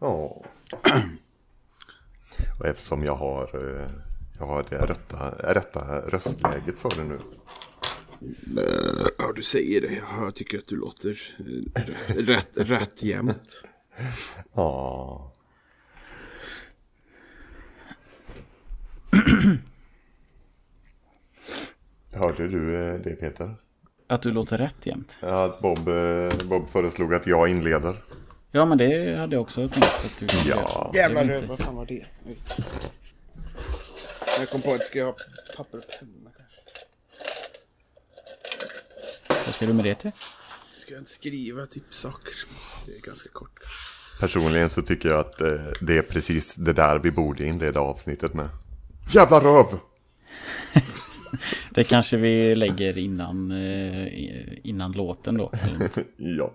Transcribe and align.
Ja. 0.00 0.44
Och 2.60 2.66
eftersom 2.66 3.04
jag 3.04 3.14
har, 3.16 3.74
eh, 3.80 3.88
jag 4.38 4.46
har 4.46 4.64
det 4.70 4.76
rätta, 4.86 5.30
rätta 5.30 6.00
röstläget 6.00 6.78
för 6.78 6.90
det 6.96 7.04
nu. 7.04 7.18
Ja, 9.18 9.32
du 9.36 9.42
säger 9.42 9.80
det. 9.80 10.02
Jag 10.20 10.34
tycker 10.34 10.58
att 10.58 10.66
du 10.66 10.76
låter 10.76 11.36
eh, 11.38 12.14
rätt, 12.14 12.48
rätt 12.54 13.02
jämnt. 13.02 13.64
Ja. 14.52 15.32
Hörde 22.12 22.48
du 22.48 22.74
eh, 22.76 22.94
det 23.00 23.10
Peter? 23.10 23.56
Att 24.06 24.22
du 24.22 24.30
låter 24.32 24.58
rätt 24.58 24.86
jämt. 24.86 25.18
Ja, 25.22 25.44
att 25.44 25.60
Bob, 25.60 25.84
Bob 26.48 26.68
föreslog 26.68 27.14
att 27.14 27.26
jag 27.26 27.48
inleder. 27.48 27.96
Ja, 28.52 28.64
men 28.64 28.78
det 28.78 29.16
hade 29.18 29.36
jag 29.36 29.42
också 29.42 29.68
tänkt 29.68 29.84
att 29.86 30.16
du 30.18 30.28
skulle 30.28 30.48
göra. 30.50 30.60
Ja. 30.62 30.90
Jävlar, 30.94 31.24
Det 31.24 31.32
är 31.32 31.36
inte- 31.36 31.48
vad 31.48 31.58
fan 31.58 31.76
var 31.76 31.86
det? 31.86 32.04
Oj. 32.26 32.38
Jag 34.38 34.48
kom 34.50 34.62
på 34.62 34.74
att 34.74 34.82
ska 34.86 34.98
jag 34.98 35.06
ha 35.06 35.16
papper 35.56 35.78
och 35.78 35.84
penna 36.00 36.30
kanske. 36.36 36.60
Vad 39.28 39.54
ska 39.54 39.66
du 39.66 39.72
med 39.72 39.84
det 39.84 39.94
till? 39.94 40.10
Ska 40.78 40.92
jag 40.94 41.00
inte 41.00 41.10
skriva 41.10 41.66
typ 41.66 41.94
saker? 41.94 42.34
Det 42.86 42.96
är 42.96 43.00
ganska 43.00 43.28
kort. 43.28 43.60
Personligen 44.20 44.70
så 44.70 44.82
tycker 44.82 45.08
jag 45.08 45.18
att 45.20 45.40
eh, 45.40 45.48
det 45.80 45.98
är 45.98 46.02
precis 46.02 46.54
det 46.54 46.72
där 46.72 46.98
vi 46.98 47.10
borde 47.10 47.46
inleda 47.46 47.80
avsnittet 47.80 48.34
med. 48.34 48.48
Jävla 49.12 49.40
röv! 49.40 49.66
Det 51.70 51.84
kanske 51.84 52.16
vi 52.16 52.54
lägger 52.54 52.98
innan, 52.98 53.50
eh, 53.52 54.08
innan 54.66 54.92
låten 54.92 55.36
då. 55.36 55.52
Ja. 56.16 56.54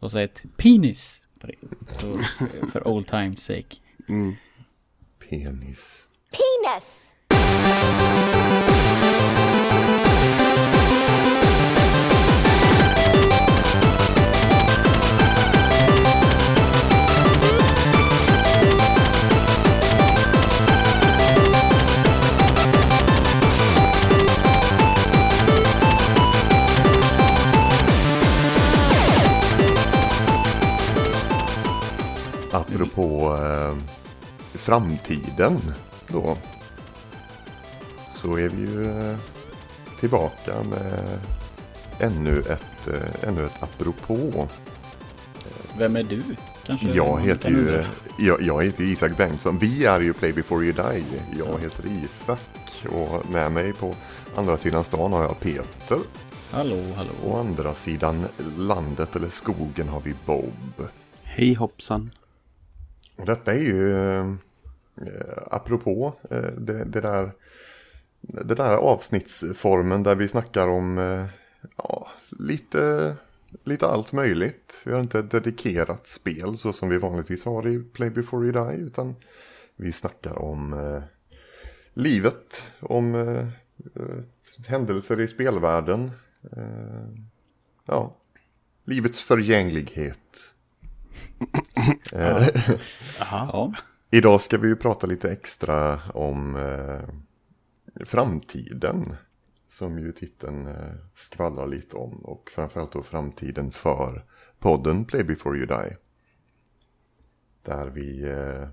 Och 0.00 0.10
så 0.10 0.18
ett 0.18 0.44
penis 0.56 1.22
på 1.40 1.46
det. 1.46 1.54
Så, 2.00 2.10
eh, 2.10 2.68
för 2.72 2.88
old 2.88 3.06
times 3.06 3.44
sake. 3.44 3.76
Penis. 5.28 6.08
Penis. 6.30 7.12
Apropå 32.78 33.36
eh, 33.36 33.76
framtiden 34.54 35.60
då. 36.08 36.36
Så 38.12 38.36
är 38.36 38.48
vi 38.48 38.62
ju 38.62 38.84
eh, 38.84 39.16
tillbaka 40.00 40.62
med 40.62 41.18
ännu 42.00 42.40
ett, 42.40 42.88
eh, 42.88 43.28
ännu 43.28 43.44
ett 43.44 43.62
apropå. 43.62 44.48
Vem 45.78 45.96
är 45.96 46.02
du? 46.02 46.22
Kanske 46.66 46.90
Jag 46.90 47.20
heter 47.20 47.50
ju 47.50 47.84
jag, 48.18 48.42
jag 48.42 48.64
heter 48.64 48.84
Isak 48.84 49.16
Bengtsson. 49.16 49.58
Vi 49.58 49.84
är 49.84 50.00
ju 50.00 50.12
Play 50.12 50.32
before 50.32 50.64
you 50.64 50.72
die. 50.72 51.04
Jag 51.38 51.60
heter 51.60 51.84
Isak 52.04 52.86
och 52.88 53.30
med 53.30 53.52
mig 53.52 53.72
på 53.72 53.94
andra 54.36 54.56
sidan 54.56 54.84
stan 54.84 55.12
har 55.12 55.22
jag 55.22 55.40
Peter. 55.40 55.98
Hallå, 56.50 56.82
hallå. 56.96 57.10
Å 57.24 57.38
andra 57.38 57.74
sidan 57.74 58.26
landet 58.58 59.16
eller 59.16 59.28
skogen 59.28 59.88
har 59.88 60.00
vi 60.00 60.14
Bob. 60.26 60.88
Hej 61.22 61.54
hoppsan. 61.54 62.10
Och 63.18 63.26
detta 63.26 63.52
är 63.52 63.58
ju 63.58 63.92
eh, 63.92 64.34
apropå 65.50 66.14
eh, 66.30 66.52
det, 66.58 66.84
det 66.84 67.00
där 67.00 67.32
det 68.20 68.54
där 68.54 68.72
avsnittsformen 68.72 70.02
där 70.02 70.14
vi 70.14 70.28
snackar 70.28 70.68
om 70.68 70.98
eh, 70.98 71.24
ja, 71.76 72.08
lite, 72.30 73.16
lite 73.64 73.86
allt 73.86 74.12
möjligt. 74.12 74.80
Vi 74.84 74.92
har 74.92 75.00
inte 75.00 75.18
ett 75.18 75.30
dedikerat 75.30 76.06
spel 76.06 76.58
så 76.58 76.72
som 76.72 76.88
vi 76.88 76.98
vanligtvis 76.98 77.44
har 77.44 77.68
i 77.68 77.78
Play 77.78 78.10
before 78.10 78.46
you 78.46 78.52
die 78.52 78.82
utan 78.82 79.16
vi 79.76 79.92
snackar 79.92 80.38
om 80.38 80.72
eh, 80.72 81.02
livet, 81.94 82.62
om 82.80 83.14
eh, 83.14 83.46
eh 83.94 84.22
händelser 84.66 85.20
i 85.20 85.28
spelvärlden. 85.28 86.10
Eh, 86.56 87.08
ja, 87.84 88.16
livets 88.84 89.20
förgänglighet. 89.20 90.47
Eh, 92.12 92.48
Ja, 93.18 93.72
Idag 94.10 94.40
ska 94.40 94.58
vi 94.58 94.68
ju 94.68 94.76
prata 94.76 95.06
lite 95.06 95.32
extra 95.32 96.00
om 96.14 96.56
eh, 96.56 97.08
framtiden. 98.04 99.16
Som 99.68 99.98
ju 99.98 100.12
titeln 100.12 100.66
eh, 100.66 100.94
skvallrar 101.16 101.66
lite 101.66 101.96
om. 101.96 102.24
Och 102.24 102.50
framförallt 102.54 102.92
då 102.92 103.02
framtiden 103.02 103.70
för 103.70 104.24
podden 104.58 105.04
Play 105.04 105.24
before 105.24 105.58
you 105.58 105.66
die. 105.66 105.96
Där 107.62 107.86
vi 107.86 108.22
eh, 108.22 108.68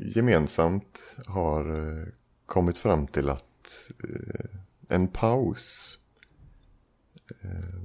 gemensamt 0.00 1.16
har 1.26 1.78
eh, 1.78 2.06
kommit 2.46 2.78
fram 2.78 3.06
till 3.06 3.30
att 3.30 3.90
eh, 4.04 4.50
en 4.88 5.08
paus 5.08 5.98
eh, 7.42 7.80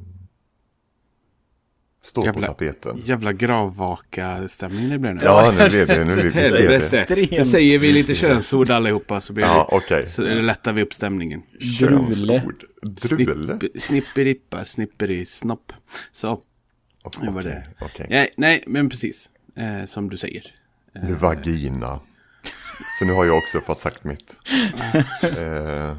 står 2.05 2.25
Jävla- 2.25 2.47
på 2.47 2.53
tapeten. 2.53 3.01
Jävla 3.05 3.33
gravvaka-stämning 3.33 4.89
det 4.89 4.99
blev 4.99 5.15
nu. 5.15 5.21
Ja, 5.23 5.53
nu 5.57 5.69
blev 5.69 5.87
det. 5.87 6.05
Nu 6.05 6.13
blev 6.15 6.33
det. 6.33 6.39
Helvete. 6.39 7.01
Extremt. 7.01 7.31
Nu 7.31 7.45
säger 7.45 7.79
vi 7.79 7.91
lite 7.91 8.15
könsord 8.15 8.69
allihopa 8.69 9.21
så, 9.21 9.33
blir 9.33 9.45
Ja, 9.45 9.67
det, 9.71 9.75
okej. 9.77 10.07
så 10.07 10.21
lättar 10.21 10.73
vi 10.73 10.81
upp 10.81 10.93
stämningen. 10.93 11.41
Könsord. 11.79 12.63
Drule? 12.81 13.59
Snipp, 13.59 13.81
snipperippa, 13.81 14.65
snipperisnopp. 14.65 15.73
Så, 16.11 16.41
nu 17.21 17.31
var 17.31 17.41
det. 17.43 17.63
Okej, 17.79 17.87
okej. 17.95 18.07
nej, 18.09 18.29
nej, 18.37 18.63
men 18.67 18.89
precis. 18.89 19.29
Eh, 19.55 19.85
som 19.85 20.09
du 20.09 20.17
säger. 20.17 20.43
Nu 21.03 21.13
Vagina. 21.13 21.99
Så 22.99 23.05
nu 23.05 23.13
har 23.13 23.25
jag 23.25 23.37
också 23.37 23.61
fått 23.61 23.79
sagt 23.79 24.03
mitt. 24.03 24.35
eh, 25.37 25.95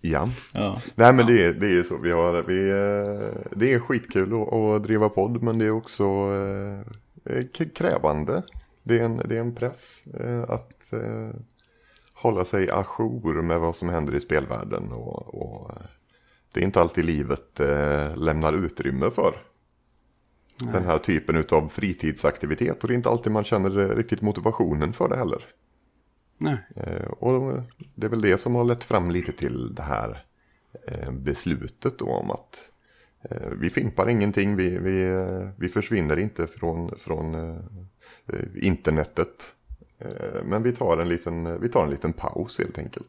ja. 0.00 0.28
ja. 0.52 0.80
Nej 0.94 1.12
men 1.12 1.26
det 1.26 1.44
är, 1.44 1.52
det 1.52 1.66
är 1.78 1.82
så. 1.82 1.96
Vi 1.96 2.10
har, 2.12 2.42
vi, 2.42 2.68
eh, 2.70 3.40
det 3.56 3.72
är 3.72 3.78
skitkul 3.78 4.32
att, 4.42 4.52
att 4.54 4.82
driva 4.84 5.08
podd 5.08 5.42
men 5.42 5.58
det 5.58 5.64
är 5.64 5.70
också 5.70 6.04
eh, 7.24 7.42
k- 7.58 7.64
krävande. 7.74 8.42
Det 8.82 8.98
är 8.98 9.04
en, 9.04 9.16
det 9.16 9.36
är 9.36 9.40
en 9.40 9.54
press 9.54 10.02
eh, 10.20 10.42
att 10.42 10.92
eh, 10.92 11.40
hålla 12.14 12.44
sig 12.44 12.70
ajour 12.70 13.42
med 13.42 13.60
vad 13.60 13.76
som 13.76 13.88
händer 13.88 14.14
i 14.14 14.20
spelvärlden. 14.20 14.92
Och, 14.92 15.34
och 15.42 15.70
eh, 15.70 15.76
det 16.52 16.60
är 16.60 16.64
inte 16.64 16.80
alltid 16.80 17.04
livet 17.04 17.60
eh, 17.60 18.16
lämnar 18.16 18.52
utrymme 18.52 19.10
för. 19.10 19.34
Den 20.72 20.84
här 20.84 20.98
typen 20.98 21.44
av 21.50 21.68
fritidsaktivitet 21.68 22.82
och 22.82 22.88
det 22.88 22.94
är 22.94 22.96
inte 22.96 23.08
alltid 23.08 23.32
man 23.32 23.44
känner 23.44 23.78
eh, 23.80 23.96
riktigt 23.96 24.22
motivationen 24.22 24.92
för 24.92 25.08
det 25.08 25.16
heller. 25.16 25.42
Nej. 26.40 26.56
Eh, 26.76 27.04
Och 27.10 27.62
det 27.94 28.06
är 28.06 28.10
väl 28.10 28.20
det 28.20 28.38
som 28.38 28.54
har 28.54 28.64
lett 28.64 28.84
fram 28.84 29.10
lite 29.10 29.32
till 29.32 29.74
det 29.74 29.82
här 29.82 30.24
eh, 30.88 31.12
beslutet 31.12 31.98
då 31.98 32.06
om 32.06 32.30
att 32.30 32.70
eh, 33.30 33.48
vi 33.60 33.70
fimpar 33.70 34.08
ingenting, 34.08 34.56
vi, 34.56 34.78
vi, 34.78 35.02
eh, 35.10 35.48
vi 35.58 35.68
försvinner 35.68 36.16
inte 36.18 36.46
från, 36.46 36.98
från 36.98 37.34
internetet. 38.62 39.54
Eh, 39.98 40.44
Men 40.44 40.62
vi 40.62 40.72
tar 40.72 40.98
en 40.98 41.08
liten, 41.08 41.60
vi 41.60 41.68
tar 41.68 41.84
en 41.84 41.90
liten 41.90 42.12
paus 42.12 42.58
helt 42.58 42.78
enkelt. 42.78 43.08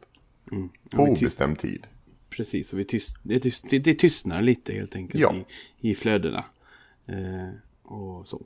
På 0.50 0.56
Mm. 0.56 0.70
Ja, 0.92 1.06
tyst, 1.08 1.22
obestämd 1.22 1.60
tid. 1.60 1.88
precis, 2.30 2.74
och 2.74 2.80
vi 2.80 2.84
tyst, 2.84 3.18
det, 3.24 3.40
tyst, 3.40 3.66
det, 3.70 3.80
det 3.80 3.94
tystnar 3.94 4.42
lite 4.42 4.74
helt 4.74 4.96
enkelt 4.96 5.22
Ja. 5.22 5.36
i, 5.80 5.90
i 5.92 5.96
flödena. 5.96 6.46
Eh, 7.06 7.50
och 7.84 8.28
så. 8.28 8.42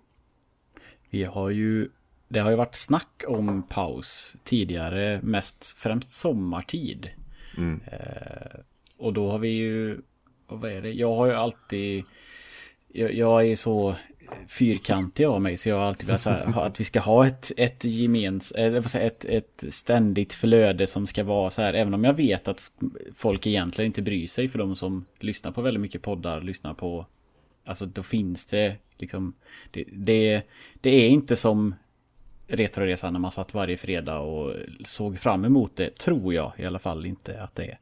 Vi 1.10 1.24
har 1.24 1.50
ju, 1.50 1.90
det 2.36 2.42
har 2.42 2.50
ju 2.50 2.56
varit 2.56 2.76
snack 2.76 3.24
om 3.28 3.64
paus 3.64 4.36
tidigare, 4.44 5.20
mest 5.24 5.78
främst 5.78 6.12
sommartid. 6.12 7.10
Eh, 7.88 8.60
och 8.98 9.14
då 9.14 9.32
har 9.32 9.40
vi 9.40 9.48
ju, 9.48 10.02
vad 10.48 10.72
är 10.72 10.82
det, 10.82 10.92
jag 10.92 11.16
har 11.16 11.26
ju 11.26 11.34
alltid, 11.34 12.04
jag, 12.88 13.14
jag 13.14 13.48
är 13.48 13.56
så 13.56 13.96
fyrkantig 14.48 15.26
av 15.26 15.42
mig 15.42 15.58
så 15.58 15.70
jag 15.70 15.76
har 15.76 15.84
alltid 15.84 16.08
velat 16.08 16.26
här, 16.26 16.60
att 16.66 16.80
vi 16.80 16.84
ska 16.84 17.00
ha 17.00 17.28
ett, 17.28 17.52
ett 17.58 17.84
gemens, 17.84 18.52
eller 18.52 18.98
ett, 18.98 19.26
ett 19.26 19.64
ständigt 19.70 20.34
flöde 20.34 20.88
som 20.88 21.08
ska 21.08 21.24
vara 21.24 21.50
så 21.50 21.62
här, 21.62 21.74
även 21.74 21.94
om 21.94 22.04
jag 22.04 22.14
vet 22.14 22.48
att 22.48 22.72
folk 23.16 23.48
egentligen 23.48 23.88
inte 23.88 24.02
bryr 24.02 24.28
sig 24.28 24.50
för 24.50 24.60
de 24.60 24.76
som 24.76 25.06
lyssnar 25.20 25.52
på 25.52 25.62
väldigt 25.62 25.82
mycket 25.82 26.02
poddar, 26.02 26.42
lyssnar 26.42 26.74
på 26.74 27.06
Alltså 27.68 27.86
då 27.86 28.04
finns 28.04 28.46
det 28.46 28.76
liksom 28.98 29.34
det, 29.72 29.84
det, 29.94 30.42
det 30.82 30.90
är 30.90 31.10
inte 31.10 31.36
som 31.36 31.76
Retroresan 32.48 33.14
när 33.14 33.20
man 33.20 33.32
satt 33.32 33.54
varje 33.54 33.78
fredag 33.78 34.20
och 34.20 34.54
såg 34.86 35.20
fram 35.20 35.46
emot 35.46 35.76
det. 35.76 35.96
Tror 35.96 36.34
jag 36.34 36.52
i 36.58 36.66
alla 36.66 36.80
fall 36.80 37.06
inte 37.06 37.42
att 37.42 37.56
det 37.56 37.64
är. 37.66 37.80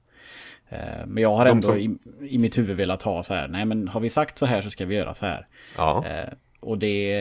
Eh, 0.70 1.06
Men 1.08 1.24
jag 1.24 1.36
har 1.36 1.46
ändå 1.46 1.68
som- 1.68 1.78
i, 1.78 1.98
i 2.30 2.38
mitt 2.38 2.58
huvud 2.58 2.78
velat 2.78 3.02
ha 3.02 3.24
så 3.24 3.34
här, 3.34 3.48
nej 3.48 3.66
men 3.66 3.88
har 3.88 4.00
vi 4.00 4.10
sagt 4.10 4.38
så 4.38 4.46
här 4.46 4.62
så 4.62 4.70
ska 4.70 4.86
vi 4.86 4.96
göra 4.96 5.14
så 5.14 5.26
här. 5.26 5.48
Ja. 5.78 6.06
Eh, 6.08 6.34
och 6.60 6.78
det, 6.78 7.12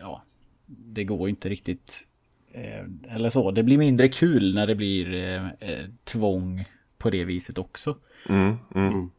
ja, 0.00 0.22
det 0.66 1.04
går 1.04 1.28
inte 1.28 1.48
riktigt, 1.48 2.06
eh, 2.52 3.14
eller 3.14 3.30
så, 3.30 3.50
det 3.50 3.62
blir 3.62 3.78
mindre 3.78 4.08
kul 4.08 4.54
när 4.54 4.66
det 4.66 4.74
blir 4.74 5.14
eh, 5.60 5.80
tvång 6.04 6.64
på 6.98 7.10
det 7.10 7.24
viset 7.24 7.58
också. 7.58 7.96
Mm, 8.28 8.56
mm. 8.74 9.10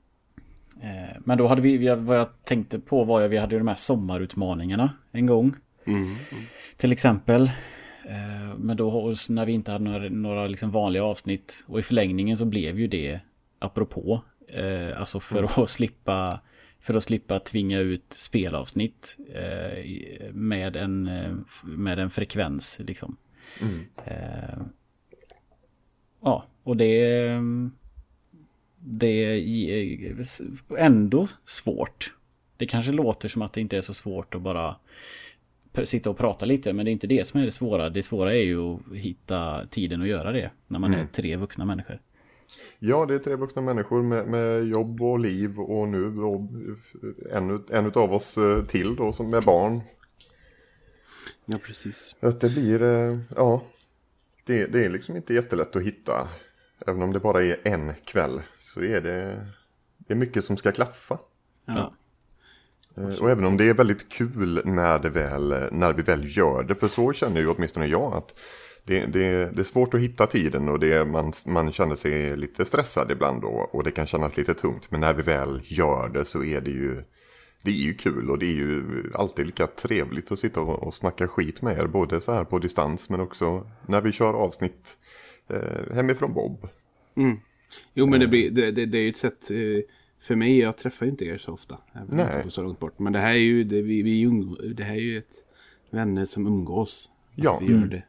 Eh, 0.82 1.18
men 1.20 1.38
då 1.38 1.48
hade 1.48 1.62
vi, 1.62 1.90
vad 1.96 2.18
jag 2.20 2.28
tänkte 2.44 2.80
på 2.80 3.04
var 3.04 3.22
att 3.22 3.32
vi 3.32 3.38
hade 3.38 3.58
de 3.58 3.68
här 3.68 3.76
sommarutmaningarna 3.76 4.94
en 5.12 5.26
gång. 5.26 5.54
Mm. 5.90 6.16
Till 6.78 6.92
exempel. 6.92 7.52
Eh, 8.06 8.58
Men 8.58 8.78
då 8.78 9.16
när 9.30 9.46
vi 9.46 9.52
inte 9.52 9.72
hade 9.72 9.84
några, 9.84 10.10
några 10.10 10.48
liksom 10.48 10.72
vanliga 10.72 11.04
avsnitt. 11.04 11.66
Och 11.68 11.80
i 11.80 11.84
förlängningen 11.84 12.38
så 12.38 12.46
blev 12.46 12.80
ju 12.80 12.88
det 12.88 13.20
apropå. 13.60 14.22
Eh, 14.48 15.00
alltså 15.00 15.20
för 15.20 15.64
att 15.64 15.70
slippa 15.70 16.40
för 16.82 16.94
att 16.94 17.04
slippa 17.04 17.40
tvinga 17.40 17.80
ut 17.80 18.06
spelavsnitt 18.10 19.18
eh, 19.34 20.34
med, 20.34 20.76
en, 20.76 21.10
med 21.64 22.00
en 22.00 22.10
frekvens 22.10 22.82
liksom. 22.88 23.18
Eh, 24.06 24.60
ja, 26.22 26.46
och 26.64 26.78
det, 26.78 27.30
det 28.78 29.24
är 29.24 30.16
ändå 30.78 31.28
svårt. 31.46 32.14
Det 32.58 32.66
kanske 32.66 32.92
låter 32.92 33.30
som 33.30 33.42
att 33.42 33.54
det 33.54 33.62
inte 33.62 33.78
är 33.78 33.82
så 33.82 33.94
svårt 33.94 34.36
att 34.36 34.42
bara 34.42 34.76
sitta 35.84 36.10
och 36.10 36.18
prata 36.18 36.46
lite, 36.46 36.74
men 36.74 36.86
det 36.86 36.92
är 36.92 36.94
inte 36.94 37.08
det 37.08 37.28
som 37.28 37.42
är 37.42 37.46
det 37.46 37.52
svåra. 37.52 37.90
Det 37.90 38.04
svåra 38.04 38.36
är 38.36 38.44
ju 38.44 38.60
att 38.60 38.82
hitta 38.94 39.66
tiden 39.66 40.02
att 40.02 40.08
göra 40.08 40.32
det 40.32 40.52
när 40.68 40.80
man 40.80 40.94
är 40.94 41.06
tre 41.06 41.36
vuxna 41.36 41.66
människor. 41.66 42.00
Ja, 42.80 43.06
det 43.06 43.16
är 43.16 43.20
tre 43.20 43.36
vuxna 43.36 43.62
människor 43.62 44.04
med, 44.04 44.28
med 44.28 44.68
jobb 44.68 45.02
och 45.02 45.20
liv 45.20 45.60
och 45.60 45.88
nu 45.88 46.10
då 46.10 46.48
en, 47.32 47.64
en 47.70 47.86
utav 47.86 48.14
oss 48.14 48.38
eh, 48.38 48.64
till 48.64 48.96
då 48.96 49.14
som 49.14 49.30
med 49.30 49.44
barn. 49.44 49.82
Ja, 51.46 51.58
precis. 51.58 52.16
Att 52.20 52.40
det 52.40 52.50
blir, 52.50 52.82
eh, 52.82 53.18
ja, 53.36 53.64
det, 54.46 54.66
det 54.66 54.86
är 54.86 54.90
liksom 54.90 55.16
inte 55.16 55.34
jättelätt 55.34 55.76
att 55.76 55.84
hitta. 55.84 56.28
Även 56.88 57.02
om 57.02 57.14
det 57.14 57.20
bara 57.20 57.44
är 57.44 57.58
en 57.64 57.94
kväll 58.06 58.42
så 58.60 58.82
är 58.82 59.02
det, 59.02 59.48
det 59.98 60.14
är 60.14 60.18
mycket 60.18 60.46
som 60.46 60.58
ska 60.58 60.72
klaffa. 60.72 61.20
Ja. 61.66 61.94
Eh, 63.00 63.22
Och 63.22 63.32
även 63.32 63.46
om 63.46 63.58
det 63.58 63.70
är 63.70 63.74
väldigt 63.74 64.10
kul 64.10 64.62
när, 64.66 65.00
det 65.00 65.10
väl, 65.10 65.68
när 65.72 65.94
vi 65.94 66.02
väl 66.02 66.38
gör 66.38 66.64
det, 66.64 66.76
för 66.76 66.88
så 66.88 67.14
känner 67.14 67.42
ju 67.42 67.48
åtminstone 67.48 67.86
jag 67.88 68.14
att 68.14 68.40
det, 68.84 69.06
det, 69.06 69.56
det 69.56 69.60
är 69.60 69.64
svårt 69.64 69.94
att 69.94 70.00
hitta 70.00 70.26
tiden 70.26 70.70
och 70.70 70.80
det, 70.80 71.06
man, 71.06 71.34
man 71.46 71.72
känner 71.72 71.96
sig 71.96 72.38
lite 72.38 72.66
stressad 72.66 73.12
ibland 73.12 73.42
då, 73.42 73.70
och 73.72 73.84
det 73.84 73.92
kan 73.92 74.08
kännas 74.08 74.38
lite 74.38 74.54
tungt. 74.54 74.92
Men 74.92 75.02
när 75.02 75.14
vi 75.14 75.22
väl 75.22 75.62
gör 75.64 76.10
det 76.10 76.26
så 76.26 76.44
är 76.44 76.62
det 76.62 76.72
ju, 76.72 77.04
det 77.64 77.72
är 77.72 77.76
ju 77.76 77.94
kul 77.94 78.30
och 78.30 78.40
det 78.40 78.46
är 78.46 78.56
ju 78.56 78.84
alltid 79.14 79.46
lika 79.46 79.68
trevligt 79.68 80.32
att 80.32 80.40
sitta 80.40 80.62
och, 80.62 80.84
och 80.84 80.94
snacka 80.94 81.28
skit 81.28 81.62
med 81.62 81.78
er, 81.78 81.88
både 81.88 82.22
så 82.22 82.32
här 82.34 82.44
på 82.44 82.60
distans 82.60 83.10
men 83.10 83.20
också 83.20 83.68
när 83.88 84.02
vi 84.02 84.12
kör 84.12 84.34
avsnitt 84.34 84.98
eh, 85.50 85.96
hemifrån 85.96 86.34
Bob. 86.34 86.68
Mm. 87.18 87.38
Jo, 87.94 88.06
men 88.06 88.20
det, 88.20 88.28
blir, 88.28 88.52
det, 88.52 88.72
det, 88.72 88.86
det 88.86 88.98
är 88.98 89.02
ju 89.02 89.10
ett 89.10 89.18
sätt 89.18 89.52
eh, 89.52 89.58
för 90.22 90.36
mig. 90.36 90.60
Jag 90.60 90.78
träffar 90.78 91.06
ju 91.06 91.12
inte 91.12 91.26
er 91.26 91.38
så 91.38 91.52
ofta. 91.52 91.78
Även 91.94 92.08
Nej. 92.12 92.26
jag 92.32 92.40
inte 92.40 92.52
så 92.52 92.62
långt 92.64 92.80
bort. 92.80 93.00
Men 93.00 93.14
det 93.14 93.20
här 93.20 93.30
är 93.30 93.34
ju, 93.34 93.64
det, 93.64 93.82
vi, 93.82 94.02
vi 94.02 94.26
det 94.74 94.84
här 94.84 94.94
är 94.94 95.00
ju 95.00 95.18
ett 95.18 95.36
vänner 95.90 96.26
som 96.26 96.48
umgås. 96.48 97.12
Ja. 97.36 97.58
Att 97.58 97.64
vi 97.64 97.72
gör 97.72 97.86
det, 97.86 98.04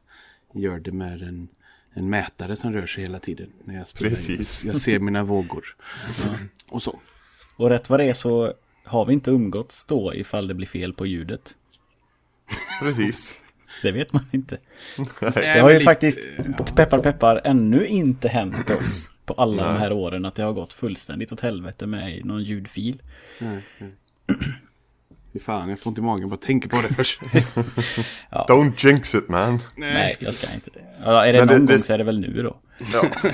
gör 0.55 0.79
det 0.79 0.93
med 0.93 1.23
en, 1.23 1.49
en 1.95 2.11
mätare 2.11 2.57
som 2.57 2.73
rör 2.73 2.87
sig 2.87 3.05
hela 3.05 3.19
tiden. 3.19 3.53
När 3.65 3.77
jag, 3.77 3.89
spelar. 3.89 4.11
Precis. 4.11 4.65
jag 4.65 4.79
ser 4.79 4.99
mina 4.99 5.25
vågor. 5.25 5.77
Och 6.71 6.83
så. 6.83 7.01
Och 7.57 7.69
rätt 7.69 7.91
vad 7.91 8.01
det 8.01 8.05
är 8.05 8.15
så 8.15 8.53
har 8.85 9.07
vi 9.07 9.13
inte 9.13 9.31
umgåtts 9.31 9.85
då 9.87 10.15
ifall 10.15 10.49
det 10.49 10.55
blir 10.55 10.67
fel 10.67 10.93
på 10.93 11.07
ljudet. 11.07 11.57
Precis. 12.83 13.43
Det 13.83 13.93
vet 13.93 14.13
man 14.13 14.25
inte. 14.31 14.59
Nej, 14.99 15.33
Det 15.35 15.61
har 15.61 15.69
ju 15.71 15.75
lite- 15.75 15.85
faktiskt, 15.85 16.19
peppar 16.77 16.99
peppar, 16.99 17.41
ännu 17.45 17.87
inte 17.87 18.29
hänt 18.29 18.71
oss 18.71 19.11
på 19.35 19.43
alla 19.43 19.63
de 19.65 19.71
Nej. 19.73 19.81
här 19.81 19.93
åren 19.93 20.25
att 20.25 20.35
det 20.35 20.43
har 20.43 20.53
gått 20.53 20.73
fullständigt 20.73 21.33
åt 21.33 21.41
helvete 21.41 21.87
med 21.87 22.25
någon 22.25 22.43
ljudfil. 22.43 23.03
Nej, 23.39 23.59
nej. 23.79 23.91
Fy 25.33 25.39
fan, 25.39 25.69
jag 25.69 25.81
får 25.81 25.91
inte 25.91 26.01
i 26.01 26.05
magen 26.05 26.29
bara 26.29 26.37
tänka 26.37 26.69
på 26.69 26.83
det 26.89 26.95
först. 26.95 27.21
Don't 28.31 28.87
jinx 28.87 29.15
it 29.15 29.29
man. 29.29 29.59
Nej, 29.77 30.17
jag 30.21 30.35
ska 30.35 30.55
inte. 30.55 30.71
Ja, 31.05 31.27
är 31.27 31.33
det 31.33 31.39
Men 31.39 31.49
det- 31.49 31.55
någon 31.59 31.67
det- 31.67 31.73
gång 31.73 31.83
så 31.83 31.93
är 31.93 31.99
det 31.99 32.05
väl 32.05 32.21
nu 32.21 32.43
då. 32.43 32.57
Ja. 32.93 33.05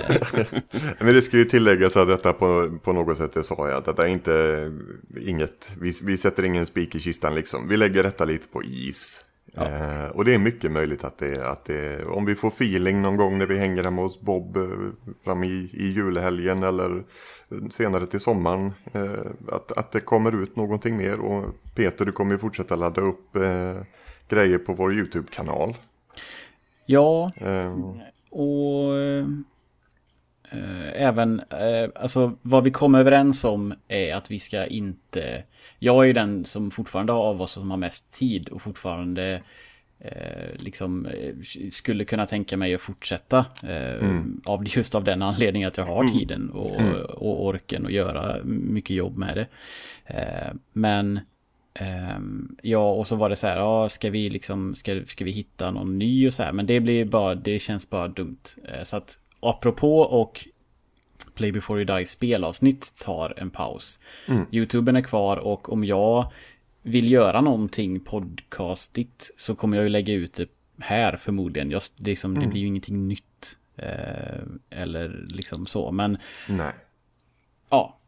Men 0.99 1.15
det 1.15 1.23
ska 1.23 1.37
ju 1.37 1.45
tilläggas 1.45 1.97
att 1.97 2.09
detta 2.09 2.33
på, 2.33 2.79
på 2.85 2.93
något 2.93 3.17
sätt, 3.17 3.33
det 3.33 3.43
sa 3.45 3.69
jag, 3.69 3.77
att 3.79 3.85
detta 3.85 4.03
är 4.05 4.09
inte 4.11 4.67
inget, 5.21 5.71
vi, 5.81 5.93
vi 6.03 6.17
sätter 6.17 6.43
ingen 6.45 6.67
spik 6.67 6.95
i 6.95 7.01
kistan 7.01 7.35
liksom. 7.35 7.69
Vi 7.69 7.77
lägger 7.77 8.03
detta 8.03 8.25
lite 8.25 8.49
på 8.49 8.63
is. 8.65 9.25
Eh, 9.57 10.07
och 10.07 10.25
det 10.25 10.35
är 10.35 10.39
mycket 10.39 10.73
möjligt 10.73 11.05
att 11.05 11.19
det, 11.19 11.49
att 11.49 11.65
det, 11.65 12.05
om 12.07 12.25
vi 12.25 12.35
får 12.35 12.49
feeling 12.49 13.03
någon 13.03 13.17
gång 13.17 13.39
när 13.39 13.47
vi 13.47 13.59
hänger 13.59 13.85
hemma 13.85 14.03
hos 14.03 14.21
Bob 14.21 14.57
eh, 14.57 14.63
fram 15.25 15.45
i, 15.45 15.71
i 15.73 15.93
julhelgen 15.93 16.63
eller 16.63 17.05
senare 17.71 18.07
till 18.07 18.21
sommaren, 18.21 18.73
eh, 18.93 19.31
att, 19.53 19.73
att 19.73 19.93
det 19.93 20.01
kommer 20.01 20.43
ut 20.43 20.57
någonting 20.57 20.97
mer. 20.97 21.21
Och 21.21 21.45
Peter, 21.75 22.05
du 22.05 22.13
kommer 22.13 22.33
ju 22.33 22.39
fortsätta 22.39 22.77
ladda 22.77 23.01
upp 23.01 23.37
eh, 23.37 23.77
grejer 24.29 24.59
på 24.59 24.73
vår 24.73 24.95
YouTube-kanal. 24.95 25.75
Ja, 26.87 27.31
Eh, 27.37 27.77
och 28.31 28.99
eh, 28.99 29.27
även, 30.95 31.41
eh, 31.41 31.91
alltså 31.95 32.33
vad 32.43 32.65
vi 32.65 32.71
kom 32.71 32.95
överens 32.95 33.45
om 33.45 33.75
är 33.89 34.15
att 34.15 34.31
vi 34.31 34.41
ska 34.41 34.67
inte, 34.67 35.43
jag 35.79 36.03
är 36.03 36.07
ju 36.07 36.13
den 36.13 36.45
som 36.45 36.71
fortfarande 36.71 37.13
har 37.13 37.25
av 37.25 37.43
oss 37.43 37.53
som 37.53 37.71
har 37.71 37.79
mest 37.79 38.13
tid 38.19 38.49
och 38.49 38.63
fortfarande 38.63 39.43
eh, 39.99 40.55
liksom 40.57 41.07
eh, 41.07 41.35
skulle 41.71 42.05
kunna 42.05 42.27
tänka 42.27 42.57
mig 42.57 42.75
att 42.75 42.81
fortsätta 42.81 43.45
eh, 43.63 44.11
av 44.45 44.65
just 44.77 44.95
av 44.95 45.05
den 45.05 45.23
anledningen 45.23 45.69
att 45.69 45.77
jag 45.77 45.85
har 45.85 46.09
tiden 46.09 46.51
och, 46.51 46.81
och 47.11 47.47
orken 47.47 47.87
att 47.87 47.93
göra 47.93 48.45
mycket 48.45 48.97
jobb 48.97 49.17
med 49.17 49.37
det. 49.37 49.47
Eh, 50.15 50.55
men 50.73 51.21
Ehm, 51.79 52.57
ja, 52.63 52.93
och 52.93 53.09
så 53.09 53.17
var 53.17 53.29
det 53.29 53.37
så 53.37 53.47
här, 53.47 53.57
ja, 53.57 53.89
ska 53.89 54.11
vi 54.11 54.31
liksom, 54.31 54.75
ska, 54.75 55.01
ska 55.07 55.25
vi 55.25 55.31
hitta 55.31 55.71
någon 55.71 55.99
ny 55.99 56.29
och 56.29 56.35
så 56.35 56.43
här, 56.43 56.53
men 56.53 56.67
det 56.67 56.81
blir 56.81 57.05
bara, 57.05 57.35
det 57.35 57.59
känns 57.59 57.91
bara 57.91 58.09
dumt. 58.09 58.43
Eh, 58.65 58.83
så 58.83 58.97
att 58.97 59.19
apropå 59.51 60.01
och 60.01 60.49
Play 61.35 61.53
before 61.53 61.81
you 61.83 61.99
die 61.99 62.07
spelavsnitt 62.07 62.95
tar 62.99 63.35
en 63.37 63.51
paus. 63.51 64.01
Youtuben 64.51 64.97
är 64.97 65.01
kvar 65.03 65.37
och 65.37 65.73
om 65.73 65.85
jag 65.85 66.33
vill 66.83 67.13
göra 67.13 67.41
någonting 67.41 68.01
podcastigt 68.01 69.31
så 69.37 69.55
kommer 69.55 69.77
jag 69.77 69.85
ju 69.85 69.91
lägga 69.91 70.15
ut 70.15 70.35
det 70.35 70.49
här 70.79 71.17
förmodligen. 71.17 71.71
Jag, 71.71 71.83
det, 71.97 72.11
liksom, 72.11 72.35
det 72.39 72.47
blir 72.47 72.61
ju 72.61 72.67
ingenting 72.67 73.09
nytt. 73.09 73.57
Eh, 73.77 74.43
eller 74.71 75.27
liksom 75.31 75.67
så, 75.67 75.93
men 75.93 76.19
nej. 76.49 76.73
ja. 77.71 77.99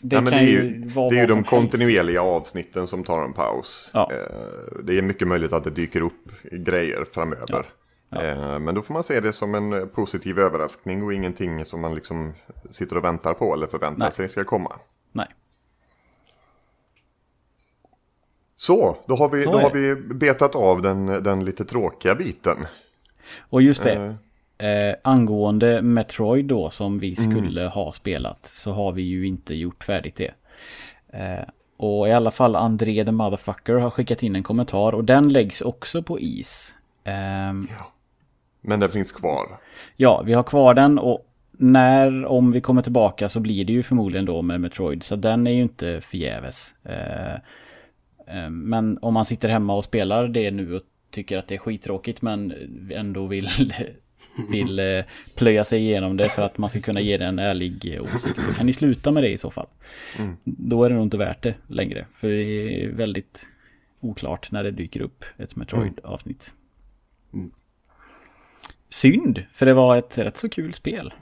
Det 0.00 0.16
Ja, 0.16 0.20
men 0.20 0.32
det 0.32 0.38
kan 0.38 0.48
är 0.48 0.50
ju, 0.50 0.88
vara 0.88 1.08
det 1.10 1.16
är 1.16 1.20
ju 1.20 1.26
de 1.26 1.34
helst. 1.34 1.50
kontinuerliga 1.50 2.22
avsnitten 2.22 2.86
som 2.86 3.04
tar 3.04 3.24
en 3.24 3.32
paus. 3.32 3.90
Ja. 3.94 4.10
Eh, 4.12 4.82
Det 4.84 4.98
är 4.98 5.02
mycket 5.02 5.28
möjligt 5.28 5.52
att 5.52 5.64
det 5.64 5.70
dyker 5.70 6.00
upp 6.00 6.30
grejer 6.52 7.04
framöver. 7.12 7.66
Eh, 8.10 8.58
Men 8.58 8.74
då 8.74 8.82
får 8.82 8.94
man 8.94 9.02
se 9.02 9.20
det 9.20 9.32
som 9.32 9.54
en 9.54 9.72
eh, 9.72 9.86
positiv 9.86 10.38
överraskning 10.38 11.02
och 11.02 11.14
ingenting 11.14 11.64
som 11.64 11.80
man 11.80 11.94
liksom 11.94 12.34
sitter 12.70 12.96
och 12.96 13.04
väntar 13.04 13.34
på 13.34 13.54
eller 13.54 13.66
förväntar 13.66 14.06
Nej. 14.06 14.12
sig 14.12 14.28
ska 14.28 14.44
komma. 14.44 14.72
Nej. 15.12 15.26
Så, 18.56 18.96
då 19.06 19.16
har 19.16 19.28
vi, 19.28 19.44
Så 19.44 19.52
då 19.52 19.58
har 19.58 19.70
vi 19.70 19.94
betat 19.94 20.54
av 20.54 20.82
den, 20.82 21.06
den 21.06 21.44
lite 21.44 21.64
tråkiga 21.64 22.14
biten. 22.14 22.56
Och 23.38 23.62
just 23.62 23.82
det, 23.82 24.16
eh, 24.58 24.94
angående 25.04 25.82
Metroid 25.82 26.44
då 26.44 26.70
som 26.70 26.98
vi 26.98 27.16
skulle 27.16 27.66
ha 27.66 27.92
spelat 27.92 28.46
så 28.46 28.72
har 28.72 28.92
vi 28.92 29.02
ju 29.02 29.26
inte 29.26 29.54
gjort 29.54 29.84
färdigt 29.84 30.16
det. 30.16 30.34
Eh, 31.12 31.48
och 31.76 32.08
i 32.08 32.12
alla 32.12 32.30
fall 32.30 32.56
André 32.56 33.04
the 33.04 33.12
Motherfucker 33.12 33.74
har 33.74 33.90
skickat 33.90 34.22
in 34.22 34.36
en 34.36 34.42
kommentar 34.42 34.94
och 34.94 35.04
den 35.04 35.28
läggs 35.28 35.60
också 35.60 36.02
på 36.02 36.20
is. 36.20 36.74
Ehm, 37.04 37.68
Men 38.68 38.80
den 38.80 38.88
finns 38.88 39.12
kvar. 39.12 39.58
ja, 39.96 40.22
vi 40.26 40.32
har 40.32 40.42
kvar 40.42 40.74
den 40.74 40.98
och 40.98 41.24
när, 41.52 42.26
om 42.26 42.52
vi 42.52 42.60
kommer 42.60 42.82
tillbaka 42.82 43.28
så 43.28 43.40
blir 43.40 43.64
det 43.64 43.72
ju 43.72 43.82
förmodligen 43.82 44.24
då 44.24 44.42
med 44.42 44.60
Metroid. 44.60 45.02
Så 45.02 45.16
den 45.16 45.46
är 45.46 45.50
ju 45.50 45.62
inte 45.62 46.00
förgäves. 46.00 46.74
Eh, 46.84 47.34
eh, 48.26 48.50
men 48.50 48.98
om 49.02 49.14
man 49.14 49.24
sitter 49.24 49.48
hemma 49.48 49.74
och 49.74 49.84
spelar 49.84 50.28
det 50.28 50.50
nu 50.50 50.74
och 50.74 50.82
tycker 51.10 51.38
att 51.38 51.48
det 51.48 51.54
är 51.54 51.58
skittråkigt 51.58 52.22
men 52.22 52.54
ändå 52.94 53.26
vill, 53.26 53.48
vill 54.50 54.78
eh, 54.78 55.04
plöja 55.34 55.64
sig 55.64 55.80
igenom 55.80 56.16
det 56.16 56.28
för 56.28 56.42
att 56.42 56.58
man 56.58 56.70
ska 56.70 56.80
kunna 56.80 57.00
ge 57.00 57.16
det 57.16 57.24
en 57.24 57.38
ärlig 57.38 57.98
åsikt 58.00 58.44
så 58.44 58.52
kan 58.52 58.66
ni 58.66 58.72
sluta 58.72 59.10
med 59.10 59.22
det 59.22 59.30
i 59.30 59.38
så 59.38 59.50
fall. 59.50 59.66
Då 60.44 60.84
är 60.84 60.88
det 60.88 60.94
nog 60.94 61.04
inte 61.04 61.18
värt 61.18 61.42
det 61.42 61.54
längre. 61.66 62.06
För 62.14 62.28
det 62.28 62.42
är 62.44 62.88
väldigt 62.88 63.48
oklart 64.00 64.50
när 64.50 64.64
det 64.64 64.70
dyker 64.70 65.00
upp 65.00 65.24
ett 65.38 65.56
Metroid-avsnitt. 65.56 66.54
Synd, 68.88 69.44
för 69.52 69.66
det 69.66 69.74
var 69.74 69.96
ett 69.96 70.18
rätt 70.18 70.36
så 70.36 70.48
kul 70.48 70.74
spel. 70.74 71.14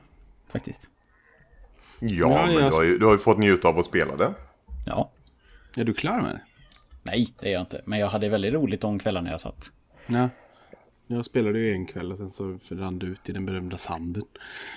Faktiskt. 0.52 0.90
Ja, 2.00 2.08
Ja, 2.08 2.46
men 2.46 2.54
jag- 2.54 2.70
du 2.73 2.76
har, 2.76 2.82
ju, 2.82 2.99
du 2.99 3.04
har 3.04 3.12
ju 3.12 3.18
fått 3.18 3.38
njuta 3.38 3.68
av 3.68 3.78
att 3.78 3.87
spela 3.87 4.16
det. 4.16 4.35
Ja. 4.87 5.11
Är 5.76 5.85
du 5.85 5.94
klar 5.94 6.20
med 6.20 6.30
det? 6.35 6.40
Nej, 7.02 7.35
det 7.40 7.49
är 7.49 7.52
jag 7.52 7.62
inte. 7.62 7.82
Men 7.85 7.99
jag 7.99 8.08
hade 8.08 8.28
väldigt 8.28 8.54
roligt 8.54 8.80
de 8.80 8.99
kvällarna 8.99 9.30
jag 9.30 9.40
satt. 9.40 9.73
Ja. 10.06 10.28
Jag 11.06 11.25
spelade 11.25 11.58
ju 11.58 11.73
en 11.73 11.87
kväll 11.87 12.12
och 12.12 12.18
sen 12.18 12.30
så 12.30 12.58
rann 12.70 12.99
det 12.99 13.06
ut 13.06 13.28
i 13.28 13.32
den 13.32 13.46
berömda 13.46 13.76
sanden. 13.78 14.23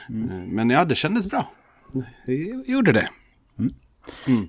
Eh, 0.09 0.15
Men 0.47 0.69
ja, 0.69 0.85
det 0.85 0.95
kändes 0.95 1.27
bra. 1.27 1.51
Jag 2.25 2.67
gjorde 2.69 2.91
det. 2.91 3.09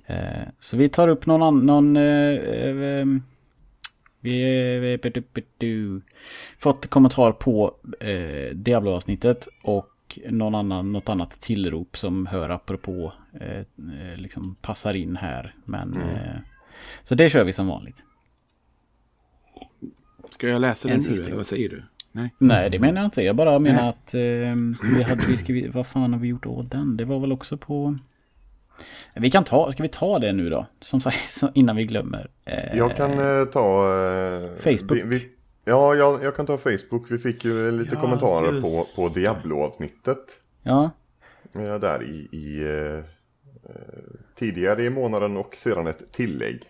Eh, 0.05 0.47
så 0.59 0.77
vi 0.77 0.89
tar 0.89 1.07
upp 1.07 1.25
någon 1.25 1.41
annan... 1.41 1.65
Någon, 1.65 1.97
eh, 1.97 3.05
vi 4.21 4.99
du. 5.57 6.01
fått 6.59 6.87
kommentar 6.87 7.31
på 7.31 7.75
eh, 7.99 8.55
Diablo-avsnittet 8.55 9.47
och 9.63 10.19
någon 10.29 10.55
annan, 10.55 10.91
något 10.91 11.09
annat 11.09 11.31
tillrop 11.31 11.97
som 11.97 12.25
hör 12.25 12.49
apropå 12.49 13.13
eh, 13.41 13.59
eh, 13.59 14.17
liksom 14.17 14.55
passar 14.61 14.95
in 14.95 15.15
här. 15.15 15.55
Men 15.65 15.93
eh, 15.93 16.39
så 17.03 17.15
det 17.15 17.29
kör 17.29 17.43
vi 17.43 17.53
som 17.53 17.67
vanligt. 17.67 18.03
Ska 20.29 20.47
jag 20.47 20.61
läsa 20.61 20.89
En 20.89 21.01
den 21.01 21.13
nu 21.13 21.23
eller 21.23 21.35
vad 21.35 21.47
säger 21.47 21.69
du? 21.69 21.83
Nej. 22.11 22.33
Nej, 22.37 22.69
det 22.69 22.79
menar 22.79 23.01
jag 23.01 23.07
inte. 23.07 23.21
Jag 23.21 23.35
bara 23.35 23.59
menar 23.59 23.89
att 23.89 24.13
eh, 24.13 24.19
vi 24.95 25.03
hade, 25.03 25.25
vi 25.27 25.37
ska, 25.37 25.53
vi, 25.53 25.67
vad 25.67 25.87
fan 25.87 26.13
har 26.13 26.19
vi 26.19 26.27
gjort 26.27 26.45
åt 26.45 26.71
den? 26.71 26.97
Det 26.97 27.05
var 27.05 27.19
väl 27.19 27.31
också 27.31 27.57
på... 27.57 27.97
Vi 29.15 29.31
kan 29.31 29.43
ta, 29.43 29.71
ska 29.71 29.83
vi 29.83 29.89
ta 29.89 30.19
det 30.19 30.33
nu 30.33 30.49
då? 30.49 30.65
Som 30.81 31.01
sagt, 31.01 31.29
så- 31.29 31.51
innan 31.53 31.75
vi 31.75 31.85
glömmer. 31.85 32.29
Eh, 32.45 32.77
Jag 32.77 32.95
kan 32.95 33.11
eh, 33.11 33.45
ta... 33.45 33.95
Eh, 33.95 34.41
Facebook. 34.63 34.97
Vi, 34.97 35.01
vi, 35.01 35.29
ja, 35.65 35.95
jag, 35.95 36.23
jag 36.23 36.35
kan 36.35 36.45
ta 36.45 36.57
Facebook. 36.57 37.05
Vi 37.11 37.17
fick 37.17 37.45
ju 37.45 37.71
lite 37.71 37.95
Ja, 37.95 38.01
kommentarer 38.01 38.51
just 38.53 38.95
på, 38.95 39.01
på 39.01 39.09
Diablo-avsnittet. 39.13 40.17
Ja, 40.63 40.91
Eh, 41.55 41.75
där 41.79 42.03
i, 42.03 42.37
i 42.37 42.63
eh, 42.63 42.97
eh, 42.97 43.03
tidigare 44.35 44.83
i 44.83 44.89
månaden 44.89 45.37
och 45.37 45.55
sedan 45.55 45.87
ett 45.87 46.11
tillägg. 46.11 46.61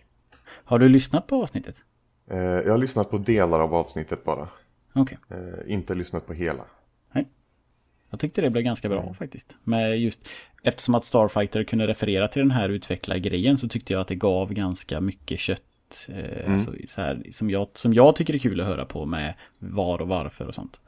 har 0.64 0.78
du 0.78 0.88
lyssnat 0.88 1.26
på 1.26 1.42
avsnittet? 1.42 1.76
Eh, 2.30 2.38
jag 2.42 2.70
har 2.70 2.78
lyssnat 2.78 3.10
på 3.10 3.18
delar 3.18 3.60
av 3.60 3.74
avsnittet 3.74 4.24
bara. 4.24 4.48
Okej. 4.94 5.18
Eh, 5.30 5.72
inte 5.72 5.94
lyssnat 5.94 6.26
på 6.26 6.32
hela. 6.32 6.62
Jag 8.12 8.20
tyckte 8.20 8.40
det 8.40 8.50
blev 8.50 8.64
ganska 8.64 8.88
bra 8.88 9.14
faktiskt. 9.14 9.56
Men 9.64 10.00
just 10.00 10.28
eftersom 10.62 10.94
att 10.94 11.04
Starfighter 11.04 11.64
kunde 11.64 11.86
referera 11.86 12.28
till 12.28 12.42
den 12.42 12.50
här 12.50 12.68
utvecklargrejen 12.68 13.58
så 13.58 13.68
tyckte 13.68 13.92
jag 13.92 14.00
att 14.00 14.08
det 14.08 14.14
gav 14.14 14.52
ganska 14.52 15.00
mycket 15.00 15.40
kött. 15.40 16.08
Eh, 16.08 16.52
alltså, 16.52 16.74
så 16.86 17.00
här, 17.00 17.22
som, 17.30 17.50
jag, 17.50 17.68
som 17.74 17.94
jag 17.94 18.16
tycker 18.16 18.34
är 18.34 18.38
kul 18.38 18.60
att 18.60 18.66
höra 18.66 18.84
på 18.84 19.06
med 19.06 19.34
var 19.58 20.00
och 20.00 20.08
varför 20.08 20.46
och 20.46 20.54
sånt. 20.54 20.80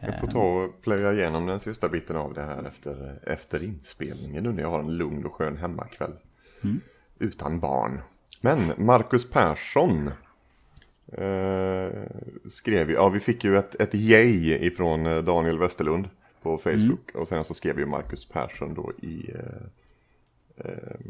Jag 0.00 0.20
får 0.20 0.26
ta 0.26 0.40
och 0.40 0.82
plöja 0.82 1.12
igenom 1.12 1.46
den 1.46 1.60
sista 1.60 1.88
biten 1.88 2.16
av 2.16 2.34
det 2.34 2.42
här 2.42 2.64
efter, 2.64 3.18
efter 3.22 3.64
inspelningen 3.64 4.44
nu 4.44 4.52
när 4.52 4.62
jag 4.62 4.70
har 4.70 4.80
en 4.80 4.96
lugn 4.96 5.26
och 5.26 5.34
skön 5.34 5.56
hemmakväll. 5.56 6.12
Utan 7.18 7.60
barn. 7.60 8.00
Men 8.40 8.58
Marcus 8.76 9.30
Persson 9.30 10.10
eh, 11.12 11.90
skrev 12.50 12.90
ju, 12.90 12.94
ja 12.94 13.08
vi 13.08 13.20
fick 13.20 13.44
ju 13.44 13.56
ett, 13.56 13.74
ett 13.74 13.94
yay 13.94 14.54
ifrån 14.54 15.06
eh, 15.06 15.18
Daniel 15.18 15.58
Westerlund 15.58 16.08
på 16.46 16.58
Facebook. 16.58 17.14
Och 17.14 17.28
sen 17.28 17.44
så 17.44 17.54
skrev 17.54 17.78
ju 17.78 17.86
Marcus 17.86 18.24
Persson 18.24 18.74
då 18.74 18.92
i 19.02 19.30
eh, 19.34 19.66
eh, 20.56 21.00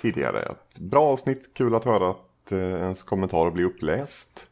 tidigare 0.00 0.42
att 0.42 0.78
bra 0.78 1.02
avsnitt, 1.02 1.50
kul 1.54 1.74
att 1.74 1.84
höra 1.84 2.10
att 2.10 2.52
eh, 2.52 2.58
ens 2.58 3.02
kommentar 3.02 3.50
blir 3.50 3.64
uppläst. 3.64 4.46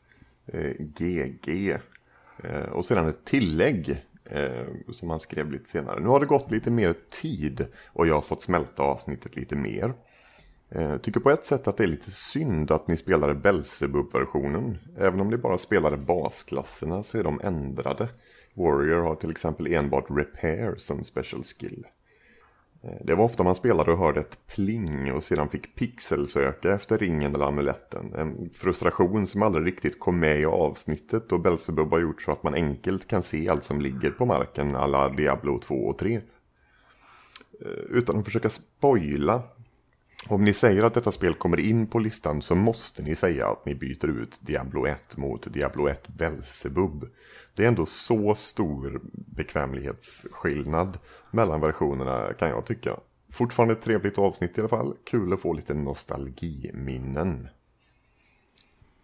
Eh, 0.47 0.73
GG. 0.79 1.77
Eh, 2.45 2.69
och 2.73 2.85
sedan 2.85 3.09
ett 3.09 3.25
tillägg 3.25 4.03
eh, 4.25 4.67
som 4.93 5.11
han 5.11 5.21
skrev 5.21 5.53
lite 5.53 5.69
senare. 5.69 6.01
Nu 6.01 6.09
har 6.09 6.21
det 6.21 6.27
gått 6.27 6.51
lite 6.51 6.71
mer 6.71 6.95
tid 7.11 7.67
och 7.87 8.07
jag 8.07 8.15
har 8.15 8.23
fått 8.23 8.43
smälta 8.43 8.83
avsnittet 8.83 9.37
lite 9.37 9.57
mer. 9.57 9.95
Eh, 10.71 10.97
tycker 10.97 11.21
på 11.21 11.31
ett 11.31 11.47
sätt 11.47 11.69
att 11.69 11.77
det 11.77 11.85
är 11.85 11.89
lite 11.89 12.11
synd 12.11 12.71
att 12.71 12.89
ni 12.89 12.97
spelade 12.97 13.35
Belsebub-versionen. 13.35 14.79
Även 14.99 15.21
om 15.21 15.31
ni 15.31 15.37
bara 15.37 15.59
spelade 15.59 15.97
basklasserna 15.97 17.03
så 17.03 17.19
är 17.19 17.25
de 17.25 17.41
ändrade. 17.45 18.09
Warrior 18.55 19.03
har 19.03 19.15
till 19.15 19.31
exempel 19.31 19.67
enbart 19.67 20.07
Repair 20.11 20.75
som 20.77 21.05
special 21.05 21.45
skill. 21.45 21.87
Eh, 22.83 22.97
det 23.05 23.15
var 23.15 23.25
ofta 23.25 23.43
man 23.43 23.55
spelade 23.55 23.93
och 23.93 23.99
hörde 23.99 24.21
ett 24.21 24.39
pling 24.47 25.13
och 25.13 25.25
sedan 25.25 25.49
fick 25.49 25.75
pixelsöka 25.75 26.75
efter 26.75 26.99
ringen 26.99 27.35
eller 27.35 27.47
amuletten. 27.47 28.15
En 28.15 28.51
frustration 28.53 29.27
som 29.27 29.43
aldrig 29.43 29.67
riktigt 29.67 30.01
kom 30.01 30.19
med 30.21 30.41
i 30.41 30.45
avsnittet 30.45 31.33
och 31.33 31.41
Belsebub 31.41 31.91
har 31.91 32.01
gjort 32.01 32.23
så 32.23 32.33
att 32.33 32.43
man 32.43 32.55
enkelt 32.55 33.07
kan 33.07 33.23
se 33.23 33.49
allt 33.49 33.65
som 33.65 33.81
ligger 33.81 34.11
på 34.11 34.27
marken 34.27 34.77
alla 34.77 35.09
Diablo 35.09 35.59
2 35.59 35.75
och 35.75 35.99
3. 35.99 36.15
Eh, 36.15 36.23
utan 37.91 38.19
att 38.19 38.25
försöka 38.25 38.49
spoila. 38.49 39.43
Om 40.29 40.45
ni 40.45 40.53
säger 40.53 40.83
att 40.85 40.95
detta 40.95 41.13
spel 41.13 41.35
kommer 41.35 41.61
in 41.61 41.87
på 41.87 41.99
listan 41.99 42.43
så 42.43 42.55
måste 42.55 43.03
ni 43.03 43.15
säga 43.15 43.49
att 43.49 43.67
ni 43.67 43.75
byter 43.75 44.07
ut 44.07 44.39
Diablo 44.41 44.87
1 44.87 45.17
mot 45.17 45.53
Diablo 45.53 45.89
1 45.89 46.09
Belzebub. 46.09 47.05
Det 47.55 47.65
är 47.65 47.69
ändå 47.69 47.87
så 47.87 48.35
stor 48.35 49.01
bekvämlighetsskillnad 49.13 50.99
mellan 51.31 51.61
versionerna 51.61 52.33
kan 52.33 52.49
jag 52.49 52.67
tycka. 52.67 52.97
Fortfarande 53.31 53.75
ett 53.75 53.83
trevligt 53.83 54.19
avsnitt 54.19 54.59
i 54.59 54.61
alla 54.61 54.69
fall. 54.69 54.95
Kul 55.05 55.33
att 55.33 55.41
få 55.41 55.53
lite 55.53 55.75
nostalgiminnen. 55.75 57.49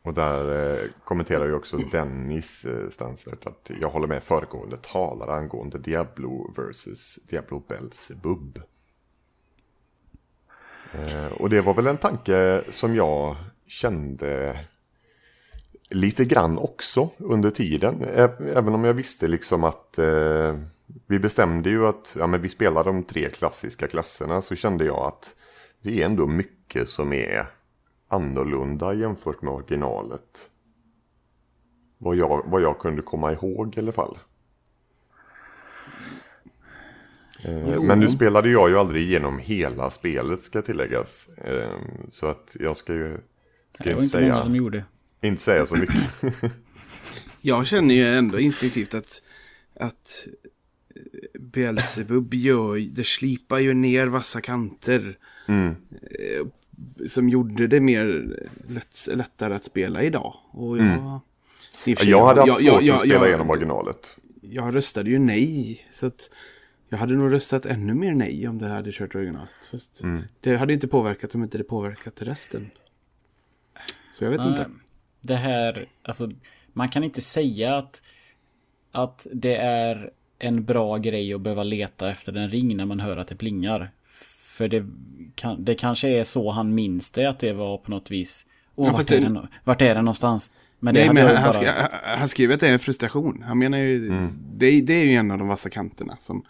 Och 0.03 0.15
där 0.15 0.73
eh, 0.73 0.79
kommenterar 1.05 1.47
ju 1.47 1.55
också 1.55 1.77
Dennis 1.77 2.65
eh, 2.65 2.91
Stansert 2.91 3.47
att 3.47 3.71
jag 3.81 3.89
håller 3.89 4.07
med 4.07 4.23
föregående 4.23 4.77
talare 4.77 5.33
angående 5.33 5.79
Diablo 5.79 6.55
vs. 6.57 7.19
Diablo 7.29 7.63
Belzebub. 7.69 8.63
Eh, 10.92 11.33
och 11.33 11.50
det 11.50 11.61
var 11.61 11.75
väl 11.75 11.87
en 11.87 11.97
tanke 11.97 12.62
som 12.68 12.97
jag 12.97 13.37
kände 13.66 14.61
lite 15.90 16.25
grann 16.25 16.59
också 16.59 17.11
under 17.16 17.50
tiden. 17.50 18.04
Även 18.38 18.75
om 18.75 18.85
jag 18.85 18.95
visste 18.95 19.28
liksom 19.28 19.64
att 19.64 19.99
eh, 19.99 20.57
vi 21.07 21.18
bestämde 21.18 21.71
ju 21.71 21.87
att 21.87 22.16
ja, 22.18 22.26
men 22.26 22.42
vi 22.42 22.49
spelar 22.49 22.85
de 22.85 23.04
tre 23.04 23.28
klassiska 23.28 23.88
klasserna 23.88 24.42
så 24.42 24.54
kände 24.54 24.85
jag 24.85 25.07
att 25.07 25.35
det 25.83 26.02
är 26.02 26.07
ändå 26.07 26.26
mycket 26.26 26.88
som 26.88 27.12
är 27.12 27.47
annorlunda 28.09 28.95
jämfört 28.95 29.42
med 29.42 29.52
originalet. 29.52 30.50
Vad 31.99 32.16
jag, 32.16 32.42
vad 32.47 32.62
jag 32.62 32.78
kunde 32.78 33.02
komma 33.02 33.33
ihåg 33.33 33.76
i 33.76 33.80
alla 33.80 33.92
fall. 33.92 34.18
Eh, 35.87 37.27
Jo. 37.45 37.83
Men 37.83 38.00
nu 38.00 38.09
spelade 38.09 38.50
jag 38.50 38.68
ju 38.71 38.78
aldrig 38.78 39.02
igenom 39.02 39.38
hela 39.38 39.90
spelet 39.90 40.42
ska 40.42 40.62
tilläggas. 40.62 41.28
Eh, 41.45 41.75
Så 42.11 42.26
att 42.26 42.57
jag 42.61 42.76
ska 42.76 42.92
ju 42.95 43.16
ska 43.75 43.85
det 43.85 43.90
ju 43.90 43.97
var 43.97 44.02
inte, 44.02 44.16
inte 44.18 44.21
många 44.28 44.35
säga, 44.35 44.42
som 44.45 44.57
gjorde. 44.57 44.85
inte 45.21 45.42
säga 45.42 45.66
så 45.66 45.76
mycket. 45.76 45.97
Jag 47.40 47.66
känner 47.66 47.95
ju 47.95 48.07
ändå 48.09 48.38
instinktivt 48.40 48.95
att, 48.95 49.23
att 49.80 50.26
eh, 50.97 51.40
Beelzebub 51.40 52.35
gör, 52.35 52.95
det 52.95 53.07
slipar 53.07 53.59
ju 53.59 53.75
ner 53.75 54.07
vassa 54.07 54.40
kanter. 54.40 55.18
Mm. 55.49 55.68
eh, 56.02 56.47
Som 57.07 57.28
gjorde 57.28 57.66
det 57.66 57.80
mer 57.80 58.37
lätt, 58.68 59.09
lättare 59.12 59.54
att 59.54 59.64
spela 59.64 60.02
idag. 60.02 60.35
Och 60.50 60.78
jag, 60.78 60.87
Mm. 60.87 61.18
Jag 62.09 62.26
hade 62.26 62.40
haft 62.40 62.62
jag- 62.62 62.73
svårt 62.75 62.83
jag- 62.83 62.95
att 62.95 63.00
spela 63.00 63.14
jag- 63.14 63.28
igenom 63.28 63.50
originalet. 63.50 64.16
Jag 64.40 64.75
röstade 64.75 65.11
ju 65.11 65.18
nej. 65.18 65.87
Så 65.92 66.07
att 66.07 66.30
jag 66.88 66.99
hade 66.99 67.14
nog 67.14 67.33
röstat 67.33 67.66
ännu 67.66 67.95
mer 67.95 68.14
nej 68.14 68.49
om 68.49 68.59
det 68.59 68.68
hade 68.68 68.92
kört 68.92 69.14
originalet. 69.14 69.49
Fast 69.71 70.02
Mm. 70.02 70.23
det 70.40 70.57
hade 70.57 70.73
inte 70.73 70.88
påverkat 70.88 71.35
om 71.35 71.42
inte 71.42 71.59
det 71.59 71.64
påverkat 71.64 72.23
resten. 72.23 72.71
Så 74.14 74.25
jag 74.25 74.30
vet 74.30 74.40
Nej, 74.40 74.49
inte. 74.49 74.71
Det 75.21 75.35
här, 75.35 75.87
alltså 76.02 76.28
man 76.73 76.88
kan 76.88 77.04
inte 77.04 77.21
säga 77.21 77.76
att, 77.76 78.02
att 78.92 79.26
det 79.33 79.57
är 79.57 80.11
en 80.38 80.64
bra 80.64 80.97
grej 80.97 81.35
att 81.35 81.40
behöva 81.40 81.62
leta 81.62 82.11
efter 82.11 82.37
en 82.37 82.50
ring 82.50 82.76
när 82.76 82.85
man 82.87 83.00
hör 83.00 83.16
att 83.16 83.28
det 83.28 83.37
plingar. 83.37 83.90
För 84.42 84.68
det, 84.68 84.87
kan, 85.35 85.64
det 85.64 85.75
kanske 85.75 86.09
är 86.09 86.25
så 86.25 86.50
han 86.50 86.75
minns 86.75 87.11
det, 87.11 87.26
att 87.26 87.38
det 87.38 87.52
var 87.52 87.78
på 87.78 87.90
något 87.90 88.11
vis. 88.11 88.47
Åh, 88.75 88.87
Ja, 88.87 88.92
vart, 88.92 89.11
är 89.11 89.16
det- 89.21 89.23
den, 89.28 89.47
vart 89.64 89.83
är 89.83 89.95
den 89.95 90.04
någonstans? 90.04 90.50
Men 90.78 90.95
det 90.95 91.00
Nej, 91.00 91.14
men 91.14 91.26
han, 91.37 91.42
bara... 91.42 91.52
skri- 91.52 91.66
han- 91.66 92.18
han 92.18 92.28
skriver 92.28 92.54
att 92.54 92.61
det 92.61 92.68
är 92.68 92.73
en 92.73 92.78
frustration. 92.78 93.42
Han 93.47 93.59
menar 93.59 93.78
ju, 93.78 94.11
det, 94.57 94.80
det 94.80 94.92
är 94.95 95.04
ju 95.04 95.12
en 95.14 95.30
av 95.30 95.38
de 95.38 95.49
vassa 95.49 95.71
kanterna 95.71 96.16
som... 96.18 96.45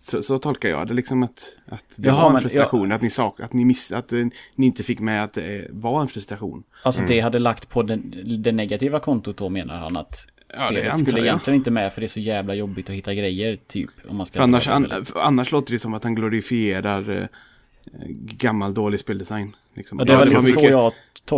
Så, 0.00 0.22
så 0.22 0.38
tolkar 0.38 0.68
jag 0.68 0.86
det 0.86 0.94
liksom 0.94 1.22
att, 1.22 1.56
att 1.66 1.84
det 1.96 2.08
Jaha, 2.08 2.22
var 2.22 2.34
en 2.36 2.40
frustration. 2.40 2.92
Att, 2.92 3.02
ni 3.02 3.10
sak, 3.10 3.40
att, 3.40 3.52
ni 3.52 3.64
miss, 3.64 3.92
att 3.92 4.12
eh, 4.12 4.26
ni 4.54 4.66
inte 4.66 4.82
fick 4.82 5.00
med 5.00 5.24
att 5.24 5.32
det 5.32 5.66
var 5.70 6.00
en 6.00 6.08
frustration. 6.08 6.62
Alltså 6.82 7.00
Mm. 7.00 7.10
det 7.10 7.20
hade 7.20 7.38
lagt 7.38 7.68
på 7.68 7.82
den, 7.82 8.14
det 8.42 8.52
negativa 8.52 9.00
kontot 9.00 9.36
då 9.36 9.48
menar 9.48 9.76
han 9.78 9.96
att 9.96 10.26
Ja, 10.58 10.70
spelet 10.70 10.98
skulle 10.98 11.18
jag. 11.18 11.26
egentligen 11.26 11.56
inte 11.56 11.70
med 11.70 11.92
för 11.92 12.00
det 12.00 12.06
är 12.06 12.08
så 12.08 12.20
jävla 12.20 12.54
jobbigt 12.54 12.88
att 12.90 12.94
hitta 12.96 13.14
grejer 13.14 13.58
typ. 13.66 13.90
Om 14.08 14.16
man 14.16 14.26
ska 14.26 14.42
annars, 14.42 14.68
an, 14.68 15.04
annars 15.14 15.52
låter 15.52 15.72
det 15.72 15.78
som 15.78 15.94
att 15.94 16.04
han 16.04 16.14
glorifierar 16.14 17.20
eh, 17.22 17.26
gammal 18.20 18.74
dålig 18.74 19.00
speldesign. 19.00 19.56
Liksom. 19.78 20.00
Och 20.00 20.06
det 20.06 20.12
är 20.12 20.18
väl 20.18 20.28
det, 20.28 20.34
var 20.34 20.42
så 20.42 20.48
mycket, 20.48 20.70
jag 20.70 20.92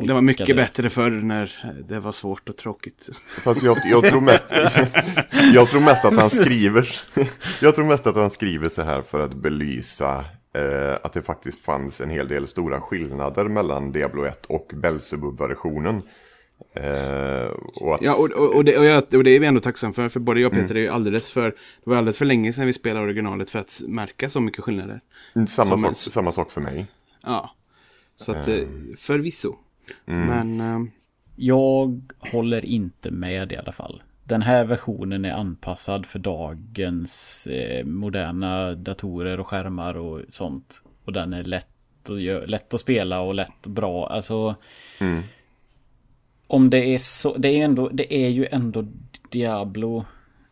det 0.06 0.12
var 0.12 0.20
mycket 0.20 0.56
bättre 0.56 0.90
förr 0.90 1.10
när 1.10 1.72
det 1.88 2.00
var 2.00 2.12
svårt 2.12 2.48
och 2.48 2.56
tråkigt. 2.56 3.08
Fast 3.44 3.62
jag, 3.62 3.76
jag, 3.90 4.04
tror 4.04 4.20
mest, 4.20 4.44
jag 5.54 5.68
tror 5.68 5.80
mest 5.80 6.04
att 6.04 6.16
han 6.16 6.30
skriver 6.30 6.88
Jag 7.60 7.74
tror 7.74 7.84
mest 7.84 8.06
att 8.06 8.16
han 8.16 8.30
skriver 8.30 8.68
så 8.68 8.82
här 8.82 9.02
för 9.02 9.20
att 9.20 9.34
belysa 9.34 10.24
eh, 10.54 10.94
att 11.02 11.12
det 11.12 11.22
faktiskt 11.22 11.60
fanns 11.60 12.00
en 12.00 12.10
hel 12.10 12.28
del 12.28 12.48
stora 12.48 12.80
skillnader 12.80 13.44
mellan 13.44 13.92
Diablo 13.92 14.24
1 14.24 14.46
och 14.46 14.70
Belzebub-versionen. 14.74 16.02
Eh, 16.74 17.50
och 17.74 17.94
att, 17.94 18.02
Ja, 18.02 18.14
och, 18.14 18.30
och, 18.30 18.54
och, 18.54 18.64
det, 18.64 18.78
och, 18.78 18.84
jag, 18.84 19.14
och 19.14 19.24
det 19.24 19.30
är 19.30 19.40
vi 19.40 19.46
ändå 19.46 19.60
tacksamma 19.60 19.92
för, 19.92 20.08
för 20.08 20.20
både 20.20 20.40
jag 20.40 20.52
och 20.52 20.58
Peter 20.58 20.74
är 20.74 20.80
ju 20.80 20.88
alldeles 20.88 21.30
för, 21.32 21.50
det 21.84 21.90
var 21.90 21.96
alldeles 21.96 22.18
för 22.18 22.24
länge 22.24 22.52
sedan 22.52 22.66
vi 22.66 22.72
spelade 22.72 23.04
originalet 23.04 23.50
för 23.50 23.58
att 23.58 23.80
märka 23.86 24.30
så 24.30 24.40
mycket 24.40 24.64
skillnader. 24.64 25.00
samma, 25.48 25.70
som 25.70 25.78
sak, 25.78 25.88
en- 25.88 25.94
samma 25.94 26.32
sak 26.32 26.50
för 26.50 26.60
mig. 26.60 26.86
Ja, 27.22 27.54
så 28.20 28.32
att 28.32 28.48
eh, 28.48 28.66
förvisso. 28.96 29.54
Men, 30.04 30.60
eh, 30.60 30.80
Jag 31.36 32.00
håller 32.18 32.64
inte 32.64 33.10
med 33.10 33.52
i 33.52 33.56
alla 33.56 33.72
fall. 33.72 34.02
Den 34.24 34.42
här 34.42 34.64
versionen 34.64 35.24
är 35.24 35.32
anpassad 35.32 36.06
för 36.06 36.18
dagens 36.18 37.46
eh, 37.46 37.84
moderna 37.84 38.74
datorer 38.74 39.40
och 39.40 39.46
skärmar 39.46 39.96
och 39.96 40.20
sånt. 40.28 40.84
Och 41.04 41.12
den 41.12 41.32
är 41.32 41.42
lätt 41.44 41.66
att, 42.04 42.10
gö- 42.10 42.46
lätt 42.46 42.74
att 42.74 42.80
spela 42.80 43.20
och 43.20 43.34
lätt 43.34 43.64
och 43.66 43.70
bra. 43.70 44.06
Alltså... 44.06 44.54
Om 46.46 46.70
det 46.70 46.94
är 46.94 46.98
så, 46.98 47.36
det 47.36 47.48
är, 47.48 47.64
ändå, 47.64 47.88
det 47.88 48.14
är 48.14 48.28
ju 48.28 48.46
ändå 48.50 48.86
Diablo. 49.30 50.04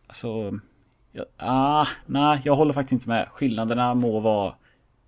Alltså... 0.06 0.58
Ja, 1.12 1.24
ah, 1.36 1.86
nej, 2.06 2.40
jag 2.44 2.56
håller 2.56 2.72
faktiskt 2.72 2.92
inte 2.92 3.08
med. 3.08 3.28
Skillnaderna 3.32 3.94
må 3.94 4.20
vara 4.20 4.54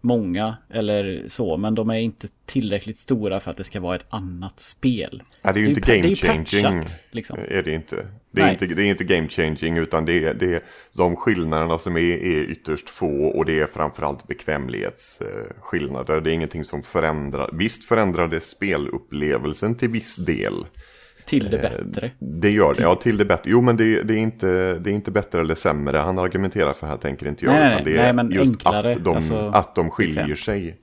många 0.01 0.57
eller 0.71 1.25
så, 1.29 1.57
men 1.57 1.75
de 1.75 1.91
är 1.91 1.99
inte 1.99 2.29
tillräckligt 2.47 2.97
stora 2.97 3.41
för 3.41 3.51
att 3.51 3.57
det 3.57 3.65
ska 3.65 3.81
vara 3.81 3.97
ett 3.97 4.07
annat 4.09 4.61
spel. 4.61 5.23
Ja, 5.43 5.53
det 5.53 5.61
är 5.61 5.63
ju 5.63 5.69
inte 5.69 5.81
game 5.81 6.15
changing. 6.15 6.85
liksom. 7.11 7.39
Är 7.49 7.63
det 7.63 7.73
inte. 7.73 7.97
Det 8.33 8.41
är 8.41 8.45
Nej. 8.45 8.53
inte, 8.53 8.67
det 8.67 8.83
är 8.83 8.87
inte 8.87 9.05
game 9.05 9.29
changing 9.29 9.77
utan 9.77 10.05
det 10.05 10.25
är, 10.25 10.35
det 10.35 10.55
är 10.55 10.61
de 10.93 11.17
skillnaderna 11.17 11.79
som 11.79 11.97
är, 11.97 12.01
är 12.01 12.43
ytterst 12.51 12.91
få 12.91 13.27
och 13.27 13.45
det 13.45 13.61
är 13.61 13.67
framförallt 13.67 14.27
bekvämlighetsskillnader. 14.27 16.21
Det 16.21 16.31
är 16.31 16.35
ingenting 16.35 16.65
som 16.65 16.83
förändrar. 16.83 17.51
Visst 17.53 17.85
förändrar 17.85 18.29
det 18.29 18.41
spelupplevelsen 18.41 19.75
till 19.75 19.89
viss 19.91 20.17
del. 20.17 20.67
Till 21.31 21.51
det 21.51 21.59
bättre. 21.59 22.11
Det 22.19 22.51
gör 22.51 22.75
det, 22.75 22.83
ja 22.83 22.95
till 22.95 23.17
det 23.17 23.25
bättre. 23.25 23.51
Jo 23.51 23.61
men 23.61 23.77
det, 23.77 24.03
det, 24.03 24.15
är 24.15 24.19
inte, 24.19 24.79
det 24.79 24.91
är 24.91 24.95
inte 24.95 25.11
bättre 25.11 25.41
eller 25.41 25.55
sämre 25.55 25.99
han 25.99 26.19
argumenterar 26.19 26.73
för 26.73 26.87
här 26.87 26.97
tänker 26.97 27.29
inte 27.29 27.45
jag. 27.45 27.53
Nej, 27.53 27.61
nej, 27.61 27.73
utan 27.73 27.85
det 27.85 27.99
nej, 27.99 28.09
är 28.09 28.13
men 28.13 28.31
just 28.31 28.51
enklare, 28.51 28.91
att 28.91 29.05
de, 29.05 29.17
alltså, 29.17 29.51
att 29.55 29.75
de 29.75 29.91
skiljer 29.91 30.23
bekvämt. 30.23 30.39
sig. 30.39 30.81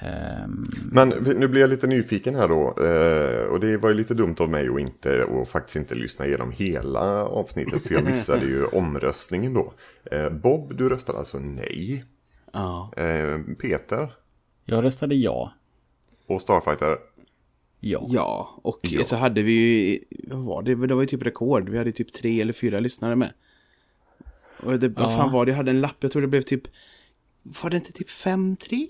Ehm, 0.00 0.66
Men 0.92 1.08
nu 1.08 1.48
blir 1.48 1.60
jag 1.60 1.70
lite 1.70 1.86
nyfiken 1.86 2.34
här 2.34 2.48
då. 2.48 2.84
Eh, 2.84 3.52
och 3.52 3.60
det 3.60 3.76
var 3.76 3.88
ju 3.88 3.94
lite 3.94 4.14
dumt 4.14 4.36
av 4.38 4.50
mig 4.50 4.68
att 4.68 4.80
inte 4.80 5.24
och 5.24 5.48
faktiskt 5.48 5.76
inte 5.76 5.94
lyssna 5.94 6.26
igenom 6.26 6.50
hela 6.52 7.24
avsnittet. 7.24 7.82
För 7.82 7.94
jag 7.94 8.04
missade 8.04 8.46
ju 8.46 8.64
omröstningen 8.72 9.54
då. 9.54 9.72
Eh, 10.10 10.30
Bob, 10.30 10.76
du 10.76 10.88
röstade 10.88 11.18
alltså 11.18 11.38
nej. 11.38 12.04
ja. 12.52 12.92
Eh, 12.96 13.54
Peter 13.60 14.08
jag 14.64 14.84
röstade 14.84 15.14
ja. 15.14 15.52
och 16.26 16.42
Starfighter. 16.42 16.98
Ja. 17.86 18.06
Ja, 18.10 18.60
och 18.62 18.78
Ja. 18.82 19.04
så 19.04 19.16
hade 19.16 19.42
vi 19.42 19.52
ju, 19.52 19.98
vad 20.28 20.38
var 20.44 20.62
det? 20.62 20.74
Det 20.86 20.94
var 20.94 21.02
ju 21.02 21.06
typ 21.08 21.22
rekord. 21.22 21.68
Vi 21.68 21.78
hade 21.78 21.92
typ 21.92 22.12
tre 22.12 22.40
eller 22.40 22.52
fyra 22.52 22.80
lyssnare 22.80 23.16
med. 23.16 23.32
Och 24.62 24.78
det, 24.78 24.88
vad 24.88 25.04
Ja. 25.04 25.16
fan 25.16 25.32
var 25.32 25.46
det? 25.46 25.50
Jag 25.52 25.56
hade 25.56 25.70
en 25.70 25.80
lapp, 25.80 25.96
jag 26.00 26.12
tror 26.12 26.22
det 26.22 26.28
blev 26.28 26.42
typ, 26.42 26.62
var 27.42 27.70
det 27.70 27.76
inte 27.76 27.92
typ 27.92 28.08
5-3? 28.10 28.86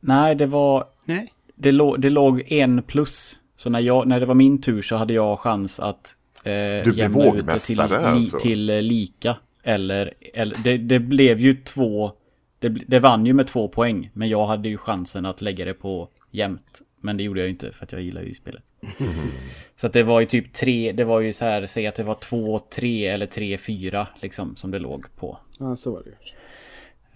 Nej, 0.00 0.34
det 0.34 0.46
var... 0.46 0.84
Nej? 1.04 1.32
Det, 1.54 1.72
låg, 1.72 2.00
det 2.00 2.10
låg 2.10 2.52
en 2.52 2.82
plus. 2.82 3.40
Så 3.56 3.70
när, 3.70 3.80
jag, 3.80 4.08
när 4.08 4.20
det 4.20 4.26
var 4.26 4.34
min 4.34 4.60
tur 4.60 4.82
så 4.82 4.96
hade 4.96 5.14
jag 5.14 5.38
chans 5.40 5.80
att 5.80 6.16
eh, 6.38 6.42
blev 6.82 6.94
jämna 6.98 7.34
ut 7.34 7.46
det 7.46 7.58
till, 7.58 7.76
li, 7.78 7.82
alltså. 7.82 8.38
till 8.38 8.70
eh, 8.70 8.82
lika. 8.82 9.36
Eller, 9.62 10.14
eller 10.34 10.56
det, 10.64 10.76
det 10.78 11.00
blev 11.00 11.40
ju 11.40 11.54
två... 11.54 12.12
Det, 12.58 12.68
det 12.68 12.98
vann 12.98 13.26
ju 13.26 13.32
med 13.32 13.46
två 13.46 13.68
poäng. 13.68 14.10
Men 14.12 14.28
jag 14.28 14.46
hade 14.46 14.68
ju 14.68 14.76
chansen 14.76 15.26
att 15.26 15.42
lägga 15.42 15.64
det 15.64 15.74
på 15.74 16.08
jämnt. 16.30 16.82
Men 17.00 17.16
det 17.16 17.22
gjorde 17.22 17.40
jag 17.40 17.46
ju 17.46 17.52
inte 17.52 17.72
för 17.72 17.84
att 17.84 17.92
jag 17.92 18.02
gillar 18.02 18.22
ju 18.22 18.34
spelet. 18.34 18.64
Så 19.76 19.86
att 19.86 19.92
det 19.92 20.02
var 20.02 20.20
ju 20.20 20.26
typ 20.26 20.52
tre, 20.52 20.92
det 20.92 21.04
var 21.04 21.20
ju 21.20 21.32
så 21.32 21.44
här, 21.44 21.66
säg 21.66 21.86
att 21.86 21.94
det 21.94 22.04
var 22.04 22.14
två, 22.14 22.58
tre 22.58 23.06
eller 23.06 23.26
tre, 23.26 23.58
fyra 23.58 24.08
liksom 24.20 24.56
som 24.56 24.70
det 24.70 24.78
låg 24.78 25.16
på. 25.16 25.38
Ja, 25.58 25.76
så 25.76 25.92
var 25.92 26.02
det 26.02 26.10
ju. 26.10 26.16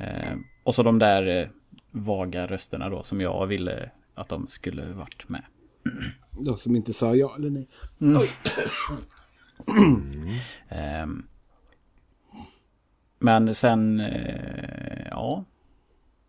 Eh, 0.07 0.37
och 0.63 0.75
så 0.75 0.83
de 0.83 0.99
där 0.99 1.27
eh, 1.43 1.49
vaga 1.91 2.47
rösterna 2.47 2.89
då 2.89 3.03
som 3.03 3.21
jag 3.21 3.47
ville 3.47 3.91
att 4.15 4.29
de 4.29 4.47
skulle 4.49 4.87
varit 4.87 5.29
med. 5.29 5.45
De 6.31 6.59
som 6.59 6.77
inte 6.77 6.93
sa 6.93 7.15
ja 7.15 7.37
eller 7.37 7.51
nej. 7.51 7.69
Ehm, 10.69 11.27
men 13.19 13.55
sen, 13.55 14.01
eh, 14.01 15.07
ja. 15.11 15.45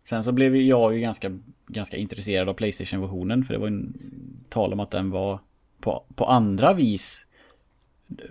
Sen 0.02 0.24
så 0.24 0.32
blev 0.32 0.56
jag 0.56 0.94
ju 0.94 1.00
ganska, 1.00 1.38
ganska 1.66 1.96
intresserad 1.96 2.48
av 2.48 2.54
Playstation-versionen. 2.54 3.44
För 3.44 3.54
det 3.54 3.60
var 3.60 3.68
ju 3.68 3.74
en 3.74 3.94
tal 4.48 4.72
om 4.72 4.80
att 4.80 4.90
den 4.90 5.10
var 5.10 5.40
på, 5.80 6.04
på 6.14 6.24
andra 6.24 6.74
vis 6.74 7.26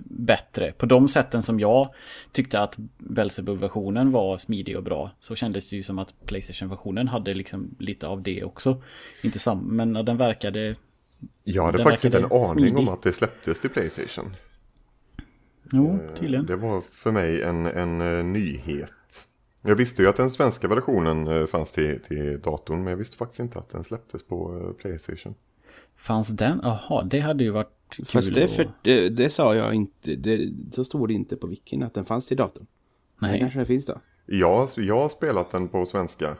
bättre. 0.05 0.71
På 0.71 0.85
de 0.85 1.07
sätten 1.07 1.43
som 1.43 1.59
jag 1.59 1.93
tyckte 2.31 2.59
att 2.59 2.75
Belzebub-versionen 2.97 4.11
var 4.11 4.37
smidig 4.37 4.77
och 4.77 4.83
bra. 4.83 5.11
Så 5.19 5.35
kändes 5.35 5.69
det 5.69 5.75
ju 5.75 5.83
som 5.83 5.99
att 5.99 6.13
Playstation-versionen 6.25 7.07
hade 7.07 7.33
liksom 7.33 7.75
lite 7.79 8.07
av 8.07 8.21
det 8.21 8.43
också. 8.43 8.81
Inte 9.23 9.39
samma, 9.39 9.61
men 9.61 10.05
den 10.05 10.17
verkade... 10.17 10.75
Jag 11.43 11.65
hade 11.65 11.83
faktiskt 11.83 12.05
inte 12.05 12.17
en 12.17 12.25
aning 12.25 12.41
om 12.41 12.47
smidig. 12.47 12.89
att 12.89 13.01
det 13.01 13.13
släpptes 13.13 13.59
till 13.59 13.69
Playstation. 13.69 14.35
Jo, 15.71 15.99
tydligen. 16.19 16.45
Det 16.45 16.55
var 16.55 16.81
för 16.81 17.11
mig 17.11 17.43
en, 17.43 17.65
en 17.65 18.01
eh, 18.01 18.23
nyhet. 18.23 18.93
Jag 19.61 19.75
visste 19.75 20.01
ju 20.01 20.07
att 20.07 20.17
den 20.17 20.29
svenska 20.29 20.67
versionen 20.67 21.27
eh, 21.27 21.45
fanns 21.45 21.71
till, 21.71 22.01
till 22.01 22.41
datorn 22.41 22.83
men 22.83 22.91
jag 22.91 22.97
visste 22.97 23.17
faktiskt 23.17 23.39
inte 23.39 23.59
att 23.59 23.69
den 23.69 23.83
släpptes 23.83 24.23
på 24.23 24.57
eh, 24.57 24.73
Playstation. 24.73 25.35
Fanns 25.97 26.27
den? 26.27 26.59
Jaha, 26.63 27.03
det 27.03 27.19
hade 27.19 27.43
ju 27.43 27.49
varit 27.49 27.73
kul. 27.89 28.05
Fast 28.05 28.33
det, 28.33 28.47
för, 28.47 28.71
det, 28.83 29.09
det 29.09 29.29
sa 29.29 29.55
jag 29.55 29.73
inte, 29.73 30.15
det, 30.15 30.49
så 30.71 30.83
stod 30.83 31.07
det 31.07 31.13
inte 31.13 31.35
på 31.35 31.47
wikin 31.47 31.83
att 31.83 31.93
den 31.93 32.05
fanns 32.05 32.27
till 32.27 32.37
datorn. 32.37 32.67
Det 33.19 33.27
Nej. 33.27 33.39
kanske 33.39 33.59
den 33.59 33.65
finns 33.65 33.85
då. 33.85 34.01
Jag, 34.25 34.69
jag 34.75 35.01
har 35.01 35.09
spelat 35.09 35.51
den 35.51 35.67
på 35.67 35.85
svenska 35.85 36.35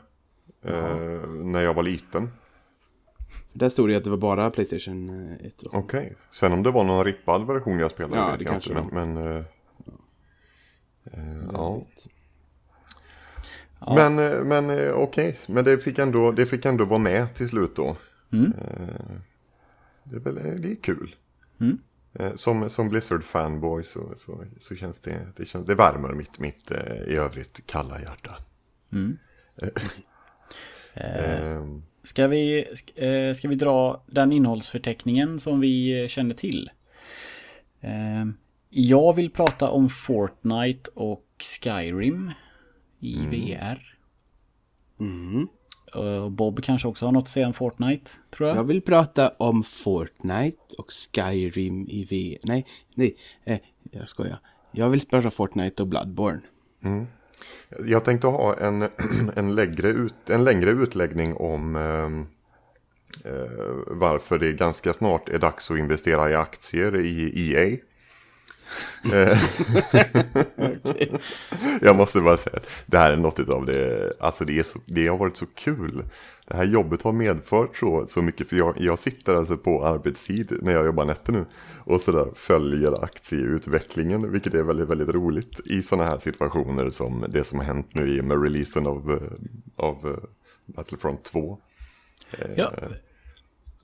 eh, 0.62 1.28
när 1.28 1.62
jag 1.62 1.74
var 1.74 1.84
liten. 1.84 2.30
Där 3.54 3.70
stod 3.70 3.90
det 3.90 3.96
att 3.96 4.04
det 4.04 4.10
var 4.10 4.18
bara 4.18 4.50
Playstation 4.50 5.30
1. 5.42 5.58
då. 5.58 5.70
Okej, 5.74 6.16
sen 6.32 6.54
om 6.54 6.64
det 6.64 6.72
var 6.72 6.84
någon 6.84 7.06
rippad 7.06 7.48
version 7.48 7.80
jag 7.80 7.92
spelade 7.92 8.16
Ja, 8.16 8.32
vet 8.32 8.40
det 8.40 8.46
jag 8.46 8.52
kanske 8.52 8.70
inte. 8.70 8.82
det 8.84 8.96
Men, 8.96 9.14
men, 9.14 9.36
eh, 9.36 9.44
eh, 11.06 11.44
ja. 11.54 11.82
Ja. 13.86 13.96
men, 13.96 14.20
eh, 14.34 14.44
men 14.44 14.70
eh, 14.70 14.92
okej, 14.94 15.38
men 15.48 15.64
det 15.66 15.78
fick, 15.78 16.00
ändå, 16.00 16.32
det 16.32 16.46
fick 16.46 16.66
ändå 16.66 16.86
vara 16.86 17.00
med 17.00 17.34
till 17.36 17.50
slut 17.50 17.76
då. 17.76 17.98
Mm. 18.34 18.54
Eh, 18.62 19.16
det, 20.04 20.16
är 20.16 20.20
väl, 20.20 20.62
det 20.62 20.72
är 20.72 20.76
kul. 20.76 21.16
Mm. 21.60 21.78
Som, 22.36 22.70
som 22.70 22.90
Blizzard-fanboy 22.90 23.84
så, 23.84 24.14
så, 24.16 24.44
så 24.60 24.76
känns 24.76 25.00
det, 25.00 25.28
det, 25.36 25.46
känns, 25.46 25.66
det 25.68 25.76
värmer 25.76 26.10
mitt, 26.10 26.40
mitt 26.40 26.72
i 27.08 27.16
övrigt 27.16 27.66
kalla 27.66 28.02
hjärta. 28.02 28.36
Mm. 28.94 29.18
Eh, 30.94 31.66
Ska 32.04 32.28
vi, 32.28 32.68
sk- 32.74 33.34
ska 33.34 33.48
vi 33.48 33.56
dra 33.56 34.04
den 34.08 34.32
innehållsförteckningen 34.32 35.40
som 35.40 35.60
vi 35.60 36.06
känner 36.10 36.36
till? 36.36 36.70
Eh, 37.82 38.26
Jag 38.70 39.16
vill 39.16 39.32
prata 39.32 39.70
om 39.70 39.90
Fortnite 39.90 40.92
och 40.94 41.26
Skyrim 41.64 42.32
i 43.02 43.16
VR. 43.16 43.98
Mm. 45.00 45.48
Bob 46.30 46.64
kanske 46.64 46.88
också 46.88 47.06
har 47.06 47.12
något 47.12 47.24
att 47.24 47.30
säga 47.30 47.48
om 47.48 47.54
Fortnite, 47.54 48.12
tror 48.32 48.50
jag. 48.50 48.58
Jag 48.58 48.64
vill 48.64 48.82
prata 48.82 49.30
om 49.30 49.64
Fortnite 49.64 50.76
och 50.78 50.92
Skyrim 50.92 51.88
i 51.90 52.08
V. 52.10 52.38
Nej, 52.44 52.66
nej, 52.96 53.18
eh, 53.44 53.60
jag 53.92 54.10
skojar. 54.10 54.40
Jag 54.72 54.90
vill 54.90 55.06
prata 55.06 55.32
Fortnite 55.32 55.82
och 55.82 55.88
Bloodborne. 55.88 56.42
Jag 57.86 58.06
tänkte 58.06 58.28
ha 58.28 58.58
en, 58.58 58.82
en, 59.36 59.56
längre, 59.56 59.90
ut, 59.90 60.30
en 60.30 60.44
längre 60.44 60.72
utläggning 60.72 61.36
om 61.36 61.76
ehm, 61.76 62.28
eh, 63.26 63.72
varför 63.88 64.40
det 64.40 64.54
ganska 64.54 64.94
snart 64.94 65.30
är 65.30 65.40
dags 65.40 65.72
att 65.72 65.78
investera 65.78 66.32
i 66.32 66.36
aktier 66.36 67.00
i 67.00 67.52
EA. 67.54 67.78
Eh, 69.14 69.38
jag 71.82 71.96
måste 71.96 72.22
bara 72.22 72.38
säga 72.38 72.58
att 72.58 72.68
det 72.86 72.98
här 72.98 73.12
är 73.12 73.18
något 73.18 73.50
av 73.50 73.66
det, 73.66 74.14
alltså 74.20 74.46
det, 74.46 74.60
är 74.60 74.64
så, 74.64 74.80
det 74.86 75.08
har 75.08 75.18
varit 75.18 75.38
så 75.38 75.46
kul. 75.46 76.04
Det 76.48 76.58
här 76.58 76.64
jobbet 76.64 77.02
har 77.02 77.14
medfört 77.14 77.78
så, 77.78 78.08
så 78.08 78.22
mycket, 78.22 78.48
för 78.48 78.56
jag, 78.56 78.76
jag 78.80 79.00
sitter 79.00 79.36
alltså 79.36 79.58
på 79.58 79.86
arbetstid 79.86 80.58
när 80.62 80.74
jag 80.74 80.86
jobbar 80.86 81.06
nätter 81.06 81.34
nu 81.34 81.46
och 81.78 82.02
sådär 82.02 82.28
följer 82.36 83.04
aktieutvecklingen, 83.04 84.32
vilket 84.32 84.54
är 84.54 84.64
väldigt, 84.64 84.90
väldigt 84.90 85.10
roligt 85.10 85.60
i 85.66 85.84
sådana 85.84 86.10
här 86.10 86.18
situationer 86.18 86.90
som 86.90 87.26
det 87.30 87.44
som 87.44 87.60
har 87.60 87.66
hänt 87.66 87.96
nu 87.96 88.22
med 88.22 88.44
releasen 88.44 88.88
av, 88.88 89.12
eh, 89.12 89.86
av 89.86 89.96
eh, 90.08 90.24
Battlefront 90.66 91.24
2. 91.24 91.58
Ja. 92.56 92.72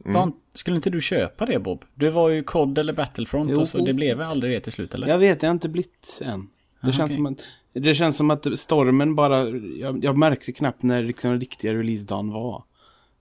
Fan, 0.05 0.33
skulle 0.53 0.75
inte 0.75 0.89
du 0.89 1.01
köpa 1.01 1.45
det 1.45 1.59
Bob? 1.59 1.85
Du 1.95 2.09
var 2.09 2.29
ju 2.29 2.43
COD 2.43 2.77
eller 2.77 2.93
Battlefront 2.93 3.49
Jo. 3.53 3.59
och 3.61 3.67
så 3.67 3.85
det 3.85 3.93
blev 3.93 4.21
aldrig 4.21 4.53
det 4.53 4.59
till 4.59 4.71
slut 4.73 4.93
eller? 4.93 5.07
Jag 5.07 5.17
vet, 5.17 5.39
det 5.39 5.47
har 5.47 5.51
inte 5.51 5.69
blivit 5.69 6.21
än. 6.25 6.49
Det, 6.81 6.87
Ah, 6.87 6.91
känns, 6.91 6.99
okej. 7.11 7.15
som 7.15 7.25
att, 7.25 7.39
det 7.73 7.95
känns 7.95 8.17
som 8.17 8.31
att 8.31 8.59
stormen 8.59 9.15
bara... 9.15 9.49
Jag, 9.79 10.03
jag 10.03 10.17
märkte 10.17 10.51
knappt 10.51 10.83
när 10.83 11.03
liksom 11.03 11.39
riktiga 11.39 11.73
releasedagen 11.73 12.31
var. 12.31 12.63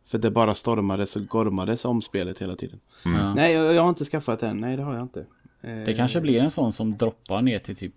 För 0.06 0.18
det 0.18 0.30
bara 0.30 0.54
stormades 0.54 1.16
och 1.16 1.26
gormades 1.26 1.84
om 1.84 2.02
spelet 2.02 2.38
hela 2.42 2.56
tiden. 2.56 2.80
Ja. 3.04 3.34
Nej, 3.34 3.52
jag, 3.54 3.74
jag 3.74 3.82
har 3.82 3.88
inte 3.88 4.04
skaffat 4.04 4.40
det 4.40 4.46
än. 4.48 4.56
Nej, 4.56 4.76
det 4.76 4.82
har 4.82 4.94
jag 4.94 5.02
inte. 5.02 5.20
Eh, 5.62 5.76
Det 5.86 5.94
kanske 5.96 6.20
blir 6.20 6.40
en 6.40 6.50
sån 6.50 6.72
som 6.72 6.96
droppar 6.96 7.42
ner 7.42 7.58
till 7.58 7.76
typ 7.76 7.94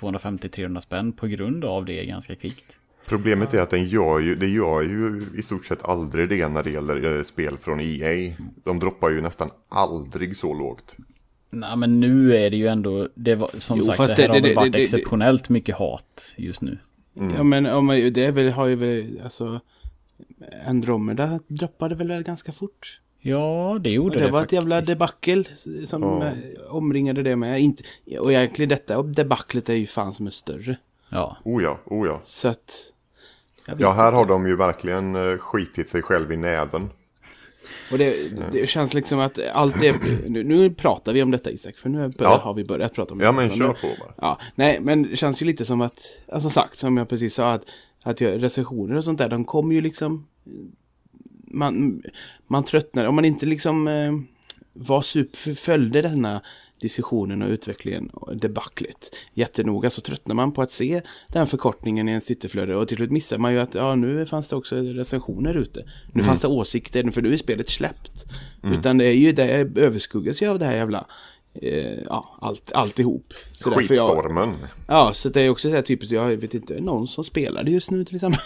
250-300 0.00 0.80
spänn 0.80 1.12
på 1.12 1.26
grund 1.26 1.64
av 1.64 1.84
det 1.84 2.04
ganska 2.04 2.34
kvickt. 2.34 2.78
Problemet 3.08 3.54
är 3.54 3.60
att 3.60 3.70
den 3.70 3.84
gör 3.86 4.18
ju, 4.20 4.34
det 4.34 4.46
gör 4.48 4.82
ju 4.82 5.26
i 5.38 5.42
stort 5.42 5.66
sett 5.66 5.84
aldrig 5.84 6.28
det 6.28 6.48
när 6.48 6.62
det 6.62 6.70
gäller 6.70 7.16
eh, 7.16 7.22
spel 7.22 7.56
från 7.58 7.80
EA. 7.80 8.32
De 8.64 8.78
droppar 8.78 9.10
ju 9.10 9.20
nästan 9.20 9.50
aldrig 9.68 10.36
så 10.36 10.54
lågt. 10.54 10.96
Nej 11.50 11.76
men 11.76 12.00
nu 12.00 12.36
är 12.36 12.50
det 12.50 12.56
ju 12.56 12.66
ändå, 12.66 13.08
det 13.14 13.34
var, 13.34 13.50
som 13.58 13.78
Jo, 13.78 13.84
sagt 13.84 13.96
fast 13.96 14.16
det 14.16 14.22
här 14.22 14.28
det- 14.28 14.34
har 14.34 14.40
det- 14.48 14.54
varit 14.54 14.72
det- 14.72 14.78
det- 14.78 14.84
exceptionellt 14.84 15.48
mycket 15.48 15.76
hat 15.76 16.34
just 16.36 16.60
nu. 16.62 16.78
Ja, 17.36 17.42
men 17.42 17.66
om 17.66 17.86
man, 17.86 18.12
det 18.12 18.24
är 18.24 18.32
väl, 18.32 18.48
har 18.48 18.66
ju 18.66 18.74
väl, 18.74 19.20
alltså... 19.24 19.60
Andromeda 20.66 21.40
droppade 21.46 21.94
väl 21.94 22.22
ganska 22.22 22.52
fort. 22.52 23.00
Ja, 23.20 23.78
det 23.80 23.88
Och 23.90 23.94
gjorde 23.94 24.18
det 24.18 24.24
det, 24.24 24.30
var 24.30 24.38
ett 24.38 24.42
faktiskt. 24.42 24.56
jävla 24.60 24.80
debacle 24.80 25.44
som 25.86 26.02
Ja. 26.02 26.24
eh, 26.26 26.32
omringade 26.74 27.22
det 27.22 27.36
med. 27.36 27.60
Inte, 27.60 27.82
och 28.20 28.32
egentligen 28.32 28.68
detta 28.68 29.02
debaclet 29.02 29.68
är 29.68 29.74
ju 29.74 29.86
fan 29.86 30.12
som 30.12 30.26
är 30.26 30.30
större. 30.30 30.76
Ja, 31.08 31.36
Oh 31.44 31.62
ja, 31.62 31.78
oh 31.84 32.06
ja. 32.06 32.20
Så 32.24 32.48
att... 32.48 32.72
Ja, 33.78 33.92
här 33.92 34.06
inte. 34.08 34.16
har 34.16 34.26
de 34.26 34.46
ju 34.46 34.56
verkligen 34.56 35.16
eh, 35.16 35.38
skitit 35.38 35.88
sig 35.88 36.02
själv 36.02 36.32
i 36.32 36.36
näven. 36.36 36.90
Och 37.90 37.98
det, 37.98 38.28
det 38.52 38.66
känns 38.66 38.94
liksom 38.94 39.20
att 39.20 39.38
allt 39.52 39.80
det... 39.80 39.94
Nu, 40.28 40.42
nu 40.44 40.70
pratar 40.70 41.12
vi 41.12 41.22
om 41.22 41.30
detta 41.30 41.50
Isak, 41.50 41.76
för 41.76 41.88
nu 41.88 41.98
har, 41.98 42.12
Ja. 42.18 42.40
har 42.44 42.54
vi 42.54 42.64
börjat 42.64 42.94
prata 42.94 43.12
om 43.14 43.20
Ja, 43.20 43.26
det. 43.26 43.32
men 43.32 43.50
Så 43.50 43.56
kör 43.56 43.68
på 43.72 43.86
bara. 44.00 44.12
Ja, 44.16 44.38
nej, 44.54 44.78
men 44.80 45.02
det 45.02 45.16
känns 45.16 45.42
ju 45.42 45.46
lite 45.46 45.64
som 45.64 45.80
att, 45.80 45.98
alltså 46.32 46.50
sagt, 46.50 46.76
som 46.78 46.96
jag 46.96 47.08
precis 47.08 47.34
sa, 47.34 47.52
att, 47.52 47.64
att 48.02 48.20
recensioner 48.22 48.96
och 48.96 49.04
sånt 49.04 49.18
där, 49.18 49.28
de 49.28 49.44
kommer 49.44 49.74
ju 49.74 49.80
liksom, 49.80 50.26
man, 51.50 52.02
man 52.46 52.64
tröttnar, 52.64 53.04
om 53.06 53.14
man 53.14 53.24
inte 53.24 53.46
liksom 53.46 53.88
eh, 53.88 54.12
var 54.72 55.02
super, 55.02 55.54
följde 55.54 56.02
denna 56.02 56.42
diskussionen 56.80 57.42
och 57.42 57.48
utvecklingen 57.50 58.08
och 58.08 58.36
debaclet 58.36 59.14
jättenoga 59.34 59.90
så 59.90 60.00
tröttnar 60.00 60.34
man 60.34 60.52
på 60.52 60.62
att 60.62 60.70
se 60.70 61.02
den 61.28 61.46
förkortningen 61.46 62.08
i 62.08 62.12
en 62.12 62.20
Twitterflöde 62.20 62.76
och 62.76 62.88
till 62.88 62.96
slut 62.96 63.10
missar 63.10 63.38
man 63.38 63.52
ju 63.52 63.60
att 63.60 63.74
ja 63.74 63.94
nu 63.94 64.26
fanns 64.26 64.48
det 64.48 64.56
också 64.56 64.76
recensioner 64.76 65.54
ute. 65.54 65.84
Nu 66.12 66.22
fanns 66.22 66.40
det 66.40 66.48
åsikter 66.48 67.10
för 67.10 67.22
nu 67.22 67.32
är 67.32 67.36
spelet 67.36 67.70
släppt. 67.70 68.24
Utan 68.72 68.98
det 68.98 69.04
är 69.04 69.12
ju 69.12 69.32
det 69.32 69.44
överskuggas 69.76 70.42
ju 70.42 70.48
av 70.48 70.58
det 70.58 70.64
här 70.64 70.76
jävla 70.76 71.06
eh, 71.54 71.98
ja, 72.06 72.38
allt, 72.40 72.72
alltihop. 72.72 73.34
Så 73.52 73.70
därför 73.70 73.82
jag- 73.82 73.88
Skitstormen. 73.88 74.54
Ja, 74.88 75.12
så 75.14 75.28
det 75.28 75.42
är 75.42 75.48
också 75.50 75.68
så 75.68 75.74
här 75.74 75.82
typiskt, 75.82 76.12
jag 76.14 76.36
vet 76.36 76.54
inte, 76.54 76.80
någon 76.80 77.08
som 77.08 77.24
spelar 77.24 77.64
det 77.64 77.70
just 77.70 77.90
nu 77.90 78.04
till 78.04 78.14
exempel. 78.14 78.40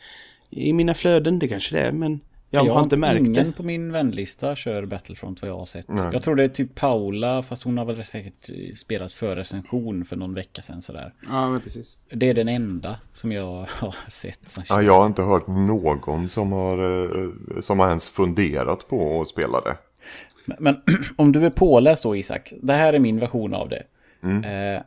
I 0.50 0.72
mina 0.72 0.94
flöden, 0.94 1.38
det 1.38 1.48
kanske 1.48 1.76
det 1.76 1.80
är, 1.82 1.92
men 1.92 2.20
jag, 2.50 2.64
har 2.64 2.82
inte 2.82 2.96
märkt 2.96 3.20
ingen 3.20 3.46
det. 3.46 3.52
på 3.52 3.62
min 3.62 3.92
vänlista 3.92 4.56
kör 4.56 4.84
Battlefront 4.84 5.42
vad 5.42 5.50
jag 5.50 5.58
har 5.58 5.66
sett. 5.66 5.88
Nej. 5.88 6.08
Jag 6.12 6.22
tror 6.22 6.36
det 6.36 6.44
är 6.44 6.48
typ 6.48 6.74
Paula, 6.74 7.42
fast 7.42 7.62
hon 7.62 7.78
har 7.78 7.84
väl 7.84 8.04
säkert 8.04 8.50
spelat 8.78 9.12
för 9.12 9.36
recension 9.36 10.04
för 10.04 10.16
någon 10.16 10.34
vecka 10.34 10.62
sedan 10.62 10.82
sådär. 10.82 11.14
Ja, 11.28 11.50
men 11.50 11.60
precis. 11.60 11.98
Det 12.10 12.28
är 12.28 12.34
den 12.34 12.48
enda 12.48 12.96
som 13.12 13.32
jag 13.32 13.52
har 13.68 13.94
sett 14.08 14.48
som 14.48 14.62
Ja, 14.68 14.82
jag 14.82 14.98
har 14.98 15.06
inte 15.06 15.22
hört 15.22 15.46
någon 15.46 16.28
som 16.28 16.52
har, 16.52 17.02
eh, 17.04 17.60
som 17.60 17.80
har 17.80 17.88
ens 17.88 18.08
funderat 18.08 18.88
på 18.88 19.20
att 19.20 19.28
spela 19.28 19.60
det. 19.60 19.76
Men, 20.44 20.56
men 20.60 20.82
om 21.16 21.32
du 21.32 21.46
är 21.46 21.50
påläst 21.50 22.02
då 22.02 22.16
Isak, 22.16 22.52
det 22.62 22.72
här 22.72 22.92
är 22.92 22.98
min 22.98 23.20
version 23.20 23.54
av 23.54 23.68
det. 23.68 23.82
Eh, 24.22 24.82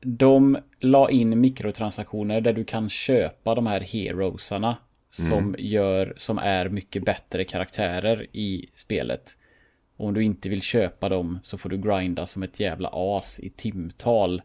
de 0.00 0.58
la 0.80 1.10
in 1.10 1.40
mikrotransaktioner 1.40 2.40
där 2.40 2.52
du 2.52 2.64
kan 2.64 2.90
köpa 2.90 3.54
de 3.54 3.66
här 3.66 3.80
heroesarna 3.80 4.76
som 5.14 5.54
gör, 5.58 6.14
som 6.16 6.38
är 6.38 6.68
mycket 6.68 7.04
bättre 7.04 7.44
karaktärer 7.44 8.26
i 8.32 8.68
spelet. 8.74 9.38
Och 9.96 10.06
om 10.06 10.14
du 10.14 10.22
inte 10.22 10.48
vill 10.48 10.62
köpa 10.62 11.08
dem 11.08 11.38
så 11.42 11.58
får 11.58 11.68
du 11.68 11.78
grinda 11.78 12.26
som 12.26 12.42
ett 12.42 12.60
jävla 12.60 12.90
as 12.92 13.40
i 13.40 13.50
timtal. 13.50 14.42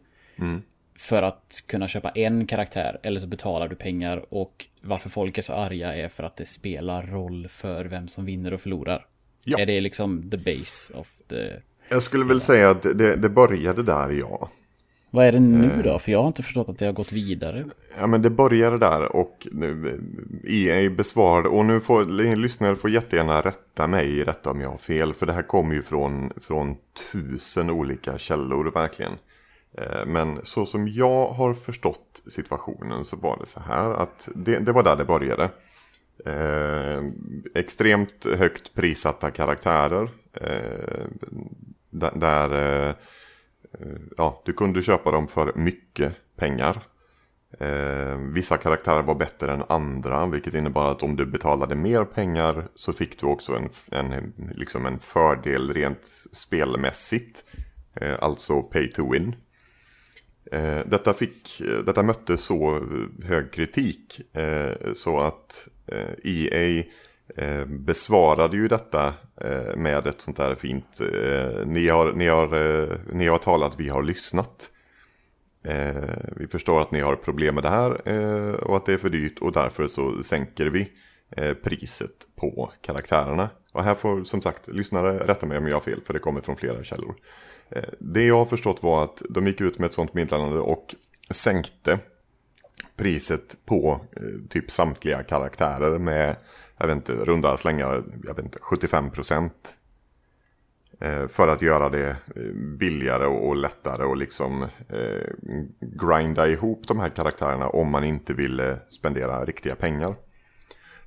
För 0.98 1.22
att 1.22 1.64
kunna 1.66 1.88
köpa 1.88 2.10
en 2.10 2.46
karaktär 2.46 3.00
eller 3.02 3.20
så 3.20 3.26
betalar 3.26 3.68
du 3.68 3.76
pengar 3.76 4.34
och 4.34 4.66
varför 4.80 5.10
folk 5.10 5.38
är 5.38 5.42
så 5.42 5.52
arga 5.52 5.94
är 5.94 6.08
för 6.08 6.22
att 6.22 6.36
det 6.36 6.46
spelar 6.46 7.06
roll 7.06 7.48
för 7.48 7.84
vem 7.84 8.08
som 8.08 8.24
vinner 8.24 8.54
och 8.54 8.60
förlorar. 8.60 9.06
Ja. 9.44 9.58
Är 9.58 9.66
det 9.66 9.80
liksom 9.80 10.30
the 10.30 10.36
base 10.36 10.94
of 10.94 11.08
the... 11.28 11.52
Jag 11.88 12.02
skulle 12.02 12.24
väl 12.24 12.40
säga 12.40 12.70
att 12.70 12.82
det, 12.82 13.16
det 13.16 13.28
började 13.28 13.82
där, 13.82 14.10
ja. 14.10 14.50
Vad 15.10 15.26
är 15.26 15.32
det 15.32 15.40
nu 15.40 15.82
då? 15.84 15.98
För 15.98 16.12
jag 16.12 16.20
har 16.20 16.26
inte 16.26 16.42
förstått 16.42 16.68
att 16.68 16.78
det 16.78 16.86
har 16.86 16.92
gått 16.92 17.12
vidare. 17.12 17.64
Ja, 17.98 18.06
men 18.06 18.22
det 18.22 18.30
började 18.30 18.78
där 18.78 19.16
och 19.16 19.48
nu, 19.52 20.00
EA 20.46 20.90
besvarade, 20.90 21.48
och 21.48 21.64
nu 21.64 21.80
får 21.80 22.04
lyssnare 22.36 22.76
får 22.76 22.90
jättegärna 22.90 23.40
rätta 23.40 23.86
mig 23.86 24.20
i 24.20 24.24
detta 24.24 24.50
om 24.50 24.60
jag 24.60 24.70
har 24.70 24.78
fel, 24.78 25.14
för 25.14 25.26
det 25.26 25.32
här 25.32 25.42
kommer 25.42 25.74
ju 25.74 25.82
från, 25.82 26.32
från 26.40 26.76
tusen 27.12 27.70
olika 27.70 28.18
källor 28.18 28.70
verkligen. 28.70 29.12
Eh, 29.78 30.06
Men 30.06 30.38
så 30.42 30.66
som 30.66 30.88
jag 30.88 31.28
har 31.32 31.54
förstått 31.54 32.22
situationen 32.30 33.04
så 33.04 33.16
var 33.16 33.38
det 33.40 33.46
så 33.46 33.60
här 33.60 33.90
att 33.90 34.28
det, 34.34 34.58
det 34.58 34.72
var 34.72 34.82
där 34.82 34.96
det 34.96 35.04
började. 35.04 35.50
Eh, 36.26 37.04
extremt 37.54 38.26
högt 38.38 38.74
prissatta 38.74 39.30
karaktärer. 39.30 40.10
Eh, 40.34 41.06
där 41.90 42.12
där 42.14 42.88
eh, 42.88 42.94
Eh, 43.80 44.00
ja, 44.16 44.42
du 44.44 44.52
kunde 44.52 44.82
köpa 44.82 45.12
dem 45.12 45.28
för 45.28 45.52
mycket 45.54 46.16
pengar. 46.36 46.82
Eh, 47.58 48.18
vissa 48.34 48.56
karaktärer 48.56 49.02
var 49.02 49.14
bättre 49.14 49.52
än 49.52 49.64
andra, 49.68 50.26
vilket 50.26 50.54
innebar 50.54 50.90
att 50.90 51.02
om 51.02 51.16
du 51.16 51.26
betalade 51.26 51.74
mer 51.74 52.04
pengar 52.04 52.68
så 52.74 52.92
fick 52.92 53.20
du 53.20 53.26
också 53.26 53.56
en, 53.56 53.68
en, 53.90 54.32
liksom 54.54 54.86
en 54.86 54.98
fördel 54.98 55.72
rent 55.72 56.06
spelmässigt. 56.32 57.44
Eh, 57.94 58.14
alltså 58.20 58.62
pay 58.62 58.92
to 58.92 59.12
win. 59.12 59.36
Eh, 60.52 60.78
detta, 60.86 61.14
fick, 61.14 61.60
eh, 61.60 61.78
detta 61.78 62.02
mötte 62.02 62.36
så 62.36 62.80
hög 63.24 63.52
kritik 63.52 64.36
eh, 64.36 64.92
så 64.94 65.20
att 65.20 65.68
eh, 65.86 66.14
EA 66.24 66.84
Eh, 67.36 67.66
besvarade 67.66 68.56
ju 68.56 68.68
detta 68.68 69.14
eh, 69.40 69.76
med 69.76 70.06
ett 70.06 70.20
sånt 70.20 70.36
där 70.36 70.54
fint 70.54 71.00
eh, 71.00 71.66
ni, 71.66 71.88
har, 71.88 72.12
ni, 72.12 72.28
har, 72.28 73.14
ni 73.14 73.26
har 73.26 73.38
talat, 73.38 73.74
vi 73.78 73.88
har 73.88 74.02
lyssnat. 74.02 74.70
Vi 76.36 76.46
förstår 76.46 76.80
att 76.82 76.90
ni 76.90 77.00
har 77.00 77.16
problem 77.16 77.54
med 77.54 77.64
det 77.64 77.68
här 77.68 78.10
och 78.64 78.76
att 78.76 78.86
det 78.86 78.92
är 78.92 78.98
för 78.98 79.08
dyrt 79.08 79.38
och 79.38 79.52
därför 79.52 79.86
så 79.86 80.22
sänker 80.22 80.66
vi 80.66 80.92
priset 81.62 82.10
på 82.36 82.72
karaktärerna. 82.80 83.48
Och 83.72 83.84
här 83.84 83.94
får 83.94 84.24
som 84.24 84.42
sagt 84.42 84.68
lyssnare 84.68 85.26
rätta 85.26 85.46
mig 85.46 85.58
om 85.58 85.66
jag 85.66 85.76
har 85.76 85.80
fel 85.80 86.00
för 86.06 86.12
det 86.12 86.18
kommer 86.18 86.40
från 86.40 86.56
flera 86.56 86.84
källor. 86.84 87.14
Det 87.98 88.26
jag 88.26 88.36
har 88.36 88.46
förstått 88.46 88.82
var 88.82 89.04
att 89.04 89.22
de 89.30 89.46
gick 89.46 89.60
ut 89.60 89.78
med 89.78 89.86
ett 89.86 89.92
sånt 89.92 90.14
meddelande 90.14 90.60
och 90.60 90.94
sänkte 91.30 91.98
priset 92.96 93.56
på 93.64 94.00
typ 94.48 94.70
samtliga 94.70 95.22
karaktärer 95.22 95.98
med, 95.98 96.36
jag 96.80 96.86
vet 96.86 96.96
inte, 96.96 97.12
runda 97.12 97.56
slängar, 97.56 98.04
jag 98.24 98.34
vet 98.34 98.44
inte, 98.44 98.58
75 98.60 99.10
procent. 99.10 99.74
Eh, 101.00 101.28
för 101.28 101.48
att 101.48 101.62
göra 101.62 101.88
det 101.88 102.08
eh, 102.36 102.42
billigare 102.78 103.26
och, 103.26 103.56
lättare 103.56 104.04
och 104.04 104.16
liksom 104.16 104.62
eh, 104.88 105.26
grinda 105.80 106.48
ihop 106.48 106.88
de 106.88 106.98
här 106.98 107.08
karaktärerna 107.08 107.68
om 107.68 107.90
man 107.90 108.04
inte 108.04 108.34
ville 108.34 108.78
spendera 108.88 109.44
riktiga 109.44 109.74
pengar. 109.74 110.14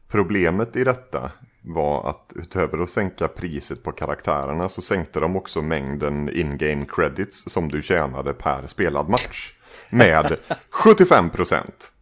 Problemet 0.07 0.75
i 0.75 0.83
detta 0.83 1.31
var 1.61 2.09
att 2.09 2.33
utöver 2.35 2.77
att 2.77 2.89
sänka 2.89 3.27
priset 3.27 3.83
på 3.83 3.91
karaktärerna 3.91 4.69
så 4.69 4.81
sänkte 4.81 5.19
de 5.19 5.35
också 5.35 5.61
mängden 5.61 6.29
in-game 6.29 6.85
credits 6.85 7.43
som 7.51 7.69
du 7.69 7.81
tjänade 7.81 8.33
per 8.33 8.67
spelad 8.67 9.09
match. 9.09 9.53
Med 9.89 10.37
75 10.69 11.29
procent. 11.29 11.92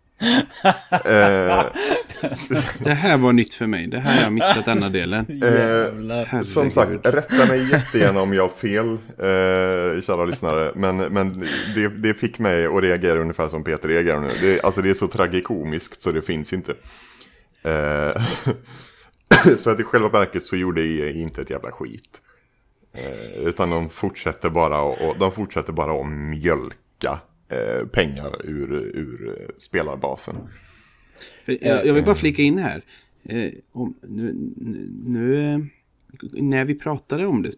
Eh, 0.92 1.66
Det 2.80 2.94
här 2.94 3.18
var 3.18 3.34
nytt 3.34 3.54
för 3.54 3.68
mig. 3.68 3.88
Det 3.88 4.00
här 4.00 4.16
har 4.16 4.24
jag 4.24 4.34
missat 4.34 4.66
denna 4.66 4.90
delen. 4.90 5.26
Jävlar. 5.42 6.44
som 6.44 6.72
sagt, 6.72 7.06
rätta 7.06 7.46
mig 7.46 7.72
jättegärna 7.72 8.22
om 8.22 8.34
jag 8.34 8.44
har 8.44 8.50
fel, 8.50 8.90
eh, 8.92 10.02
kära 10.02 10.26
lyssnare. 10.26 10.72
Men, 10.76 10.98
men 10.98 11.46
det, 11.76 11.88
det 11.88 12.14
fick 12.14 12.40
mig 12.40 12.66
att 12.66 12.82
reagera 12.84 13.20
ungefär 13.22 13.48
som 13.48 13.64
Peter 13.64 13.90
reagerar 13.90 14.20
nu. 14.20 14.30
Det, 14.42 14.62
alltså 14.64 14.82
det 14.82 14.90
är 14.90 14.94
så 14.94 15.08
tragikomiskt 15.08 16.02
så 16.02 16.12
det 16.12 16.22
finns 16.22 16.54
inte. 16.54 16.74
Eh, 17.64 18.22
så 19.58 19.70
att 19.70 19.80
i 19.80 19.84
själva 19.84 20.10
verket 20.10 20.44
så 20.44 20.56
gjorde 20.56 20.82
EA 20.82 21.10
inte 21.10 21.42
ett 21.42 21.50
jävla 21.50 21.72
skit. 21.72 22.22
Eh, 22.94 23.48
utan 23.48 23.70
de 23.70 23.90
fortsätter 23.90 24.50
bara 24.50 24.82
och, 24.82 25.02
och 25.10 25.16
de 25.20 25.32
fortsätter 25.32 25.74
bara 25.74 26.02
att 26.02 26.08
mjölka 26.08 27.20
eh, 27.52 27.88
pengar 27.88 28.42
ur, 28.44 28.74
ur 28.74 29.28
eh, 29.30 29.46
spelarbasen. 29.58 30.36
Jag, 31.46 31.86
jag 31.86 31.94
vill 31.94 32.04
bara 32.04 32.16
flika 32.16 32.42
in 32.42 32.58
här. 32.58 32.82
Eh, 33.24 33.52
om, 33.72 33.94
nu, 34.02 34.36
nu, 35.06 35.68
när 36.32 36.66
vi 36.66 36.76
pratade 36.76 37.26
om, 37.26 37.42
det, 37.42 37.52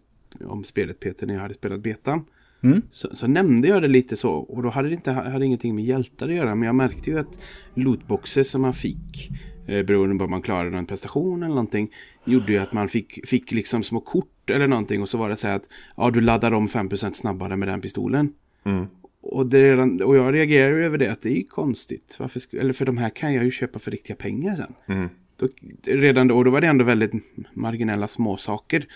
om 0.44 0.64
spelet 0.64 1.00
Peter, 1.00 1.26
när 1.26 1.34
jag 1.34 1.40
hade 1.40 1.54
spelat 1.54 1.80
betan. 1.80 2.24
Mm. 2.62 2.82
Så, 2.90 3.16
så, 3.16 3.26
nämnde 3.26 3.68
jag 3.68 3.82
det 3.82 3.88
lite 3.88 4.16
så. 4.16 4.32
Och 4.32 4.62
då 4.62 4.68
hade 4.68 4.88
det 4.88 4.94
inte, 4.94 5.12
hade 5.12 5.46
ingenting 5.46 5.74
med 5.74 5.84
hjältar 5.84 6.28
att 6.28 6.34
göra. 6.34 6.54
Men 6.54 6.66
jag 6.66 6.74
märkte 6.74 7.10
ju 7.10 7.18
att 7.18 7.38
lootboxes 7.74 8.50
som 8.50 8.62
man 8.62 8.74
fick. 8.74 9.30
Eh, 9.66 9.82
beroende 9.82 10.18
på 10.18 10.24
om 10.24 10.30
man 10.30 10.42
klarade 10.42 10.70
någon 10.70 10.86
prestation 10.86 11.42
eller 11.42 11.54
någonting. 11.54 11.92
Gjorde 12.24 12.52
ju 12.52 12.58
att 12.58 12.72
man 12.72 12.88
fick, 12.88 13.28
fick 13.28 13.52
liksom 13.52 13.82
små 13.82 14.00
kort 14.00 14.50
eller 14.50 14.66
någonting. 14.66 15.02
Och 15.02 15.08
så 15.08 15.18
var 15.18 15.28
det 15.28 15.36
så 15.36 15.46
här 15.46 15.56
att 15.56 15.68
ja, 15.96 16.10
du 16.10 16.20
laddar 16.20 16.52
om 16.52 16.68
5% 16.68 17.12
snabbare 17.12 17.56
med 17.56 17.68
den 17.68 17.80
pistolen. 17.80 18.32
Mm. 18.64 18.86
Och, 19.26 19.46
det 19.46 19.72
redan, 19.72 20.02
och 20.02 20.16
jag 20.16 20.34
reagerar 20.34 20.72
ju 20.72 20.84
över 20.84 20.98
det 20.98 21.12
att 21.12 21.22
det 21.22 21.38
är 21.38 21.42
konstigt. 21.42 22.16
Varför, 22.20 22.58
eller 22.58 22.72
för 22.72 22.84
de 22.84 22.96
här 22.96 23.10
kan 23.10 23.34
jag 23.34 23.44
ju 23.44 23.50
köpa 23.50 23.78
för 23.78 23.90
riktiga 23.90 24.16
pengar 24.16 24.56
sen. 24.56 24.74
Mm. 24.86 25.08
Då, 25.36 25.48
redan 25.82 26.28
då, 26.28 26.44
då 26.44 26.50
var 26.50 26.60
det 26.60 26.66
ändå 26.66 26.84
väldigt 26.84 27.12
marginella 27.52 28.08
småsaker. 28.08 28.86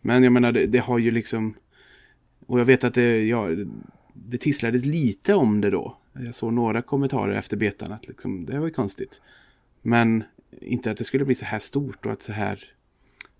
Men 0.00 0.22
jag 0.22 0.32
menar, 0.32 0.52
det, 0.52 0.66
det, 0.66 0.78
har 0.78 0.98
ju 0.98 1.10
liksom... 1.10 1.54
Och 2.46 2.60
jag 2.60 2.64
vet 2.64 2.84
att 2.84 2.94
det, 2.94 3.26
ja, 3.26 3.48
det 4.14 4.38
tisslades 4.38 4.84
lite 4.84 5.34
om 5.34 5.60
det 5.60 5.70
då. 5.70 5.96
Jag 6.12 6.34
såg 6.34 6.52
några 6.52 6.82
kommentarer 6.82 7.34
efter 7.34 7.56
betan 7.56 7.92
att 7.92 8.08
liksom, 8.08 8.46
det 8.46 8.58
var 8.58 8.66
ju 8.66 8.72
konstigt. 8.72 9.20
Men 9.82 10.24
inte 10.60 10.90
att 10.90 10.96
det 10.96 11.04
skulle 11.04 11.24
bli 11.24 11.34
så 11.34 11.44
här 11.44 11.58
stort 11.58 12.06
och 12.06 12.12
att 12.12 12.22
så 12.22 12.32
här 12.32 12.64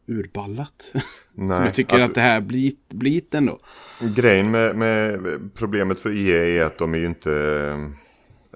urballat. 0.08 0.92
Nej, 1.34 1.56
Som 1.56 1.64
jag 1.64 1.74
tycker 1.74 1.94
alltså, 1.94 2.08
att 2.08 2.14
det 2.14 2.20
här 2.20 2.40
blir, 2.40 2.72
blir 2.88 3.22
ändå. 3.30 3.58
Grejen 4.00 4.50
med, 4.50 4.76
med, 4.76 5.20
problemet 5.54 6.00
för 6.00 6.28
EA 6.28 6.62
är 6.62 6.66
att 6.66 6.78
de 6.78 6.94
är 6.94 6.98
ju 6.98 7.06
inte... 7.06 7.32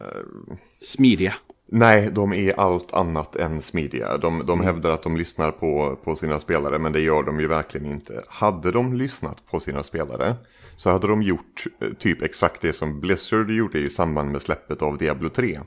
Äh, 0.01 0.55
Smidiga. 0.81 1.35
Nej, 1.75 2.11
de 2.13 2.33
är 2.33 2.61
allt 2.61 2.93
annat 2.93 3.37
än 3.37 3.63
smidiga. 3.63 4.19
De, 4.19 4.47
de 4.47 4.53
mm. 4.53 4.67
hävdar 4.67 4.91
att 4.91 5.03
de 5.03 5.17
lyssnar 5.17 5.51
på, 5.51 5.99
på 6.05 6.17
sina 6.17 6.41
spelare, 6.41 6.79
men 6.79 6.93
det 6.93 7.01
gör 7.01 7.23
de 7.23 7.41
ju 7.41 7.47
verkligen 7.47 7.87
inte. 7.87 8.23
Hade 8.29 8.71
de 8.71 8.95
lyssnat 8.95 9.47
på 9.47 9.61
sina 9.61 9.83
spelare 9.83 10.35
så 10.77 10.91
hade 10.91 11.07
de 11.07 11.23
gjort 11.23 11.65
eh, 11.81 11.89
typ 11.93 12.23
exakt 12.23 12.61
det 12.61 12.73
som 12.73 13.01
Blizzard 13.01 13.51
gjorde 13.51 13.79
i 13.79 13.91
samband 13.91 14.31
med 14.31 14.43
släppet 14.43 14.83
av 14.83 14.99
Diablo 14.99 15.29
3. 15.29 15.61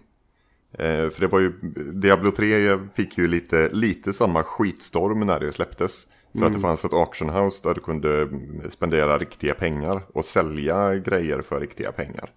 Eh, 0.80 1.10
för 1.10 1.20
det 1.20 1.28
var 1.28 1.40
ju, 1.40 1.52
Diablo 1.94 2.32
3 2.32 2.78
fick 2.96 3.18
ju 3.18 3.28
lite, 3.28 3.70
lite 3.70 4.14
samma 4.14 4.44
skitstorm 4.44 5.20
när 5.20 5.40
det 5.40 5.52
släpptes. 5.52 6.08
För 6.32 6.38
mm. 6.38 6.48
att 6.48 6.54
det 6.54 6.60
mm. 6.60 6.70
fanns 6.70 6.86
ett 6.86 6.94
auction 6.94 7.30
house 7.30 7.68
där 7.68 7.74
du 7.74 7.82
kunde 7.82 8.30
spendera 8.70 9.18
riktiga 9.18 9.54
pengar 9.54 10.02
och 10.14 10.26
sälja 10.26 10.96
grejer 10.96 11.42
för 11.42 11.60
riktiga 11.60 11.92
pengar. 11.92 12.30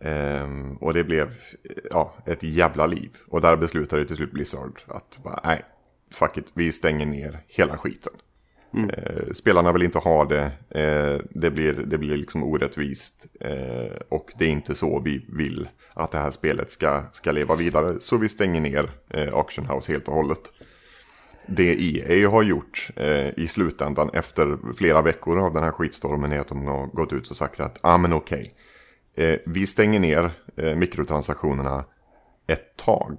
Um, 0.00 0.76
och 0.76 0.94
det 0.94 1.04
blev 1.04 1.34
ja, 1.90 2.14
ett 2.26 2.42
jävla 2.42 2.86
liv. 2.86 3.10
Och 3.28 3.40
där 3.40 3.56
beslutade 3.56 4.04
till 4.04 4.16
slut 4.16 4.32
Blizzard 4.32 4.82
att 4.86 5.20
bara, 5.24 5.40
nej, 5.44 5.64
fuck 6.10 6.38
it, 6.38 6.46
vi 6.54 6.72
stänger 6.72 7.06
ner 7.06 7.44
hela 7.48 7.76
skiten. 7.76 8.12
Mm. 8.74 8.90
Eh, 8.90 9.32
spelarna 9.32 9.72
vill 9.72 9.82
inte 9.82 9.98
ha 9.98 10.24
det, 10.24 10.52
Eh, 10.74 11.20
det 11.30 11.50
blir, 11.50 11.72
det 11.72 11.98
blir 11.98 12.16
liksom 12.16 12.44
orättvist. 12.44 13.26
Eh, 13.40 13.96
och 14.08 14.32
det 14.38 14.44
är 14.44 14.48
inte 14.48 14.74
så 14.74 15.00
vi 15.00 15.26
vill 15.28 15.68
att 15.94 16.10
det 16.10 16.18
här 16.18 16.30
spelet 16.30 16.70
ska, 16.70 17.02
ska 17.12 17.32
leva 17.32 17.54
vidare. 17.54 17.94
Så 18.00 18.16
vi 18.16 18.28
stänger 18.28 18.60
ner 18.60 18.90
eh, 19.10 19.34
Auction 19.34 19.66
House 19.66 19.92
helt 19.92 20.08
och 20.08 20.14
hållet. 20.14 20.52
Det 21.46 21.76
EA 21.80 22.30
har 22.30 22.42
gjort 22.42 22.90
eh, 22.96 23.28
i 23.28 23.48
slutändan 23.48 24.10
efter 24.12 24.58
flera 24.76 25.02
veckor 25.02 25.38
av 25.38 25.54
den 25.54 25.62
här 25.62 25.72
skitstormen 25.72 26.32
är 26.32 26.40
att 26.40 26.48
de 26.48 26.66
har 26.66 26.86
gått 26.86 27.12
ut 27.12 27.30
och 27.30 27.36
sagt 27.36 27.60
att, 27.60 27.78
ah, 27.80 27.98
men 27.98 28.12
okej. 28.12 28.54
Okay 29.14 29.32
eh, 29.32 29.38
vi 29.46 29.66
stänger 29.66 30.00
ner 30.00 30.30
eh, 30.56 30.76
mikrotransaktionerna 30.76 31.84
ett 32.46 32.76
tag. 32.76 33.18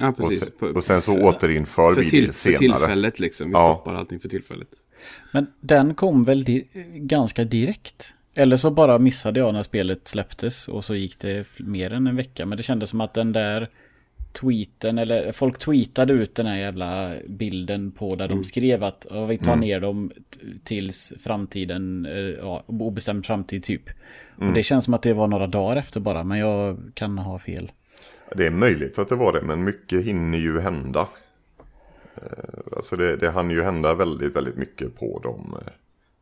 Ja, 0.00 0.12
precis. 0.12 0.42
Och 0.42 0.48
sen, 0.58 0.76
och 0.76 0.84
sen 0.84 1.02
så 1.02 1.12
för, 1.12 1.24
återinför 1.24 1.94
för 1.94 2.02
vi 2.02 2.10
till, 2.10 2.26
det 2.26 2.32
senare. 2.32 2.58
För 2.58 2.76
tillfället 2.76 3.20
liksom. 3.20 3.46
Vi 3.46 3.52
ja. 3.52 3.74
stoppar 3.74 3.94
allting 3.94 4.20
för 4.20 4.28
tillfället. 4.28 4.68
Men 5.32 5.46
den 5.60 5.94
kom 5.94 6.24
väl 6.24 6.44
di 6.44 6.66
ganska 6.94 7.44
direkt? 7.44 8.14
Eller 8.36 8.56
så 8.56 8.70
bara 8.70 8.98
missade 8.98 9.40
jag 9.40 9.54
när 9.54 9.62
spelet 9.62 10.08
släpptes 10.08 10.68
och 10.68 10.84
så 10.84 10.94
gick 10.94 11.18
det 11.18 11.46
mer 11.56 11.92
än 11.92 12.06
en 12.06 12.16
vecka. 12.16 12.46
Men 12.46 12.56
det 12.56 12.62
kändes 12.62 12.90
som 12.90 13.00
att 13.00 13.14
den 13.14 13.32
där 13.32 13.70
tweeten 14.40 14.98
eller 14.98 15.32
folk 15.32 15.58
tweetade 15.58 16.12
ut 16.12 16.34
den 16.34 16.46
här 16.46 16.56
jävla 16.56 17.12
bilden 17.28 17.90
på 17.90 18.14
där 18.14 18.24
mm. 18.24 18.36
de 18.36 18.44
skrev 18.44 18.84
att 18.84 19.06
vi 19.28 19.38
tar 19.38 19.52
mm. 19.52 19.60
ner 19.60 19.80
dem 19.80 20.12
tills 20.64 21.12
framtiden, 21.20 22.06
eh, 22.06 22.12
ja, 22.18 22.62
obestämd 22.66 23.26
framtid 23.26 23.62
typ. 23.62 23.90
Mm. 24.36 24.48
Och 24.48 24.54
det 24.54 24.62
känns 24.62 24.84
som 24.84 24.94
att 24.94 25.02
det 25.02 25.12
var 25.12 25.28
några 25.28 25.46
dagar 25.46 25.76
efter 25.76 26.00
bara, 26.00 26.24
men 26.24 26.38
jag 26.38 26.78
kan 26.94 27.18
ha 27.18 27.38
fel. 27.38 27.72
Det 28.34 28.46
är 28.46 28.50
möjligt 28.50 28.98
att 28.98 29.08
det 29.08 29.16
var 29.16 29.32
det, 29.32 29.42
men 29.42 29.64
mycket 29.64 30.04
hinner 30.04 30.38
ju 30.38 30.60
hända. 30.60 31.08
Eh, 32.16 32.76
alltså 32.76 32.96
det, 32.96 33.16
det 33.16 33.30
hann 33.30 33.50
ju 33.50 33.62
hända 33.62 33.94
väldigt, 33.94 34.36
väldigt 34.36 34.56
mycket 34.56 34.98
på 34.98 35.20
de, 35.22 35.56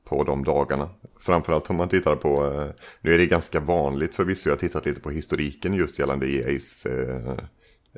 på 0.05 0.25
de 0.25 0.45
dagarna. 0.45 0.89
Framförallt 1.21 1.71
om 1.71 1.77
man 1.77 1.89
tittar 1.89 2.17
på, 2.17 2.47
eh, 2.47 2.85
nu 3.01 3.15
är 3.15 3.19
det 3.19 3.27
ganska 3.27 3.61
vanligt 3.61 4.15
förvisso, 4.15 4.49
jag 4.49 4.57
har 4.57 4.61
tittat 4.61 4.87
lite 4.87 5.01
på 5.01 5.11
historiken 5.11 5.75
just 5.75 5.99
gällande 5.99 6.27
EA's 6.27 6.87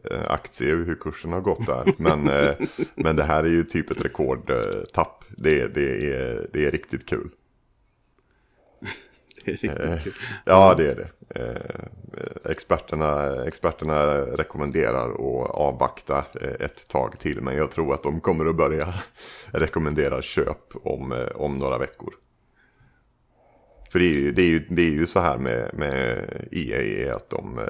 Eh, 0.05 0.31
aktie, 0.31 0.75
hur 0.75 0.95
kursen 0.95 1.33
har 1.33 1.41
gått 1.41 1.67
där. 1.67 1.95
Men, 2.03 2.29
eh, 2.29 2.55
men 2.95 3.17
det 3.17 3.25
här 3.25 3.45
är 3.45 3.49
ju 3.49 3.65
typ 3.65 3.91
ett 3.91 4.05
rekordtapp. 4.05 5.25
Det, 5.37 5.75
det, 5.75 6.15
är, 6.15 6.47
det 6.53 6.67
är 6.67 6.71
riktigt 6.71 7.07
kul. 7.07 7.29
Det 9.47 9.51
är 9.51 9.57
riktigt 9.57 9.81
eh, 9.81 9.99
kul. 10.05 10.15
Ja, 10.45 10.75
det 10.75 10.91
är 10.91 10.97
det. 10.97 11.09
Experterna, 12.51 13.45
experterna 13.45 14.17
rekommenderar 14.17 15.11
att 15.11 15.51
avvakta 15.51 16.25
ett 16.61 16.89
tag 16.89 17.19
till. 17.19 17.43
Men 17.43 17.57
jag 17.57 17.71
tror 17.71 17.95
att 17.95 18.03
de 18.03 18.21
kommer 18.21 18.47
att 18.47 18.57
börja 18.57 18.95
rekommendera 19.47 20.23
köp 20.23 20.73
om, 20.83 21.27
om 21.35 21.57
några 21.57 21.79
veckor. 21.79 22.15
För 23.93 23.99
det 23.99 24.05
är 24.05 24.13
ju, 24.13 24.33
det 24.33 24.43
är 24.43 24.47
ju, 24.47 24.67
det 24.69 24.83
är 24.83 24.91
ju 24.91 25.07
så 25.07 25.21
här 25.21 25.39
med, 25.39 25.71
med 25.75 26.29
EA 26.53 27.17
att 27.17 27.31
de, 27.31 27.61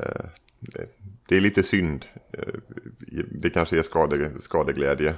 det 1.28 1.36
är 1.36 1.40
lite 1.40 1.62
synd. 1.62 2.04
Eh, 2.32 2.54
det 3.30 3.50
kanske 3.50 3.78
är 3.78 3.82
skade, 3.82 4.30
skadeglädje 4.40 5.14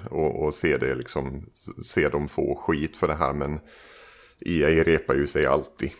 att 0.48 0.54
se 0.54 0.76
det 0.76 0.94
liksom, 0.94 1.46
se 1.82 2.08
dem 2.08 2.28
få 2.28 2.54
skit 2.54 2.96
för 2.96 3.08
det 3.08 3.14
här. 3.14 3.32
Men 3.32 3.60
EA 4.40 4.84
repar 4.84 5.14
ju 5.14 5.26
sig 5.26 5.46
alltid. 5.46 5.90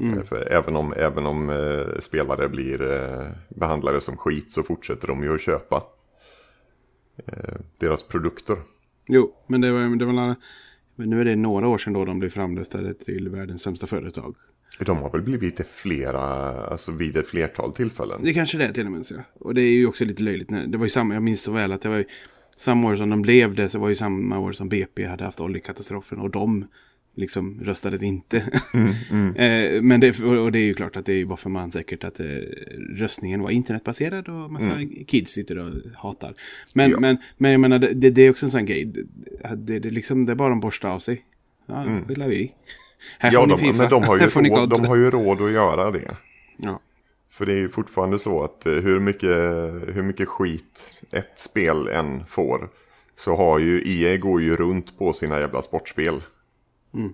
Mm. 0.00 0.26
För 0.26 0.52
även 0.52 0.76
om, 0.76 0.94
även 0.96 1.26
om 1.26 1.50
eh, 1.50 2.00
spelare 2.00 2.48
blir 2.48 2.92
eh, 2.92 3.26
behandlade 3.48 4.00
som 4.00 4.16
skit 4.16 4.52
så 4.52 4.62
fortsätter 4.62 5.06
de 5.06 5.22
ju 5.22 5.34
att 5.34 5.40
köpa 5.40 5.82
eh, 7.26 7.54
deras 7.78 8.02
produkter. 8.02 8.56
Jo, 9.08 9.32
men 9.46 9.60
det 9.60 9.72
var, 9.72 9.98
det 9.98 10.04
var 10.04 10.36
nu 10.96 11.20
är 11.20 11.24
det 11.24 11.36
några 11.36 11.68
år 11.68 11.78
sedan 11.78 11.92
då 11.92 12.04
de 12.04 12.18
blev 12.18 12.30
framlistade 12.30 12.94
till 12.94 13.28
världens 13.28 13.62
sämsta 13.62 13.86
företag. 13.86 14.36
De 14.80 14.98
har 14.98 15.10
väl 15.10 15.22
blivit 15.22 15.56
det 15.56 15.68
flera, 15.68 16.20
alltså 16.66 16.92
vid 16.92 17.16
ett 17.16 17.26
flertal 17.26 17.72
tillfällen. 17.72 18.20
Det 18.24 18.34
kanske 18.34 18.58
det 18.58 18.64
är 18.64 18.72
till 18.72 18.86
och 18.86 18.92
med 18.92 19.06
så. 19.06 19.14
Och 19.34 19.54
det 19.54 19.62
är 19.62 19.72
ju 19.72 19.86
också 19.86 20.04
lite 20.04 20.22
löjligt. 20.22 20.48
Det 20.48 20.78
var 20.78 20.86
ju 20.86 20.90
samma, 20.90 21.14
jag 21.14 21.22
minns 21.22 21.42
så 21.42 21.52
väl 21.52 21.72
att 21.72 21.80
det 21.80 21.88
var 21.88 21.96
ju 21.96 22.04
samma 22.56 22.88
år 22.88 22.96
som 22.96 23.10
de 23.10 23.22
blev 23.22 23.54
det 23.54 23.68
så 23.68 23.78
var 23.78 23.88
ju 23.88 23.94
samma 23.94 24.38
år 24.38 24.52
som 24.52 24.68
BP 24.68 25.06
hade 25.06 25.24
haft 25.24 25.40
oljekatastrofen. 25.40 26.18
Och 26.18 26.30
de 26.30 26.66
liksom 27.16 27.60
röstades 27.62 28.02
inte. 28.02 28.44
Mm, 28.74 28.92
mm. 29.10 29.36
Eh, 29.36 29.82
men 29.82 30.00
det, 30.00 30.20
och 30.20 30.52
det 30.52 30.58
är 30.58 30.64
ju 30.64 30.74
klart 30.74 30.96
att 30.96 31.06
det 31.06 31.12
är 31.12 31.24
bara 31.24 31.36
för 31.36 31.50
man 31.50 31.72
säkert 31.72 32.04
att 32.04 32.20
eh, 32.20 32.26
röstningen 32.96 33.42
var 33.42 33.50
internetbaserad 33.50 34.28
och 34.28 34.52
massa 34.52 34.72
mm. 34.72 35.04
kids 35.04 35.32
sitter 35.32 35.58
och 35.58 35.72
hatar. 35.96 36.34
Men, 36.72 36.90
ja. 36.90 37.00
men, 37.00 37.18
men 37.36 37.50
jag 37.50 37.60
menar, 37.60 37.78
det, 37.78 38.10
det, 38.10 38.22
är 38.22 38.30
också 38.30 38.46
en 38.46 38.50
sån 38.50 38.66
grej. 38.66 38.84
Det, 39.56 39.78
det, 39.78 39.90
liksom, 39.90 40.26
det 40.26 40.32
är 40.32 40.36
bara 40.36 40.48
de 40.48 40.60
borstar 40.60 40.88
av 40.88 40.98
sig. 40.98 41.24
Ja, 41.66 41.82
mm. 41.82 42.02
det 42.06 42.14
vill 42.14 42.28
vi. 42.28 42.52
Här 43.18 43.32
ja, 43.32 43.46
de, 43.46 43.76
men 43.76 43.90
de 43.90 44.02
har, 44.02 44.18
ju 44.18 44.26
råd, 44.26 44.70
de 44.70 44.84
har 44.84 44.96
ju 44.96 45.10
råd 45.10 45.42
att 45.42 45.52
göra 45.52 45.90
det. 45.90 46.16
Ja. 46.56 46.80
För 47.30 47.46
det 47.46 47.52
är 47.52 47.58
ju 47.58 47.68
fortfarande 47.68 48.18
så 48.18 48.42
att 48.42 48.66
eh, 48.66 48.72
hur 48.72 49.00
mycket, 49.00 49.36
hur 49.96 50.02
mycket 50.02 50.28
skit 50.28 50.96
ett 51.12 51.38
spel 51.38 51.88
än 51.88 52.26
får. 52.26 52.68
Så 53.16 53.36
har 53.36 53.58
ju 53.58 53.82
EA 53.84 54.16
går 54.16 54.42
ju 54.42 54.56
runt 54.56 54.98
på 54.98 55.12
sina 55.12 55.40
jävla 55.40 55.62
sportspel. 55.62 56.22
Mm. 56.96 57.12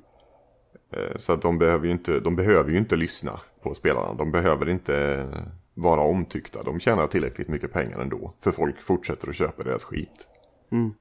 Eh, 0.91 1.17
så 1.17 1.33
att 1.33 1.43
de 1.43 1.59
behöver, 1.59 1.87
ju 1.87 1.93
inte, 1.93 2.21
de 2.21 2.37
behöver 2.37 2.71
ju 2.71 2.79
inte 2.79 2.97
lyssna 2.97 3.41
på 3.63 3.75
spelarna. 3.75 4.15
De 4.15 4.33
behöver 4.33 4.69
inte 4.69 5.27
vara 5.75 6.01
omtyckta. 6.01 6.63
De 6.63 6.81
tjänar 6.81 7.07
tillräckligt 7.07 7.49
mycket 7.49 7.73
pengar 7.73 7.99
ändå. 7.99 8.33
För 8.41 8.51
folk 8.51 8.83
fortsätter 8.83 9.29
att 9.29 9.37
köpa 9.37 9.63
deras 9.63 9.85
skit. 9.85 10.27
Mm. 10.71 10.95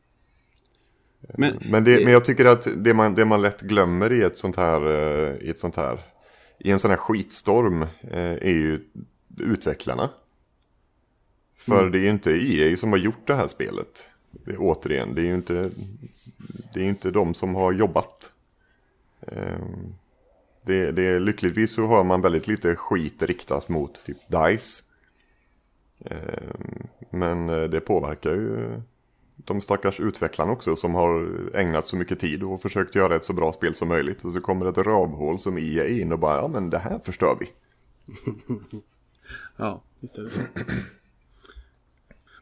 Men, 1.37 1.59
men, 1.69 1.83
det, 1.83 2.03
men 2.03 2.13
jag 2.13 2.25
tycker 2.25 2.45
att 2.45 2.67
det 2.75 2.93
man, 2.93 3.15
det 3.15 3.25
man 3.25 3.41
lätt 3.41 3.61
glömmer 3.61 4.11
i 4.11 4.21
ett 4.21 4.37
sånt 4.37 4.55
här, 4.55 4.81
eh, 4.85 5.35
i 5.35 5.49
ett 5.49 5.59
sånt 5.59 5.75
här, 5.75 5.99
i 6.59 6.71
en 6.71 6.79
sån 6.79 6.91
här 6.91 6.97
skitstorm 6.97 7.81
eh, 7.81 7.89
är 8.21 8.51
ju 8.51 8.79
utvecklarna. 9.37 10.09
För 11.57 11.79
mm. 11.79 11.91
det 11.91 11.97
är 11.97 12.01
ju 12.01 12.09
inte 12.09 12.31
EA 12.31 12.77
som 12.77 12.91
har 12.91 12.99
gjort 12.99 13.27
det 13.27 13.35
här 13.35 13.47
spelet. 13.47 14.07
Det, 14.31 14.57
återigen, 14.57 15.15
det 15.15 15.21
är 15.21 15.25
ju 15.25 15.35
inte, 15.35 15.71
det 16.73 16.79
är 16.79 16.85
inte 16.85 17.11
de 17.11 17.33
som 17.33 17.55
har 17.55 17.73
jobbat. 17.73 18.31
Ehm, 19.27 19.95
det, 20.65 20.91
det, 20.91 21.19
lyckligtvis 21.19 21.71
så 21.71 21.85
har 21.85 22.03
man 22.03 22.21
väldigt 22.21 22.47
lite 22.47 22.75
skit 22.75 23.23
riktas 23.23 23.69
mot 23.69 24.05
typ 24.05 24.17
DICE. 24.27 24.83
Eh, 26.05 26.49
men 27.09 27.49
eh, 27.49 27.63
det 27.63 27.79
påverkar 27.79 28.31
ju 28.31 28.81
de 29.35 29.61
stackars 29.61 29.99
utvecklarna 29.99 30.51
också 30.51 30.75
som 30.75 30.95
har 30.95 31.29
ägnat 31.55 31.87
så 31.87 31.95
mycket 31.95 32.19
tid 32.19 32.43
och 32.43 32.61
försökt 32.61 32.95
göra 32.95 33.15
ett 33.15 33.25
så 33.25 33.33
bra 33.33 33.53
spel 33.53 33.73
som 33.73 33.87
möjligt. 33.87 34.23
Och 34.23 34.33
så 34.33 34.41
kommer 34.41 34.65
ett 34.65 34.77
rövhål 34.77 35.39
som 35.39 35.57
EA 35.57 35.87
in 35.87 36.11
och 36.11 36.19
bara, 36.19 36.35
ja 36.35 36.47
men 36.47 36.69
det 36.69 36.79
här 36.79 36.99
förstör 36.99 37.37
vi. 37.39 37.49
Ja, 39.57 39.83
visst 39.99 40.17
är 40.17 40.21
det 40.23 40.29
så. 40.29 40.41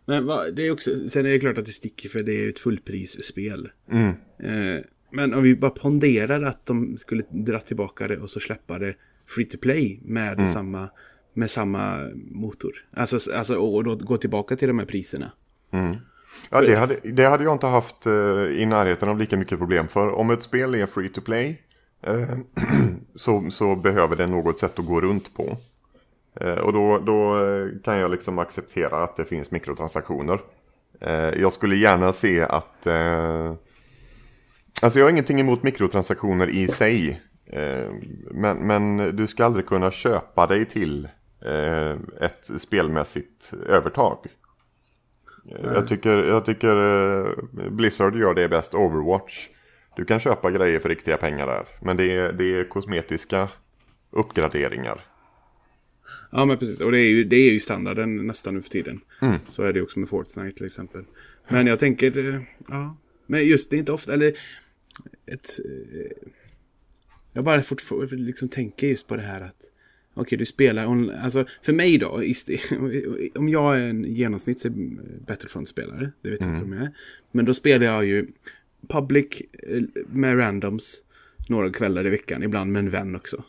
Men 0.06 0.26
vad, 0.26 0.56
det 0.56 0.68
är 0.68 0.72
också, 0.72 1.10
sen 1.10 1.26
är 1.26 1.30
det 1.30 1.40
klart 1.40 1.58
att 1.58 1.66
det 1.66 1.72
sticker 1.72 2.10
för 2.10 2.24
det 2.24 2.46
är 2.46 2.50
ett 2.50 2.60
fullprisspel. 2.60 3.70
Mm. 3.92 4.08
Eh, 4.40 4.82
men 5.12 5.34
om 5.34 5.44
vi 5.44 5.56
bara 5.56 5.72
ponderar 5.72 6.42
att 6.42 6.66
de 6.66 6.98
skulle 6.98 7.24
dra 7.30 7.60
tillbaka 7.60 8.08
det 8.08 8.18
och 8.18 8.30
så 8.30 8.40
släppa 8.40 8.80
det 8.80 8.96
free 9.28 9.46
to 9.46 9.58
play 9.58 10.00
med, 10.04 10.50
samma, 10.50 10.90
med 11.34 11.52
samma 11.52 12.10
motor. 12.32 12.72
Alltså, 12.94 13.34
alltså 13.34 13.56
och 13.56 13.84
då 13.84 13.96
gå 13.96 14.18
tillbaka 14.18 14.56
till 14.56 14.68
de 14.68 14.80
här 14.80 14.86
priserna. 14.86 15.32
Ja, 16.50 16.62
det 16.62 16.76
hade, 16.76 16.96
det 17.04 17.24
hade 17.24 17.44
jag 17.44 17.56
inte 17.56 17.68
haft 17.68 18.06
eh, 18.06 18.14
i 18.52 18.66
närheten 18.66 19.10
av 19.10 19.20
lika 19.20 19.38
mycket 19.38 19.58
problem 19.58 19.88
för. 19.88 20.08
Om 20.10 20.30
ett 20.30 20.44
spel 20.44 20.76
är 20.76 20.86
free 20.86 21.10
to 21.10 21.22
play 21.22 21.62
eh, 22.02 22.38
så, 23.16 23.52
så 23.52 23.76
behöver 23.76 24.16
det 24.16 24.28
något 24.28 24.60
sätt 24.60 24.80
att 24.80 24.86
gå 24.86 25.02
runt 25.02 25.34
på. 25.34 25.58
Eh, 26.36 26.58
och 26.58 26.74
då, 26.74 26.98
då 26.98 27.46
eh, 27.46 27.68
kan 27.84 27.98
jag 27.98 28.12
liksom 28.12 28.40
acceptera 28.40 29.04
att 29.04 29.16
det 29.16 29.26
finns 29.26 29.52
mikrotransaktioner. 29.52 30.40
Eh, 31.00 31.40
jag 31.42 31.54
skulle 31.54 31.76
gärna 31.76 32.14
se 32.14 32.42
att... 32.42 32.88
Alltså 34.82 35.00
jag 35.00 35.06
har 35.06 35.12
ingenting 35.12 35.40
emot 35.40 35.64
mikrotransaktioner 35.64 36.50
i 36.50 36.68
sig. 36.68 37.22
Eh, 37.46 37.92
men, 38.32 38.58
men 38.58 39.16
du 39.16 39.28
ska 39.28 39.46
aldrig 39.46 39.66
kunna 39.66 39.92
köpa 39.92 40.48
dig 40.48 40.66
till 40.66 41.08
eh, 41.46 41.92
ett 42.22 42.50
spelmässigt 42.58 43.54
övertag. 43.68 44.18
Jag 45.64 45.88
tycker, 45.88 46.24
jag 46.24 46.46
tycker 46.46 46.76
eh, 46.76 47.34
Blizzard 47.72 48.16
gör 48.16 48.34
det 48.34 48.50
bäst 48.50 48.74
Overwatch. 48.74 49.48
Du 49.96 50.06
kan 50.06 50.20
köpa 50.20 50.52
grejer 50.52 50.80
för 50.80 50.90
riktiga 50.90 51.18
pengar 51.18 51.48
där. 51.48 51.66
Men 51.82 51.98
det 51.98 52.12
är, 52.12 52.34
det 52.34 52.60
är 52.60 52.64
kosmetiska 52.64 53.50
uppgraderingar. 54.12 55.02
Ja 56.32 56.46
men 56.46 56.58
precis, 56.58 56.82
och 56.82 56.92
det 56.92 57.02
är 57.02 57.10
ju, 57.10 57.24
det 57.24 57.36
är 57.36 57.52
ju 57.52 57.60
standarden 57.60 58.28
nästan 58.28 58.54
nu 58.54 58.62
för 58.62 58.70
tiden. 58.70 59.02
Så 59.48 59.64
är 59.64 59.74
det 59.74 59.82
också 59.82 60.00
med 60.00 60.10
Fortnite 60.10 60.58
till 60.58 60.66
exempel. 60.66 61.04
Men 61.48 61.68
jag 61.68 61.80
tänker, 61.80 62.46
ja. 62.68 62.98
Men 63.26 63.46
just 63.46 63.70
det 63.70 63.76
är 63.76 63.80
inte 63.80 63.92
ofta, 63.92 64.14
eller 64.14 64.34
ett... 65.26 65.60
eh, 65.66 66.28
Jag 67.34 67.44
bara 67.44 67.62
fortfarande 67.62 68.16
liksom 68.16 68.50
tänker 68.50 68.88
just 68.88 69.08
på 69.08 69.16
det 69.16 69.22
här 69.22 69.42
att 69.42 69.66
Okej, 70.14 70.38
du 70.38 70.46
spelar 70.46 71.10
Alltså, 71.24 71.46
för 71.62 71.74
mig 71.74 71.98
då, 71.98 72.08
om 73.36 73.50
jag 73.50 73.78
är 73.80 73.90
en 73.90 74.04
genomsnitts 74.04 74.66
Battlefront-spelare, 75.28 76.12
det 76.22 76.30
vet 76.30 76.42
jag 76.42 76.50
inte 76.50 76.64
om 76.66 76.74
jag 76.74 76.84
är. 76.84 76.92
Men 77.32 77.46
då 77.46 77.54
spelar 77.54 77.86
jag 77.86 78.06
ju 78.06 78.28
Public 78.88 79.42
eh, 79.68 79.84
med 80.08 80.38
randoms 80.40 81.04
några 81.50 81.72
kvällar 81.72 82.08
i 82.08 82.10
veckan, 82.10 82.44
ibland 82.44 82.72
med 82.72 82.80
en 82.80 82.90
vän 82.90 83.16
också. 83.16 83.44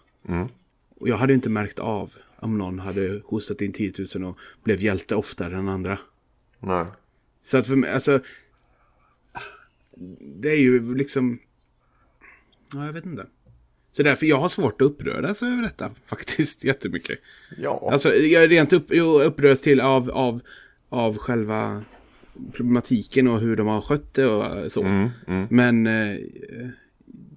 Och 0.96 1.08
jag 1.08 1.16
hade 1.16 1.34
inte 1.34 1.50
märkt 1.50 1.78
av 1.78 2.14
om 2.36 2.58
någon 2.58 2.78
hade 2.78 3.20
hostat 3.24 3.60
in 3.60 3.72
10 3.72 3.92
000 4.14 4.24
och 4.24 4.38
blev 4.64 4.82
hjälte 4.82 5.14
oftare 5.14 5.56
än 5.56 5.68
andra. 5.68 5.98
Nej. 6.58 6.86
Så 7.42 7.58
att 7.58 7.66
för 7.66 7.76
mig, 7.76 7.90
alltså. 7.90 8.20
Det 10.40 10.50
är 10.50 10.58
ju 10.58 10.94
liksom. 10.94 11.38
Ja, 12.72 12.86
jag 12.86 12.92
vet 12.92 13.06
inte. 13.06 13.26
Så 13.92 14.02
därför 14.02 14.26
jag 14.26 14.40
har 14.40 14.48
svårt 14.48 14.80
att 14.80 14.86
uppröras 14.86 15.42
över 15.42 15.62
detta 15.62 15.90
faktiskt 16.06 16.64
jättemycket. 16.64 17.18
Ja. 17.58 17.88
Alltså 17.92 18.14
jag 18.14 18.44
är 18.44 18.48
rent 18.48 18.72
upp, 18.72 18.86
upprörs 19.24 19.60
till 19.60 19.80
av, 19.80 20.10
av, 20.10 20.40
av 20.88 21.18
själva 21.18 21.84
problematiken 22.52 23.28
och 23.28 23.40
hur 23.40 23.56
de 23.56 23.66
har 23.66 23.80
skött 23.80 24.14
det 24.14 24.26
och 24.26 24.72
så. 24.72 24.82
Mm, 24.82 25.08
mm. 25.26 25.46
Men 25.50 25.86
eh, 25.86 26.18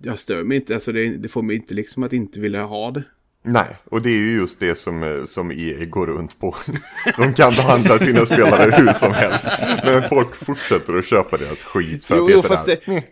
jag 0.04 0.20
stör 0.20 0.44
mig 0.44 0.58
inte, 0.58 0.74
alltså 0.74 0.92
det, 0.92 1.18
det 1.18 1.28
får 1.30 1.42
mig 1.42 1.56
inte 1.56 1.74
liksom 1.74 2.04
att 2.04 2.14
inte 2.14 2.40
vilja 2.40 2.64
ha 2.64 2.92
det. 2.92 3.04
Nej, 3.46 3.68
och 3.86 4.02
det 4.02 4.10
är 4.10 4.18
ju 4.18 4.34
just 4.34 4.60
det 4.60 4.76
som, 4.76 5.04
eh, 5.04 5.26
som 5.26 5.52
EA 5.52 5.86
går 5.86 6.08
runt 6.08 6.40
på. 6.40 6.56
De 7.18 7.34
kan 7.34 7.52
behandla 7.52 8.00
sina 8.00 8.26
spelare 8.26 8.72
hur 8.78 8.94
som 8.94 9.14
helst. 9.14 9.50
Men 9.84 10.10
folk 10.10 10.36
fortsätter 10.36 10.98
att 10.98 11.06
köpa 11.06 11.38
deras 11.38 11.64
skit 11.64 12.06
för 12.06 12.16
att 12.16 12.20
Jo, 12.20 12.28
det 12.28 12.34
är 12.34 12.38
sådär. 12.38 12.56
fast 12.56 12.66
det, 12.66 13.04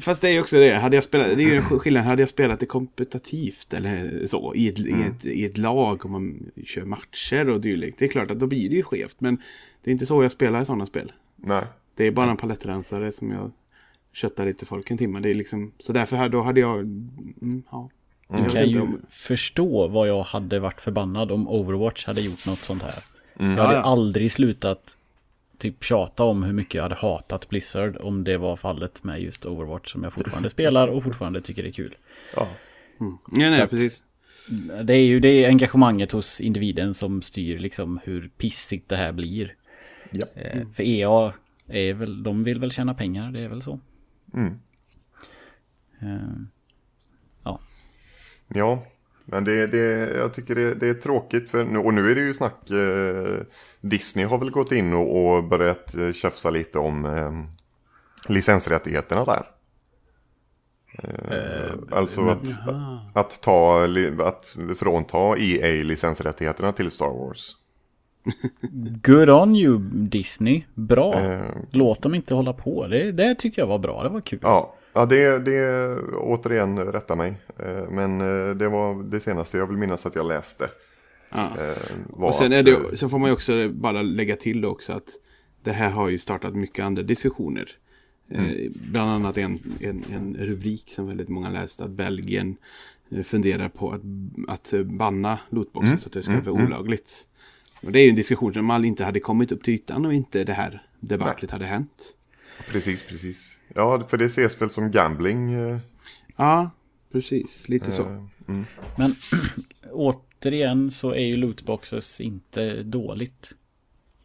fast 0.00 0.20
det 0.20 0.28
är 0.28 0.32
ju 0.32 0.40
också 0.40 0.56
det. 0.56 0.74
Hade 0.74 0.96
jag 0.96 1.04
spelat, 1.04 1.26
det 1.36 1.42
är 1.42 1.52
ju 1.52 1.62
skillnaden. 1.62 2.08
Hade 2.08 2.22
jag 2.22 2.28
spelat 2.28 2.60
det 2.60 2.66
kompetitivt 2.66 3.74
eller 3.74 4.26
så 4.26 4.54
i 4.54 4.68
ett, 4.68 4.78
i, 4.78 4.92
ett, 4.92 5.24
i 5.24 5.44
ett 5.44 5.58
lag 5.58 6.04
om 6.04 6.12
man 6.12 6.50
kör 6.64 6.84
matcher 6.84 7.48
och 7.48 7.60
dylikt. 7.60 7.98
Det 7.98 8.04
är 8.04 8.08
klart 8.08 8.30
att 8.30 8.40
då 8.40 8.46
blir 8.46 8.68
det 8.68 8.76
ju 8.76 8.82
skevt. 8.82 9.16
Men 9.18 9.42
det 9.82 9.90
är 9.90 9.92
inte 9.92 10.06
så 10.06 10.22
jag 10.22 10.32
spelar 10.32 10.62
i 10.62 10.64
sådana 10.64 10.86
spel. 10.86 11.12
Nej. 11.36 11.64
Det 11.94 12.06
är 12.06 12.10
bara 12.10 12.30
en 12.30 12.36
palettrensare 12.36 13.12
som 13.12 13.30
jag 13.30 13.50
köttar 14.12 14.46
lite 14.46 14.66
folk 14.66 14.90
en 14.90 14.98
timme. 14.98 15.20
Det 15.20 15.30
är 15.30 15.34
liksom, 15.34 15.72
så 15.78 15.92
därför 15.92 16.16
här, 16.16 16.28
då 16.28 16.42
hade 16.42 16.60
jag... 16.60 16.78
Mm, 16.80 17.62
ja. 17.70 17.90
Du 18.32 18.42
vet 18.42 18.52
kan 18.52 18.68
ju 18.68 18.80
om- 18.80 19.00
förstå 19.10 19.88
vad 19.88 20.08
jag 20.08 20.22
hade 20.22 20.58
varit 20.60 20.80
förbannad 20.80 21.30
om 21.32 21.48
Overwatch 21.48 22.06
hade 22.06 22.20
gjort 22.20 22.46
något 22.46 22.58
sånt 22.64 22.82
här. 22.82 22.94
Jag 23.38 23.46
hade 23.46 23.74
Ja, 23.74 23.82
aldrig 23.82 24.32
slutat 24.32 24.96
typ 25.58 25.84
tjata 25.84 26.24
om 26.24 26.42
hur 26.42 26.52
mycket 26.52 26.74
jag 26.74 26.82
hade 26.82 26.94
hatat 26.94 27.48
Blizzard 27.48 27.96
om 28.00 28.24
det 28.24 28.36
var 28.36 28.56
fallet 28.56 29.04
med 29.04 29.22
just 29.22 29.46
Overwatch 29.46 29.92
som 29.92 30.02
jag 30.04 30.12
fortfarande 30.12 30.50
spelar 30.56 30.88
och 30.88 31.04
fortfarande 31.04 31.40
tycker 31.42 31.64
är 31.64 31.70
kul. 31.70 31.96
Ja. 32.36 32.48
Nej, 32.98 33.50
nej, 33.50 33.60
att- 33.60 33.70
precis. 33.70 34.04
Det 34.84 34.92
är 34.94 35.04
ju 35.06 35.20
det 35.20 35.46
engagemanget 35.46 36.12
hos 36.12 36.40
individen 36.40 36.94
som 36.94 37.22
styr 37.22 37.58
liksom 37.58 38.00
hur 38.04 38.30
pissigt 38.38 38.88
det 38.88 38.96
här 38.96 39.12
blir. 39.12 39.54
Ja. 40.10 40.26
Eh, 40.34 40.68
För 40.74 40.82
EA 40.82 41.32
är 41.68 41.94
väl, 41.94 42.22
de 42.22 42.44
vill 42.44 42.60
väl 42.60 42.70
tjäna 42.72 42.94
pengar, 42.94 43.32
det 43.32 43.40
är 43.40 43.48
väl 43.48 43.62
så. 43.62 43.80
Mm. 44.34 44.58
Eh, 48.54 48.58
Ja, 48.58 48.82
men 49.24 49.44
det, 49.44 49.66
det, 49.66 50.16
jag 50.16 50.34
tycker 50.34 50.54
det, 50.54 50.74
det 50.74 50.88
är 50.88 50.94
tråkigt 50.94 51.50
för 51.50 51.64
nu, 51.64 51.78
och 51.78 51.94
nu 51.94 52.10
är 52.10 52.14
det 52.14 52.20
ju 52.20 52.34
snack. 52.34 52.70
Eh, 52.70 53.42
Disney 53.80 54.24
har 54.26 54.38
väl 54.38 54.50
gått 54.50 54.72
in 54.72 54.94
och, 54.94 55.34
och 55.36 55.44
börjat 55.44 55.94
eh, 55.94 56.12
tjafsa 56.12 56.50
lite 56.50 56.78
om 56.78 57.04
eh, 57.04 57.32
licensrättigheterna 58.32 59.24
där. 59.24 59.46
Eh, 61.02 61.72
alltså 61.90 62.28
att, 62.28 62.48
att, 63.14 63.40
ta, 63.42 63.86
att 64.18 64.56
frånta 64.78 65.38
EA 65.38 65.82
licensrättigheterna 65.84 66.72
till 66.72 66.90
Star 66.90 67.10
Wars. 67.26 67.56
Good 69.02 69.30
on 69.30 69.56
you 69.56 69.78
Disney, 69.92 70.62
bra. 70.74 71.14
Eh, 71.20 71.40
Låt 71.70 72.02
dem 72.02 72.14
inte 72.14 72.34
hålla 72.34 72.52
på, 72.52 72.86
det, 72.86 73.12
det 73.12 73.34
tyckte 73.34 73.60
jag 73.60 73.66
var 73.66 73.78
bra, 73.78 74.02
det 74.02 74.08
var 74.08 74.20
kul. 74.20 74.38
ja, 74.42 74.74
ja 74.92 75.06
det, 75.06 75.38
det 75.38 75.96
återigen 76.14 76.78
rätta 76.78 77.16
mig. 77.16 77.34
Eh, 77.58 77.90
men 77.90 78.20
eh, 78.20 78.54
det 78.56 78.68
var 78.68 79.02
det 79.02 79.20
senaste 79.20 79.58
jag 79.58 79.66
vill 79.66 79.76
minnas 79.76 80.06
att 80.06 80.14
jag 80.14 80.26
läste. 80.26 80.70
Ja. 81.30 81.46
Eh, 81.46 82.00
Och 82.10 82.34
sen, 82.34 82.52
är 82.52 82.58
att, 82.58 82.64
det, 82.64 82.70
eh, 82.72 82.92
sen 82.94 83.10
får 83.10 83.18
man 83.18 83.28
ju 83.28 83.34
också 83.34 83.68
bara 83.68 84.02
lägga 84.02 84.36
till 84.36 84.64
också 84.64 84.92
att 84.92 85.08
det 85.62 85.72
här 85.72 85.90
har 85.90 86.08
ju 86.08 86.18
startat 86.18 86.54
mycket 86.54 86.84
andra 86.84 87.02
diskussioner. 87.02 87.70
Eh, 88.30 88.70
bland 88.74 89.10
annat 89.10 89.38
en, 89.38 89.58
en, 89.80 90.04
en 90.14 90.36
rubrik 90.40 90.84
som 90.92 91.06
väldigt 91.06 91.28
många 91.28 91.50
läste 91.50 91.84
att 91.84 91.90
Belgien 91.90 92.56
funderar 93.24 93.68
på 93.68 93.92
att, 93.92 94.00
att 94.48 94.86
banna 94.86 95.38
lootboxes 95.50 96.00
så 96.02 96.06
att 96.08 96.12
det 96.12 96.22
ska 96.22 96.40
vara 96.40 96.64
olagligt. 96.64 97.26
Och 97.82 97.92
det 97.92 97.98
är 98.00 98.02
ju 98.02 98.08
en 98.10 98.16
diskussion 98.16 98.52
som 98.52 98.70
aldrig 98.70 98.88
inte 98.88 99.04
hade 99.04 99.20
kommit 99.20 99.52
upp 99.52 99.64
till 99.64 99.74
ytan 99.74 100.06
och 100.06 100.14
inte 100.14 100.44
det 100.44 100.52
här 100.52 100.82
debaclet 101.00 101.50
hade 101.50 101.64
hänt. 101.66 102.16
Precis, 102.68 103.02
precis. 103.02 103.58
Ja, 103.74 104.06
för 104.08 104.16
det 104.18 104.24
ses 104.24 104.62
väl 104.62 104.70
som 104.70 104.90
gambling. 104.90 105.52
eh, 105.52 105.78
Ja, 106.36 106.70
precis. 107.12 107.68
Lite 107.68 107.92
så. 107.92 108.02
mm. 108.48 108.66
Men 108.96 109.14
återigen 109.92 110.90
så 110.90 111.10
är 111.14 111.24
ju 111.24 111.36
lootboxes 111.36 112.20
inte 112.20 112.82
dåligt. 112.82 113.52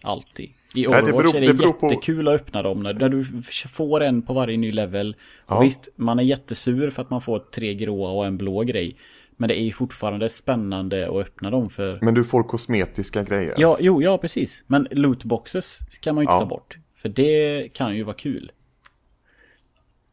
Alltid. 0.01 0.49
I 0.75 0.81
det 0.81 0.87
Overwatch 0.87 1.11
beror- 1.11 1.35
är 1.35 1.41
det, 1.41 1.47
det 1.47 1.53
beror 1.53 1.73
på- 1.73 1.87
jättekul 1.91 2.27
att 2.27 2.33
öppna 2.41 2.61
dem 2.63 2.83
när, 2.83 2.93
när 2.93 3.09
du 3.09 3.25
får 3.51 4.03
en 4.03 4.21
på 4.21 4.33
varje 4.33 4.57
ny 4.57 4.71
level. 4.71 5.15
Ja. 5.47 5.59
Visst, 5.59 5.89
man 5.95 6.19
är 6.19 6.23
jättesur 6.23 6.89
för 6.89 7.01
att 7.01 7.09
man 7.09 7.21
får 7.21 7.39
tre 7.39 7.73
gråa 7.73 8.09
och 8.09 8.25
en 8.25 8.37
blå 8.37 8.61
grej. 8.61 8.95
Men 9.37 9.47
det 9.49 9.59
är 9.59 9.63
ju 9.63 9.71
fortfarande 9.71 10.29
spännande 10.29 11.07
att 11.09 11.15
öppna 11.15 11.49
dem 11.49 11.69
för... 11.69 11.99
Men 12.01 12.13
du 12.13 12.23
får 12.23 12.43
kosmetiska 12.43 13.23
grejer. 13.23 13.53
Ja, 13.57 13.77
jo, 13.79 14.01
ja 14.01 14.17
precis. 14.17 14.63
Men 14.67 14.87
lootboxes 14.91 15.79
ska 15.93 16.13
man 16.13 16.21
ju 16.21 16.23
inte 16.23 16.33
Ja. 16.33 16.39
ta 16.39 16.45
bort. 16.45 16.77
För 17.05 17.09
det 17.09 17.69
kan 17.73 17.95
ju 17.95 18.03
vara 18.03 18.15
kul. 18.15 18.51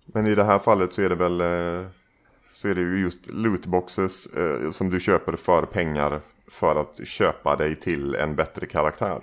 Men 0.07 0.27
i 0.27 0.35
det 0.35 0.45
här 0.45 0.59
fallet 0.59 0.93
så 0.93 1.03
är 1.03 1.09
det 1.09 1.15
väl 1.15 1.41
eh, 1.41 1.87
så 2.51 2.69
är 2.69 2.75
det 2.75 2.81
ju 2.81 3.01
just 3.01 3.31
lootboxes 3.31 4.27
eh, 4.27 4.71
som 4.71 4.91
du 4.91 5.01
köper 5.01 5.37
för 5.37 5.63
pengar 5.67 6.21
för 6.49 6.77
att 6.81 7.07
köpa 7.07 7.57
dig 7.57 7.75
till 7.75 8.15
en 8.15 8.37
bättre 8.37 8.67
karaktär. 8.67 9.21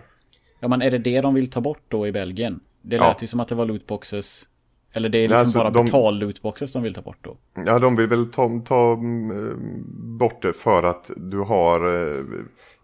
Ja, 0.60 0.68
men 0.68 0.82
är 0.82 0.92
det 0.92 0.98
det 0.98 1.22
de 1.22 1.34
vill 1.34 1.50
ta 1.50 1.62
bort 1.62 1.84
då 1.88 2.08
i 2.08 2.12
Belgien? 2.12 2.60
Det 2.82 2.96
Ja. 2.96 3.08
lät 3.08 3.24
ju 3.24 3.28
som 3.28 3.40
att 3.40 3.48
det 3.48 3.56
var 3.56 3.66
lootboxes 3.66 4.49
Eller 4.94 5.10
det 5.10 5.18
är 5.18 5.22
liksom 5.22 5.38
alltså, 5.38 5.60
bara 5.60 5.70
de- 5.70 5.86
betal-lootboxes 5.88 6.74
de 6.74 6.84
vill 6.84 6.94
ta 6.94 7.02
bort 7.02 7.18
då? 7.22 7.38
Ja, 7.66 7.80
de 7.80 7.96
vill 7.96 8.08
väl 8.08 8.32
ta, 8.32 8.62
ta 8.66 8.94
mm, 8.94 9.84
bort 10.18 10.42
det 10.42 10.54
för 10.54 10.84
att 10.84 11.12
du 11.18 11.40
har, 11.40 12.08
eh, 12.12 12.24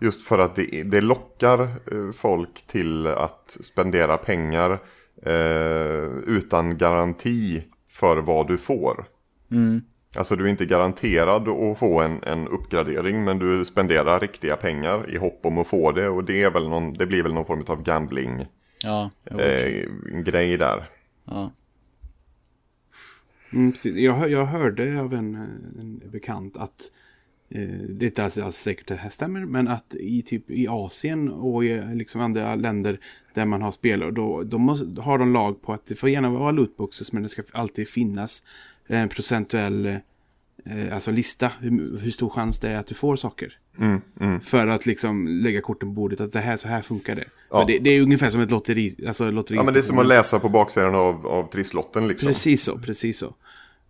just 0.01 0.21
för 0.21 0.39
att 0.39 0.55
det, 0.55 0.83
det 0.83 1.01
lockar 1.01 1.59
eh, 1.61 2.11
folk 2.13 2.67
till 2.67 3.07
att 3.07 3.57
spendera 3.61 4.17
pengar 4.17 4.71
eh, 5.25 6.05
utan 6.27 6.77
garanti 6.77 7.63
för 7.89 8.17
vad 8.17 8.47
du 8.47 8.57
får. 8.57 9.05
Mm. 9.51 9.81
Alltså 10.17 10.35
du 10.35 10.45
är 10.45 10.49
inte 10.49 10.65
garanterad 10.65 11.47
att 11.49 11.79
få 11.79 12.01
en, 12.01 12.23
en 12.23 12.47
uppgradering 12.47 13.23
men 13.23 13.39
du 13.39 13.65
spenderar 13.65 14.19
riktiga 14.19 14.55
pengar 14.55 15.09
i 15.09 15.17
hopp 15.17 15.39
om 15.43 15.57
att 15.57 15.67
få 15.67 15.91
det 15.91 16.09
och 16.09 16.23
det, 16.23 16.43
är 16.43 16.51
väl 16.51 16.69
någon, 16.69 16.93
det 16.93 17.05
blir 17.05 17.23
väl 17.23 17.33
någon 17.33 17.45
form 17.45 17.63
av 17.67 17.83
gambling 17.83 18.45
Ja, 18.83 19.09
eh, 19.25 19.83
grej 20.25 20.57
där. 20.57 20.89
ja. 21.25 21.51
Mm, 23.53 23.71
precis. 23.71 23.95
jag, 23.95 24.29
jag 24.29 24.45
hörde 24.45 25.01
av 25.01 25.13
en, 25.13 25.35
en 25.79 26.01
bekant 26.11 26.57
att 26.57 26.91
eh, 27.49 27.79
det 27.89 28.05
är 28.05 28.07
inte 28.07 28.23
alls, 28.23 28.37
alls 28.37 28.57
säkert 28.57 28.91
att 28.91 28.97
det 28.97 29.03
här 29.03 29.09
stämmer, 29.09 29.45
men 29.45 29.67
att 29.67 29.95
i 29.95 30.21
typ 30.21 30.51
i 30.51 30.67
Asien 30.67 31.31
och 31.31 31.65
i 31.65 31.81
liksom 31.93 32.21
andra 32.21 32.55
länder 32.55 32.99
där 33.33 33.45
man 33.45 33.61
har 33.61 33.71
spel, 33.71 34.13
då, 34.13 34.43
då 34.43 34.57
måste, 34.57 35.01
har 35.01 35.17
de 35.17 35.33
lag 35.33 35.61
på 35.61 35.73
att 35.73 35.85
det 35.85 35.95
får 35.95 36.09
gärna 36.09 36.29
vara 36.29 36.51
lootboxes, 36.51 37.11
men 37.11 37.23
det 37.23 37.29
ska 37.29 37.43
alltid 37.51 37.89
finnas 37.89 38.43
en 38.87 39.09
procentuell 39.09 39.85
eh, 40.65 40.93
alltså 40.93 41.11
lista, 41.11 41.51
hur, 41.59 41.99
hur 41.99 42.11
stor 42.11 42.29
chans 42.29 42.59
det 42.59 42.69
är 42.69 42.77
att 42.77 42.87
du 42.87 42.95
får 42.95 43.15
saker. 43.15 43.57
Mm, 43.80 44.01
mm. 44.19 44.39
För 44.39 44.67
att 44.67 44.86
liksom 44.86 45.28
lägga 45.28 45.61
korten 45.61 45.89
på 45.89 45.93
bordet 45.93 46.21
att 46.21 46.34
det 46.34 46.39
här, 46.39 46.57
så 46.57 46.67
här 46.67 46.82
funkar 46.82 47.15
det. 47.15 47.26
Ja. 47.49 47.57
Men 47.57 47.67
Det, 47.67 47.80
det 47.80 47.89
är 47.89 48.01
ungefär 48.01 48.30
som 48.30 48.41
ett 48.41 48.51
lotteri. 48.51 48.95
Alltså 49.07 49.32
lotteri 49.32 49.57
Ja 49.57 49.63
men 49.63 49.73
det 49.73 49.80
är 49.80 49.84
som 49.84 49.99
att 49.99 50.07
läsa 50.07 50.39
på 50.39 50.49
baksidan 50.49 50.95
av, 50.95 51.28
av 51.28 51.51
trisslotten 51.51 52.07
liksom. 52.07 52.28
Precis 52.28 52.63
så, 52.63 52.78
precis 52.78 53.17
så. 53.17 53.36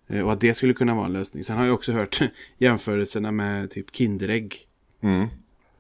Eh, 0.07 0.19
Och 0.19 0.33
att 0.33 0.39
det 0.39 0.53
skulle 0.53 0.73
kunna 0.73 0.95
vara 0.95 1.05
en 1.05 1.13
lösning. 1.13 1.43
Sen 1.43 1.57
har 1.57 1.65
jag 1.65 1.73
också 1.73 1.91
hört 1.91 2.21
jämförelserna 2.57 3.31
med 3.31 3.71
typ 3.71 3.95
Kinderägg. 3.95 4.59
Mm. 5.01 5.27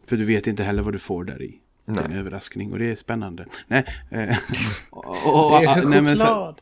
För 0.07 0.17
du 0.17 0.25
vet 0.25 0.47
inte 0.47 0.63
heller 0.63 0.83
vad 0.83 0.93
du 0.93 0.99
får 0.99 1.23
där 1.23 1.41
i. 1.41 1.59
Det 1.85 2.01
är 2.01 2.05
en 2.05 2.13
överraskning 2.13 2.71
och 2.73 2.79
det 2.79 2.91
är 2.91 2.95
spännande. 2.95 3.45
Nej, 3.67 3.85
eh, 4.11 4.19
och, 4.89 5.53
och, 5.53 5.61
Det 5.61 5.67
är 5.67 5.83
nej, 5.83 6.01
men, 6.01 6.17
så, 6.17 6.55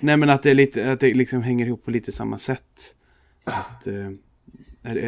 nej 0.00 0.16
men 0.16 0.30
att 0.30 0.42
det, 0.42 0.50
är 0.50 0.54
lite, 0.54 0.92
att 0.92 1.00
det 1.00 1.14
liksom 1.14 1.42
hänger 1.42 1.66
ihop 1.66 1.84
på 1.84 1.90
lite 1.90 2.12
samma 2.12 2.38
sätt. 2.38 2.94
Att, 3.44 3.86
eh, 3.86 4.10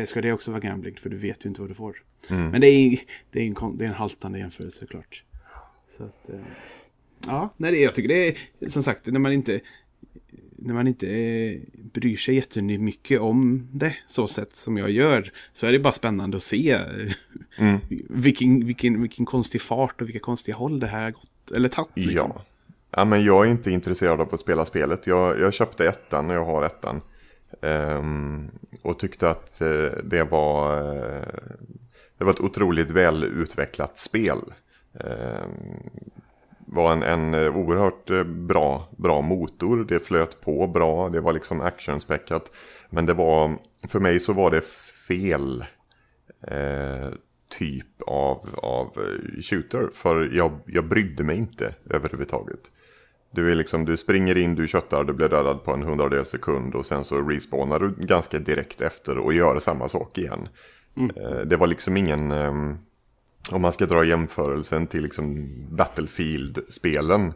ska 0.06 0.20
det 0.20 0.32
också 0.32 0.50
vara 0.50 0.60
gambling? 0.60 0.96
För 0.96 1.10
du 1.10 1.16
vet 1.16 1.44
ju 1.44 1.48
inte 1.48 1.60
vad 1.60 1.70
du 1.70 1.74
får. 1.74 2.02
Mm. 2.30 2.50
Men 2.50 2.60
det 2.60 2.68
är, 2.68 3.00
det, 3.30 3.40
är 3.40 3.46
en, 3.46 3.78
det 3.78 3.84
är 3.84 3.88
en 3.88 3.94
haltande 3.94 4.38
jämförelse 4.38 4.78
såklart. 4.78 5.22
Så 5.96 6.04
att, 6.04 6.30
eh, 6.30 6.40
ja, 7.26 7.54
nej, 7.56 7.72
det, 7.72 7.78
jag 7.78 7.94
tycker 7.94 8.08
det 8.08 8.28
är 8.28 8.68
som 8.68 8.82
sagt 8.82 9.06
när 9.06 9.20
man 9.20 9.32
inte 9.32 9.60
när 10.60 10.74
man 10.74 10.86
inte 10.86 11.08
eh, 11.08 11.60
bryr 11.74 12.16
sig 12.16 12.34
jättemycket 12.34 13.20
om 13.20 13.68
det 13.72 13.96
så 14.06 14.26
sätt 14.26 14.56
som 14.56 14.76
jag 14.76 14.90
gör 14.90 15.32
så 15.52 15.66
är 15.66 15.72
det 15.72 15.78
bara 15.78 15.92
spännande 15.92 16.36
att 16.36 16.42
se 16.42 16.70
eh, 16.70 17.12
Mm. 17.58 17.78
vilken, 18.08 18.66
vilken, 18.66 19.00
vilken 19.00 19.26
konstig 19.26 19.62
fart 19.62 20.00
och 20.00 20.08
vilka 20.08 20.20
konstiga 20.20 20.56
håll 20.56 20.80
det 20.80 20.86
här 20.86 21.02
har 21.02 21.10
gått 21.10 21.50
eller 21.56 21.68
tagit. 21.68 21.96
Liksom. 21.96 22.32
Ja. 22.34 22.44
ja, 22.90 23.04
men 23.04 23.24
jag 23.24 23.46
är 23.46 23.50
inte 23.50 23.70
intresserad 23.70 24.20
av 24.20 24.34
att 24.34 24.40
spela 24.40 24.64
spelet. 24.64 25.06
Jag, 25.06 25.40
jag 25.40 25.54
köpte 25.54 25.88
ettan 25.88 26.30
och 26.30 26.36
jag 26.36 26.44
har 26.44 26.62
ettan. 26.62 27.00
Ehm, 27.60 28.50
och 28.82 28.98
tyckte 28.98 29.30
att 29.30 29.60
eh, 29.60 29.90
det 30.04 30.24
var, 30.30 30.80
eh, 30.96 31.22
det 32.18 32.24
var 32.24 32.30
ett 32.30 32.40
otroligt 32.40 32.90
välutvecklat 32.90 33.98
spel. 33.98 34.38
Det 34.92 35.42
var 36.66 36.92
en, 36.92 37.02
en 37.02 37.34
eh, 37.34 37.56
oerhört 37.56 38.26
bra, 38.26 38.88
bra 38.96 39.20
motor. 39.20 39.84
Det 39.84 40.00
flöt 40.00 40.40
på 40.40 40.66
bra. 40.66 41.08
Det 41.08 41.20
var 41.20 41.32
liksom 41.32 41.60
actionspäckat. 41.60 42.50
Men 42.90 43.06
det 43.06 43.14
var, 43.14 43.56
för 43.88 44.00
mig 44.00 44.20
så 44.20 44.32
var 44.32 44.50
det 44.50 44.64
fel 45.08 45.64
eh, 46.42 47.08
typ 47.48 48.02
av, 48.06 48.48
av 48.62 48.98
shooter. 49.42 49.90
För 49.94 50.30
jag, 50.32 50.58
jag 50.66 50.88
brydde 50.88 51.24
mig 51.24 51.36
inte 51.36 51.74
överhuvudtaget. 51.90 52.70
Du 53.30 53.50
är 53.50 53.54
liksom, 53.54 53.84
du 53.84 53.96
springer 53.96 54.36
in, 54.36 54.54
du 54.54 54.68
köttar, 54.68 55.04
du 55.04 55.12
blir 55.12 55.28
dödad 55.28 55.64
på 55.64 55.72
en 55.72 55.82
hundradels 55.82 56.28
sekund 56.30 56.74
och 56.74 56.86
sen 56.86 57.04
så 57.04 57.20
respawnar 57.22 57.78
du 57.78 57.94
ganska 58.06 58.38
direkt 58.38 58.80
efter 58.80 59.18
och 59.18 59.32
gör 59.34 59.58
samma 59.58 59.88
sak 59.88 60.18
igen. 60.18 60.48
Eh, 61.16 61.40
Det 61.46 61.56
var 61.56 61.66
liksom 61.66 61.96
ingen, 61.96 62.30
ehm, 62.30 62.78
om 63.52 63.62
man 63.62 63.72
ska 63.72 63.86
dra 63.86 64.04
jämförelsen 64.04 64.86
till 64.86 65.02
liksom 65.02 65.48
Battlefield-spelen. 65.76 67.32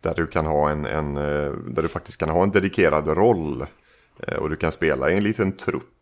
Där 0.00 0.14
du 0.14 0.26
kan 0.26 0.46
ha 0.46 0.70
en, 0.70 0.86
en, 0.86 1.16
eh, 1.16 1.52
där 1.52 1.82
du 1.82 1.88
faktiskt 1.88 2.18
kan 2.18 2.28
ha 2.28 2.42
en 2.42 2.50
dedikerad 2.50 3.08
roll. 3.08 3.64
Eh, 4.26 4.34
Och 4.38 4.50
du 4.50 4.56
kan 4.56 4.72
spela 4.72 5.10
i 5.10 5.16
en 5.16 5.24
liten 5.24 5.52
trupp. 5.52 5.92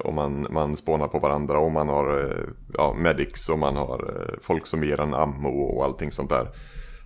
Och 0.00 0.14
man, 0.14 0.46
man 0.50 0.76
spånar 0.76 1.08
på 1.08 1.18
varandra 1.18 1.58
och 1.58 1.70
man 1.72 1.88
har 1.88 2.34
ja, 2.74 2.94
medics 2.98 3.48
och 3.48 3.58
man 3.58 3.76
har 3.76 4.30
folk 4.42 4.66
som 4.66 4.84
ger 4.84 5.00
en 5.00 5.14
ammo 5.14 5.48
och 5.62 5.84
allting 5.84 6.10
sånt 6.12 6.30
där. 6.30 6.48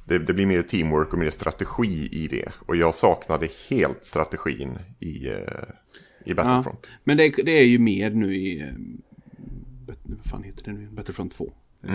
Det, 0.05 0.19
det 0.19 0.35
blir 0.35 0.47
mer 0.47 0.63
teamwork 0.63 1.13
och 1.13 1.19
mer 1.19 1.31
strategi 1.31 2.09
i 2.13 2.29
det. 2.29 2.53
Och 2.67 2.77
jag 2.77 2.95
saknade 2.95 3.49
helt 3.71 4.05
strategin 4.05 4.79
i, 5.01 5.29
eh, 5.29 5.35
i 6.25 6.35
Battlefront. 6.35 6.91
Men 7.05 7.17
det, 7.17 7.29
det 7.45 7.53
är 7.59 7.65
ju 7.65 7.79
mer 7.79 8.11
nu 8.11 8.37
i... 8.37 8.61
eh, 8.61 8.67
Vad 9.87 9.97
fan 10.31 10.43
heter 10.43 10.65
det 10.65 10.73
nu? 10.73 10.87
Battlefront 10.93 11.33
2. 11.33 11.53
Eh, 11.89 11.91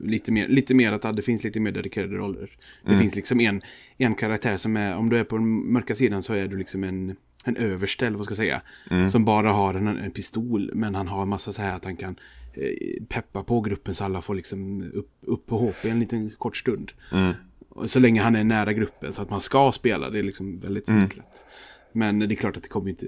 lite, 0.00 0.32
mer, 0.32 0.48
lite 0.48 0.74
mer 0.74 0.92
att 0.92 1.16
det 1.16 1.22
finns 1.22 1.44
lite 1.44 1.60
mer 1.60 1.72
dedikerade 1.72 2.16
roller. 2.16 2.50
Det 2.86 2.90
finns 2.98 3.14
liksom 3.14 3.40
en, 3.40 3.62
en 3.96 4.14
karaktär 4.14 4.56
som 4.56 4.76
är, 4.76 4.96
om 4.96 5.08
du 5.08 5.18
är 5.18 5.24
på 5.24 5.36
den 5.38 5.72
mörka 5.72 5.94
sidan 5.94 6.22
så 6.22 6.32
är 6.34 6.48
du 6.48 6.56
liksom 6.56 6.84
en, 6.84 7.16
en 7.44 7.56
överste 7.56 8.06
eller 8.06 8.16
vad 8.16 8.26
ska 8.26 8.32
jag 8.32 8.36
säga. 8.36 8.62
Som 9.10 9.24
bara 9.24 9.52
har 9.52 9.74
en, 9.74 9.86
en 9.88 10.10
pistol 10.10 10.70
men 10.74 10.94
han 10.94 11.08
har 11.08 11.22
en 11.22 11.28
massa 11.28 11.52
så 11.52 11.62
här 11.62 11.76
att 11.76 11.84
han 11.84 11.96
kan 11.96 12.16
peppa 13.08 13.42
på 13.44 13.60
gruppen 13.60 13.94
så 13.94 14.04
alla 14.04 14.22
får 14.22 14.34
liksom 14.34 14.90
upp, 14.94 15.10
upp 15.20 15.46
på 15.46 15.58
HP 15.58 15.84
en 15.84 16.00
liten 16.00 16.30
kort 16.30 16.56
stund. 16.56 16.92
Och 17.10 17.49
Så 17.86 17.98
länge 17.98 18.22
han 18.22 18.36
är 18.36 18.44
nära 18.44 18.72
gruppen 18.72 19.12
så 19.12 19.22
att 19.22 19.30
man 19.30 19.40
ska 19.40 19.72
spela. 19.72 20.10
Det 20.10 20.18
är 20.18 20.22
liksom 20.22 20.58
väldigt 20.60 20.88
utvecklat. 20.88 21.46
Men 21.92 22.18
det 22.18 22.34
är 22.34 22.36
klart 22.36 22.56
att 22.56 22.62
det 22.62 22.68
kommer 22.68 22.90
inte... 22.90 23.06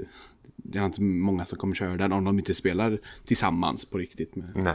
Det 0.57 0.79
är 0.79 0.85
inte 0.87 1.03
många 1.03 1.45
som 1.45 1.59
kommer 1.59 1.75
köra 1.75 1.97
den 1.97 2.13
om 2.13 2.25
de 2.25 2.39
inte 2.39 2.55
spelar 2.55 2.99
tillsammans 3.25 3.85
på 3.85 3.99
riktigt 3.99 4.37
med, 4.37 4.51
Nej. 4.55 4.75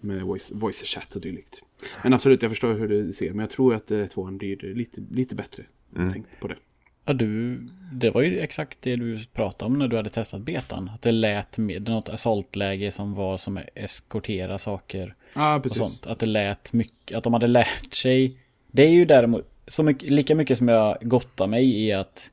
med 0.00 0.22
voice, 0.22 0.52
voice 0.54 0.82
chat 0.84 1.14
och 1.14 1.20
dylikt. 1.20 1.62
Men 2.02 2.12
absolut, 2.12 2.42
jag 2.42 2.50
förstår 2.50 2.74
hur 2.74 2.88
du 2.88 3.12
ser. 3.12 3.30
Men 3.30 3.38
jag 3.38 3.50
tror 3.50 3.74
att 3.74 3.90
eh, 3.90 4.06
tvåan 4.06 4.38
blir 4.38 4.74
lite, 4.74 5.00
lite 5.10 5.34
bättre. 5.34 5.64
Jag 5.94 6.12
tänkte 6.12 6.36
på 6.40 6.48
det. 6.48 6.56
Ja, 7.04 7.12
du, 7.12 7.60
det 7.92 8.10
var 8.10 8.22
ju 8.22 8.38
exakt 8.40 8.78
det 8.82 8.96
du 8.96 9.24
pratade 9.32 9.72
om 9.72 9.78
när 9.78 9.88
du 9.88 9.96
hade 9.96 10.10
testat 10.10 10.40
betan. 10.40 10.88
Att 10.94 11.02
det 11.02 11.12
lät 11.12 11.58
med 11.58 11.88
något 11.88 12.08
assaultläge 12.08 12.90
som 12.90 13.14
var 13.14 13.36
som 13.36 13.60
eskortera 13.74 14.58
saker 14.58 15.14
Ja, 15.34 15.56
och 15.56 15.70
sånt. 15.70 16.06
Att 16.06 16.18
det 16.18 16.26
lät 16.26 16.72
mycket, 16.72 17.18
att 17.18 17.24
de 17.24 17.32
hade 17.32 17.46
lärt 17.46 17.94
sig. 17.94 18.38
Det 18.76 18.82
är 18.82 18.90
ju 18.90 19.04
däremot, 19.04 19.44
så 19.66 19.82
mycket, 19.82 20.10
lika 20.10 20.34
mycket 20.34 20.58
som 20.58 20.68
jag 20.68 20.98
gottar 21.00 21.46
mig 21.46 21.82
i 21.82 21.92
att, 21.92 22.30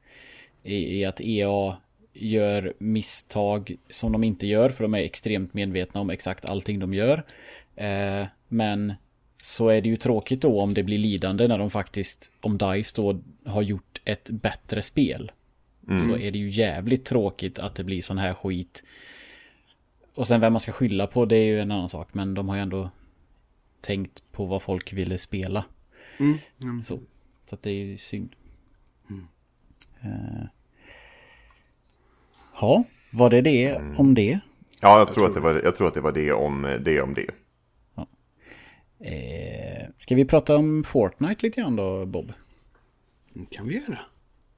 i, 0.64 1.00
i 1.00 1.06
att 1.06 1.22
EA 1.22 1.78
gör 2.14 2.74
misstag 2.78 3.76
som 3.90 4.12
de 4.12 4.24
inte 4.24 4.48
gör, 4.48 4.70
för 4.70 4.84
de 4.84 4.94
är 4.94 5.00
extremt 5.00 5.54
medvetna 5.54 6.02
om 6.02 6.10
exakt 6.10 6.46
allting 6.46 6.80
de 6.80 6.94
gör. 6.94 7.24
Eh, 7.76 8.26
men 8.48 8.94
så 9.42 9.70
är 9.70 9.82
det 9.82 9.90
ju 9.90 9.96
tråkigt 9.96 10.42
då 10.42 10.62
om 10.62 10.74
det 10.74 10.84
blir 10.84 10.98
lidande 10.98 11.48
när 11.48 11.58
de 11.58 11.72
faktiskt, 11.72 12.32
om 12.42 12.58
DICE 12.58 12.94
då 12.96 13.20
har 13.46 13.62
gjort 13.62 14.02
ett 14.06 14.30
bättre 14.30 14.82
spel. 14.82 15.32
Så 16.06 16.18
är 16.18 16.32
det 16.32 16.40
ju 16.40 16.50
jävligt 16.50 17.06
tråkigt 17.06 17.60
att 17.60 17.76
det 17.76 17.84
blir 17.84 18.02
sån 18.02 18.18
här 18.18 18.34
skit. 18.34 18.84
Och 20.16 20.28
sen 20.28 20.42
vem 20.42 20.54
man 20.54 20.60
ska 20.60 20.72
skylla 20.72 21.08
på 21.08 21.26
det 21.26 21.36
är 21.36 21.46
ju 21.46 21.60
en 21.60 21.72
annan 21.72 21.90
sak. 21.90 22.14
Men 22.14 22.34
de 22.34 22.50
har 22.50 22.56
ju 22.56 22.62
ändå 22.62 22.90
tänkt 23.82 24.24
på 24.32 24.46
vad 24.46 24.62
folk 24.62 24.94
ville 24.94 25.18
spela. 25.18 25.66
Mm. 26.18 26.38
Mm. 26.64 26.84
Så, 26.84 27.00
så 27.46 27.56
att 27.56 27.64
det 27.64 27.70
är 27.70 27.86
ju 27.86 27.98
synd. 27.98 28.36
Eh. 30.02 30.46
Ja, 32.62 32.84
var 33.12 33.30
det 33.30 33.42
det 33.42 33.76
om 33.98 34.14
det? 34.14 34.40
Ja, 34.82 35.00
jag, 35.00 35.14
tror 35.14 35.26
att 35.26 35.34
det 35.34 35.40
var, 35.40 35.62
jag 35.64 35.76
tror 35.76 35.88
att 35.88 35.94
det 35.94 36.02
var 36.02 36.12
det 36.12 36.32
om 36.32 36.62
det. 36.82 37.02
Om 37.02 37.14
det. 37.14 37.30
Eh, 39.06 39.88
ska 39.98 40.16
vi 40.16 40.26
prata 40.26 40.56
om 40.56 40.84
Fortnite 40.84 41.46
lite 41.46 41.62
grann 41.62 41.76
då, 41.76 42.06
Bob? 42.06 42.34
Det 43.34 43.56
kan 43.56 43.68
vi 43.68 43.76
göra. 43.76 44.00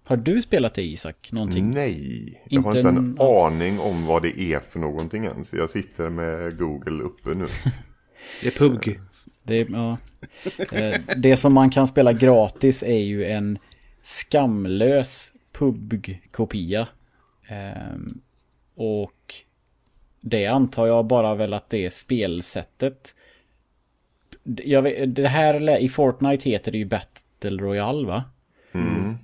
Har 0.03 0.17
du 0.17 0.41
spelat 0.41 0.73
det 0.73 0.83
Isak? 0.83 1.29
Någonting? 1.31 1.71
Nej, 1.71 2.41
jag 2.49 2.61
har 2.61 2.77
Inte 2.77 2.89
inte 2.89 2.89
en 2.89 3.17
aning 3.19 3.79
om 3.79 4.05
vad 4.05 4.21
det 4.21 4.39
är 4.39 4.59
för 4.59 4.79
någonting 4.79 5.25
ens. 5.25 5.53
Jag 5.53 5.69
sitter 5.69 6.09
med 6.09 6.57
Google 6.57 7.03
uppe 7.03 7.29
nu. 7.35 7.47
Det 8.41 8.47
är 8.47 8.51
PubG. 8.51 8.99
Det, 9.43 9.69
ja. 9.69 9.97
Eh, 10.71 11.01
det 11.17 11.37
som 11.37 11.53
man 11.53 11.69
kan 11.69 11.87
spela 11.87 12.13
gratis 12.13 12.83
är 12.83 13.03
ju 13.03 13.25
en 13.25 13.59
skamlös 14.03 15.33
PUBG-kopia. 15.53 16.87
Ehm, 17.47 18.21
och 18.75 19.35
det 20.21 20.45
antar 20.45 20.87
jag 20.87 21.05
bara 21.05 21.35
väl 21.35 21.53
att 21.53 21.69
det 21.69 21.85
är 21.85 21.89
spelsättet. 21.89 23.15
Jag 24.43 24.81
vet, 24.81 25.15
det 25.15 25.27
här 25.27 25.79
i 25.79 25.89
Fortnite 25.89 26.49
heter 26.49 26.71
det 26.71 26.77
ju 26.77 26.85
Battle 26.85 27.63
Royale 27.63 28.07
va? 28.07 28.23
Mm. 28.73 29.17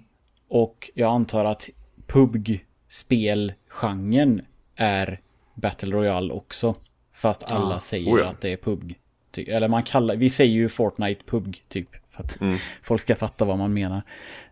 Och 0.47 0.91
jag 0.93 1.11
antar 1.11 1.45
att 1.45 1.69
PubG-spelgenren 2.07 4.41
är 4.75 5.21
Battle 5.53 5.95
Royale 5.95 6.33
också. 6.33 6.75
Fast 7.13 7.51
alla 7.51 7.79
säger 7.79 8.13
Oh 8.13 8.19
ja. 8.19 8.27
att 8.27 8.41
det 8.41 8.49
är 8.49 8.57
PubG. 8.57 8.95
Eller 9.37 9.67
man 9.67 9.83
kallar, 9.83 10.15
vi 10.15 10.29
säger 10.29 10.53
ju 10.53 10.69
Fortnite 10.69 11.23
PubG 11.25 11.63
typ. 11.67 11.89
För 12.09 12.23
att 12.23 12.41
Mm. 12.41 12.57
folk 12.83 13.01
ska 13.01 13.15
fatta 13.15 13.45
vad 13.45 13.57
man 13.57 13.73
menar. 13.73 14.01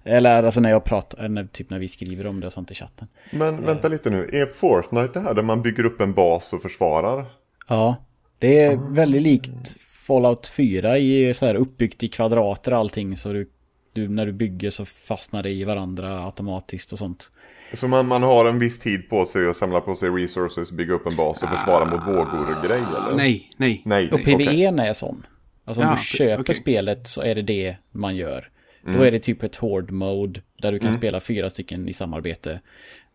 Eller 0.03 0.43
alltså 0.43 0.61
när 0.61 0.69
jag 0.69 0.84
pratar, 0.84 1.30
när, 1.30 1.45
typ 1.45 1.69
när 1.69 1.80
vi 1.80 1.88
skriver 1.88 2.27
om 2.27 2.39
det 2.39 2.47
och 2.47 2.53
sånt 2.53 2.71
i 2.71 2.75
chatten. 2.75 3.07
Men 3.32 3.65
vänta 3.65 3.88
lite 3.88 4.09
nu, 4.09 4.30
är 4.34 4.45
Fortnite 4.45 5.09
det 5.13 5.19
här 5.19 5.34
där 5.34 5.43
man 5.43 5.61
bygger 5.61 5.86
upp 5.86 6.01
en 6.01 6.13
bas 6.13 6.53
och 6.53 6.61
försvarar? 6.61 7.25
Ja, 7.67 7.95
det 8.39 8.63
är 8.63 8.93
väldigt 8.93 9.21
likt 9.21 9.75
Fallout 10.07 10.47
4 10.47 10.97
i 10.97 11.34
så 11.34 11.45
här 11.45 11.55
uppbyggt 11.55 12.03
i 12.03 12.07
kvadrater 12.07 12.71
och 12.71 12.77
allting. 12.77 13.17
Så 13.17 13.34
du, 13.34 13.49
du, 13.93 14.07
när 14.07 14.25
du 14.25 14.32
bygger 14.32 14.69
så 14.69 14.86
fastnar 14.86 15.43
det 15.43 15.49
i 15.49 15.63
varandra 15.63 16.25
automatiskt 16.25 16.91
och 16.91 16.99
sånt. 16.99 17.32
Så 17.74 17.88
man, 17.88 18.07
man 18.07 18.24
har 18.24 18.45
en 18.45 18.59
viss 18.59 18.80
tid 18.80 19.09
på 19.09 19.26
sig 19.26 19.47
att 19.49 19.55
samla 19.55 19.82
på 19.82 19.95
sig 19.95 20.09
resources, 20.09 20.72
bygga 20.72 20.93
upp 20.93 21.07
en 21.07 21.15
bas 21.15 21.43
och 21.43 21.49
försvara 21.49 21.86
mot 21.86 22.07
vågor 22.07 22.57
och 22.57 22.67
grej 22.67 22.80
eller? 22.97 23.15
Nej, 23.15 23.49
nej. 23.57 23.82
Nej, 23.86 24.11
Och. 24.11 24.24
PVE 24.24 24.65
är 24.65 24.93
sån. 24.93 25.26
Alltså 25.65 25.82
om 25.82 25.88
Ja, 25.89 25.95
du 25.95 26.03
köper 26.03 26.41
okej. 26.43 26.55
spelet 26.55 27.07
så 27.07 27.22
är 27.22 27.36
det 27.36 27.41
det 27.41 27.76
man 27.91 28.15
gör. 28.15 28.49
Då 28.86 29.03
är 29.03 29.11
det 29.11 29.20
typ 29.20 29.43
ett 29.43 29.55
hård 29.55 29.91
mode 29.91 30.41
där 30.61 30.72
du 30.72 30.80
kan 30.80 30.93
spela 30.93 31.20
fyra 31.20 31.49
stycken 31.49 31.89
i 31.89 31.93
samarbete. 31.93 32.59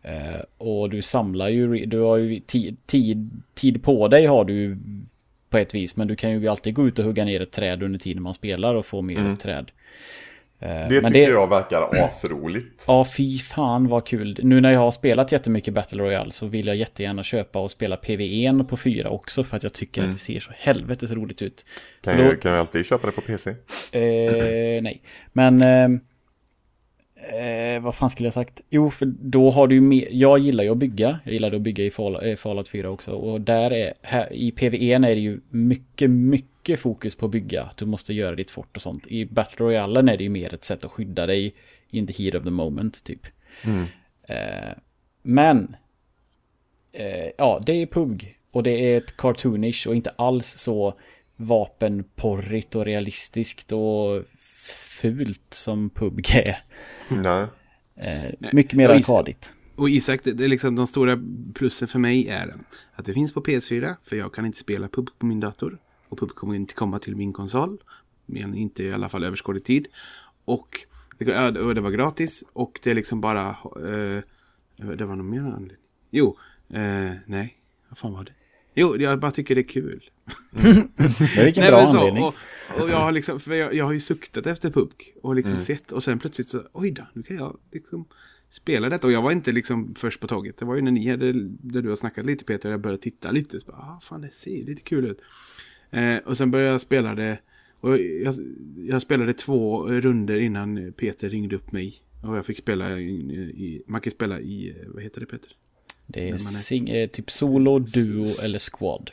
Eh, 0.01 0.41
och 0.57 0.89
du 0.89 1.01
samlar 1.01 1.49
ju, 1.49 1.85
du 1.85 1.99
har 1.99 2.17
ju 2.17 2.39
tid, 2.39 2.77
tid, 2.85 3.41
tid 3.53 3.83
på 3.83 4.07
dig 4.07 4.25
har 4.25 4.45
du 4.45 4.77
på 5.49 5.57
ett 5.57 5.75
vis. 5.75 5.95
Men 5.95 6.07
du 6.07 6.15
kan 6.15 6.31
ju 6.31 6.47
alltid 6.47 6.73
gå 6.73 6.87
ut 6.87 6.99
och 6.99 7.05
hugga 7.05 7.25
ner 7.25 7.41
ett 7.41 7.51
träd 7.51 7.83
under 7.83 7.99
tiden 7.99 8.23
man 8.23 8.33
spelar 8.33 8.75
och 8.75 8.85
få 8.85 9.01
mer 9.01 9.35
träd. 9.35 9.71
Eh, 10.65 10.89
Det 10.89 11.01
tycker 11.01 11.29
jag 11.29 11.49
verkar 11.49 11.89
asroligt. 12.05 12.83
Ja, 12.87 13.05
fy 13.17 13.39
fan 13.39 13.87
vad 13.87 14.05
kul. 14.05 14.39
Nu 14.43 14.61
när 14.61 14.71
jag 14.71 14.79
har 14.79 14.91
spelat 14.91 15.31
jättemycket 15.31 15.73
Battle 15.73 16.03
Royale 16.03 16.31
så 16.31 16.47
vill 16.47 16.67
jag 16.67 16.75
jättegärna 16.75 17.23
köpa 17.23 17.59
och 17.59 17.71
spela 17.71 17.97
PVE 17.97 18.65
på 18.69 18.77
fyra 18.77 19.09
också 19.09 19.43
för 19.43 19.57
att 19.57 19.63
jag 19.63 19.73
tycker 19.73 20.03
att 20.03 20.11
det 20.11 20.17
ser 20.17 20.39
så 20.39 20.51
helvetes 20.57 21.11
roligt 21.11 21.41
ut. 21.41 21.65
Kan 22.01 22.17
Då- 22.17 22.23
jag, 22.23 22.41
kan 22.41 22.51
jag 22.51 22.59
alltid 22.59 22.85
köpa 22.85 23.07
det 23.07 23.13
på 23.13 23.21
PC? 23.21 23.49
Eh, 23.91 24.81
nej, 24.83 25.01
men... 25.33 25.61
Eh, 25.61 25.89
eh, 27.75 27.81
vad 27.81 27.95
fan 27.95 28.09
skulle 28.09 28.27
jag 28.27 28.33
sagt? 28.33 28.61
Jo, 28.69 28.89
för 28.91 29.05
då 29.05 29.51
har 29.51 29.67
du 29.67 29.75
ju 29.75 29.81
mer... 29.81 30.07
Jag 30.11 30.39
gillar 30.39 30.63
ju 30.63 30.69
att 30.69 30.77
bygga. 30.77 31.19
Jag 31.23 31.33
gillade 31.33 31.55
att 31.55 31.61
bygga 31.61 31.83
i 31.83 31.91
Fall, 31.91 32.29
eh, 32.29 32.35
Fallout 32.35 32.67
4 32.69 32.89
också. 32.89 33.11
Och 33.11 33.41
där 33.41 33.71
är... 33.73 33.93
Här, 34.01 34.33
I 34.33 34.51
PVE 34.51 34.93
är 34.95 34.99
det 34.99 35.13
ju 35.13 35.39
mycket, 35.49 36.09
mycket 36.09 36.54
fokus 36.77 37.15
på 37.15 37.25
att 37.25 37.31
bygga. 37.31 37.69
Du 37.75 37.85
måste 37.85 38.13
göra 38.13 38.35
ditt 38.35 38.51
fort 38.51 38.75
och 38.75 38.81
sånt. 38.81 39.07
I 39.07 39.25
Battle 39.25 39.65
Royale 39.65 39.99
är 40.13 40.17
det 40.17 40.23
ju 40.23 40.29
mer 40.29 40.53
ett 40.53 40.65
sätt 40.65 40.85
att 40.85 40.91
skydda 40.91 41.25
dig 41.25 41.55
in 41.89 42.07
the 42.07 42.23
heat 42.23 42.35
of 42.35 42.43
the 42.43 42.51
moment, 42.51 43.03
typ. 43.03 43.27
Eh, 44.27 44.73
men... 45.21 45.75
Eh, 46.91 47.29
ja, 47.37 47.63
det 47.65 47.81
är 47.81 47.85
PUG. 47.85 48.37
Och 48.51 48.63
det 48.63 48.71
är 48.71 48.97
ett 48.97 49.17
cartoonish 49.17 49.87
och 49.87 49.95
inte 49.95 50.09
alls 50.09 50.47
så 50.47 50.93
vapenporrigt 51.35 52.75
och 52.75 52.85
realistiskt 52.85 53.71
och 53.71 54.23
fult 55.01 55.53
som 55.53 55.89
PUBG 55.89 56.35
är. 56.35 56.57
Nej. 57.09 57.47
Eh, 57.95 58.31
mycket 58.53 58.73
mer 58.73 58.89
arkadigt. 58.89 59.53
Och 59.75 59.89
Isak, 59.89 60.23
det, 60.23 60.31
det 60.31 60.43
är 60.43 60.47
liksom 60.47 60.75
de 60.75 60.87
stora 60.87 61.19
plussen 61.53 61.87
för 61.87 61.99
mig 61.99 62.27
är 62.27 62.55
att 62.93 63.05
det 63.05 63.13
finns 63.13 63.33
på 63.33 63.41
PS4. 63.41 63.95
För 64.03 64.15
jag 64.15 64.33
kan 64.33 64.45
inte 64.45 64.57
spela 64.57 64.87
PUB 64.87 65.09
på 65.17 65.25
min 65.25 65.39
dator. 65.39 65.79
Och 66.09 66.17
PUB 66.17 66.31
kommer 66.31 66.55
inte 66.55 66.73
komma 66.73 66.99
till 66.99 67.15
min 67.15 67.33
konsol. 67.33 67.77
Men 68.25 68.55
inte 68.55 68.83
i 68.83 68.93
alla 68.93 69.09
fall 69.09 69.23
överskådlig 69.23 69.63
tid. 69.63 69.87
Och 70.45 70.79
det, 71.17 71.59
och 71.59 71.75
det 71.75 71.81
var 71.81 71.91
gratis. 71.91 72.43
Och 72.53 72.79
det 72.83 72.91
är 72.91 72.95
liksom 72.95 73.21
bara... 73.21 73.49
Eh, 73.75 74.21
det 74.97 75.05
var 75.05 75.15
någon 75.15 75.29
mer 75.29 75.39
anledning. 75.39 75.77
Jo, 76.09 76.37
eh, 76.69 77.11
nej. 77.25 77.57
Vad 77.89 77.97
fan 77.97 78.13
var 78.13 78.23
det? 78.23 78.31
Jo, 78.73 78.97
jag 78.97 79.19
bara 79.19 79.31
tycker 79.31 79.55
det 79.55 79.61
är 79.61 79.67
kul. 79.67 80.09
Det 80.51 81.39
är 81.39 81.45
vilken 81.45 81.61
Nej, 81.61 81.71
bra 81.71 81.87
så, 81.87 81.97
anledning. 81.97 82.23
och, 82.23 82.35
och 82.81 82.89
jag 82.89 82.97
har 82.97 83.11
liksom, 83.11 83.39
för 83.39 83.53
jag, 83.53 83.73
jag 83.73 83.85
har 83.85 83.91
ju 83.91 83.99
suktat 83.99 84.45
efter 84.47 84.69
PUBG 84.71 85.13
och 85.21 85.35
liksom 85.35 85.51
Mm. 85.53 85.63
sett 85.65 85.91
och 85.91 86.03
sen 86.03 86.19
plötsligt 86.19 86.49
så, 86.49 86.61
oj 86.73 86.91
då, 86.91 87.07
nu 87.13 87.23
kan 87.23 87.37
jag 87.37 87.57
liksom 87.71 88.05
spela 88.49 88.89
detta. 88.89 89.07
Och 89.07 89.13
jag 89.13 89.21
var 89.21 89.31
inte 89.31 89.51
liksom 89.51 89.95
först 89.95 90.19
på 90.19 90.27
tåget. 90.27 90.57
Det 90.57 90.65
var 90.65 90.75
ju 90.75 90.81
när 90.81 90.91
ni 90.91 91.09
hade, 91.09 91.33
där 91.47 91.81
du 91.81 91.89
har 91.89 91.95
snackat 91.95 92.25
lite 92.25 92.43
Peter, 92.45 92.71
jag 92.71 92.79
började 92.79 93.01
titta 93.01 93.31
lite. 93.31 93.59
Så 93.59 93.65
bara, 93.65 93.77
ah, 93.77 93.99
fan 94.03 94.21
det 94.21 94.33
ser 94.33 94.63
lite 94.65 94.81
kul 94.81 95.05
ut. 95.05 95.21
Eh, 95.95 96.17
och 96.17 96.37
sen 96.37 96.51
började 96.51 96.71
jag 96.71 96.81
spela 96.81 97.15
det. 97.15 97.37
Och 97.79 97.97
jag, 97.99 98.35
jag 98.77 99.01
spelade 99.01 99.33
två 99.33 99.83
runder 99.87 100.35
innan 100.39 100.93
Peter 100.97 101.29
ringde 101.29 101.55
upp 101.55 101.71
mig. 101.71 101.95
Och 102.23 102.37
jag 102.37 102.45
fick 102.45 102.57
spela 102.57 102.99
i, 102.99 103.03
i 103.09 103.81
man 103.87 104.01
kan 104.01 104.11
spela 104.11 104.39
i, 104.39 104.75
vad 104.87 105.03
heter 105.03 105.19
det 105.19 105.25
Peter? 105.25 105.49
Det 106.07 106.29
är, 106.29 106.33
är- 106.33 106.37
sing, 106.37 106.89
eh, 106.89 107.09
typ 107.09 107.31
solo, 107.31 107.79
duo 107.79 108.25
eller 108.43 108.59
squad. 108.59 109.11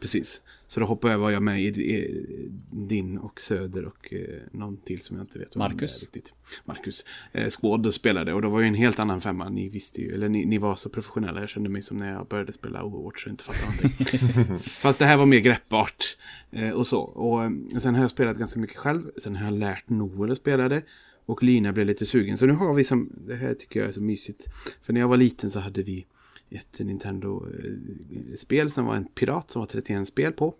Precis. 0.00 0.40
Så 0.70 0.80
då 0.80 0.86
hoppade 0.86 1.12
jag, 1.12 1.18
var 1.18 1.30
jag 1.30 1.42
med 1.42 1.60
i, 1.60 1.66
i 1.66 2.26
din 2.70 3.18
och 3.18 3.40
Söder 3.40 3.84
och 3.84 4.12
eh, 4.12 4.40
någon 4.52 4.76
till 4.76 5.00
som 5.00 5.16
jag 5.16 5.24
inte 5.24 5.38
vet. 5.38 5.56
Marcus. 5.56 6.00
Riktigt. 6.00 6.32
Marcus. 6.64 7.04
Eh, 7.32 7.50
och 7.62 7.94
spelade 7.94 8.32
och 8.32 8.42
då 8.42 8.48
var 8.48 8.60
ju 8.60 8.66
en 8.66 8.74
helt 8.74 8.98
annan 8.98 9.20
femma. 9.20 9.48
Ni 9.48 9.68
visste 9.68 10.00
ju, 10.00 10.12
eller 10.12 10.28
ni, 10.28 10.44
ni 10.44 10.58
var 10.58 10.76
så 10.76 10.88
professionella. 10.88 11.40
Jag 11.40 11.48
kände 11.48 11.68
mig 11.68 11.82
som 11.82 11.96
när 11.96 12.12
jag 12.12 12.26
började 12.26 12.52
spela 12.52 12.84
Overwatch 12.84 13.24
och 13.24 13.30
inte 13.30 13.44
fattade 13.44 13.66
någonting. 13.66 14.58
Fast 14.58 14.98
det 14.98 15.04
här 15.04 15.16
var 15.16 15.26
mer 15.26 15.38
greppbart. 15.38 16.16
Eh, 16.50 16.70
och 16.70 16.86
så. 16.86 17.00
Och 17.00 17.44
eh, 17.44 17.50
sen 17.78 17.94
har 17.94 18.02
jag 18.02 18.10
spelat 18.10 18.36
ganska 18.36 18.60
mycket 18.60 18.76
själv. 18.76 19.10
Sen 19.16 19.36
har 19.36 19.44
jag 19.44 19.58
lärt 19.58 19.88
Noel 19.88 20.30
att 20.30 20.38
spela 20.38 20.68
det. 20.68 20.82
Och 21.26 21.42
Lina 21.42 21.72
blev 21.72 21.86
lite 21.86 22.06
sugen. 22.06 22.38
Så 22.38 22.46
nu 22.46 22.52
har 22.52 22.74
vi 22.74 22.84
som, 22.84 23.12
det 23.26 23.34
här 23.34 23.54
tycker 23.54 23.80
jag 23.80 23.88
är 23.88 23.92
så 23.92 24.02
mysigt. 24.02 24.46
För 24.82 24.92
när 24.92 25.00
jag 25.00 25.08
var 25.08 25.16
liten 25.16 25.50
så 25.50 25.60
hade 25.60 25.82
vi 25.82 26.06
ett 26.50 26.78
Nintendo-spel 26.78 28.66
eh, 28.66 28.70
som 28.70 28.86
var 28.86 28.96
en 28.96 29.04
pirat 29.04 29.50
som 29.50 29.60
var 29.60 29.66
31 29.66 30.08
spel 30.08 30.32
på. 30.32 30.54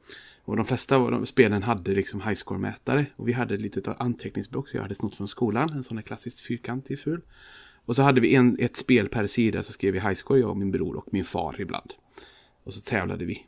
Och 0.44 0.56
de 0.56 0.66
flesta 0.66 0.96
av 0.96 1.10
de 1.10 1.26
spelen 1.26 1.62
hade 1.62 1.90
liksom 1.90 2.20
highscore-mätare. 2.20 3.06
Och 3.16 3.28
vi 3.28 3.32
hade 3.32 3.54
ett 3.54 3.60
litet 3.60 3.88
anteckningsblock 3.88 4.68
som 4.68 4.76
jag 4.76 4.82
hade 4.82 4.94
snott 4.94 5.14
från 5.14 5.28
skolan. 5.28 5.70
En 5.70 5.84
sån 5.84 5.96
där 5.96 6.02
klassiskt 6.02 6.40
fyrkantig 6.40 6.98
ful. 6.98 7.20
Och 7.84 7.96
så 7.96 8.02
hade 8.02 8.20
vi 8.20 8.34
en, 8.34 8.56
ett 8.60 8.76
spel 8.76 9.08
per 9.08 9.26
sida 9.26 9.62
så 9.62 9.72
skrev 9.72 9.92
vi 9.92 10.00
highscore, 10.00 10.40
jag 10.40 10.50
och 10.50 10.56
min 10.56 10.70
bror 10.70 10.96
och 10.96 11.06
min 11.10 11.24
far 11.24 11.60
ibland. 11.60 11.92
Och 12.64 12.74
så 12.74 12.80
tävlade 12.80 13.24
vi. 13.24 13.46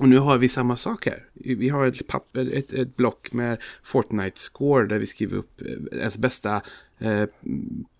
Och 0.00 0.08
nu 0.08 0.18
har 0.18 0.38
vi 0.38 0.48
samma 0.48 0.76
sak 0.76 1.06
här. 1.06 1.24
Vi 1.32 1.68
har 1.68 1.86
ett, 1.86 2.06
papper, 2.06 2.54
ett, 2.54 2.72
ett 2.72 2.96
block 2.96 3.32
med 3.32 3.58
Fortnite 3.82 4.40
score 4.40 4.86
där 4.86 4.98
vi 4.98 5.06
skriver 5.06 5.36
upp 5.36 5.60
eh, 5.60 5.98
ens 5.98 6.18
bästa 6.18 6.62
eh, 6.98 7.24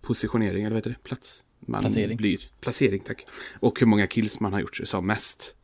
positionering, 0.01 0.63
eller 0.63 0.73
vad 0.73 0.77
heter 0.77 0.89
det? 0.89 1.03
Plats? 1.03 1.43
Man 1.69 1.81
Placering. 1.81 2.17
Blir, 2.17 2.49
placering, 2.59 2.99
tack. 2.99 3.25
Och 3.59 3.79
hur 3.79 3.87
många 3.87 4.07
kills 4.07 4.39
man 4.39 4.53
har 4.53 4.59
gjort 4.59 4.79
som 4.83 5.07
mest. 5.07 5.55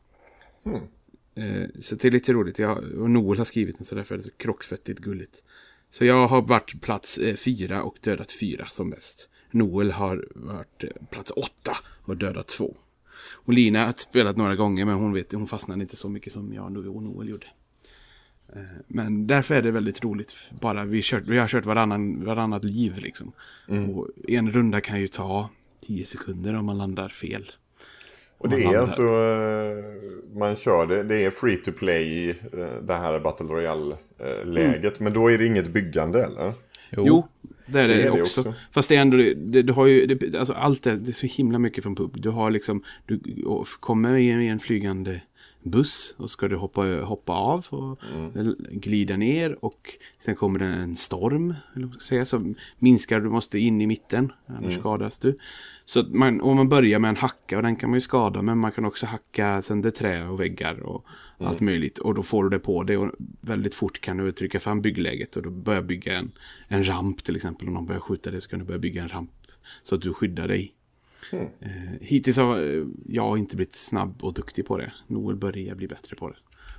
Eh, 1.34 1.68
så 1.80 1.94
det 1.94 2.08
är 2.08 2.10
lite 2.10 2.32
roligt. 2.32 2.58
Jag, 2.58 2.78
och 2.78 3.10
Noel 3.10 3.38
har 3.38 3.44
skrivit 3.44 3.78
den 3.78 3.84
så 3.84 3.94
därför 3.94 4.14
är 4.14 4.18
det 4.18 4.24
så 4.24 4.30
krockfettigt 4.30 4.98
gulligt. 4.98 5.42
Så 5.90 6.04
jag 6.04 6.28
har 6.28 6.42
varit 6.42 6.80
plats 6.80 7.18
eh, 7.18 7.34
fyra 7.34 7.82
och 7.82 7.96
dödat 8.00 8.32
fyra 8.32 8.66
som 8.66 8.90
bäst. 8.90 9.28
Noel 9.50 9.92
har 9.92 10.28
varit 10.34 10.84
eh, 10.84 10.90
plats 11.10 11.30
åtta 11.30 11.76
och 12.02 12.16
dödat 12.16 12.48
två. 12.48 12.76
Och 13.32 13.52
Lina 13.52 13.84
har 13.84 13.92
spelat 13.92 14.36
några 14.36 14.56
gånger 14.56 14.84
men 14.84 14.94
hon, 14.94 15.12
vet, 15.12 15.32
hon 15.32 15.46
fastnade 15.46 15.82
inte 15.82 15.96
så 15.96 16.08
mycket 16.08 16.32
som 16.32 16.54
jag 16.54 16.64
och 16.64 17.02
Noel 17.02 17.28
gjorde. 17.28 17.46
Men 18.86 19.26
därför 19.26 19.54
är 19.54 19.62
det 19.62 19.70
väldigt 19.70 20.04
roligt. 20.04 20.36
Bara 20.60 20.84
vi, 20.84 21.02
kört, 21.02 21.22
vi 21.26 21.38
har 21.38 21.48
kört 21.48 21.64
varannan, 21.64 22.24
varannat 22.24 22.64
liv 22.64 22.98
liksom. 22.98 23.32
Och 23.92 24.08
en 24.28 24.52
runda 24.52 24.80
kan 24.80 25.00
ju 25.00 25.08
ta 25.08 25.50
10 25.86 26.04
sekunder 26.04 26.54
om 26.54 26.66
man 26.66 26.78
landar 26.78 27.08
fel. 27.08 27.50
Och 28.38 28.48
det 28.48 28.64
är 28.64 28.78
alltså, 28.78 29.02
eh, 29.02 30.38
man 30.38 30.56
kör 30.56 30.86
det, 30.86 31.02
det 31.02 31.24
är 31.24 31.30
free 31.30 31.56
to 31.56 31.72
play, 31.72 32.30
eh, 32.30 32.36
det 32.82 32.94
här 32.94 33.20
Battle 33.20 33.46
Royale-läget. 33.46 35.00
Men 35.00 35.12
då 35.12 35.30
är 35.30 35.38
det 35.38 35.46
inget 35.46 35.72
byggande 35.72 36.24
eller? 36.24 36.52
Jo, 36.90 37.28
det 37.66 37.80
är 37.80 37.88
det, 37.88 37.94
Det 37.94 38.02
är 38.02 38.04
det 38.04 38.22
också. 38.22 38.40
också. 38.40 38.54
Fast 38.72 38.88
det 38.88 38.96
är 38.96 39.00
ändå, 39.00 39.16
det, 39.16 39.34
det, 39.34 39.62
du 39.62 39.72
har 39.72 39.86
ju, 39.86 40.06
det, 40.06 40.38
alltså 40.38 40.52
allt 40.52 40.82
det, 40.82 40.96
det 40.96 41.10
är 41.10 41.12
så 41.12 41.26
himla 41.26 41.58
mycket 41.58 41.82
från 41.82 41.96
pub. 41.96 42.20
Du 42.20 42.28
har 42.28 42.50
liksom, 42.50 42.82
du 43.06 43.20
kommer 43.80 44.16
i 44.16 44.30
en, 44.30 44.42
i 44.42 44.46
en 44.46 44.60
flygande 44.60 45.20
buss 45.64 46.14
och 46.16 46.30
ska 46.30 46.48
du 46.48 46.56
hoppa, 46.56 46.82
hoppa 46.82 47.32
av 47.32 47.66
och 47.70 47.98
glida 48.70 49.16
ner 49.16 49.64
och 49.64 49.90
sen 50.18 50.36
kommer 50.36 50.58
det 50.58 50.64
en 50.64 50.96
storm, 50.96 51.54
eller 51.74 51.86
vad 51.86 51.94
ska 51.94 52.04
säga, 52.04 52.24
så 52.24 52.54
minskar 52.78 53.20
du 53.20 53.28
måste 53.28 53.58
in 53.58 53.80
i 53.80 53.86
mitten, 53.86 54.32
annars 54.46 54.74
skadas 54.74 55.18
du. 55.18 55.38
Så 55.84 56.00
att 56.00 56.12
man, 56.12 56.40
om 56.40 56.56
man 56.56 56.68
börjar 56.68 56.98
med 56.98 57.08
en 57.08 57.16
hacka 57.16 57.56
och 57.56 57.62
den 57.62 57.76
kan 57.76 57.90
man 57.90 57.96
ju 57.96 58.00
skada 58.00 58.42
men 58.42 58.58
man 58.58 58.72
kan 58.72 58.84
också 58.84 59.06
hacka 59.06 59.62
sönder 59.62 59.90
trä 59.90 60.28
och 60.28 60.40
väggar 60.40 60.82
och 60.82 61.06
allt 61.38 61.60
möjligt 61.60 61.98
och 61.98 62.14
då 62.14 62.22
får 62.22 62.44
du 62.44 62.50
det 62.50 62.58
på 62.58 62.82
dig 62.82 62.96
och 62.96 63.10
väldigt 63.40 63.74
fort 63.74 64.00
kan 64.00 64.16
du 64.16 64.32
trycka 64.32 64.60
fram 64.60 64.82
byggläget 64.82 65.36
och 65.36 65.42
då 65.42 65.50
börjar 65.50 65.82
bygga 65.82 66.18
en, 66.18 66.32
en 66.68 66.88
ramp 66.88 67.24
till 67.24 67.36
exempel 67.36 67.68
om 67.68 67.74
någon 67.74 67.86
börjar 67.86 68.00
skjuta 68.00 68.30
dig 68.30 68.40
så 68.40 68.48
kan 68.48 68.58
du 68.58 68.64
börja 68.64 68.78
bygga 68.78 69.02
en 69.02 69.08
ramp 69.08 69.30
så 69.82 69.94
att 69.94 70.02
du 70.02 70.14
skyddar 70.14 70.48
dig. 70.48 70.74
Eh, 71.32 71.70
hittills 72.00 72.36
har 72.36 72.76
eh, 72.76 72.82
jag 73.08 73.38
inte 73.38 73.56
blivit 73.56 73.74
snabb 73.74 74.24
och 74.24 74.34
duktig 74.34 74.66
på 74.66 74.78
det. 74.78 74.92
Noel 75.06 75.36
börjar 75.36 75.74
bli 75.74 75.88
bättre 75.88 76.16
på 76.16 76.28
det. 76.28 76.36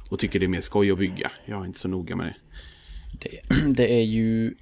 Och 0.09 0.19
tycker 0.19 0.39
det 0.39 0.45
är 0.45 0.47
mer 0.47 0.61
skoj 0.61 0.91
att 0.91 0.97
bygga. 0.97 1.31
Jag 1.45 1.61
är 1.61 1.65
inte 1.65 1.79
så 1.79 1.87
noga 1.87 2.15
med 2.15 2.25
det. 2.25 2.35
Det, 3.19 3.55
det 3.75 3.93
är 3.93 4.03
ju... 4.03 4.55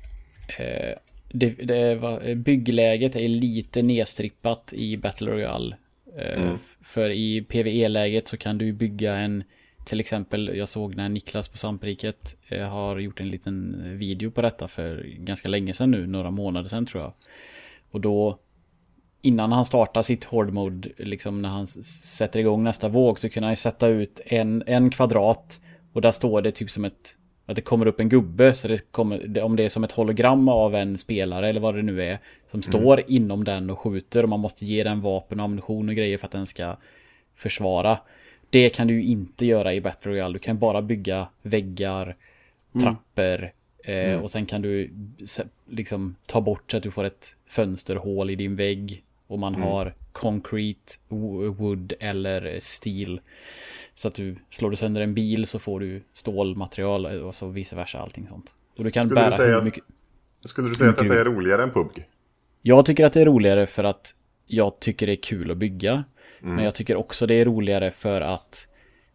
Eh, 0.60 0.98
det, 1.36 1.50
det 1.50 1.96
var, 1.96 2.36
byggläget 2.36 3.16
är 3.16 3.28
lite 3.28 3.82
nedstrippat 3.82 4.74
i 4.74 4.98
Battle 4.98 5.32
Royale. 5.32 5.76
Eh, 6.18 6.44
Mm. 6.44 6.58
För 6.82 7.10
i 7.10 7.42
PVE-läget 7.42 8.28
så 8.28 8.38
kan 8.38 8.58
du 8.58 8.74
bygga 8.74 9.16
en 9.16 9.44
till 9.86 10.00
exempel, 10.00 10.52
jag 10.56 10.70
såg 10.70 10.96
när 10.96 11.10
Niklas 11.10 11.48
på 11.48 11.58
Sampriket 11.58 12.38
eh, 12.48 12.70
har 12.70 13.00
gjort 13.00 13.20
en 13.20 13.30
liten 13.30 13.84
video 13.98 14.32
på 14.32 14.42
detta 14.42 14.68
för 14.68 15.04
ganska 15.04 15.50
länge 15.50 15.74
sedan 15.74 15.92
nu, 15.92 16.08
några 16.08 16.32
månader 16.32 16.70
sedan 16.70 16.86
tror 16.86 17.04
jag. 17.04 17.14
Och 17.92 18.02
då, 18.02 18.40
innan 19.26 19.52
han 19.52 19.66
startar 19.66 20.02
sitt 20.02 20.24
Horde 20.24 20.52
Mode, 20.52 20.90
liksom 20.98 21.42
när 21.42 21.50
han 21.50 21.68
sätter 21.68 22.40
igång 22.40 22.64
nästa 22.64 22.90
våg 22.90 23.20
så 23.20 23.30
kan 23.30 23.44
han 23.44 23.52
ju 23.52 23.56
sätta 23.56 23.88
ut 23.88 24.22
en, 24.26 24.64
en 24.68 24.90
kvadrat 24.90 25.62
och 25.94 26.02
där 26.02 26.12
står 26.12 26.42
det 26.42 26.52
typ 26.52 26.72
som 26.72 26.86
ett, 26.86 27.18
att 27.46 27.56
det 27.56 27.62
kommer 27.62 27.86
upp 27.86 28.00
en 28.00 28.10
gubbe, 28.10 28.54
så 28.54 28.68
det 28.68 28.92
kommer, 28.92 29.44
om 29.44 29.56
det 29.56 29.64
är 29.64 29.70
som 29.70 29.84
ett 29.84 29.92
hologram 29.92 30.50
av 30.50 30.76
en 30.76 30.98
spelare 30.98 31.50
eller 31.50 31.60
vad 31.60 31.76
det 31.76 31.82
nu 31.82 32.04
är, 32.04 32.20
som 32.52 32.62
står 32.62 33.02
inom 33.08 33.44
den 33.44 33.70
och 33.70 33.80
skjuter 33.80 34.24
och 34.24 34.30
man 34.30 34.40
måste 34.40 34.66
ge 34.66 34.84
den 34.84 35.02
vapen 35.02 35.40
och 35.40 35.46
ammunition 35.46 35.90
och 35.90 35.96
grejer 35.96 36.18
för 36.18 36.26
att 36.26 36.32
den 36.32 36.46
ska 36.46 36.78
försvara. 37.36 37.98
Det 38.50 38.70
kan 38.70 38.88
du 38.88 38.94
ju 38.94 39.04
inte 39.04 39.46
göra 39.46 39.74
i 39.74 39.82
Battle 39.82 40.12
Royale. 40.12 40.34
Du 40.34 40.40
kan 40.40 40.58
bara 40.58 40.82
bygga 40.82 41.28
väggar, 41.42 42.16
trappor 42.82 43.52
eh, 43.84 44.24
och 44.24 44.32
sen 44.32 44.46
kan 44.46 44.62
du 44.62 44.94
liksom 45.70 46.16
ta 46.26 46.42
bort 46.42 46.72
så 46.72 46.78
att 46.78 46.84
du 46.84 46.92
får 46.92 47.04
ett 47.04 47.36
fönsterhål 47.48 48.30
i 48.30 48.36
din 48.36 48.56
vägg 48.56 49.03
och 49.28 49.40
man 49.40 49.56
har 49.56 49.94
concrete, 50.12 50.94
wo- 51.10 51.48
wood 51.56 51.94
eller 52.00 52.60
steel. 52.60 53.22
Så 53.96 54.08
att 54.08 54.14
du 54.16 54.36
slår 54.50 54.70
du 54.70 54.76
sönder 54.76 55.02
en 55.02 55.14
bil 55.14 55.46
så 55.48 55.60
får 55.60 55.80
du 55.80 56.04
stålmaterial 56.14 57.06
och 57.06 57.36
så 57.36 57.48
vice 57.48 57.76
versa 57.76 58.00
allting 58.00 58.28
sånt. 58.28 58.56
Och 58.78 58.84
du 58.84 58.92
kan 58.92 59.08
Skulle 59.08 59.22
du 59.22 59.26
bära 59.26 59.38
säga 59.38 59.50
hur 59.50 59.58
att- 59.58 59.64
mycket... 59.64 59.84
Skulle 60.46 60.68
du 60.68 60.74
säga 60.74 60.90
att 60.90 60.98
detta 60.98 61.20
är 61.20 61.26
roligare 61.26 61.64
än 61.64 61.70
PUBG? 61.72 62.04
Jag 62.62 62.86
tycker 62.86 63.06
att 63.06 63.14
det 63.14 63.22
är 63.22 63.26
roligare 63.26 63.66
för 63.66 63.84
att 63.84 64.16
jag 64.46 64.80
tycker 64.80 65.08
det 65.08 65.14
är 65.14 65.22
kul 65.24 65.52
att 65.52 65.58
bygga. 65.58 66.04
Men 66.40 66.66
jag 66.66 66.76
tycker 66.76 66.96
också 66.96 67.26
det 67.28 67.34
är 67.36 67.46
roligare 67.46 67.92
för 67.92 68.22
att 68.22 68.68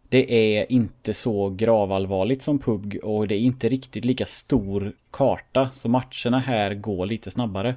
det 0.09 0.33
är 0.59 0.71
inte 0.71 1.13
så 1.13 1.49
gravallvarligt 1.49 2.41
som 2.43 2.59
PUBG 2.59 2.99
och 3.03 3.27
det 3.27 3.35
är 3.35 3.39
inte 3.39 3.69
riktigt 3.69 4.05
lika 4.05 4.25
stor 4.25 4.93
karta. 5.11 5.69
Så 5.73 5.89
matcherna 5.89 6.39
här 6.39 6.73
går 6.73 7.05
lite 7.05 7.31
snabbare. 7.31 7.75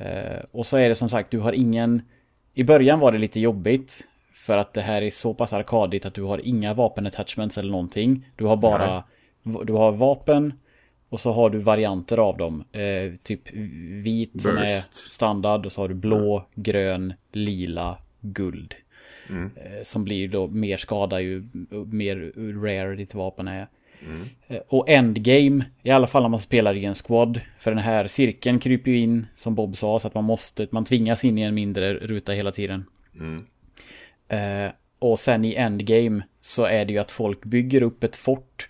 Eh, 0.00 0.40
och 0.52 0.66
så 0.66 0.76
är 0.76 0.88
det 0.88 0.94
som 0.94 1.08
sagt, 1.08 1.30
du 1.30 1.38
har 1.38 1.52
ingen... 1.52 2.02
I 2.54 2.64
början 2.64 3.00
var 3.00 3.12
det 3.12 3.18
lite 3.18 3.40
jobbigt. 3.40 4.04
För 4.32 4.56
att 4.56 4.72
det 4.74 4.80
här 4.80 5.02
är 5.02 5.10
så 5.10 5.34
pass 5.34 5.52
arkadigt 5.52 6.06
att 6.06 6.14
du 6.14 6.22
har 6.22 6.40
inga 6.44 6.74
vapen-attachments 6.74 7.58
eller 7.58 7.70
någonting. 7.70 8.26
Du 8.36 8.44
har 8.44 8.56
bara... 8.56 9.04
Du 9.42 9.72
har 9.72 9.92
vapen 9.92 10.52
och 11.08 11.20
så 11.20 11.32
har 11.32 11.50
du 11.50 11.58
varianter 11.58 12.18
av 12.18 12.36
dem. 12.36 12.64
Eh, 12.72 13.16
typ 13.22 13.52
vit 14.02 14.42
som 14.42 14.56
är 14.56 14.64
Burst. 14.64 14.94
standard 14.94 15.66
och 15.66 15.72
så 15.72 15.80
har 15.80 15.88
du 15.88 15.94
blå, 15.94 16.46
grön, 16.54 17.12
lila, 17.32 17.98
guld. 18.20 18.74
Eh, 19.30 19.82
som 19.82 20.04
blir 20.04 20.28
då 20.28 20.46
mer 20.46 20.76
skada 20.76 21.20
ju 21.20 21.48
mer 21.86 22.32
rare 22.62 22.94
ditt 22.94 23.14
vapen 23.14 23.48
är. 23.48 23.66
Eh, 24.46 24.60
Och 24.68 24.88
endgame, 24.88 25.64
i 25.82 25.90
alla 25.90 26.06
fall 26.06 26.22
när 26.22 26.28
man 26.28 26.40
spelar 26.40 26.74
i 26.74 26.84
en 26.84 26.94
squad. 26.94 27.40
För 27.58 27.70
den 27.70 27.80
här 27.84 28.06
cirkeln 28.06 28.58
kryper 28.60 28.90
ju 28.90 28.98
in, 28.98 29.26
som 29.36 29.54
Bob 29.54 29.76
sa, 29.76 29.98
så 29.98 30.06
att 30.06 30.14
man 30.14 30.24
måste, 30.24 30.66
man 30.70 30.84
tvingas 30.84 31.24
in 31.24 31.38
i 31.38 31.42
en 31.42 31.54
mindre 31.54 31.94
ruta 31.94 32.32
hela 32.32 32.50
tiden. 32.50 32.84
Eh, 34.28 34.72
och 34.98 35.20
sen 35.20 35.44
i 35.44 35.54
endgame 35.54 36.22
så 36.40 36.64
är 36.64 36.84
det 36.84 36.92
ju 36.92 36.98
att 36.98 37.10
folk 37.10 37.44
bygger 37.44 37.82
upp 37.82 38.04
ett 38.04 38.16
fort, 38.16 38.68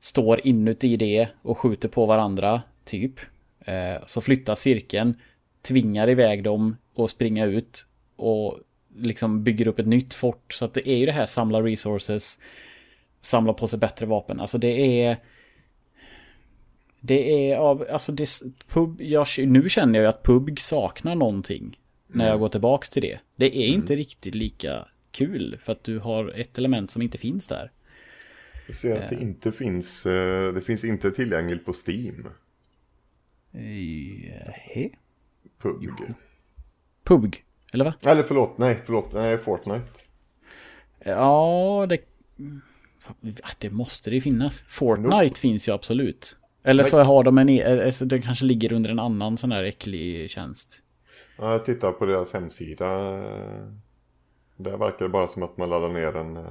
står 0.00 0.46
inuti 0.46 0.96
det 0.96 1.28
och 1.42 1.58
skjuter 1.58 1.88
på 1.88 2.06
varandra, 2.06 2.62
typ. 2.84 3.20
Eh, 3.64 4.06
så 4.06 4.20
flyttar 4.20 4.54
cirkeln, 4.54 5.14
tvingar 5.62 6.10
iväg 6.10 6.44
dem 6.44 6.76
och 6.94 7.10
springa 7.10 7.44
ut 7.44 7.86
och 8.16 8.58
liksom 8.96 9.44
bygger 9.44 9.68
upp 9.68 9.78
ett 9.78 9.86
nytt 9.86 10.14
fort. 10.14 10.52
Så 10.52 10.64
att 10.64 10.74
det 10.74 10.88
är 10.88 10.96
ju 10.96 11.06
det 11.06 11.12
här 11.12 11.26
samla 11.26 11.62
resources, 11.62 12.38
samla 13.24 13.52
på 13.52 13.68
sig 13.68 13.78
bättre 13.78 14.06
vapen. 14.06 14.40
Alltså 14.40 14.58
det 14.58 15.02
är... 15.02 15.18
Det 17.00 17.50
är 17.50 17.56
av, 17.56 17.86
alltså 17.90 18.12
det, 18.12 18.28
pub, 18.68 19.00
jag, 19.00 19.26
nu 19.38 19.68
känner 19.68 19.98
jag 19.98 20.02
ju 20.02 20.08
att 20.08 20.22
PUBG 20.22 20.60
saknar 20.60 21.14
någonting. 21.14 21.78
När 22.06 22.28
jag 22.28 22.38
går 22.38 22.48
tillbaks 22.48 22.90
till 22.90 23.02
det. 23.02 23.18
Det 23.36 23.56
är 23.56 23.66
inte 23.66 23.96
riktigt 23.96 24.34
lika 24.34 24.88
kul 25.10 25.58
för 25.62 25.72
att 25.72 25.84
du 25.84 25.98
har 25.98 26.40
ett 26.40 26.58
element 26.58 26.90
som 26.90 27.02
inte 27.02 27.18
finns 27.18 27.46
där. 27.46 27.70
Jag 28.66 28.76
ser 28.76 29.02
att 29.02 29.08
det 29.08 29.20
inte 29.20 29.52
finns, 29.52 30.06
eh, 30.06 30.52
det 30.52 30.60
finns 30.60 30.84
inte 30.84 31.10
tillgängligt 31.10 31.64
på 31.64 31.72
Steam. 31.86 32.28
He? 33.52 34.90
PUBG. 35.58 36.14
PUBG, 37.04 37.44
eller 37.72 37.84
va? 37.84 37.94
Eller 38.02 38.22
förlåt, 38.22 38.58
nej, 38.58 38.82
förlåt, 38.84 39.12
nej, 39.12 39.38
Fortnite. 39.38 39.88
Ja, 41.04 41.86
det... 41.88 41.98
Ja, 43.20 43.32
Det 43.58 43.70
måste 43.70 44.10
det 44.10 44.20
finnas. 44.20 44.64
Fortnite 44.68 45.40
finns 45.40 45.68
ju 45.68 45.72
absolut. 45.72 46.36
Eller 46.62 46.84
så 46.84 46.98
har 47.02 47.22
de 47.24 47.38
en... 47.38 47.48
e- 47.48 47.84
Alltså, 47.86 48.04
det 48.04 48.22
kanske 48.22 48.44
ligger 48.44 48.72
under 48.72 48.90
en 48.90 48.98
annan 48.98 49.36
sån 49.36 49.52
här 49.52 49.64
äcklig 49.64 50.30
tjänst. 50.30 50.82
Ja, 51.38 51.50
jag 51.52 51.64
tittar 51.64 51.92
på 51.92 52.06
deras 52.06 52.32
hemsida. 52.32 52.86
Där 54.56 54.76
verkar 54.76 55.04
det 55.04 55.08
bara 55.08 55.28
som 55.28 55.42
att 55.42 55.56
man 55.56 55.70
laddar 55.70 55.88
ner 55.88 56.16
en, 56.16 56.36
eh, 56.36 56.42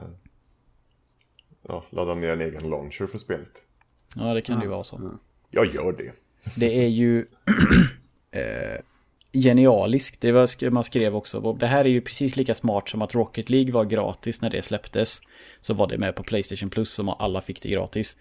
ja, 1.67 1.83
laddar 1.89 2.15
ner 2.15 2.29
en 2.33 2.41
egen 2.41 2.69
launcher 2.69 3.05
för 3.07 3.17
spelet. 3.17 3.61
Ja, 4.15 4.33
det 4.33 4.41
kan 4.41 4.59
det 4.59 4.63
ju 4.65 4.69
vara 4.71 4.83
så. 4.83 5.17
Jag 5.51 5.73
gör 5.75 5.91
det. 5.91 6.11
Det 6.55 6.83
är 6.83 6.87
ju 6.87 7.19
eh, 8.31 8.79
genialiskt. 9.33 10.21
Det 10.21 10.31
var, 10.31 10.69
man 10.69 10.83
skrev 10.83 11.15
också. 11.15 11.53
Det 11.53 11.67
här 11.67 11.85
är 11.85 11.89
ju 11.89 12.01
precis 12.01 12.35
lika 12.35 12.53
smart 12.53 12.89
som 12.89 13.01
att 13.01 13.15
Rocket 13.15 13.49
League 13.49 13.73
var 13.73 13.85
gratis 13.85 14.41
när 14.41 14.49
det 14.49 14.61
släpptes. 14.61 15.21
Så 15.61 15.73
var 15.73 15.87
det 15.87 15.97
med 15.97 16.15
på 16.15 16.23
Playstation 16.23 16.69
Plus 16.69 16.91
som 16.91 17.09
alla 17.09 17.41
fick 17.41 17.61
det 17.61 17.69
gratis. 17.69 18.17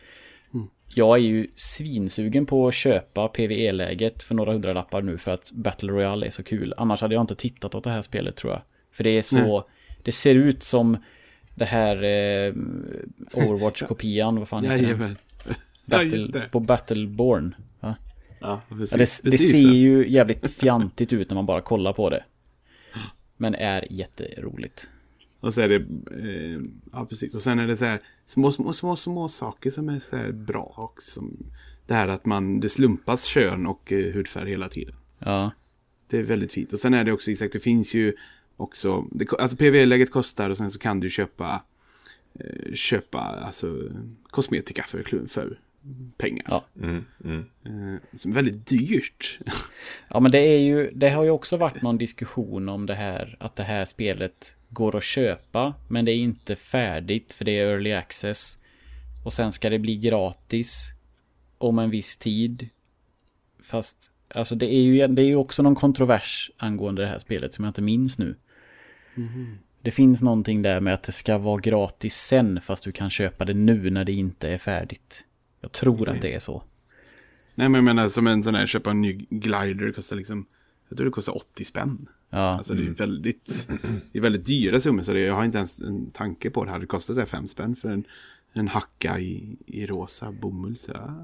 Jag 0.95 1.17
är 1.17 1.23
ju 1.23 1.47
svinsugen 1.57 2.47
på 2.47 2.69
att 2.69 2.75
köpa 2.75 3.29
PVE-läget 3.29 4.23
för 4.23 4.35
några 4.35 4.53
hundralappar 4.53 5.03
nu 5.03 5.19
för 5.19 5.31
att 5.31 5.53
Battle 5.53 5.93
Royale 5.93 6.27
är 6.27 6.31
så 6.31 6.43
kul. 6.43 6.75
Annars 6.77 7.01
hade 7.01 7.15
jag 7.15 7.23
inte 7.23 7.35
tittat 7.35 7.75
åt 7.75 7.85
det 7.85 7.91
här 7.91 8.03
spelet 8.03 8.37
tror 8.37 8.53
jag. 8.53 8.63
För 8.93 9.05
det 9.05 9.11
är 9.11 9.23
så, 9.23 9.65
det 10.03 10.13
ser 10.13 10.35
ut 10.35 10.63
som 10.63 10.97
det 11.55 11.65
här 11.65 11.97
eh, 11.97 12.53
Overwatch-kopian, 13.33 14.39
vad 14.39 14.49
fan 14.49 14.65
heter 14.65 14.95
den? 14.95 15.17
Ja, 15.85 16.03
just 16.03 16.27
Battle, 16.27 16.41
det. 16.41 16.49
på 16.49 16.61
Battleborn. 16.61 17.55
Ja, 18.43 18.63
precis. 18.69 18.93
Ja, 18.93 19.31
det, 19.31 19.31
det 19.31 19.39
ser 19.39 19.73
ju 19.73 20.09
jävligt 20.09 20.49
fjantigt 20.49 21.13
ut 21.13 21.31
när 21.31 21.35
man 21.35 21.47
bara 21.47 21.61
kollar 21.61 21.93
på 21.93 22.11
det. 22.11 22.25
Men 23.37 23.55
är 23.55 23.93
jätteroligt. 23.93 24.89
Och 25.41 25.55
så 25.55 25.61
är 25.61 25.69
det, 25.69 25.75
eh, 25.75 26.61
ja 26.93 27.07
precis. 27.07 27.35
Och 27.35 27.43
sen 27.43 27.59
är 27.59 27.67
det 27.67 27.77
så 27.77 27.85
här 27.85 28.01
små, 28.27 28.53
små, 28.53 28.73
små, 28.73 28.97
små 28.97 29.29
saker 29.29 29.71
som 29.71 29.89
är 29.89 29.99
så 29.99 30.33
bra. 30.33 30.75
Och 30.77 31.03
som, 31.03 31.37
det 31.87 31.95
här 31.95 32.09
att 32.09 32.27
man, 32.27 32.61
det 32.61 32.69
slumpas 32.69 33.25
kön 33.25 33.67
och 33.67 33.93
eh, 33.93 34.15
hudfärg 34.15 34.51
hela 34.51 34.69
tiden. 34.69 34.95
Ja. 35.19 35.51
Det 36.07 36.19
är 36.19 36.23
väldigt 36.23 36.53
fint. 36.53 36.73
Och 36.73 36.79
sen 36.79 36.95
är 36.95 37.05
det 37.05 37.13
också 37.13 37.31
exakt, 37.31 37.53
det 37.53 37.61
finns 37.61 37.95
ju 37.95 38.15
också, 38.57 39.07
det, 39.11 39.33
alltså 39.39 39.57
PV-läget 39.57 40.11
kostar 40.11 40.51
och 40.51 40.57
sen 40.57 40.71
så 40.71 40.79
kan 40.79 41.01
du 41.01 41.11
köpa, 41.11 41.63
eh, 42.35 42.75
köpa 42.75 43.19
alltså 43.21 43.79
kosmetika 44.31 44.83
för, 44.83 45.27
för 45.29 45.59
pengar. 46.17 46.47
Ja. 46.49 46.65
Mm, 46.83 47.05
mm. 47.25 47.47
Eh, 47.65 48.33
väldigt 48.33 48.67
dyrt. 48.67 49.39
Ja 50.09 50.21
men 50.21 50.33
det 50.33 50.39
är 50.39 50.59
ju, 50.59 50.91
det 50.95 51.11
har 51.11 51.25
ju 51.25 51.31
också 51.31 51.57
varit 51.57 51.83
någon 51.83 51.99
diskussion 51.99 52.69
om 52.69 52.87
det 52.87 52.95
här, 52.95 53.37
att 53.41 53.57
det 53.57 53.63
här 53.63 53.85
spelet 53.85 54.57
går 54.69 54.97
att 54.97 55.05
köpa, 55.05 55.75
men 55.89 56.05
det 56.05 56.13
är 56.13 56.17
inte 56.17 56.57
färdigt 56.57 57.33
för 57.33 57.45
det 57.45 57.59
är 57.59 57.67
early 57.67 57.93
access. 57.93 58.59
Och 59.25 59.33
sen 59.33 59.53
ska 59.53 59.71
det 59.71 59.79
bli 59.79 59.97
gratis 59.97 60.93
om 61.59 61.79
en 61.79 61.91
viss 61.91 62.17
tid. 62.17 62.69
Fast, 63.63 64.11
alltså 64.29 64.55
det 64.55 64.75
är 64.75 64.83
ju, 64.83 65.07
det 65.07 65.23
är 65.23 65.27
ju 65.27 65.37
också 65.37 65.63
någon 65.63 65.75
kontrovers 65.75 66.51
angående 66.57 67.03
det 67.03 67.09
här 67.09 67.19
spelet 67.19 67.55
som 67.55 67.65
jag 67.65 67.71
inte 67.71 67.83
minns 67.83 68.19
nu. 68.19 68.35
Det 69.83 69.91
finns 69.91 70.23
någonting 70.23 70.63
där 70.63 70.81
med 70.81 70.95
att 70.95 71.03
det 71.03 71.13
ska 71.13 71.39
vara 71.39 71.61
gratis 71.61 72.17
sen 72.17 72.61
fast 72.61 72.85
du 72.85 72.93
kan 72.93 73.11
köpa 73.11 73.45
det 73.45 73.55
nu 73.55 73.91
när 73.91 74.05
det 74.05 74.13
inte 74.13 74.49
är 74.49 74.59
färdigt. 74.59 75.25
Jag 75.63 75.73
tror 75.73 76.09
att 76.09 76.23
det 76.23 76.35
är 76.35 76.39
så. 76.39 76.63
Nej 77.55 77.69
men 77.69 77.75
jag 77.75 77.85
menar 77.85 78.09
som 78.09 78.27
en 78.27 78.43
sån 78.43 78.55
här, 78.55 78.67
köpa 78.67 78.91
en 78.91 79.01
ny 79.01 79.27
glider 79.31 79.87
det 79.87 79.93
kostar 79.93 80.17
liksom, 80.17 80.47
jag 80.89 80.97
tror 80.99 81.05
det 81.05 81.11
kostar 81.13 81.37
80 81.37 81.65
spänn. 81.65 82.07
Ja, 82.31 82.39
Alltså 82.39 82.75
det 82.75 82.87
är 82.87 82.91
väldigt, 82.91 83.69
det 84.13 84.19
är 84.19 84.23
väldigt 84.23 84.47
dyra 84.47 84.81
summor 84.81 85.03
så 85.03 85.13
det, 85.13 85.21
jag 85.21 85.35
har 85.35 85.45
inte 85.45 85.59
ens 85.59 85.79
en 85.79 86.11
tanke 86.11 86.51
på 86.51 86.65
det. 86.65 86.71
Hade 86.71 86.83
det 86.83 86.87
kostat 86.87 87.15
så 87.17 87.21
här 87.21 87.27
fem 87.27 87.49
spänn 87.49 87.77
för 87.77 87.89
en, 87.89 88.05
en 88.53 88.69
hacka 88.69 89.19
i, 89.19 89.57
i 89.67 89.87
rosa 89.87 90.33
bomull 90.33 90.77
så 90.79 90.93
ja, 90.95 91.15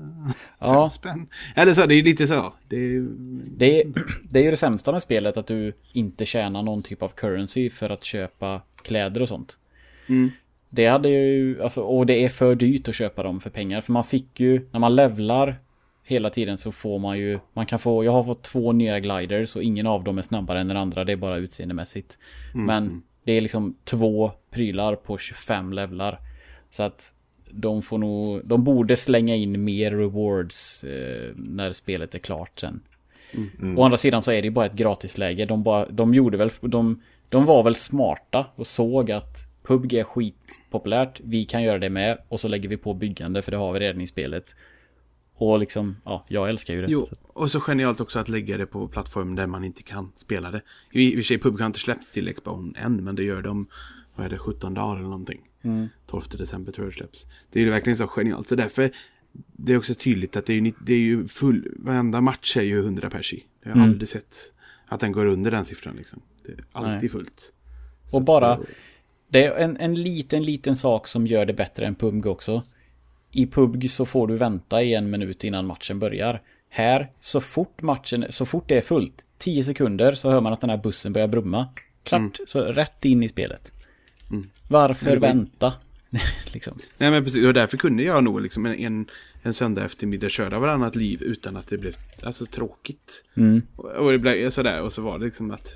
Ja. 0.58 0.88
fem 0.88 0.90
spänn. 0.90 1.28
Eller 1.56 1.72
så, 1.74 1.86
det 1.86 1.94
är 1.94 2.02
lite 2.02 2.26
så. 2.26 2.54
Det 2.68 2.76
är, 2.76 3.08
Det 3.56 3.80
är, 3.82 3.92
det 4.30 4.38
är 4.38 4.42
ju 4.44 4.50
det 4.50 4.56
sämsta 4.56 4.92
med 4.92 5.02
spelet 5.02 5.36
att 5.36 5.46
du 5.46 5.72
inte 5.92 6.26
tjänar 6.26 6.62
någon 6.62 6.82
typ 6.82 7.02
av 7.02 7.08
currency 7.08 7.70
för 7.70 7.90
att 7.90 8.04
köpa 8.04 8.62
kläder 8.82 9.22
och 9.22 9.28
sånt. 9.28 9.58
Mm. 10.06 10.30
Det 10.70 10.86
hade 10.86 11.08
ju, 11.08 11.62
alltså, 11.62 11.80
och 11.80 12.06
det 12.06 12.24
är 12.24 12.28
för 12.28 12.54
dyrt 12.54 12.88
att 12.88 12.94
köpa 12.94 13.22
dem 13.22 13.40
för 13.40 13.50
pengar. 13.50 13.80
För 13.80 13.92
man 13.92 14.04
fick 14.04 14.40
ju, 14.40 14.66
när 14.70 14.80
man 14.80 14.96
levlar 14.96 15.56
hela 16.04 16.30
tiden 16.30 16.58
så 16.58 16.72
får 16.72 16.98
man 16.98 17.18
ju, 17.18 17.38
man 17.52 17.66
kan 17.66 17.78
få, 17.78 18.04
jag 18.04 18.12
har 18.12 18.24
fått 18.24 18.42
två 18.42 18.72
nya 18.72 19.00
gliders 19.00 19.56
och 19.56 19.62
ingen 19.62 19.86
av 19.86 20.04
dem 20.04 20.18
är 20.18 20.22
snabbare 20.22 20.60
än 20.60 20.68
den 20.68 20.76
andra, 20.76 21.04
det 21.04 21.12
är 21.12 21.16
bara 21.16 21.36
utseendemässigt. 21.36 22.18
Mm. 22.54 22.66
Men 22.66 23.02
det 23.24 23.32
är 23.32 23.40
liksom 23.40 23.74
två 23.84 24.30
prylar 24.50 24.96
på 24.96 25.18
25 25.18 25.72
levlar. 25.72 26.18
Så 26.70 26.82
att 26.82 27.14
de 27.50 27.82
får 27.82 27.98
nog, 27.98 28.40
de 28.44 28.64
borde 28.64 28.96
slänga 28.96 29.34
in 29.34 29.64
mer 29.64 29.90
rewards 29.90 30.84
eh, 30.84 31.32
när 31.36 31.72
spelet 31.72 32.14
är 32.14 32.18
klart 32.18 32.60
sen. 32.60 32.80
Å 33.76 33.82
andra 33.82 33.98
sidan 33.98 34.22
så 34.22 34.30
är 34.30 34.42
det 34.42 34.46
ju 34.46 34.50
bara 34.50 34.66
ett 34.66 34.72
gratisläge. 34.72 35.46
De, 35.46 35.62
bara, 35.62 35.86
de 35.88 36.14
gjorde 36.14 36.36
väl, 36.36 36.50
de, 36.60 37.02
de 37.28 37.44
var 37.44 37.62
väl 37.62 37.74
smarta 37.74 38.46
och 38.54 38.66
såg 38.66 39.10
att 39.10 39.47
PubG 39.68 39.94
är 39.94 40.04
skitpopulärt, 40.04 41.20
vi 41.24 41.44
kan 41.44 41.62
göra 41.62 41.78
det 41.78 41.90
med 41.90 42.18
och 42.28 42.40
så 42.40 42.48
lägger 42.48 42.68
vi 42.68 42.76
på 42.76 42.94
byggande 42.94 43.42
för 43.42 43.50
det 43.50 43.56
har 43.56 43.72
vi 43.72 43.80
redan 43.80 44.00
i 44.00 44.06
spelet. 44.06 44.56
Och 45.34 45.58
liksom, 45.58 45.96
ja, 46.04 46.24
jag 46.28 46.48
älskar 46.48 46.74
ju 46.74 46.80
det. 46.82 46.86
Jo, 46.90 47.06
Så- 47.06 47.16
och 47.22 47.50
så 47.50 47.60
genialt 47.60 48.00
också 48.00 48.18
att 48.18 48.28
lägga 48.28 48.56
det 48.58 48.66
på 48.66 48.88
plattform 48.88 49.34
där 49.34 49.46
man 49.46 49.64
inte 49.64 49.82
kan 49.82 50.12
spela 50.14 50.50
det. 50.50 50.62
I 50.92 51.10
och 51.10 51.14
för 51.14 51.22
sig, 51.22 51.38
PubG 51.38 51.60
har 51.60 51.66
inte 51.66 51.78
släppts 51.78 52.12
till 52.12 52.34
Xbox 52.34 52.78
än, 52.78 53.04
men 53.04 53.14
det 53.14 53.22
gör 53.22 53.42
de, 53.42 53.66
vad 54.14 54.26
är 54.26 54.30
det, 54.30 54.38
17 54.38 54.74
dagar 54.74 54.96
eller 54.96 55.08
någonting. 55.08 55.40
12 56.06 56.22
december 56.38 56.72
tror 56.72 56.86
jag 56.86 56.92
det 56.92 56.96
släpps. 56.96 57.26
Det 57.52 57.60
är 57.60 57.64
ju 57.64 57.70
verkligen 57.70 57.96
så 57.96 58.06
genialt. 58.06 58.48
Så 58.48 58.54
därför, 58.54 58.90
det 59.32 59.72
är 59.72 59.78
också 59.78 59.94
tydligt 59.94 60.36
att 60.36 60.46
det 60.46 60.52
är 60.52 60.60
ju, 60.60 60.72
det 60.86 60.92
är 60.94 60.98
ju 60.98 61.28
full, 61.28 61.72
varenda 61.76 62.20
match 62.20 62.56
är 62.56 62.62
ju 62.62 62.78
100 62.82 63.10
pers 63.10 63.32
i. 63.34 63.44
Jag 63.62 63.70
har 63.70 63.76
Mm. 63.76 63.90
aldrig 63.90 64.08
sett 64.08 64.36
att 64.86 65.00
den 65.00 65.12
går 65.12 65.26
under 65.26 65.50
den 65.50 65.64
siffran 65.64 65.96
liksom. 65.96 66.20
Det 66.46 66.52
är 66.52 66.64
alltid 66.72 66.92
Nej. 67.00 67.08
fullt. 67.08 67.52
Och 68.12 68.22
bara, 68.22 68.58
det 69.28 69.44
är 69.44 69.52
en, 69.54 69.76
en 69.76 69.94
liten, 69.94 70.42
liten 70.42 70.76
sak 70.76 71.08
som 71.08 71.26
gör 71.26 71.46
det 71.46 71.52
bättre 71.52 71.86
än 71.86 71.94
PubG 71.94 72.26
också. 72.26 72.62
I 73.32 73.46
PubG 73.46 73.90
så 73.90 74.06
får 74.06 74.26
du 74.26 74.36
vänta 74.36 74.82
i 74.82 74.94
en 74.94 75.10
minut 75.10 75.44
innan 75.44 75.66
matchen 75.66 75.98
börjar. 75.98 76.42
Här, 76.70 77.10
så 77.20 77.40
fort 77.40 77.82
matchen, 77.82 78.26
så 78.30 78.46
fort 78.46 78.64
det 78.68 78.76
är 78.76 78.80
fullt, 78.80 79.24
10 79.38 79.64
sekunder 79.64 80.12
så 80.14 80.30
hör 80.30 80.40
man 80.40 80.52
att 80.52 80.60
den 80.60 80.70
här 80.70 80.76
bussen 80.76 81.12
börjar 81.12 81.28
brumma. 81.28 81.66
Klart, 82.02 82.38
så 82.46 82.60
rätt 82.60 83.04
in 83.04 83.22
i 83.22 83.28
spelet. 83.28 83.72
Varför 84.68 85.10
Det 85.10 85.18
var- 85.18 85.28
vänta? 85.28 85.72
liksom. 86.52 86.78
Nej 86.98 87.10
men 87.10 87.24
precis, 87.24 87.46
och 87.46 87.54
därför 87.54 87.76
kunde 87.76 88.02
jag 88.02 88.24
nog 88.24 88.40
liksom 88.40 88.66
en, 88.66 88.74
en, 88.74 89.06
en 89.42 89.54
söndag 89.54 89.84
eftermiddag 89.84 90.28
köra 90.28 90.58
varannat 90.58 90.96
liv 90.96 91.22
utan 91.22 91.56
att 91.56 91.66
det 91.68 91.78
blev 91.78 91.96
alltså, 92.22 92.46
tråkigt. 92.46 93.24
Mm. 93.36 93.62
Och, 93.76 93.90
och 93.90 94.12
det 94.12 94.18
blev 94.18 94.50
sådär 94.50 94.82
och 94.82 94.92
så 94.92 95.02
var 95.02 95.18
det 95.18 95.24
liksom 95.24 95.50
att 95.50 95.74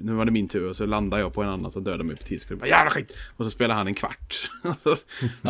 nu 0.00 0.12
var 0.12 0.24
det 0.24 0.30
min 0.30 0.48
tur 0.48 0.68
och 0.68 0.76
så 0.76 0.86
landade 0.86 1.22
jag 1.22 1.32
på 1.32 1.42
en 1.42 1.48
annan 1.48 1.70
som 1.70 1.84
dödade 1.84 2.04
mig 2.04 2.16
på 2.16 2.22
10 2.22 2.38
sekunder. 2.38 2.66
Jävla 2.66 2.90
skit! 2.90 3.12
Och 3.36 3.44
så 3.44 3.50
spelade 3.50 3.78
han 3.78 3.86
en 3.86 3.94
kvart. 3.94 4.50
och 4.64 4.78
så, 4.78 4.90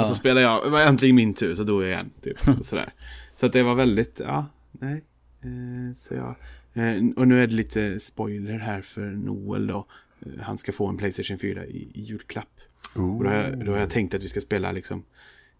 och 0.00 0.06
så 0.06 0.14
spelade 0.14 0.40
jag, 0.40 0.64
det 0.64 0.70
var 0.70 0.80
äntligen 0.80 1.16
min 1.16 1.34
tur 1.34 1.54
så 1.54 1.64
dog 1.64 1.82
jag 1.82 1.88
igen. 1.90 2.10
Typ, 2.22 2.48
och 2.58 2.64
sådär. 2.66 2.92
Så 3.36 3.46
att 3.46 3.52
det 3.52 3.62
var 3.62 3.74
väldigt, 3.74 4.20
ja, 4.24 4.46
nej. 4.72 5.04
Eh, 5.42 5.96
så 5.96 6.14
jag, 6.14 6.34
eh, 6.74 7.02
och 7.16 7.28
nu 7.28 7.42
är 7.42 7.46
det 7.46 7.54
lite 7.54 8.00
spoiler 8.00 8.58
här 8.58 8.80
för 8.82 9.06
Noel 9.10 9.66
då. 9.66 9.86
Eh, 10.26 10.42
Han 10.42 10.58
ska 10.58 10.72
få 10.72 10.86
en 10.88 10.96
Playstation 10.96 11.38
4 11.38 11.66
i, 11.66 11.88
i 11.94 12.02
julklapp. 12.02 12.48
Och 12.94 13.24
då 13.24 13.30
har, 13.30 13.36
jag, 13.36 13.64
då 13.66 13.72
har 13.72 13.78
jag 13.78 13.90
tänkt 13.90 14.14
att 14.14 14.22
vi 14.22 14.28
ska 14.28 14.40
spela 14.40 14.72
liksom 14.72 15.02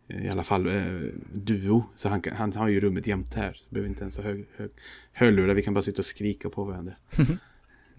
eh, 0.08 0.26
i 0.26 0.28
alla 0.28 0.44
fall 0.44 0.66
eh, 0.66 1.00
duo. 1.32 1.84
Så 1.96 2.08
han, 2.08 2.22
han 2.36 2.52
har 2.52 2.68
ju 2.68 2.80
rummet 2.80 3.06
jämt 3.06 3.34
här. 3.34 3.52
Så 3.52 3.64
behöver 3.74 3.88
inte 3.88 4.02
ens 4.02 4.16
ha 4.16 4.24
hög, 4.24 4.44
hög, 4.56 4.70
hörlurar. 5.12 5.54
Vi 5.54 5.62
kan 5.62 5.74
bara 5.74 5.82
sitta 5.82 5.98
och 5.98 6.06
skrika 6.06 6.50
på 6.50 6.64
varandra. 6.64 6.92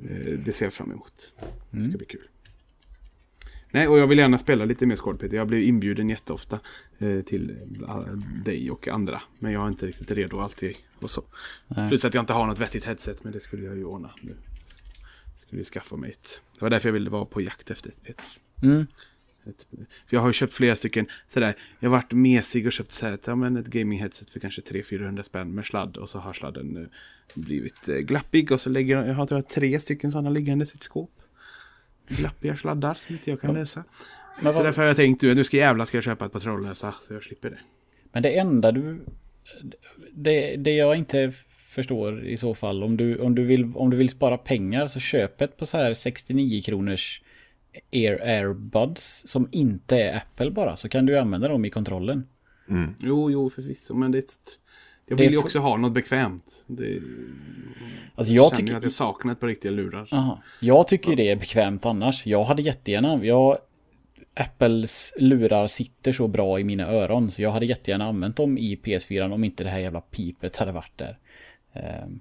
eh, 0.10 0.40
det 0.46 0.54
ser 0.54 0.66
jag 0.66 0.74
fram 0.74 0.92
emot. 0.92 1.34
Det 1.72 1.84
ska 1.84 1.98
bli 1.98 2.06
kul. 2.06 2.28
Nej, 3.74 3.88
och 3.88 3.98
jag 3.98 4.08
vill 4.08 4.18
gärna 4.18 4.38
spela 4.38 4.66
lite 4.66 4.86
mer 4.86 4.96
Squad 4.96 5.20
Peter. 5.20 5.38
Jag 5.38 5.48
blev 5.48 5.62
inbjuden 5.62 6.10
jätteofta 6.10 6.60
eh, 6.98 7.22
till 7.22 7.58
eh, 7.88 8.06
dig 8.46 8.72
och 8.72 8.88
andra. 8.88 9.22
Men 9.40 9.52
jag 9.52 9.64
är 9.64 9.68
inte 9.68 9.88
riktigt 9.88 10.12
redo 10.12 10.40
alltid. 10.40 10.76
Och 11.00 11.12
så. 11.12 11.24
Nej. 11.68 11.90
Plus 11.90 12.06
att 12.06 12.14
jag 12.14 12.22
inte 12.22 12.34
har 12.34 12.48
något 12.48 12.60
vettigt 12.60 12.86
headset. 12.86 13.24
Men 13.24 13.34
det 13.34 13.40
skulle 13.40 13.66
jag 13.66 13.78
ju 13.78 13.86
ordna 13.86 14.12
nu. 14.22 14.36
Skulle 15.36 15.60
ju 15.60 15.66
skaffa 15.66 15.96
mig 15.96 16.12
ett. 16.12 16.42
Det 16.54 16.62
var 16.62 16.70
därför 16.70 16.90
jag 16.90 16.94
ville 16.94 17.10
vara 17.10 17.26
på 17.26 17.42
jakt 17.42 17.72
efter 17.72 17.90
ett 17.90 18.04
Peter. 18.04 18.26
Mm. 18.64 18.88
Ett, 19.50 19.68
för 20.08 20.16
jag 20.16 20.20
har 20.22 20.28
ju 20.30 20.34
köpt 20.34 20.54
flera 20.54 20.76
stycken 20.76 21.06
sådär. 21.28 21.56
Jag 21.80 21.90
har 21.90 21.98
varit 21.98 22.12
mesig 22.12 22.66
och 22.66 22.72
köpt 22.72 22.92
så 22.92 23.06
här, 23.08 23.18
ja, 23.26 23.36
men 23.36 23.58
ett 23.58 23.68
gaming 23.68 24.00
headset 24.00 24.30
för 24.30 24.40
kanske 24.40 24.62
300-400 24.62 25.22
spänn 25.22 25.56
med 25.56 25.66
sladd. 25.66 25.98
Och 25.98 26.10
så 26.10 26.20
har 26.20 26.34
sladden 26.34 26.68
nu 26.68 26.90
blivit 27.34 27.90
eh, 27.90 27.96
glappig. 27.96 28.52
Och 28.52 28.62
så 28.62 28.70
lägger 28.70 28.96
jag, 28.96 29.08
jag 29.08 29.14
har 29.14 29.28
jag, 29.32 29.48
tre 29.48 29.80
stycken 29.80 30.12
sådana 30.12 30.30
liggandes 30.30 30.74
i 30.74 30.76
ett 30.76 30.84
skåp. 30.84 31.12
Glappiga 32.08 32.58
sladdar 32.58 32.94
som 32.94 33.16
inte 33.16 33.30
jag 33.30 33.42
kan 33.42 33.54
lösa. 33.54 33.84
Men 34.42 34.54
Så 34.54 34.60
vad- 34.60 34.66
därför 34.68 34.82
har 34.82 34.88
jag 34.88 34.96
tänkt, 34.96 35.22
du, 35.22 35.36
nu 35.36 35.44
ska 35.44 35.58
jävla 35.58 35.86
ska 35.86 35.98
jag 35.98 36.04
köpa 36.04 36.26
ett 36.26 36.32
par 36.32 36.40
trådlösa 36.40 36.94
så 37.08 37.14
jag 37.14 37.24
slipper 37.24 37.50
det. 37.50 37.60
Men 38.12 38.24
det 38.24 38.38
enda 38.38 38.72
du... 38.72 39.00
Det, 40.12 40.56
det 40.56 40.76
jag 40.76 40.96
inte 40.96 41.34
förstår 41.70 42.26
i 42.26 42.38
så 42.38 42.56
fall, 42.56 42.84
om 42.84 42.98
du, 42.98 43.18
om, 43.18 43.36
du 43.36 43.44
vill, 43.44 43.72
om 43.76 43.90
du 43.90 43.98
vill 43.98 44.10
spara 44.10 44.38
pengar 44.38 44.88
så 44.88 45.00
köp 45.00 45.42
ett 45.42 45.58
på 45.58 45.66
så 45.66 45.78
här 45.78 45.94
69 45.94 46.62
kronors 46.62 47.22
Air 47.92 48.22
Airbuds 48.22 49.24
som 49.28 49.48
inte 49.52 49.98
är 49.98 50.18
Apple 50.18 50.52
bara, 50.52 50.76
så 50.76 50.90
kan 50.90 51.06
du 51.06 51.18
använda 51.18 51.48
dem 51.48 51.66
i 51.66 51.70
kontrollen. 51.70 52.28
Jo, 53.00 53.32
jo, 53.32 53.50
förvisso, 53.50 53.94
men 53.94 54.12
det 54.12 54.18
är 54.18 54.24
Jag 55.06 55.18
vill 55.18 55.32
ju 55.32 55.38
också 55.38 55.60
ha 55.60 55.78
något 55.78 55.94
bekvämt. 55.94 56.64
Det, 56.68 57.00
Alltså 58.16 58.34
jag 58.34 58.46
jag 58.46 58.56
tycker... 58.56 58.76
att 58.76 58.84
jag 58.84 58.92
saknar 58.92 59.34
ett 59.34 59.40
par 59.40 59.48
riktiga 59.48 59.72
lurar. 59.72 60.08
Aha. 60.12 60.42
Jag 60.60 60.88
tycker 60.88 61.10
ju 61.10 61.16
det 61.16 61.30
är 61.30 61.36
bekvämt 61.36 61.86
annars. 61.86 62.26
Jag 62.26 62.44
hade 62.44 62.62
jättegärna... 62.62 63.26
Jag, 63.26 63.58
Apples 64.36 65.14
lurar 65.20 65.68
sitter 65.68 66.14
så 66.14 66.28
bra 66.28 66.60
i 66.60 66.64
mina 66.64 66.88
öron 66.88 67.32
så 67.32 67.42
jag 67.42 67.52
hade 67.52 67.66
jättegärärna 67.66 68.06
använt 68.06 68.36
dem 68.36 68.58
i 68.58 68.76
PS4 68.76 69.32
om 69.32 69.44
inte 69.44 69.64
det 69.64 69.70
här 69.70 69.80
jävla 69.80 70.02
pipet 70.02 70.58
hade 70.58 70.72
varit 70.72 70.98
där. 70.98 71.18
Ehm, 71.74 72.20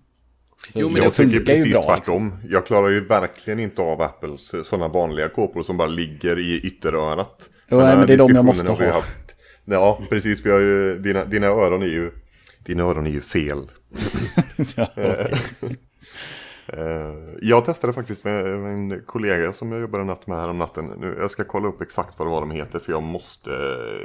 Jo, 0.74 0.88
men 0.88 1.02
jag 1.02 1.14
ju 1.34 1.44
precis 1.44 1.72
bra, 1.72 1.80
liksom. 1.80 1.94
tvärtom. 1.94 2.32
Jag 2.48 2.66
klarar 2.66 2.88
ju 2.88 3.04
verkligen 3.04 3.58
inte 3.60 3.82
av 3.82 4.02
Apples 4.02 4.54
sådana 4.66 4.88
vanliga 4.88 5.28
kåpor 5.28 5.62
som 5.62 5.76
bara 5.76 5.88
ligger 5.88 6.38
i 6.38 6.60
ytterörat. 6.60 7.50
Jo, 7.68 7.78
nej, 7.78 7.96
men 7.96 8.06
det 8.06 8.12
är 8.12 8.16
de 8.16 8.34
jag 8.34 8.44
måste 8.44 8.72
ha. 8.72 8.92
haft. 8.92 9.34
Ja, 9.64 10.00
precis. 10.08 10.46
Vi 10.46 10.50
har 10.50 10.58
ju, 10.58 10.98
dina, 10.98 11.24
dina 11.24 11.46
öron 11.46 11.82
är 11.82 11.86
ju... 11.86 12.10
Dina 12.64 12.82
öron 12.82 13.06
är 13.06 13.10
ju 13.10 13.20
fel. 13.20 13.70
Ja. 14.76 14.88
Eh, 16.66 17.14
Jag 17.42 17.64
testade 17.64 17.92
faktiskt 17.92 18.24
med 18.24 18.46
en 18.46 19.02
kollega 19.06 19.52
som 19.52 19.72
jag 19.72 19.80
jobbade 19.80 20.04
natt 20.04 20.26
med 20.26 20.38
här 20.38 20.48
om 20.48 20.58
natten. 20.58 20.86
Nu, 21.00 21.16
jag 21.20 21.30
ska 21.30 21.44
kolla 21.44 21.68
upp 21.68 21.82
exakt 21.82 22.18
vad 22.18 22.28
det 22.28 22.30
var 22.32 22.40
de 22.40 22.50
heter 22.50 22.78
för 22.78 22.92
jag 22.92 23.02
måste, 23.02 23.50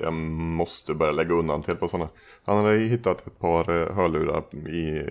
jag 0.04 0.14
måste 0.14 0.94
börja 0.94 1.12
lägga 1.12 1.34
undan 1.34 1.62
till 1.62 1.74
par 1.80 1.88
sådana. 1.88 2.10
Han 2.46 2.58
hade 2.66 2.78
hittat 2.78 3.28
ett 3.28 3.40
par 3.40 3.70
eh, 3.82 3.96
hörlurar 3.96 4.44
i 4.56 5.04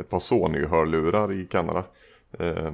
ett 0.00 0.10
par 0.10 0.20
Sony-hörlurar 0.20 1.32
i 1.32 1.46
Kanada. 1.46 1.84
Eh, 2.38 2.72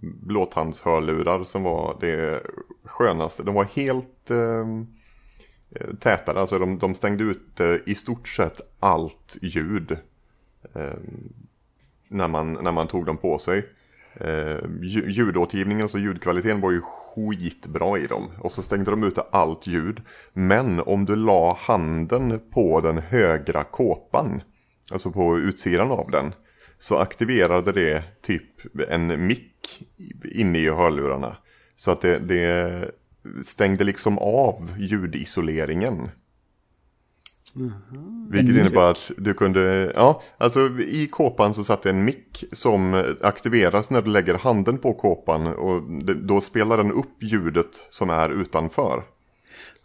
Blåtandshörlurar 0.00 1.44
som 1.44 1.62
var 1.62 1.96
det 2.00 2.42
skönaste. 2.84 3.42
De 3.42 3.54
var 3.54 3.64
helt 3.64 4.30
eh, 4.30 4.66
tätade, 6.00 6.40
alltså 6.40 6.58
de, 6.58 6.78
de 6.78 6.94
stängde 6.94 7.24
ut 7.24 7.60
eh, 7.60 7.76
i 7.86 7.94
stort 7.94 8.28
sett 8.28 8.60
allt 8.80 9.36
ljud 9.42 9.98
ehm, 10.74 11.32
när 12.08 12.28
man, 12.28 12.52
när 12.52 12.72
man 12.72 12.86
tog 12.86 13.06
dem 13.06 13.16
på 13.16 13.38
sig. 13.38 13.68
Eh, 14.14 14.58
ljudåtergivningen, 14.82 15.82
alltså 15.82 15.98
ljudkvaliteten 15.98 16.60
var 16.60 16.70
ju 16.70 16.80
skitbra 16.80 17.98
i 17.98 18.06
dem. 18.06 18.30
Och 18.38 18.52
så 18.52 18.62
stängde 18.62 18.90
de 18.90 19.04
ute 19.04 19.22
allt 19.30 19.66
ljud. 19.66 20.02
Men 20.32 20.80
om 20.80 21.04
du 21.04 21.16
la 21.16 21.56
handen 21.60 22.40
på 22.50 22.80
den 22.80 22.98
högra 22.98 23.64
kåpan, 23.64 24.42
alltså 24.92 25.10
på 25.10 25.38
utsidan 25.38 25.90
av 25.90 26.10
den, 26.10 26.32
så 26.80 26.98
aktiverade 26.98 27.72
det 27.72 28.02
typ 28.22 28.44
en 28.88 29.26
mick 29.26 29.82
inne 30.34 30.58
i 30.58 30.70
hörlurarna. 30.70 31.36
Så 31.76 31.90
att 31.90 32.00
det, 32.00 32.18
det 32.18 32.90
stängde 33.44 33.84
liksom 33.84 34.18
av 34.18 34.70
ljudisoleringen. 34.78 36.10
Vilket 38.30 38.56
innebar 38.56 38.90
att 38.90 39.10
du 39.16 39.34
kunde, 39.34 39.92
ja, 39.94 40.22
alltså 40.38 40.68
i 40.78 41.06
kåpan 41.06 41.54
så 41.54 41.64
satt 41.64 41.82
det 41.82 41.90
en 41.90 42.04
mick 42.04 42.44
som 42.52 43.04
aktiveras 43.22 43.90
när 43.90 44.02
du 44.02 44.10
lägger 44.10 44.34
handen 44.34 44.78
på 44.78 44.94
kåpan 44.94 45.46
och 45.46 45.82
då 46.16 46.40
spelar 46.40 46.76
den 46.76 46.92
upp 46.92 47.22
ljudet 47.22 47.86
som 47.90 48.10
är 48.10 48.30
utanför. 48.30 49.02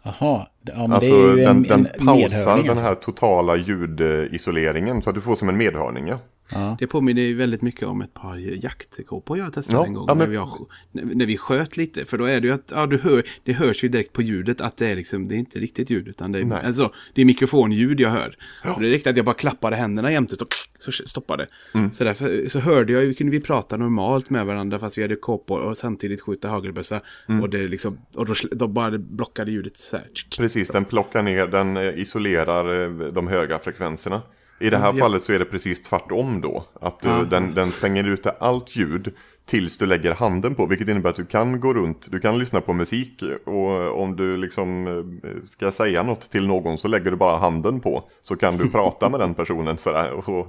Jaha, 0.02 0.46
ja, 0.62 0.94
Alltså 0.94 1.10
det 1.10 1.16
är 1.16 1.36
ju 1.36 1.44
den, 1.44 1.56
en, 1.56 1.62
den 1.62 1.86
en 1.86 2.06
pausar 2.06 2.16
medhörning, 2.16 2.66
den 2.66 2.70
alltså. 2.70 2.84
här 2.84 2.94
totala 2.94 3.56
ljudisoleringen 3.56 5.02
så 5.02 5.10
att 5.10 5.16
du 5.16 5.22
får 5.22 5.36
som 5.36 5.48
en 5.48 5.56
medhörning. 5.56 6.08
Ja. 6.08 6.18
Ja. 6.48 6.76
Det 6.80 6.86
påminner 6.86 7.34
väldigt 7.34 7.62
mycket 7.62 7.82
om 7.88 8.00
ett 8.00 8.14
par 8.14 8.36
jaktkåpor 8.36 9.38
jag 9.38 9.52
testade 9.52 9.78
Ja, 9.78 9.86
en 9.86 9.94
gång. 9.94 10.04
ja, 10.08 10.14
men- 10.14 10.18
när, 10.24 10.30
vi 10.30 10.36
har, 10.36 10.58
när, 10.92 11.26
vi 11.26 11.36
sköt 11.36 11.76
lite. 11.76 12.04
För 12.04 12.18
då 12.18 12.24
är 12.24 12.40
det 12.40 12.46
ju 12.46 12.54
att, 12.54 12.72
ja 12.74 12.86
du 12.86 12.98
hör, 12.98 13.22
det 13.44 13.52
hörs 13.52 13.84
ju 13.84 13.88
direkt 13.88 14.12
på 14.12 14.22
ljudet 14.22 14.60
att 14.60 14.76
det 14.76 14.86
är 14.86 14.96
liksom, 14.96 15.28
det 15.28 15.34
är 15.34 15.38
inte 15.38 15.60
riktigt 15.60 15.90
ljud. 15.90 16.08
Utan 16.08 16.32
det 16.32 16.38
är, 16.38 16.44
Nej. 16.44 16.64
alltså, 16.64 16.92
det 17.14 17.20
är 17.20 17.24
mikrofonljud 17.24 18.00
jag 18.00 18.10
hör. 18.10 18.36
Och 18.74 18.80
det 18.80 18.88
är 18.88 18.90
riktigt 18.90 19.10
att 19.10 19.16
jag 19.16 19.26
bara 19.26 19.34
klappade 19.34 19.76
händerna 19.76 20.12
jämte 20.12 20.36
så, 20.36 20.46
så 20.78 20.92
stoppade. 20.92 21.46
Mm. 21.74 21.92
Så 21.92 22.04
därför 22.04 22.48
så 22.48 22.58
hörde 22.58 22.92
jag 22.92 23.04
ju, 23.04 23.14
kunde 23.14 23.30
vi 23.30 23.40
prata 23.40 23.76
normalt 23.76 24.30
med 24.30 24.46
varandra 24.46 24.78
fast 24.78 24.98
vi 24.98 25.02
hade 25.02 25.16
kåpor 25.16 25.60
och 25.60 25.76
samtidigt 25.76 26.20
skjuta 26.20 26.48
hagelbössa. 26.48 27.00
Mm. 27.28 27.42
Och 27.42 27.50
det 27.50 27.68
liksom, 27.68 27.98
och 28.14 28.26
då, 28.26 28.34
då 28.50 28.68
bara 28.68 28.98
blockade 28.98 29.50
ljudet 29.50 29.76
så 29.76 29.96
här. 29.96 30.06
Precis, 30.38 30.68
den 30.70 30.84
plockar 30.84 31.22
ner, 31.22 31.46
den 31.46 31.76
eh, 31.76 31.98
isolerar 31.98 32.82
eh, 32.82 33.12
de 33.12 33.28
höga 33.28 33.58
frekvenserna. 33.58 34.22
I 34.60 34.70
det 34.70 34.76
här 34.78 34.92
Ja. 34.92 34.98
fallet 34.98 35.22
så 35.22 35.32
är 35.32 35.38
det 35.38 35.44
precis 35.44 35.82
tvärtom 35.82 36.40
då. 36.40 36.64
Att 36.80 37.00
du, 37.00 37.08
Ja. 37.08 37.24
den, 37.30 37.54
den 37.54 37.70
stänger 37.70 38.04
ute 38.04 38.30
allt 38.30 38.76
ljud 38.76 39.14
tills 39.46 39.78
du 39.78 39.86
lägger 39.86 40.14
handen 40.14 40.54
på. 40.54 40.66
Vilket 40.66 40.88
innebär 40.88 41.10
att 41.10 41.16
du 41.16 41.24
kan 41.26 41.60
gå 41.60 41.74
runt, 41.74 42.10
du 42.10 42.20
kan 42.20 42.38
lyssna 42.38 42.60
på 42.60 42.72
musik 42.72 43.22
och 43.44 44.02
om 44.02 44.16
du 44.16 44.36
liksom 44.36 44.86
eh, 45.24 45.30
ska 45.46 45.72
säga 45.72 46.02
något 46.02 46.30
till 46.30 46.46
någon 46.46 46.78
så 46.78 46.88
lägger 46.88 47.10
du 47.10 47.16
bara 47.16 47.36
handen 47.38 47.80
på. 47.80 48.08
Så 48.22 48.36
kan 48.36 48.56
du 48.56 48.70
prata 48.70 49.08
med 49.10 49.20
den 49.20 49.34
personen 49.34 49.78
sådär. 49.78 50.10
Och, 50.10 50.46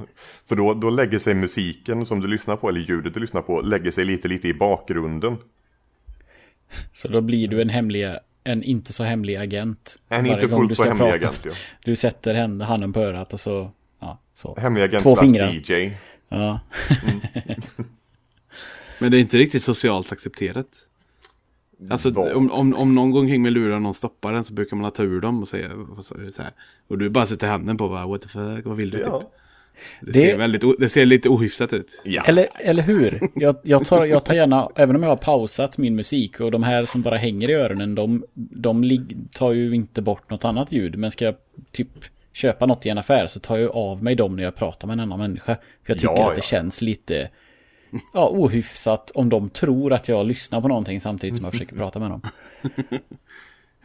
för 0.50 0.56
då, 0.56 0.74
då 0.74 0.90
lägger 0.90 1.20
sig 1.20 1.34
musiken 1.34 2.06
som 2.06 2.20
du 2.20 2.28
lyssnar 2.28 2.56
på, 2.56 2.70
eller 2.70 2.82
ljudet 2.82 3.14
du 3.14 3.20
lyssnar 3.20 3.42
på, 3.42 3.62
lägger 3.62 3.92
sig 3.92 4.06
lite 4.06 4.28
lite 4.28 4.48
i 4.48 4.54
bakgrunden. 4.54 5.38
Så 6.94 7.08
då 7.08 7.22
blir 7.22 7.48
du 7.48 7.62
en 7.62 7.70
hemlig, 7.70 8.14
en 8.44 8.64
inte 8.64 8.94
så 8.94 9.04
hemlig 9.04 9.36
agent. 9.36 10.00
En 10.10 10.26
inte 10.26 10.48
fullt 10.50 10.78
så 10.78 10.84
hemlig 10.84 10.98
prata. 11.12 11.16
agent 11.16 11.42
ja. 11.46 11.52
Du 11.84 11.96
sätter 11.96 12.36
handen 12.66 12.94
på 12.94 13.00
örat 13.00 13.34
och 13.34 13.40
så, 13.40 13.72
så. 14.38 14.56
Hemlig 14.60 14.82
agent 14.84 15.04
Två 15.04 15.16
fingrar. 15.16 15.48
DJ. 15.52 15.92
Ja. 16.30 16.60
Men 19.00 19.12
det 19.12 19.18
är 19.18 19.20
inte 19.20 19.38
riktigt 19.38 19.64
socialt 19.64 20.12
accepterat. 20.12 20.68
Alltså 21.90 22.10
Vad? 22.12 22.32
om, 22.32 22.52
om, 22.52 22.74
om 22.74 22.96
någon 22.96 23.12
gång 23.12 23.26
hänger 23.28 23.40
med 23.40 23.54
lurar 23.54 23.76
och 23.76 23.82
någon 23.82 23.94
stoppar 23.94 24.34
den 24.34 24.44
så 24.44 24.54
brukar 24.54 24.78
man 24.78 24.92
ta 24.92 25.04
ur 25.04 25.22
dem 25.22 25.42
och 25.42 25.48
säga 25.50 25.70
vad 25.76 26.06
så 26.06 26.16
här. 26.38 26.52
Och 26.88 26.98
du 26.98 27.10
bara 27.10 27.26
sätter 27.26 27.48
handen 27.48 27.78
på 27.78 27.90
bara 27.90 28.08
what 28.08 28.22
the 28.22 28.28
fuck, 28.28 28.66
vad 28.66 28.78
vill 28.78 28.90
du 28.90 28.98
typ. 28.98 29.08
Ja. 29.08 29.32
Det, 30.02 30.12
Det- 30.12 30.20
Ser 30.20 30.38
väldigt, 30.38 30.80
det 30.80 30.90
ser 30.90 31.06
lite 31.06 31.30
ohyfsat 31.30 31.74
ut. 31.74 32.02
Ja. 32.06 32.24
Eller, 32.28 32.48
eller 32.60 32.84
hur? 32.84 33.22
Jag, 33.36 33.56
jag, 33.64 33.86
tar, 33.86 34.06
jag 34.06 34.26
tar 34.26 34.34
gärna, 34.34 34.70
även 34.76 34.96
om 34.96 35.04
jag 35.04 35.10
har 35.10 35.18
pausat 35.18 35.78
min 35.78 35.96
musik 35.96 36.40
och 36.40 36.52
de 36.52 36.64
här 36.64 36.86
som 36.86 37.02
bara 37.02 37.18
hänger 37.18 37.50
i 37.50 37.54
öronen, 37.54 37.96
de, 37.96 38.24
de 38.34 39.06
tar 39.34 39.52
ju 39.52 39.76
inte 39.76 40.02
bort 40.02 40.30
något 40.30 40.46
annat 40.46 40.72
ljud. 40.72 40.98
Men 40.98 41.12
ska 41.12 41.26
jag 41.26 41.36
typ 41.72 41.88
köpa 42.38 42.66
något 42.66 42.86
i 42.86 42.90
en 42.90 42.98
affär 42.98 43.28
så 43.28 43.40
tar 43.40 43.58
jag 43.58 43.76
av 43.76 44.04
mig 44.04 44.16
dem 44.16 44.36
när 44.36 44.44
jag 44.44 44.56
pratar 44.56 44.88
med 44.88 44.94
en 44.94 45.00
annan 45.00 45.20
människa. 45.20 45.56
För 45.56 45.94
jag 45.94 46.00
tycker 46.00 46.14
Ja, 46.14 46.30
att 46.30 46.36
det 46.36 46.40
ja. 46.40 46.42
känns 46.42 46.82
lite 46.82 47.30
ja, 48.14 48.30
ohyfsat 48.30 49.12
om 49.12 49.30
de 49.30 49.50
tror 49.50 49.94
att 49.94 50.08
jag 50.08 50.26
lyssnar 50.26 50.62
på 50.62 50.68
någonting 50.68 51.02
samtidigt 51.02 51.36
som 51.36 51.44
jag 51.46 51.54
försöker 51.54 51.76
prata 51.84 52.00
med 52.00 52.10
dem. 52.10 52.22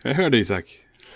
Jag 0.03 0.15
hörde 0.15 0.39
Isak. 0.39 0.65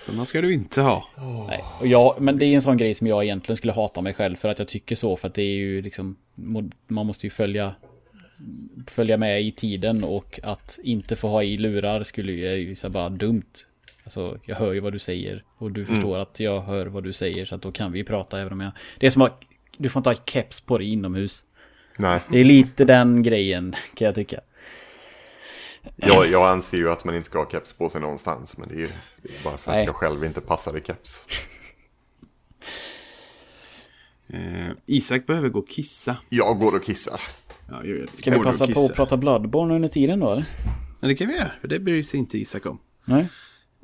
Sådana 0.07 0.27
ska 0.27 0.41
du 0.41 0.55
inte 0.55 0.81
ha. 0.81 1.09
Nej. 1.49 1.65
Och 1.81 1.87
jag, 1.87 2.21
men 2.21 2.39
det 2.39 2.47
är 2.47 2.55
en 2.55 2.63
sån 2.63 2.77
grej 2.77 2.95
som 2.95 3.07
jag 3.07 3.25
egentligen 3.25 3.57
skulle 3.57 3.73
hata 3.73 4.01
mig 4.01 4.15
själv 4.15 4.37
för 4.37 4.49
att 4.49 4.59
jag 4.59 4.69
tycker 4.69 4.97
så. 4.97 5.17
För 5.17 5.29
att 5.29 5.35
det 5.35 5.43
är 5.43 5.57
ju 5.57 5.83
liksom, 5.83 6.17
man 6.87 7.07
måste 7.07 7.27
ju 7.27 7.31
följa, 7.31 7.75
följa 8.87 9.17
med 9.17 9.43
i 9.43 9.53
tiden 9.53 10.05
och 10.05 10.41
att 10.43 10.79
inte 10.83 11.17
få 11.17 11.29
ha 11.29 11.43
i 11.43 11.57
lurar 11.57 12.05
skulle 12.05 12.33
ju, 12.33 12.75
här 12.83 12.89
bara 12.89 13.09
dumt. 13.09 13.53
Alltså 14.07 14.39
jag 14.45 14.57
hör 14.57 14.73
ju 14.73 14.81
vad 14.81 14.93
du 14.93 14.99
säger 14.99 15.45
och 15.59 15.73
du 15.73 15.87
förstår 15.87 16.19
att 16.19 16.41
jag 16.41 16.61
hör 16.61 16.87
vad 16.87 17.05
du 17.05 17.13
säger 17.13 17.45
så 17.45 17.55
att 17.55 17.63
då 17.63 17.73
kan 17.73 17.93
vi 17.93 18.05
prata 18.05 18.41
även 18.41 18.53
om 18.53 18.61
jag... 18.61 18.73
Det 18.99 19.07
är 19.07 19.11
som 19.11 19.23
att 19.23 19.43
du 19.77 19.89
får 19.89 20.01
inte 20.01 20.11
ha 20.11 20.17
keps 20.27 20.61
på 20.61 20.79
dig 20.79 20.93
inomhus. 20.93 21.45
Nej, 21.97 22.21
Det 22.31 22.39
är 22.39 22.45
lite 22.45 22.85
den 22.85 23.23
grejen 23.23 23.75
kan 23.95 24.07
jag 24.07 24.15
tycka. 24.15 24.41
jag, 25.97 26.31
jag 26.31 26.49
anser 26.51 26.79
ju 26.79 26.91
att 26.91 27.05
man 27.05 27.15
inte 27.15 27.27
ska 27.27 27.39
ha 27.39 27.51
keps 27.51 27.73
på 27.73 27.89
sig 27.89 28.01
någonstans. 28.01 28.59
Men 28.59 28.69
det 28.69 28.75
är 28.75 28.79
ju 28.79 28.89
det 29.23 29.29
är 29.29 29.45
bara 29.45 29.57
för 29.57 29.71
Nej. 29.71 29.81
att 29.81 29.87
jag 29.87 29.95
själv 29.95 30.25
inte 30.25 30.41
passar 30.41 30.77
i 30.79 30.81
keps. 30.81 31.25
Eh, 34.29 34.71
Isak 34.87 35.27
behöver 35.27 35.49
gå 35.49 35.59
och 35.59 35.69
kissa. 35.69 36.17
Jag 36.29 36.59
går 36.59 36.77
och 36.77 36.85
kissar. 36.85 37.21
Ja, 37.69 37.83
det. 37.83 38.19
Ska 38.19 38.31
vi 38.31 38.39
passa 38.39 38.67
på 38.67 38.85
att 38.85 38.95
prata 38.95 39.17
Bloodborne 39.17 39.75
under 39.75 39.89
tiden 39.89 40.21
då 40.21 40.33
eller? 40.33 40.47
Ja, 41.01 41.09
det 41.09 41.15
kan 41.15 41.29
vi 41.29 41.35
göra. 41.35 41.51
För 41.61 41.69
det 41.69 41.79
bryr 41.79 42.03
sig 42.03 42.19
inte 42.21 42.39
Isak 42.39 42.67
om. 42.67 42.79
Nej? 43.05 43.29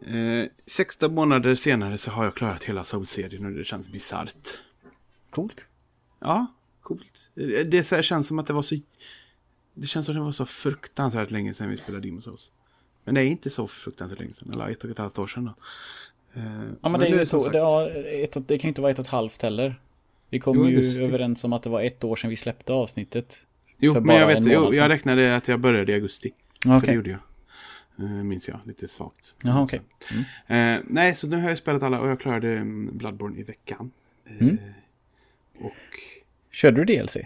Eh, 0.06 0.48
16 0.66 1.14
månader 1.14 1.54
senare 1.54 1.98
så 1.98 2.10
har 2.10 2.24
jag 2.24 2.34
klarat 2.34 2.64
hela 2.64 2.84
Soul-serien 2.84 3.46
och 3.46 3.52
det 3.52 3.64
känns 3.64 3.88
bisarrt. 3.88 4.48
Coolt. 5.30 5.66
Ja, 6.20 6.46
coolt. 6.80 7.30
Eh, 7.36 7.66
Det 7.66 7.84
så 7.84 7.94
här 7.94 8.02
känns 8.02 8.26
som 8.26 8.38
att 8.38 8.46
det 8.46 8.52
var 8.52 8.62
så... 8.62 8.76
Det 9.74 9.86
känns 9.86 10.06
som 10.06 10.12
att 10.14 10.20
det 10.20 10.24
var 10.24 10.32
så 10.32 10.46
fruktansvärt 10.46 11.30
länge 11.30 11.54
sedan 11.54 11.68
vi 11.70 11.76
spelade 11.76 12.08
Demon's 12.08 12.20
Souls. 12.20 12.52
Men 13.04 13.14
det 13.14 13.20
är 13.20 13.24
inte 13.24 13.50
så 13.50 13.68
fruktansvärt 13.68 14.18
länge 14.18 14.32
sedan. 14.32 14.50
Eller 14.54 14.68
ett 14.70 14.84
och 14.84 14.90
ett 14.90 14.98
halvt 14.98 15.18
år 15.18 15.26
sedan 15.26 15.44
då. 15.44 15.54
Eh, 16.40 16.62
Ja 16.82 16.88
men 16.88 17.00
det 17.00 17.06
är 17.08 17.18
ju 17.18 17.26
så, 17.26 17.48
det, 17.48 17.58
har 17.58 17.90
ett, 18.06 18.32
det 18.48 18.58
kan 18.58 18.68
ju 18.68 18.68
inte 18.68 18.80
vara 18.80 18.92
ett 18.92 18.98
och 18.98 19.04
ett 19.04 19.10
halvt 19.10 19.42
heller. 19.42 19.80
Vi 20.30 20.40
kom 20.40 20.56
Jo, 20.56 20.66
ju 20.66 21.04
överens 21.04 21.44
om 21.44 21.52
att 21.52 21.62
det 21.62 21.70
var 21.70 21.82
ett 21.82 22.04
år 22.04 22.16
sedan 22.16 22.30
vi 22.30 22.36
släppte 22.36 22.72
avsnittet. 22.72 23.46
Jo, 23.78 24.00
men 24.00 24.16
jag 24.16 24.26
vet, 24.26 24.38
jo, 24.52 24.74
jag 24.74 24.88
räknade 24.90 25.36
att 25.36 25.48
jag 25.48 25.60
började 25.60 25.92
i 25.92 25.94
augusti. 25.94 26.32
Ja, 26.64 26.80
För 26.80 26.86
det 26.86 26.92
gjorde 26.92 27.10
jag. 27.10 27.18
Eh, 28.02 28.08
minns 28.08 28.48
jag, 28.48 28.58
lite 28.64 28.88
svagt. 28.88 29.34
Jaha 29.42 29.62
okej. 29.62 29.80
Mm. 30.46 30.78
Eh, 30.78 30.84
nej, 30.88 31.14
så 31.14 31.28
nu 31.28 31.36
har 31.36 31.48
jag 31.48 31.58
spelat 31.58 31.82
alla 31.82 32.00
och 32.00 32.08
jag 32.08 32.20
klarade 32.20 32.48
mm, 32.52 32.98
Bloodborne 32.98 33.40
i 33.40 33.42
veckan. 33.42 33.90
Eh, 34.26 34.32
Mm. 34.40 34.58
Och 35.58 35.72
Körde 36.50 36.84
du 36.84 36.94
DLC? 36.96 37.16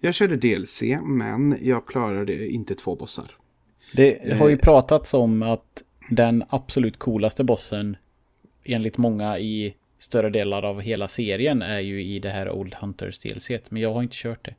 jag 0.00 0.14
körde 0.14 0.36
DLC, 0.36 0.82
men 1.02 1.56
jag 1.62 1.86
klarade 1.86 2.48
inte 2.48 2.74
två 2.74 2.96
bossar. 2.96 3.26
Det 3.92 4.36
har 4.38 4.48
ju 4.48 4.54
Eh. 4.54 4.60
pratats 4.60 5.14
om 5.14 5.42
att 5.42 5.82
den 6.10 6.44
absolut 6.48 6.98
coolaste 6.98 7.44
bossen 7.44 7.96
enligt 8.64 8.96
många 8.98 9.38
i 9.38 9.74
större 9.98 10.30
delar 10.30 10.62
av 10.62 10.80
hela 10.80 11.08
serien 11.08 11.62
är 11.62 11.78
ju 11.80 12.02
i 12.04 12.18
det 12.18 12.30
här 12.30 12.50
Old 12.50 12.74
Hunters 12.74 13.18
DLC. 13.18 13.50
Men 13.70 13.82
jag 13.82 13.92
har 13.94 14.02
inte 14.02 14.16
kört 14.16 14.44
det. 14.44 14.54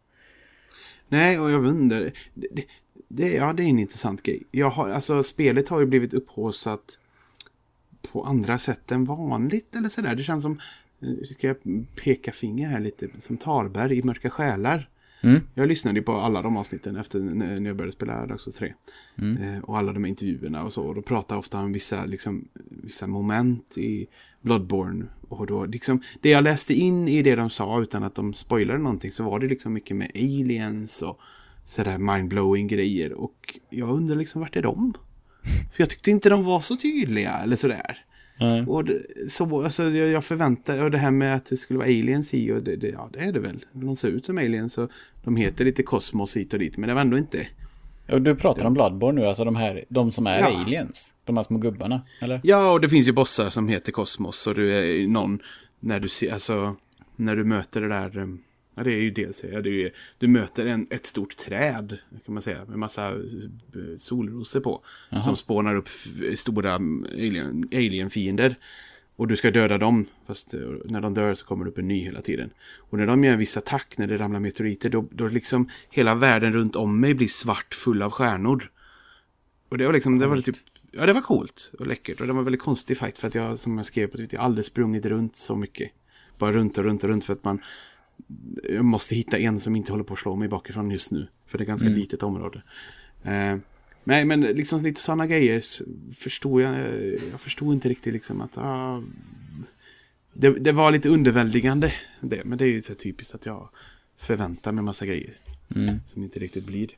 Nej, 1.08 1.40
och 1.40 1.52
jag 1.52 1.66
undrar. 1.66 2.00
Det, 2.34 2.48
det, 2.52 2.64
det, 3.10 3.34
ja, 3.34 3.54
det 3.54 3.64
är 3.64 3.68
en 3.68 3.80
intressant 3.80 4.24
grej. 4.24 4.44
Jag 4.52 4.70
har, 4.70 4.90
alltså, 4.90 5.24
spelet 5.24 5.70
har 5.70 5.80
ju 5.80 5.86
blivit 5.86 6.14
upphaussat 6.14 6.98
på 8.12 8.24
andra 8.24 8.58
sätt 8.58 8.92
än 8.92 9.06
vanligt. 9.06 9.76
Eller 9.76 9.90
sådär. 9.90 10.16
Det 10.16 10.24
känns 10.24 10.44
som, 10.44 10.60
eh, 11.02 11.26
ska 11.36 11.48
jag 11.48 11.58
peka 11.96 12.32
finger 12.32 12.68
här 12.68 12.80
lite, 12.80 13.08
som 13.20 13.38
Tarberg 13.38 13.98
i 13.98 14.04
Mörka 14.04 14.30
Själar. 14.30 14.90
Mm. 15.22 15.42
Jag 15.54 15.68
lyssnade 15.68 16.02
på 16.02 16.14
alla 16.14 16.42
de 16.42 16.58
avsnitten 16.58 16.96
efter 16.96 17.20
när 17.20 17.66
jag 17.66 17.76
började 17.76 17.92
spela 17.92 18.38
Souls 18.38 18.56
3. 18.56 18.74
Eh, 19.18 19.64
och 19.64 19.78
alla 19.78 19.94
de 19.94 20.04
här 20.04 20.10
intervjuerna 20.10 20.64
och 20.64 20.74
så. 20.74 20.84
Och 20.84 20.96
de 20.96 21.04
pratar 21.04 21.38
ofta 21.38 21.60
om 21.60 21.74
vissa, 21.74 22.06
liksom, 22.06 22.48
vissa 22.84 23.08
moment 23.08 23.78
i 23.78 24.08
Bloodborne. 24.42 25.06
Och 25.30 25.48
då, 25.48 25.66
liksom, 25.66 26.02
det 26.22 26.30
jag 26.30 26.44
läste 26.44 26.74
in 26.74 27.08
i 27.08 27.22
det 27.22 27.36
de 27.36 27.50
sa 27.50 27.82
utan 27.82 28.04
att 28.04 28.16
de 28.16 28.34
spoilade 28.34 28.80
någonting 28.80 29.12
så 29.12 29.24
var 29.24 29.40
det 29.40 29.48
liksom 29.48 29.74
mycket 29.74 29.98
med 29.98 30.12
aliens 30.16 31.02
och 31.02 31.20
sådär 31.70 31.98
mindblowing 31.98 32.68
grejer. 32.68 33.14
Och 33.14 33.60
jag 33.70 33.90
undrar 33.90 34.16
liksom 34.16 34.42
vart 34.42 34.56
är 34.56 34.62
de? 34.62 34.94
För 35.74 35.82
jag 35.84 35.90
tyckte 35.90 36.12
inte 36.12 36.30
de 36.30 36.44
var 36.46 36.60
så 36.60 36.76
tydliga 36.76 37.38
eller 37.38 37.56
sådär. 37.56 37.98
Nej. 38.40 38.64
Och 38.68 38.86
det, 38.86 39.02
så, 39.30 39.64
alltså, 39.64 39.84
jag, 39.84 40.10
jag 40.10 40.24
förväntar 40.24 40.84
och 40.84 40.92
det 40.92 40.98
här 40.98 41.12
med 41.12 41.36
att 41.36 41.46
det 41.46 41.58
skulle 41.58 41.80
vara 41.80 41.88
aliens 41.88 42.34
i 42.34 42.52
och 42.52 42.64
det, 42.64 42.76
det, 42.76 42.88
ja 42.88 43.10
det 43.14 43.20
är 43.20 43.32
det 43.32 43.40
väl. 43.40 43.66
De 43.72 43.96
ser 43.96 44.08
ut 44.08 44.26
som 44.26 44.38
aliens 44.38 44.78
och 44.78 44.92
de 45.24 45.36
heter 45.36 45.66
lite 45.66 45.84
kosmos 45.84 46.38
hit 46.38 46.54
och 46.54 46.60
dit 46.60 46.78
men 46.78 46.88
det 46.88 46.94
var 46.94 47.02
ändå 47.02 47.18
inte. 47.18 47.48
Och 48.12 48.22
du 48.22 48.36
pratar 48.36 48.66
om 48.66 48.74
Bloodborne 48.74 49.22
nu, 49.22 49.28
alltså 49.28 49.44
de 49.44 49.56
här, 49.56 49.86
de 49.90 50.12
som 50.12 50.28
är 50.28 50.40
Ja. 50.40 50.62
aliens. 50.62 51.16
De 51.26 51.38
här 51.38 51.44
små 51.44 51.58
gubbarna, 51.58 52.02
eller? 52.22 52.42
Ja 52.44 52.72
och 52.72 52.82
det 52.82 52.90
finns 52.90 53.08
ju 53.08 53.12
bossar 53.12 53.50
som 53.50 53.68
heter 53.68 53.92
kosmos 53.92 54.48
och 54.48 54.56
du 54.56 54.74
är 54.74 55.08
någon 55.08 55.40
när 55.80 56.00
du 56.00 56.10
ser, 56.10 56.34
alltså 56.34 56.76
när 57.16 57.36
du 57.36 57.44
möter 57.44 57.82
det 57.82 57.88
där 57.88 58.18
eh, 58.18 58.28
Ja, 58.80 58.84
det 58.84 58.92
är 58.92 59.02
ju 59.02 59.12
dels, 59.12 59.44
ja, 59.52 59.62
det 59.62 59.70
är 59.70 59.92
du 60.18 60.28
möter 60.28 60.66
en, 60.66 60.88
ett 60.90 61.06
stort 61.06 61.38
träd 61.38 61.98
kan 62.26 62.34
man 62.34 62.42
säga 62.42 62.66
med 62.66 62.80
massa 62.80 63.10
eh, 63.10 63.98
solrosor 63.98 64.60
på. 64.60 64.82
Som 65.22 65.36
spånar 65.36 65.76
upp 65.76 65.90
stora 66.36 66.76
mm, 66.76 67.06
alien, 67.14 67.70
alien-fiender. 67.72 68.56
Och 69.16 69.28
du 69.28 69.36
ska 69.36 69.52
döda 69.52 69.78
dem, 69.78 70.06
fast 70.28 70.54
eh, 70.54 70.60
när 70.86 71.02
de 71.02 71.14
dör 71.14 71.34
så 71.34 71.46
kommer 71.46 71.66
det 71.66 71.72
upp 71.72 71.78
en 71.78 71.88
ny 71.88 72.04
hela 72.04 72.22
tiden. 72.22 72.50
Och 72.78 72.98
när 72.98 73.06
de 73.06 73.24
gör 73.24 73.34
en 73.34 73.40
viss 73.40 73.58
attack, 73.58 73.98
när 73.98 74.08
det 74.08 74.18
ramlar 74.18 74.40
meteoriter, 74.40 74.90
då, 74.90 75.06
då 75.12 75.28
liksom 75.28 75.70
hela 75.90 76.16
världen 76.16 76.54
runt 76.54 76.76
om 76.76 77.00
mig 77.00 77.14
blir 77.14 77.28
svart 77.28 77.74
full 77.74 78.02
av 78.02 78.12
stjärnor. 78.12 78.72
Och 79.70 79.78
det 79.78 79.86
var 79.86 79.94
liksom, 79.94 80.20
det 80.20 80.28
var 80.28 80.42
typ, 80.42 80.56
ja 80.92 81.06
det 81.06 81.14
var 81.14 81.22
coolt 81.22 81.72
och 81.80 81.88
läckert. 81.88 82.22
Och 82.22 82.28
det 82.28 82.34
var 82.34 82.40
en 82.40 82.46
väldigt 82.46 82.62
konstig 82.62 82.98
fight 82.98 83.18
för 83.18 83.28
att 83.28 83.36
jag, 83.36 83.60
som 83.60 83.78
jag 83.78 83.86
skrev 83.86 84.08
på 84.08 84.18
Twitter, 84.18 84.38
jag 84.38 84.44
aldrig 84.44 84.66
sprungit 84.66 85.06
runt 85.06 85.36
så 85.36 85.56
mycket. 85.56 85.92
Bara 86.38 86.52
runt 86.52 86.78
och 86.78 86.84
runt 86.84 87.04
och 87.04 87.10
runt 87.10 87.26
för 87.26 87.34
att 87.34 87.44
man 87.44 87.62
jag 88.70 88.86
måste 88.86 89.16
hitta 89.16 89.38
en 89.38 89.60
som 89.60 89.76
inte 89.76 89.92
håller 89.92 90.04
på 90.04 90.14
att 90.14 90.20
slå 90.20 90.36
mig 90.36 90.48
bakifrån 90.48 90.92
just 90.92 91.12
nu. 91.12 91.28
För 91.46 91.58
det 91.58 91.64
är 91.64 91.66
ganska 91.66 91.88
litet 91.88 92.24
område. 92.24 92.62
Eh, 93.24 93.58
nej, 94.04 94.26
men 94.26 94.42
liksom 94.42 94.84
lite 94.84 95.02
sådana 95.02 95.28
grejer 95.28 95.64
förstod 96.14 96.62
jag. 96.62 96.96
Jag 97.32 97.42
förstod 97.42 97.74
inte 97.74 97.90
riktigt 97.90 98.14
liksom 98.14 98.42
att... 98.42 98.58
ah, 98.58 99.04
det, 100.34 100.60
det 100.60 100.72
var 100.72 100.92
lite 100.92 101.10
underväldigande. 101.10 101.94
Det, 102.22 102.46
men 102.46 102.58
det 102.58 102.66
är 102.66 102.70
ju 102.70 102.82
så 102.82 102.96
typiskt 102.96 103.36
att 103.36 103.46
jag 103.46 103.70
förväntar 104.18 104.72
mig 104.72 104.84
massa 104.84 105.06
grejer. 105.06 105.38
Mm. 105.76 106.00
Som 106.06 106.24
inte 106.24 106.40
riktigt 106.40 106.66
blir. 106.66 106.90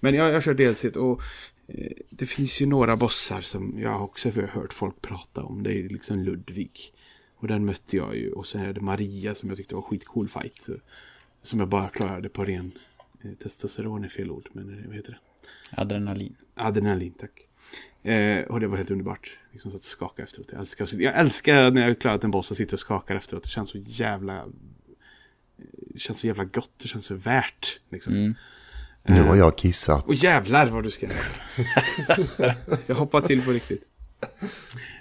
Men 0.00 0.14
jag, 0.14 0.32
jag 0.32 0.42
kör 0.42 0.54
DLC 0.54 0.84
och 0.84 1.20
eh, 1.66 1.92
det 2.10 2.26
finns 2.26 2.60
ju 2.60 2.66
några 2.66 2.96
bossar 2.96 3.40
som 3.40 3.78
jag 3.78 4.02
också 4.02 4.30
har 4.30 4.42
hört 4.42 4.72
folk 4.72 5.02
prata 5.02 5.42
om. 5.42 5.62
Det 5.62 5.72
är 5.72 5.88
liksom 5.88 6.18
Ludvig. 6.18 6.92
Och 7.40 7.48
den 7.48 7.64
mötte 7.64 7.96
jag 7.96 8.16
ju. 8.16 8.32
Och 8.32 8.46
sen 8.46 8.60
är 8.60 8.72
det 8.72 8.80
Maria 8.80 9.34
som 9.34 9.48
jag 9.48 9.58
tyckte 9.58 9.74
var 9.74 9.82
skitcool 9.82 10.28
fight. 10.28 10.68
Som 11.42 11.58
jag 11.58 11.68
bara 11.68 11.88
klarade 11.88 12.28
på 12.28 12.44
ren 12.44 12.72
eh, 13.24 13.30
testosteron 13.32 14.04
är 14.04 14.08
fel 14.08 14.30
ord. 14.30 14.48
Men 14.52 14.78
eh, 14.78 14.86
vad 14.86 14.96
heter 14.96 15.10
det? 15.10 15.80
Adrenalin. 15.80 16.36
Adrenalin, 16.54 17.12
tack. 17.12 17.44
Eh, 18.10 18.44
och 18.44 18.60
det 18.60 18.66
var 18.66 18.76
helt 18.76 18.90
underbart. 18.90 19.38
Liksom 19.52 19.70
så 19.70 19.76
att 19.76 19.82
skaka 19.82 20.22
efteråt. 20.22 20.48
Jag 20.52 20.60
älskar, 20.60 20.86
sitta- 20.86 21.02
jag 21.02 21.14
älskar 21.16 21.70
när 21.70 21.88
jag 21.88 21.98
klarat 22.00 22.24
en 22.24 22.30
boss 22.30 22.50
och 22.50 22.56
sitter 22.56 22.74
och 22.74 22.80
skakar 22.80 23.14
efteråt. 23.16 23.42
Det 23.42 23.48
känns 23.48 23.70
så 23.70 23.78
jävla 23.78 24.44
det 25.94 25.98
känns 25.98 26.20
så 26.20 26.26
jävla 26.26 26.44
gott. 26.44 26.70
Det 26.82 26.88
känns 26.88 27.04
så 27.04 27.14
värt. 27.14 27.80
Liksom. 27.90 28.14
Mm. 28.14 28.34
Nu 29.02 29.22
har 29.22 29.36
jag 29.36 29.58
kissat. 29.58 30.06
Och 30.06 30.14
jävlar 30.14 30.66
vad 30.66 30.84
du 30.84 30.90
ska 30.90 31.06
Jag 32.86 32.94
hoppar 32.94 33.20
till 33.20 33.42
på 33.42 33.50
riktigt. 33.50 33.84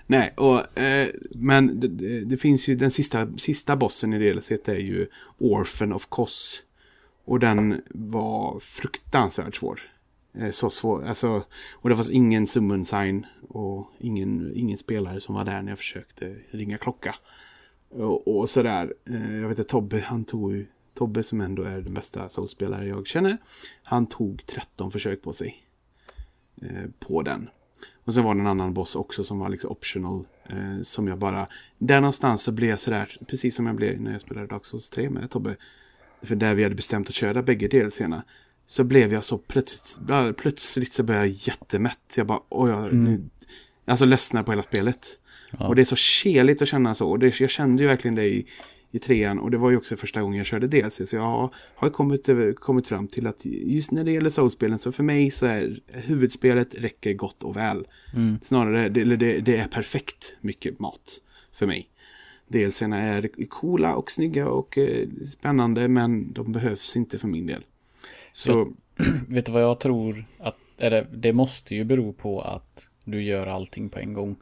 Nej, 0.09 0.33
och, 0.37 0.79
eh, 0.79 1.09
men 1.35 1.79
det, 1.79 1.87
det, 1.87 2.19
det 2.19 2.37
finns 2.37 2.67
ju 2.67 2.75
den 2.75 2.91
sista, 2.91 3.37
sista 3.37 3.75
bossen 3.75 4.13
i 4.13 4.31
DLC 4.31 4.51
är 4.51 4.75
ju 4.75 5.07
Orphan 5.37 5.93
of 5.93 6.05
Kos. 6.05 6.63
Och 7.25 7.39
den 7.39 7.81
var 7.89 8.59
fruktansvärt 8.59 9.55
svår. 9.55 9.81
Eh, 10.33 10.51
så 10.51 10.69
svår, 10.69 11.05
alltså, 11.05 11.43
och 11.71 11.89
det 11.89 11.95
fanns 11.95 12.09
ingen 12.09 12.47
summon 12.47 12.85
sign 12.85 13.25
och 13.49 13.91
ingen, 13.99 14.51
ingen 14.55 14.77
spelare 14.77 15.21
som 15.21 15.35
var 15.35 15.45
där 15.45 15.61
när 15.61 15.71
jag 15.71 15.77
försökte 15.77 16.35
ringa 16.51 16.77
klocka. 16.77 17.15
Och, 17.89 18.37
och 18.37 18.49
sådär, 18.49 18.93
eh, 19.05 19.35
jag 19.35 19.49
vet 19.49 19.59
att 19.59 19.67
Tobbe, 19.67 19.99
han 19.99 20.23
tog 20.23 20.53
ju 20.53 20.65
Tobbe 20.93 21.23
som 21.23 21.41
ändå 21.41 21.63
är 21.63 21.81
den 21.81 21.93
bästa 21.93 22.29
soulspelare 22.29 22.87
jag 22.87 23.07
känner. 23.07 23.37
Han 23.83 24.05
tog 24.05 24.45
13 24.45 24.91
försök 24.91 25.21
på 25.21 25.33
sig. 25.33 25.63
Eh, 26.61 26.89
på 26.99 27.21
den. 27.21 27.49
Och 28.07 28.13
sen 28.13 28.23
var 28.23 28.35
det 28.35 28.41
en 28.41 28.47
annan 28.47 28.73
boss 28.73 28.95
också 28.95 29.23
som 29.23 29.39
var 29.39 29.49
liksom 29.49 29.71
optional. 29.71 30.25
Eh, 30.49 30.81
som 30.81 31.07
jag 31.07 31.17
bara... 31.17 31.47
Där 31.77 32.01
någonstans 32.01 32.43
så 32.43 32.51
blev 32.51 32.69
jag 32.69 32.79
sådär, 32.79 33.17
precis 33.27 33.55
som 33.55 33.67
jag 33.67 33.75
blev 33.75 34.01
när 34.01 34.11
jag 34.11 34.21
spelade 34.21 34.47
Dark 34.47 34.65
Souls 34.65 34.89
3 34.89 35.09
med 35.09 35.29
Tobbe. 35.31 35.55
För 36.21 36.35
där 36.35 36.53
vi 36.53 36.63
hade 36.63 36.75
bestämt 36.75 37.09
att 37.09 37.15
köra 37.15 37.43
bägge 37.43 37.67
DLCerna. 37.67 38.23
Så 38.67 38.83
blev 38.83 39.13
jag 39.13 39.23
så 39.23 39.37
plötsligt, 39.37 40.07
plötsligt 40.37 40.93
så 40.93 41.03
blev 41.03 41.17
jag 41.17 41.27
jättemätt. 41.27 42.13
Jag 42.15 42.27
bara, 42.27 42.39
oj, 42.49 42.69
jag, 42.69 42.79
Mm. 42.83 43.03
nu, 43.03 43.29
alltså 43.85 44.05
ledsnar 44.05 44.43
på 44.43 44.51
hela 44.51 44.63
spelet. 44.63 45.07
Ja. 45.59 45.67
Och 45.67 45.75
det 45.75 45.81
är 45.81 45.85
så 45.85 45.95
keligt 45.95 46.61
att 46.61 46.67
känna 46.67 46.95
så. 46.95 47.09
Och 47.09 47.19
det, 47.19 47.39
jag 47.39 47.49
kände 47.49 47.83
ju 47.83 47.89
verkligen 47.89 48.15
det 48.15 48.25
i, 48.25 48.45
i 48.91 48.99
trean. 48.99 49.39
Och 49.39 49.51
det 49.51 49.57
var 49.57 49.71
ju 49.71 49.77
också 49.77 49.97
första 49.97 50.21
gången 50.21 50.37
jag 50.37 50.45
körde 50.45 50.67
DLC. 50.67 51.09
Så 51.09 51.15
jag 51.15 51.21
har, 51.21 51.53
har 51.75 51.89
kommit, 51.89 52.29
kommit 52.55 52.87
fram 52.87 53.07
till 53.07 53.27
att 53.27 53.45
just 53.45 53.91
när 53.91 54.03
det 54.03 54.11
gäller 54.11 54.29
Souls-spelen 54.29 54.79
så 54.79 54.91
för 54.91 55.03
mig 55.03 55.31
så 55.31 55.45
är 55.45 55.79
huvudspelet 55.87 56.75
räcker 56.75 57.13
gott 57.13 57.43
och 57.43 57.55
väl. 57.55 57.87
Mm. 58.15 58.37
Snarare, 58.43 58.89
det, 58.89 59.01
eller 59.01 59.17
det, 59.17 59.39
det 59.39 59.57
är 59.57 59.67
perfekt 59.67 60.35
mycket 60.41 60.79
mat 60.79 61.21
för 61.53 61.65
mig. 61.65 61.89
DLCerna 62.47 63.01
är 63.01 63.47
coola 63.49 63.95
och 63.95 64.11
snygga 64.11 64.47
och 64.47 64.77
eh, 64.77 65.07
spännande 65.31 65.87
men 65.87 66.33
de 66.33 66.51
behövs 66.51 66.95
inte 66.95 67.17
för 67.17 67.27
min 67.27 67.45
del. 67.45 67.63
Så, 68.31 68.73
Vet 69.27 69.45
du 69.45 69.51
vad 69.51 69.61
jag 69.61 69.79
tror? 69.79 70.25
Att, 70.39 70.57
eller, 70.77 71.07
det 71.13 71.33
måste 71.33 71.75
ju 71.75 71.83
bero 71.83 72.13
på 72.13 72.41
att 72.41 72.91
du 73.03 73.23
gör 73.23 73.47
allting 73.47 73.89
på 73.89 73.99
en 73.99 74.13
gång. 74.13 74.35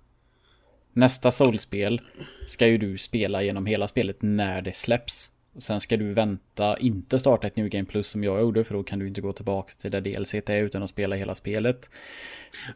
Nästa 0.98 1.32
Soulspel 1.32 2.02
ska 2.48 2.68
ju 2.68 2.78
du 2.78 2.98
spela 2.98 3.44
genom 3.44 3.66
hela 3.66 3.88
spelet 3.88 4.22
när 4.22 4.62
det 4.62 4.76
släpps. 4.76 5.32
Sen 5.58 5.82
ska 5.82 5.98
du 5.98 6.14
vänta, 6.14 6.78
inte 6.78 7.20
starta 7.20 7.48
ett 7.48 7.56
New 7.56 7.70
Game 7.70 7.86
Plus 7.86 8.08
som 8.08 8.24
jag 8.24 8.40
gjorde 8.40 8.64
för 8.64 8.74
då 8.74 8.84
kan 8.84 9.00
du 9.00 9.08
inte 9.08 9.22
gå 9.22 9.34
tillbaka 9.34 9.74
till 9.82 9.92
där 9.92 10.02
DLC 10.02 10.34
är 10.34 10.64
utan 10.64 10.84
att 10.84 10.90
spela 10.90 11.16
hela 11.16 11.36
spelet. 11.36 11.90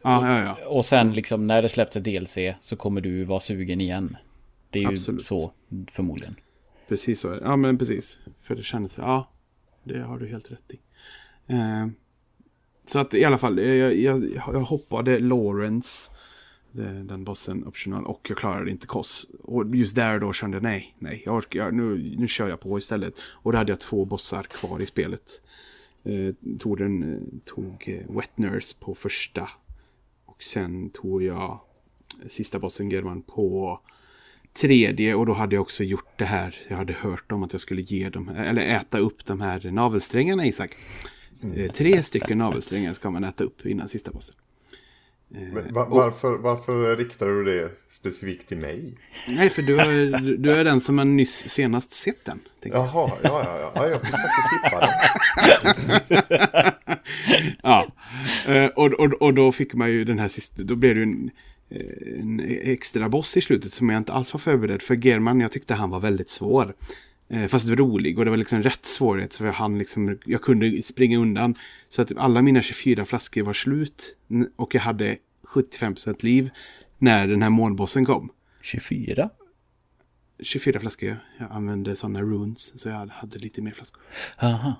ja, 0.02 0.28
ja, 0.28 0.44
ja. 0.44 0.68
Och 0.68 0.84
sen 0.84 1.12
liksom 1.12 1.46
när 1.46 1.62
det 1.62 1.68
släpps 1.68 1.96
ett 1.96 2.04
DLC 2.04 2.38
så 2.60 2.76
kommer 2.76 3.00
du 3.00 3.24
vara 3.24 3.40
sugen 3.40 3.80
igen. 3.80 4.16
Det 4.70 4.78
är 4.78 4.82
ju 4.82 4.88
Absolut. 4.88 5.24
så 5.24 5.52
förmodligen. 5.90 6.36
Precis 6.88 7.20
så. 7.20 7.38
Ja, 7.42 7.56
men 7.56 7.78
precis. 7.78 8.18
För 8.42 8.54
det 8.54 8.62
kändes, 8.62 8.98
ja, 8.98 9.30
det 9.84 9.98
har 9.98 10.18
du 10.18 10.28
helt 10.28 10.50
rätt 10.50 10.70
i. 10.70 10.78
Eh, 11.46 11.86
så 12.86 12.98
att 12.98 13.14
i 13.14 13.24
alla 13.24 13.38
fall, 13.38 13.58
eh, 13.58 13.64
jag, 13.64 13.96
jag, 13.96 14.24
jag 14.34 14.60
hoppade 14.60 15.18
Lawrence, 15.18 16.09
den 16.72 17.24
bossen, 17.24 17.66
optional, 17.66 18.06
och 18.06 18.26
jag 18.30 18.38
klarade 18.38 18.70
inte 18.70 18.86
Koss. 18.86 19.30
Och 19.42 19.76
just 19.76 19.94
där 19.94 20.14
och 20.14 20.20
då 20.20 20.32
kände 20.32 20.56
jag, 20.56 20.62
nej, 20.62 20.94
nej, 20.98 21.22
jag 21.26 21.34
orkar, 21.34 21.60
jag, 21.60 21.74
nu, 21.74 22.14
nu 22.18 22.28
kör 22.28 22.48
jag 22.48 22.60
på 22.60 22.78
istället. 22.78 23.14
Och 23.20 23.52
då 23.52 23.58
hade 23.58 23.72
jag 23.72 23.80
två 23.80 24.04
bossar 24.04 24.42
kvar 24.42 24.82
i 24.82 24.86
spelet. 24.86 25.42
Eh, 26.04 26.56
tog 26.58 26.78
den, 26.78 27.02
eh, 27.02 27.18
tog 27.44 27.88
eh, 27.88 28.16
Wet 28.16 28.38
Nurse 28.38 28.76
på 28.80 28.94
första. 28.94 29.48
Och 30.24 30.42
sen 30.42 30.90
tog 30.90 31.22
jag 31.22 31.60
sista 32.28 32.58
bossen 32.58 32.90
German 32.90 33.22
på 33.22 33.80
tredje 34.52 35.14
och 35.14 35.26
då 35.26 35.32
hade 35.32 35.56
jag 35.56 35.62
också 35.62 35.84
gjort 35.84 36.18
det 36.18 36.24
här. 36.24 36.56
Jag 36.68 36.76
hade 36.76 36.92
hört 36.92 37.32
om 37.32 37.42
att 37.42 37.52
jag 37.52 37.60
skulle 37.60 37.82
ge 37.82 38.08
dem, 38.08 38.28
eller 38.28 38.62
äta 38.62 38.98
upp 38.98 39.26
de 39.26 39.40
här 39.40 39.70
navelsträngarna 39.70 40.46
Isak. 40.46 40.74
Eh, 41.54 41.72
tre 41.72 42.02
stycken 42.02 42.38
navelsträngar 42.38 42.92
ska 42.92 43.10
man 43.10 43.24
äta 43.24 43.44
upp 43.44 43.66
innan 43.66 43.88
sista 43.88 44.10
bossen. 44.10 44.34
Eh, 45.34 45.40
Men 45.52 45.74
va- 45.74 45.86
varför, 45.90 46.36
varför 46.36 46.96
riktar 46.96 47.26
du 47.26 47.44
det 47.44 47.70
specifikt 47.90 48.48
till 48.48 48.56
mig? 48.56 48.94
Nej, 49.28 49.50
för 49.50 49.62
du 49.62 49.80
är, 49.80 50.36
du- 50.36 50.52
är 50.52 50.64
den 50.64 50.80
som 50.80 50.98
har 50.98 51.04
nyss 51.04 51.48
senast 51.48 51.92
sett 51.92 52.24
den. 52.24 52.40
tänkte 52.62 52.78
jag. 52.78 52.86
Jaha, 52.86 53.10
ja, 53.22 53.42
ja, 53.44 53.60
ja. 53.60 53.72
ja 53.74 53.88
jag 53.88 54.00
fick 54.00 54.10
faktiskt 54.10 54.48
skippa 54.50 54.80
det. 54.80 56.74
Ja, 57.62 57.86
Eh, 58.46 58.66
och, 58.66 58.86
och, 58.92 59.12
och 59.22 59.34
då 59.34 59.52
fick 59.52 59.74
man 59.74 59.90
ju 59.90 60.04
den 60.04 60.18
här 60.18 60.28
sista, 60.28 60.62
då 60.62 60.74
blev 60.76 60.94
det 60.94 61.00
ju 61.00 61.02
en, 61.02 61.30
eh, 61.70 62.20
en 62.20 62.40
extra 62.62 63.08
boss 63.08 63.36
i 63.36 63.40
slutet 63.40 63.72
som 63.72 63.90
jag 63.90 63.98
inte 63.98 64.12
alls 64.12 64.32
var 64.34 64.38
förberedd 64.38 64.82
för. 64.82 64.94
German, 64.94 65.40
jag 65.40 65.52
tyckte 65.52 65.74
han 65.74 65.90
var 65.90 66.00
väldigt 66.00 66.30
svår. 66.30 66.74
Eh, 67.30 67.46
Fast 67.46 67.68
rolig 67.68 68.18
och 68.18 68.24
det 68.24 68.30
var 68.30 68.38
liksom 68.38 68.62
rätt 68.62 68.86
svårighet 68.86 69.32
så 69.32 69.44
jag, 69.44 69.52
hann 69.52 69.78
liksom, 69.78 70.18
jag 70.24 70.42
kunde 70.42 70.82
springa 70.82 71.18
undan. 71.18 71.54
Så 71.88 72.02
att 72.02 72.16
alla 72.16 72.42
mina 72.42 72.62
24 72.62 73.04
flaskor 73.04 73.42
var 73.42 73.52
slut 73.52 74.16
och 74.56 74.74
jag 74.74 74.80
hade 74.80 75.16
75% 75.54 76.24
liv 76.24 76.50
när 76.98 77.26
den 77.26 77.42
här 77.42 77.50
månbossen 77.50 78.04
kom. 78.06 78.32
24? 78.62 79.30
24 80.42 80.80
flaskor, 80.80 81.18
jag 81.38 81.52
använde 81.52 81.96
sådana 81.96 82.20
runes 82.20 82.80
så 82.80 82.88
jag 82.88 83.06
hade 83.06 83.38
lite 83.38 83.62
mer 83.62 83.70
flaskor. 83.70 84.02
Aha. 84.38 84.74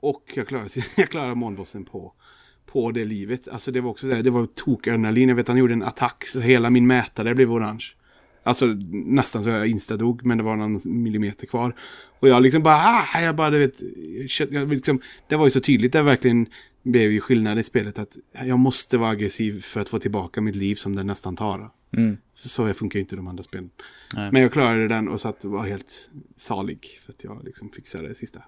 Och 0.00 0.32
jag 0.34 0.48
klarade, 0.48 0.70
jag 0.96 1.08
klarade 1.08 1.34
månbossen 1.34 1.84
på, 1.84 2.12
på 2.66 2.90
det 2.90 3.04
livet. 3.04 3.48
Alltså 3.48 3.70
det 3.72 3.80
var 3.80 3.90
också 3.90 4.06
det, 4.06 4.22
det 4.22 4.30
var 4.30 4.46
tokadrenalin. 4.46 5.28
Jag 5.28 5.36
vet 5.36 5.48
han 5.48 5.56
gjorde 5.56 5.72
en 5.72 5.82
attack 5.82 6.26
så 6.26 6.40
hela 6.40 6.70
min 6.70 6.86
mätare 6.86 7.34
blev 7.34 7.52
orange. 7.52 7.84
Alltså 8.42 8.66
nästan 8.90 9.44
så 9.44 9.50
jag 9.50 9.66
instadog 9.66 10.24
men 10.24 10.38
det 10.38 10.44
var 10.44 10.56
någon 10.56 10.80
millimeter 10.84 11.46
kvar. 11.46 11.74
Och 12.20 12.28
jag 12.28 12.42
liksom 12.42 12.62
bara, 12.62 12.76
ah, 12.76 13.20
jag 13.20 13.36
bara, 13.36 13.50
du 13.50 13.58
vet, 13.58 13.82
jag 14.50 14.68
liksom, 14.72 15.00
det 15.28 15.36
var 15.36 15.44
ju 15.44 15.50
så 15.50 15.60
tydligt, 15.60 15.92
det 15.92 16.02
verkligen 16.02 16.46
blev 16.82 17.12
ju 17.12 17.20
skillnad 17.20 17.58
i 17.58 17.62
spelet 17.62 17.98
att 17.98 18.16
jag 18.32 18.58
måste 18.58 18.98
vara 18.98 19.10
aggressiv 19.10 19.62
för 19.62 19.80
att 19.80 19.88
få 19.88 19.98
tillbaka 19.98 20.40
mitt 20.40 20.54
liv 20.54 20.74
som 20.74 20.96
det 20.96 21.04
nästan 21.04 21.36
tar. 21.36 21.70
Mm. 21.96 22.16
Så 22.34 22.74
funkar 22.74 22.98
ju 22.98 23.00
inte 23.00 23.16
de 23.16 23.26
andra 23.28 23.42
spelen. 23.42 23.70
Nej. 24.14 24.32
Men 24.32 24.42
jag 24.42 24.52
klarade 24.52 24.88
den 24.88 25.08
och 25.08 25.20
satt 25.20 25.44
var 25.44 25.66
helt 25.66 26.10
salig 26.36 27.00
för 27.04 27.12
att 27.12 27.24
jag 27.24 27.44
liksom 27.44 27.70
fixade 27.70 28.08
det 28.08 28.14
sista. 28.14 28.42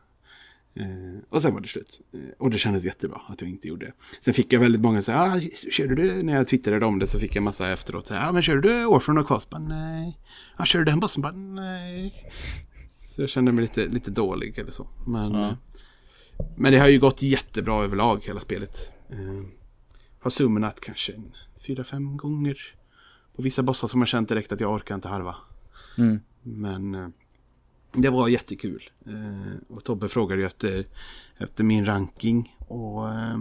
Eh, 0.74 1.22
och 1.28 1.42
sen 1.42 1.54
var 1.54 1.60
det 1.60 1.68
slut. 1.68 2.00
Eh, 2.12 2.20
och 2.38 2.50
det 2.50 2.58
kändes 2.58 2.84
jättebra 2.84 3.20
att 3.28 3.40
jag 3.40 3.50
inte 3.50 3.68
gjorde 3.68 3.86
det. 3.86 3.92
Sen 4.20 4.34
fick 4.34 4.52
jag 4.52 4.60
väldigt 4.60 4.80
många 4.80 5.02
säga, 5.02 5.18
ah, 5.22 5.40
körde 5.70 5.94
du, 5.94 6.22
när 6.22 6.36
jag 6.36 6.48
twittrade 6.48 6.86
om 6.86 6.98
det 6.98 7.06
så 7.06 7.18
fick 7.18 7.36
jag 7.36 7.42
massa 7.42 7.72
efteråt, 7.72 8.10
ja 8.10 8.28
ah, 8.28 8.32
men 8.32 8.42
körde 8.42 8.68
du 8.68 8.86
Orphan 8.86 9.18
och 9.18 9.26
Cosp? 9.26 9.54
Nej. 9.58 10.18
Ja, 10.58 10.64
körde 10.64 10.84
du 10.84 10.90
den 10.90 11.00
bossen? 11.00 11.22
Bara, 11.22 11.32
nej. 11.32 12.32
Så 12.88 13.22
jag 13.22 13.30
kände 13.30 13.52
mig 13.52 13.62
lite, 13.62 13.86
lite 13.86 14.10
dålig 14.10 14.58
eller 14.58 14.70
så. 14.70 14.86
Men, 15.06 15.34
eh, 15.34 15.52
men 16.56 16.72
det 16.72 16.78
har 16.78 16.88
ju 16.88 16.98
gått 16.98 17.22
jättebra 17.22 17.84
överlag 17.84 18.20
hela 18.24 18.40
spelet. 18.40 18.92
Eh, 19.10 19.44
har 20.20 20.30
summenat 20.30 20.80
kanske 20.80 21.12
fyra, 21.66 21.84
fem 21.84 22.16
gånger. 22.16 22.58
På 23.36 23.42
vissa 23.42 23.62
bossar 23.62 23.88
som 23.88 24.00
jag 24.00 24.08
känt 24.08 24.28
direkt 24.28 24.52
att 24.52 24.60
jag 24.60 24.72
orkar 24.72 24.94
inte 24.94 25.08
harva. 25.08 25.36
Mm. 25.98 26.20
Men 26.42 27.12
det 27.92 28.10
var 28.10 28.28
jättekul. 28.28 28.90
Eh, 29.06 29.74
och 29.76 29.84
Tobbe 29.84 30.08
frågade 30.08 30.40
ju 30.40 30.46
efter, 30.46 30.86
efter 31.36 31.64
min 31.64 31.86
ranking. 31.86 32.56
Och 32.58 33.08
eh, 33.08 33.38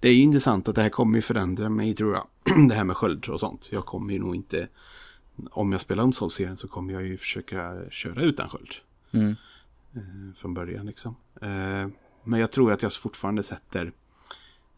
det 0.00 0.08
är 0.08 0.12
ju 0.12 0.22
intressant 0.22 0.68
att 0.68 0.74
det 0.74 0.82
här 0.82 0.90
kommer 0.90 1.18
ju 1.18 1.22
förändra 1.22 1.68
mig 1.68 1.94
tror 1.94 2.14
jag. 2.14 2.26
det 2.68 2.74
här 2.74 2.84
med 2.84 2.96
sköld 2.96 3.28
och 3.28 3.40
sånt. 3.40 3.68
Jag 3.72 3.86
kommer 3.86 4.12
ju 4.12 4.18
nog 4.18 4.34
inte, 4.36 4.68
om 5.50 5.72
jag 5.72 5.80
spelar 5.80 6.04
om 6.04 6.12
Soul-serien 6.12 6.56
så 6.56 6.68
kommer 6.68 6.92
jag 6.92 7.02
ju 7.02 7.16
försöka 7.16 7.90
köra 7.90 8.22
utan 8.22 8.48
sköld. 8.48 8.74
Mm. 9.12 9.36
Eh, 9.94 10.34
från 10.36 10.54
början 10.54 10.86
liksom. 10.86 11.16
Men 12.24 12.40
jag 12.40 12.50
tror 12.50 12.72
att 12.72 12.82
jag 12.82 12.92
fortfarande 12.92 13.42
sätter 13.42 13.92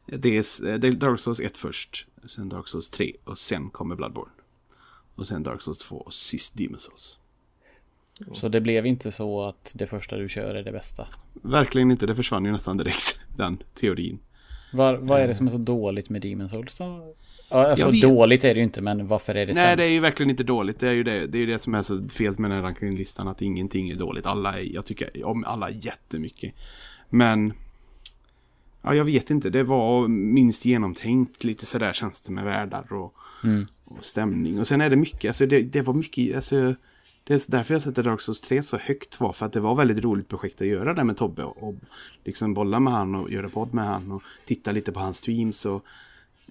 det 0.06 0.36
är, 0.36 0.78
det 0.78 0.88
är 0.88 0.92
Dark 0.92 1.20
Souls 1.20 1.40
1 1.40 1.58
först. 1.58 2.06
Sen 2.24 2.48
Dark 2.48 2.68
Souls 2.68 2.88
3 2.88 3.16
och 3.24 3.38
sen 3.38 3.70
kommer 3.70 3.96
Bloodborne. 3.96 4.32
Och 5.14 5.26
sen 5.26 5.42
Dark 5.42 5.62
Souls 5.62 5.78
2 5.78 5.96
och 5.96 6.14
sist 6.14 6.56
Demon 6.56 6.78
Souls. 6.78 7.18
Så 8.32 8.48
det 8.48 8.60
blev 8.60 8.86
inte 8.86 9.12
så 9.12 9.42
att 9.42 9.72
det 9.74 9.86
första 9.86 10.16
du 10.16 10.28
kör 10.28 10.54
är 10.54 10.62
det 10.62 10.72
bästa. 10.72 11.06
Verkligen 11.32 11.90
inte, 11.90 12.06
det 12.06 12.14
försvann 12.14 12.44
ju 12.44 12.52
nästan 12.52 12.76
direkt, 12.76 13.20
den 13.36 13.58
teorin. 13.74 14.18
Var, 14.72 14.94
vad 14.94 15.20
är 15.20 15.28
det 15.28 15.34
som 15.34 15.46
är 15.46 15.50
så 15.50 15.58
dåligt 15.58 16.08
med 16.08 16.22
Demon 16.22 16.48
Souls 16.48 16.74
då? 16.74 17.14
Ja, 17.48 17.70
alltså 17.70 17.90
dåligt 17.90 18.44
är 18.44 18.54
det 18.54 18.58
ju 18.60 18.64
inte, 18.64 18.82
men 18.82 19.06
varför 19.06 19.34
är 19.34 19.46
det 19.46 19.52
Nej, 19.52 19.64
sämst? 19.64 19.76
det 19.76 19.86
är 19.86 19.92
ju 19.92 20.00
verkligen 20.00 20.30
inte 20.30 20.42
dåligt. 20.44 20.80
Det 20.80 20.88
är 20.88 20.92
ju 20.92 21.02
det, 21.02 21.26
det, 21.26 21.38
är 21.38 21.46
det 21.46 21.58
som 21.58 21.74
är 21.74 21.82
så 21.82 22.08
fel 22.08 22.38
med 22.38 22.50
den 22.50 22.56
här 22.58 22.64
rankinglistan, 22.64 23.28
att 23.28 23.42
ingenting 23.42 23.90
är 23.90 23.94
dåligt. 23.94 24.26
Alla 24.26 24.58
är, 24.60 24.74
jag 24.74 24.84
tycker 24.84 25.24
om 25.24 25.44
alla 25.44 25.70
jättemycket. 25.70 26.54
Men, 27.08 27.52
ja, 28.82 28.94
jag 28.94 29.04
vet 29.04 29.30
inte. 29.30 29.50
Det 29.50 29.62
var 29.62 30.08
minst 30.08 30.64
genomtänkt, 30.64 31.44
lite 31.44 31.66
sådär 31.66 31.92
känns 31.92 32.20
det 32.20 32.32
med 32.32 32.44
världar 32.44 32.92
och, 32.92 33.14
Mm. 33.44 33.66
och 33.84 34.04
stämning. 34.04 34.58
Och 34.60 34.66
sen 34.66 34.80
är 34.80 34.90
det 34.90 34.96
mycket, 34.96 35.28
alltså 35.28 35.46
det, 35.46 35.60
det 35.62 35.82
var 35.82 35.94
mycket, 35.94 36.36
alltså 36.36 36.74
Det 37.24 37.34
är 37.34 37.50
därför 37.50 37.74
jag 37.74 37.82
sätter 37.82 38.02
Dark 38.02 38.20
Souls 38.20 38.40
3 38.40 38.62
så 38.62 38.76
högt 38.76 39.20
var 39.20 39.32
för 39.32 39.46
att 39.46 39.52
det 39.52 39.60
var 39.60 39.74
väldigt 39.74 40.04
roligt 40.04 40.28
projekt 40.28 40.60
att 40.60 40.66
göra 40.66 40.94
det 40.94 41.04
med 41.04 41.16
Tobbe 41.16 41.44
och, 41.44 41.68
och 41.68 41.74
liksom 42.24 42.54
bolla 42.54 42.80
med 42.80 42.92
han 42.92 43.14
och 43.14 43.30
göra 43.30 43.48
podd 43.48 43.74
med 43.74 43.84
han 43.84 44.12
och 44.12 44.22
titta 44.44 44.72
lite 44.72 44.92
på 44.92 45.00
hans 45.00 45.18
streams 45.18 45.66
och 45.66 45.84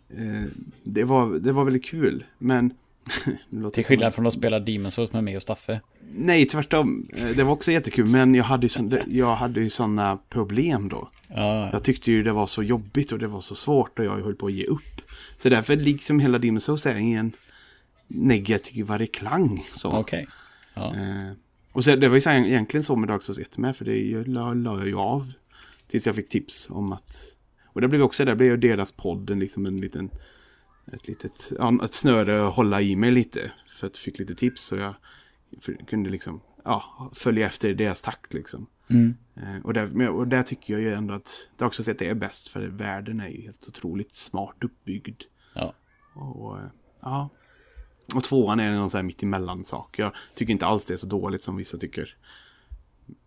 eh, 0.10 0.50
det, 0.84 1.04
var, 1.04 1.40
det 1.40 1.52
var 1.52 1.64
väldigt 1.64 1.86
kul. 1.86 2.24
Men 2.38 2.74
Till 3.74 3.86
skillnad 3.86 4.14
från 4.14 4.28
att 4.28 4.34
spela 4.34 4.60
Demon's 4.60 4.90
Souls 4.90 5.14
med 5.14 5.24
mig 5.24 5.36
och 5.36 5.42
Staffe. 5.42 5.82
Nej, 6.16 6.46
tvärtom. 6.46 7.10
Eh, 7.18 7.28
det 7.28 7.44
var 7.44 7.52
också 7.52 7.72
jättekul, 7.72 8.06
men 8.06 8.36
jag 8.36 8.44
hade 8.44 8.66
ju, 8.66 8.70
så, 8.70 9.00
jag 9.08 9.36
hade 9.36 9.62
ju 9.62 9.70
sådana 9.70 10.20
problem 10.30 10.90
då. 10.90 11.10
Ja. 11.28 11.70
Jag 11.72 11.84
tyckte 11.84 12.12
ju 12.12 12.24
det 12.24 12.32
var 12.32 12.48
så 12.48 12.64
jobbigt 12.64 13.12
och 13.12 13.20
det 13.20 13.28
var 13.28 13.42
så 13.42 13.56
svårt 13.56 14.00
och 14.00 14.06
jag 14.06 14.22
höll 14.22 14.36
på 14.36 14.46
att 14.46 14.54
ge 14.54 14.66
upp. 14.66 15.02
Så 15.38 15.50
därför 15.50 15.76
liksom 15.76 16.20
hela 16.20 16.38
Demon's 16.38 16.60
Souls 16.60 16.86
är 16.86 16.96
en 16.96 17.32
negativare 18.08 19.08
klang. 19.08 19.66
Okej. 19.84 20.00
Okay. 20.00 20.26
Ja. 20.80 20.96
Eh, 20.96 21.32
och 21.72 21.84
så, 21.84 21.96
det 21.96 22.08
var 22.08 22.16
ju 22.16 22.48
egentligen 22.48 22.84
så 22.84 22.96
med 22.96 23.10
Dark 23.10 23.24
Souls 23.24 23.40
1 23.40 23.58
med, 23.58 23.76
för 23.76 23.86
det 23.86 24.28
la, 24.28 24.54
la 24.54 24.78
jag 24.78 24.88
ju 24.88 24.96
av. 24.96 25.34
Tills 25.88 26.06
jag 26.06 26.16
fick 26.16 26.30
tips 26.30 26.70
om 26.70 26.92
att... 26.92 27.36
Och 27.66 27.82
det 27.82 27.88
blev 27.88 28.02
också, 28.02 28.26
där 28.26 28.36
blev 28.36 28.60
deras 28.60 28.92
podd 28.92 29.30
en, 29.30 29.40
liksom 29.40 29.66
en 29.66 29.82
liten... 29.82 30.10
Ett 30.94 31.08
litet 31.08 31.52
ett 31.84 31.94
snöre 31.94 32.48
att 32.48 32.54
hålla 32.54 32.82
i 32.82 32.96
mig 32.96 33.12
lite. 33.12 33.52
För 33.80 33.88
att 33.88 33.96
jag 33.96 34.02
fick 34.02 34.20
lite 34.20 34.36
tips 34.36 34.64
så 34.64 34.76
jag 34.76 34.94
kunde 35.88 36.10
liksom 36.10 36.42
ja, 36.64 37.12
följa 37.16 37.48
efter 37.48 37.74
deras 37.74 38.02
takt 38.02 38.34
liksom. 38.34 38.68
Mm. 38.90 39.16
Eh, 39.36 39.66
och, 39.66 39.74
där, 39.74 40.10
och 40.10 40.28
där 40.28 40.44
tycker 40.44 40.74
jag 40.74 40.82
ju 40.82 40.94
ändå 40.94 41.14
att 41.14 41.50
Dark 41.58 41.74
Souls 41.74 41.88
1 41.88 42.02
är 42.02 42.14
bäst 42.14 42.48
för 42.48 42.68
världen 42.68 43.20
är 43.20 43.28
ju 43.28 43.42
helt 43.42 43.68
otroligt 43.68 44.14
smart 44.14 44.56
uppbyggd. 44.62 45.22
Ja. 45.54 45.74
Och, 46.14 46.58
eh, 46.58 46.66
ja. 47.02 47.30
Och 48.16 48.24
tvåan 48.24 48.60
är 48.60 48.76
någon 48.76 48.90
sån 48.90 48.98
här 48.98 49.04
mittemellan 49.04 49.66
sak. 49.66 50.00
Jag 50.00 50.12
tycker 50.36 50.52
inte 50.52 50.66
alls 50.66 50.86
det 50.86 50.94
är 50.94 50.98
så 50.98 51.08
dåligt 51.08 51.44
som 51.44 51.56
vissa 51.56 51.78
tycker. 51.78 52.16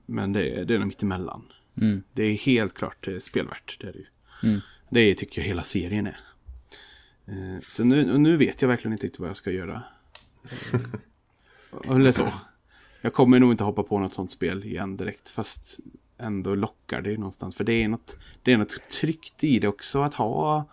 Men 0.07 0.33
det 0.33 0.51
är, 0.51 0.65
det 0.65 0.75
är 0.75 0.79
nog 0.79 0.89
mittemellan. 0.89 1.53
Mm. 1.81 2.03
Det 2.13 2.23
är 2.23 2.35
helt 2.35 2.75
klart 2.75 3.09
eh, 3.09 3.19
spelvärt. 3.19 3.77
Det, 3.81 3.89
är 3.89 3.93
det. 3.93 4.47
Mm. 4.47 4.61
det 4.91 5.15
tycker 5.15 5.41
jag 5.41 5.49
hela 5.49 5.63
serien 5.63 6.07
är. 6.07 6.21
Eh, 7.27 7.61
så 7.67 7.85
nu, 7.85 8.19
nu 8.19 8.37
vet 8.37 8.63
jag 8.63 8.69
verkligen 8.69 8.93
inte 8.93 9.07
riktigt 9.07 9.21
vad 9.21 9.29
jag 9.29 9.37
ska 9.37 9.51
göra. 9.51 9.83
Eh, 11.85 11.97
eller 11.97 12.13
så. 12.13 12.29
Jag 13.01 13.13
kommer 13.13 13.41
nog 13.41 13.53
inte 13.53 13.65
hoppa 13.65 13.83
på 13.83 13.99
något 13.99 14.15
sånt 14.15 14.31
spel 14.31 14.65
igen 14.65 14.97
direkt. 14.97 15.29
Fast 15.29 15.81
ändå 16.19 16.55
lockar 16.55 17.03
det 17.03 17.17
någonstans. 17.17 17.57
För 17.57 17.65
det 17.65 17.73
är 17.73 17.89
något, 17.89 18.19
det 18.43 18.53
är 18.53 18.57
något 18.57 18.89
tryggt 18.89 19.45
i 19.45 19.59
det 19.59 19.69
också 19.69 20.01
att 20.01 20.15
ha. 20.15 20.69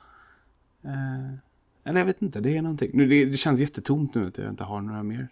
Eh, 0.83 1.33
eller 1.89 1.99
jag 1.99 2.05
vet 2.05 2.21
inte, 2.21 2.39
det 2.39 2.57
är 2.57 2.61
någonting. 2.61 2.91
Nu, 2.93 3.07
det, 3.07 3.25
det 3.25 3.37
känns 3.37 3.59
jättetomt 3.59 4.15
nu 4.15 4.27
att 4.27 4.37
jag 4.37 4.49
inte 4.49 4.63
har 4.63 4.81
några 4.81 5.03
mer 5.03 5.27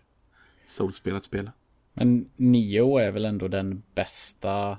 Souls-spel 0.65 1.15
att 1.15 1.23
spela. 1.23 1.51
Men 1.93 2.29
Nio 2.35 2.97
är 2.97 3.11
väl 3.11 3.25
ändå 3.25 3.47
den 3.47 3.83
bästa 3.95 4.77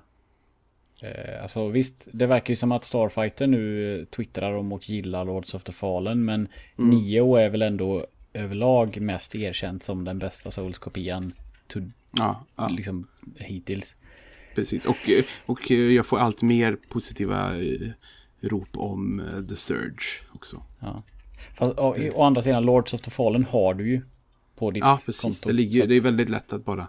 Eh, 1.03 1.43
alltså 1.43 1.69
visst, 1.69 2.09
det 2.13 2.27
verkar 2.27 2.51
ju 2.53 2.57
som 2.57 2.73
att 2.73 2.85
Starfighter 2.85 3.47
nu 3.47 4.07
twittrar 4.11 4.57
om 4.57 4.73
och 4.73 4.89
gillar 4.89 5.25
Lords 5.25 5.55
of 5.55 5.65
the 5.65 5.73
Fallen. 5.73 6.25
Men 6.25 6.49
mm. 6.79 6.91
Nio 6.91 7.37
är 7.37 7.51
väl 7.51 7.63
ändå 7.63 8.07
överlag 8.33 9.01
mest 9.01 9.35
erkänt 9.35 9.83
som 9.83 10.05
den 10.05 10.19
bästa 10.19 10.51
Souls-kopian 10.51 11.33
ja, 12.11 12.45
ja. 12.57 12.69
liksom, 12.69 13.07
hittills. 13.37 13.97
Precis, 14.55 14.87
och, 14.87 14.97
och 15.47 15.71
jag 15.71 16.07
får 16.07 16.19
allt 16.19 16.43
mer 16.43 16.77
positiva 16.89 17.61
eh, 17.61 17.91
rop 18.41 18.77
om 18.77 19.21
uh, 19.21 19.47
The 19.47 19.57
Surge 19.57 20.23
också. 20.33 20.63
Ja. 20.81 21.03
Fast 21.55 21.79
å, 21.79 21.97
å, 22.15 22.23
andra 22.25 22.43
sidan, 22.43 22.65
Lords 22.65 22.95
of 22.95 23.01
the 23.01 23.11
Fallen 23.11 23.45
har 23.45 23.75
du 23.75 23.89
ju 23.91 24.01
på 24.59 24.71
ditt 24.71 24.81
ja, 24.81 24.99
precis. 25.07 25.23
konto. 25.23 25.49
Det, 25.49 25.53
ligger, 25.53 25.83
att... 25.83 25.89
det 25.89 25.97
är 25.97 26.01
väldigt 26.01 26.29
lätt 26.29 26.53
att 26.53 26.65
bara... 26.65 26.89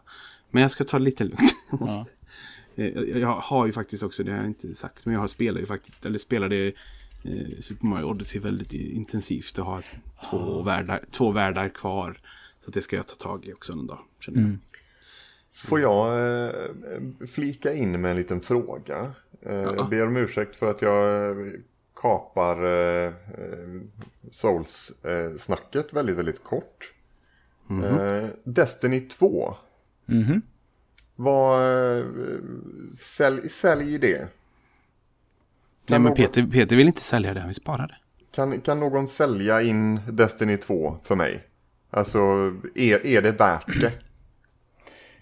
Men 0.51 0.61
jag 0.61 0.71
ska 0.71 0.83
ta 0.83 0.97
lite 0.97 1.23
lugnt. 1.23 1.55
Ja. 1.79 2.05
Eh, 2.75 3.19
jag 3.19 3.33
har 3.33 3.65
ju 3.65 3.71
faktiskt 3.71 4.03
också, 4.03 4.23
det 4.23 4.31
har 4.31 4.37
jag 4.37 4.47
inte 4.47 4.75
sagt, 4.75 5.05
men 5.05 5.13
jag 5.13 5.21
har 5.21 5.27
spelat 5.27 5.61
ju 5.61 5.65
faktiskt, 5.65 6.05
eller 6.05 6.17
spelade 6.17 6.67
eh, 6.67 7.59
Super 7.59 7.85
Mario 7.85 8.05
Odyssey 8.05 8.41
väldigt 8.41 8.73
intensivt 8.73 9.57
och 9.57 9.65
har 9.65 9.85
två, 10.29 10.37
oh. 10.37 10.65
världar, 10.65 11.03
två 11.11 11.31
världar 11.31 11.69
kvar. 11.69 12.17
Så 12.65 12.71
det 12.71 12.81
ska 12.81 12.95
jag 12.95 13.07
ta 13.07 13.15
tag 13.15 13.45
i 13.45 13.53
också 13.53 13.75
någon 13.75 13.87
dag, 13.87 13.99
känner 14.19 14.39
jag. 14.39 14.47
Mm. 14.47 14.59
Får 15.53 15.79
jag 15.79 16.35
eh, 16.47 17.27
flika 17.27 17.73
in 17.73 18.01
med 18.01 18.11
en 18.11 18.17
liten 18.17 18.41
fråga? 18.41 19.13
Eh, 19.41 19.53
ja. 19.55 19.87
Ber 19.91 20.07
om 20.07 20.17
ursäkt 20.17 20.55
för 20.55 20.71
att 20.71 20.81
jag 20.81 21.35
kapar 22.01 22.65
eh, 22.65 23.13
Souls-snacket 24.31 25.93
väldigt, 25.93 26.17
väldigt 26.17 26.43
kort. 26.43 26.93
Mm 27.69 27.83
-hmm. 27.83 28.29
Destiny 28.43 28.99
2. 28.99 29.55
Mm 30.07 30.23
-hmm. 30.23 30.41
Vad, 31.15 31.61
eh, 31.97 32.05
sälj, 32.97 33.49
sälj 33.49 33.97
det. 33.97 34.17
Kan 34.17 34.27
Nej 35.87 35.99
men 35.99 36.03
någon, 36.03 36.15
Peter, 36.15 36.47
Peter 36.51 36.75
vill 36.75 36.87
inte 36.87 37.01
sälja 37.01 37.33
det, 37.33 37.39
han 37.39 37.49
vill 37.49 37.55
spara 37.55 37.87
det. 37.87 37.95
Kan, 38.31 38.61
kan 38.61 38.79
någon 38.79 39.07
sälja 39.07 39.61
in 39.61 39.99
Destiny 40.11 40.57
2 40.57 40.97
för 41.03 41.15
mig? 41.15 41.47
Alltså, 41.89 42.19
är, 42.75 43.05
är 43.05 43.21
det 43.21 43.31
värt 43.31 43.81
det? 43.81 43.91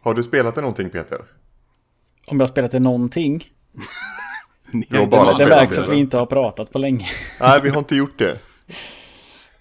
Har 0.01 0.13
du 0.13 0.23
spelat 0.23 0.55
det 0.55 0.61
någonting 0.61 0.89
Peter? 0.89 1.21
Om 2.27 2.37
jag 2.37 2.43
har 2.47 2.51
spelat 2.51 2.71
det 2.71 2.79
någonting? 2.79 3.53
Du 4.71 4.99
har 4.99 5.07
bara 5.07 5.33
det 5.33 5.47
märks 5.47 5.77
att 5.77 5.89
vi 5.89 5.97
inte 5.97 6.17
har 6.17 6.25
pratat 6.25 6.71
på 6.71 6.79
länge. 6.79 7.09
Nej, 7.41 7.61
vi 7.63 7.69
har 7.69 7.79
inte 7.79 7.95
gjort 7.95 8.17
det. 8.17 8.39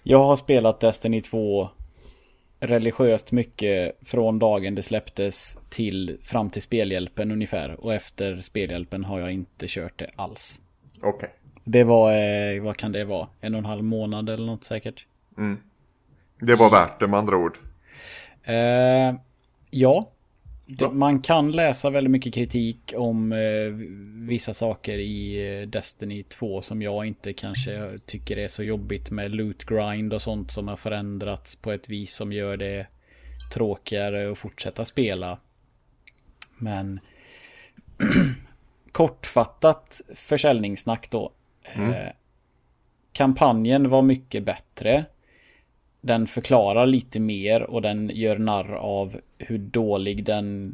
Jag 0.03 0.23
har 0.23 0.35
spelat 0.35 0.79
Destiny 0.79 1.21
2 1.21 1.69
religiöst 2.59 3.31
mycket 3.31 3.97
från 4.05 4.39
dagen 4.39 4.75
det 4.75 4.83
släpptes 4.83 5.57
till 5.69 6.17
fram 6.23 6.49
till 6.49 6.61
spelhjälpen 6.61 7.31
ungefär. 7.31 7.85
Och 7.85 7.93
efter 7.93 8.41
spelhjälpen 8.41 9.03
har 9.03 9.19
jag 9.19 9.31
inte 9.31 9.65
kört 9.67 9.99
det 9.99 10.09
alls. 10.15 10.61
Okej. 10.97 11.09
Okay. 11.09 11.29
Det 11.63 11.83
var, 11.83 12.11
eh, 12.11 12.61
vad 12.61 12.77
kan 12.77 12.91
det 12.91 13.05
vara? 13.05 13.27
En 13.41 13.53
och 13.53 13.59
en 13.59 13.65
halv 13.65 13.83
månad 13.83 14.29
eller 14.29 14.45
något 14.45 14.63
säkert. 14.63 15.05
Mm. 15.37 15.57
Det 16.39 16.55
var 16.55 16.69
värt 16.69 16.99
det 16.99 17.07
med 17.07 17.19
andra 17.19 17.37
ord. 17.37 17.57
Eh, 18.43 19.15
ja, 19.69 20.11
man 20.91 21.21
kan 21.21 21.51
läsa 21.51 21.89
väldigt 21.89 22.11
mycket 22.11 22.33
kritik 22.33 22.93
om 22.97 23.31
eh, 23.31 23.71
vissa 24.27 24.53
saker 24.53 24.97
i 24.97 25.49
eh, 25.61 25.67
Destiny 25.67 26.23
2 26.23 26.61
som 26.61 26.81
jag 26.81 27.05
inte 27.05 27.33
kanske 27.33 27.99
tycker 28.05 28.37
är 28.37 28.47
så 28.47 28.63
jobbigt 28.63 29.11
med 29.11 29.35
loot 29.35 29.63
grind 29.63 30.13
och 30.13 30.21
sånt 30.21 30.51
som 30.51 30.67
har 30.67 30.75
förändrats 30.75 31.55
på 31.55 31.71
ett 31.71 31.89
vis 31.89 32.13
som 32.13 32.31
gör 32.31 32.57
det 32.57 32.87
tråkigare 33.53 34.31
att 34.31 34.37
fortsätta 34.37 34.85
spela. 34.85 35.39
Men 36.57 36.99
kortfattat 38.91 40.01
försäljningssnack 40.15 41.09
då. 41.09 41.31
Mm. 41.63 41.93
Eh, 41.93 42.11
kampanjen 43.11 43.89
var 43.89 44.01
mycket 44.01 44.43
bättre. 44.43 45.05
Den 46.07 46.27
förklarar 46.27 46.85
lite 46.85 47.19
mer 47.19 47.61
och 47.63 47.81
den 47.81 48.11
gör 48.13 48.37
narr 48.37 48.73
av 48.73 49.19
hur 49.37 49.57
dålig 49.57 50.23
den... 50.23 50.73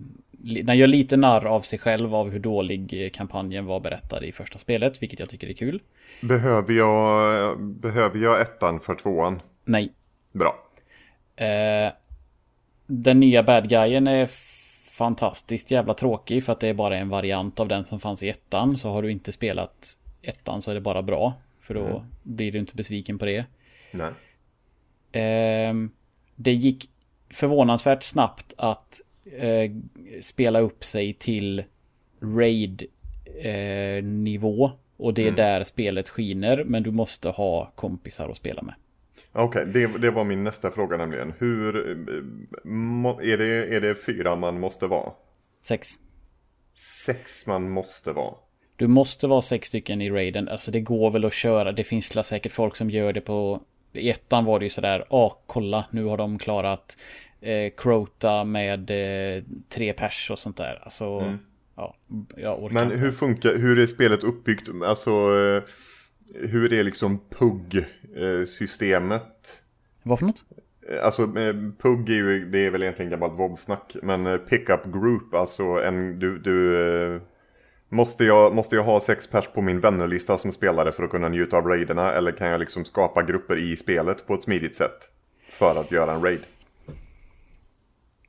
Den 0.63 0.77
gör 0.77 0.87
lite 0.87 1.17
narr 1.17 1.45
av 1.45 1.61
sig 1.61 1.79
själv 1.79 2.15
av 2.15 2.29
hur 2.29 2.39
dålig 2.39 3.11
kampanjen 3.13 3.65
var 3.65 3.79
berättad 3.79 4.23
i 4.23 4.31
första 4.31 4.59
spelet, 4.59 5.01
vilket 5.01 5.19
jag 5.19 5.29
tycker 5.29 5.47
är 5.47 5.53
kul. 5.53 5.81
Behöver 6.21 6.73
jag, 6.73 7.59
behöver 7.59 8.19
jag 8.19 8.41
ettan 8.41 8.79
för 8.79 8.95
tvåan? 8.95 9.41
Nej. 9.65 9.91
Bra. 10.31 10.55
Eh, 11.35 11.93
den 12.87 13.19
nya 13.19 13.43
bad 13.43 13.69
guyen 13.69 14.07
är 14.07 14.29
fantastiskt 14.91 15.71
jävla 15.71 15.93
tråkig 15.93 16.43
för 16.43 16.51
att 16.51 16.59
det 16.59 16.67
är 16.67 16.73
bara 16.73 16.97
en 16.97 17.09
variant 17.09 17.59
av 17.59 17.67
den 17.67 17.83
som 17.83 17.99
fanns 17.99 18.23
i 18.23 18.29
ettan. 18.29 18.77
Så 18.77 18.89
har 18.89 19.01
du 19.01 19.11
inte 19.11 19.31
spelat 19.31 19.97
ettan 20.21 20.61
så 20.61 20.71
är 20.71 20.75
det 20.75 20.81
bara 20.81 21.01
bra. 21.01 21.33
För 21.61 21.73
då 21.73 21.85
mm. 21.85 22.01
blir 22.23 22.51
du 22.51 22.59
inte 22.59 22.75
besviken 22.75 23.19
på 23.19 23.25
det. 23.25 23.45
Nej. 23.91 24.11
Eh, 25.13 25.73
det 26.35 26.53
gick 26.53 26.89
förvånansvärt 27.29 28.03
snabbt 28.03 28.53
att 28.57 29.01
eh, 29.37 29.71
spela 30.21 30.59
upp 30.59 30.83
sig 30.83 31.13
till 31.13 31.63
raid 32.21 32.83
eh. 33.41 34.03
Och 34.97 35.13
det 35.13 35.21
är 35.21 35.27
mm. 35.27 35.35
där 35.35 35.63
spelet 35.63 36.09
skiner, 36.09 36.63
men 36.63 36.83
du 36.83 36.91
måste 36.91 37.29
ha 37.29 37.71
kompisar 37.75 38.29
att 38.29 38.37
spela 38.37 38.61
med. 38.61 38.75
Okej, 39.31 39.61
okay, 39.61 39.73
det, 39.73 39.97
det, 39.97 40.11
var 40.11 40.23
min 40.23 40.43
nästa 40.43 40.71
fråga 40.71 40.97
nämligen. 40.97 41.33
Hur, 41.37 41.75
eh, 41.75 43.31
är 43.31 43.37
det, 43.37 43.75
är 43.75 43.81
det 43.81 43.95
fyra 43.95 44.35
man 44.35 44.59
måste 44.59 44.87
vara? 44.87 45.11
Sex. 45.61 45.89
Sex 47.05 47.47
man 47.47 47.69
måste 47.69 48.11
vara? 48.11 48.33
Du 48.75 48.87
måste 48.87 49.27
vara 49.27 49.41
sex 49.41 49.67
stycken 49.67 50.01
i 50.01 50.09
raiden. 50.09 50.49
Alltså 50.49 50.71
det 50.71 50.81
går 50.81 51.11
väl 51.11 51.25
att 51.25 51.33
köra. 51.33 51.71
Det 51.71 51.83
finns 51.83 52.05
säkert 52.23 52.51
folk 52.51 52.75
som 52.75 52.89
gör 52.89 53.13
det 53.13 53.21
på 53.21 53.61
i 53.93 54.09
ettan 54.09 54.45
var 54.45 54.59
det 54.59 54.65
ju 54.65 54.69
sådär, 54.69 55.05
ja 55.09 55.17
ah, 55.17 55.43
kolla 55.47 55.85
nu 55.91 56.03
har 56.03 56.17
de 56.17 56.39
klarat 56.39 56.97
eh, 57.41 57.71
Crota 57.77 58.43
med 58.43 58.91
eh, 58.91 59.43
tre 59.69 59.93
pers 59.93 60.31
och 60.31 60.39
sånt 60.39 60.57
där. 60.57 60.79
Alltså, 60.83 61.05
mm. 61.05 61.37
ja, 61.75 61.95
jag 62.37 62.71
Men 62.71 62.91
hur 62.91 63.11
funkar, 63.11 63.57
hur 63.57 63.79
är 63.79 63.87
spelet 63.87 64.23
uppbyggt? 64.23 64.69
Alltså, 64.85 65.11
eh, 65.11 65.63
hur 66.33 66.73
är 66.73 66.83
liksom 66.83 67.19
PUG-systemet? 67.29 69.61
Vad 70.03 70.19
för 70.19 70.25
något? 70.25 70.45
Alltså 71.03 71.23
eh, 71.23 71.55
PUG 71.81 72.09
är 72.09 72.13
ju, 72.13 72.45
det 72.45 72.65
är 72.65 72.71
väl 72.71 72.83
egentligen 72.83 73.11
gammalt 73.11 73.39
vobsnack. 73.39 73.95
Men 74.03 74.27
eh, 74.27 74.37
pickup 74.37 74.85
group, 74.85 75.33
alltså 75.33 75.63
en, 75.63 76.19
du, 76.19 76.39
du 76.39 76.77
eh, 77.15 77.21
måste, 77.93 78.23
jag, 78.23 78.55
måste 78.55 78.75
jag 78.75 78.83
ha 78.83 78.99
sex 78.99 79.27
pers 79.27 79.47
på 79.47 79.61
min 79.61 79.79
vännerlista 79.79 80.37
som 80.37 80.51
spelare 80.51 80.91
för 80.91 81.03
att 81.03 81.09
kunna 81.09 81.29
njuta 81.29 81.57
av 81.57 81.67
raiderna? 81.67 82.11
Eller 82.11 82.31
kan 82.31 82.47
jag 82.47 82.59
liksom 82.59 82.85
skapa 82.85 83.23
grupper 83.23 83.57
i 83.57 83.75
spelet 83.75 84.27
på 84.27 84.33
ett 84.33 84.43
smidigt 84.43 84.75
sätt? 84.75 85.09
För 85.49 85.75
att 85.75 85.91
göra 85.91 86.13
en 86.13 86.23
raid? 86.23 86.41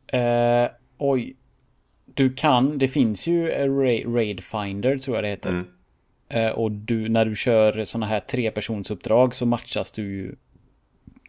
Eh, 0.06 0.70
oj. 0.98 1.36
Du 2.04 2.34
kan, 2.34 2.78
det 2.78 2.88
finns 2.88 3.26
ju 3.26 3.48
Raid 4.14 4.44
Finder 4.44 4.98
tror 4.98 5.16
jag 5.16 5.24
det 5.24 5.28
heter. 5.28 5.50
Mm. 5.50 5.66
Eh, 6.28 6.50
och 6.50 6.72
du, 6.72 7.08
när 7.08 7.24
du 7.24 7.36
kör 7.36 7.84
sådana 7.84 8.06
här 8.06 8.20
trepersonsuppdrag 8.20 9.34
så 9.34 9.46
matchas 9.46 9.92
du 9.92 10.02
ju 10.02 10.34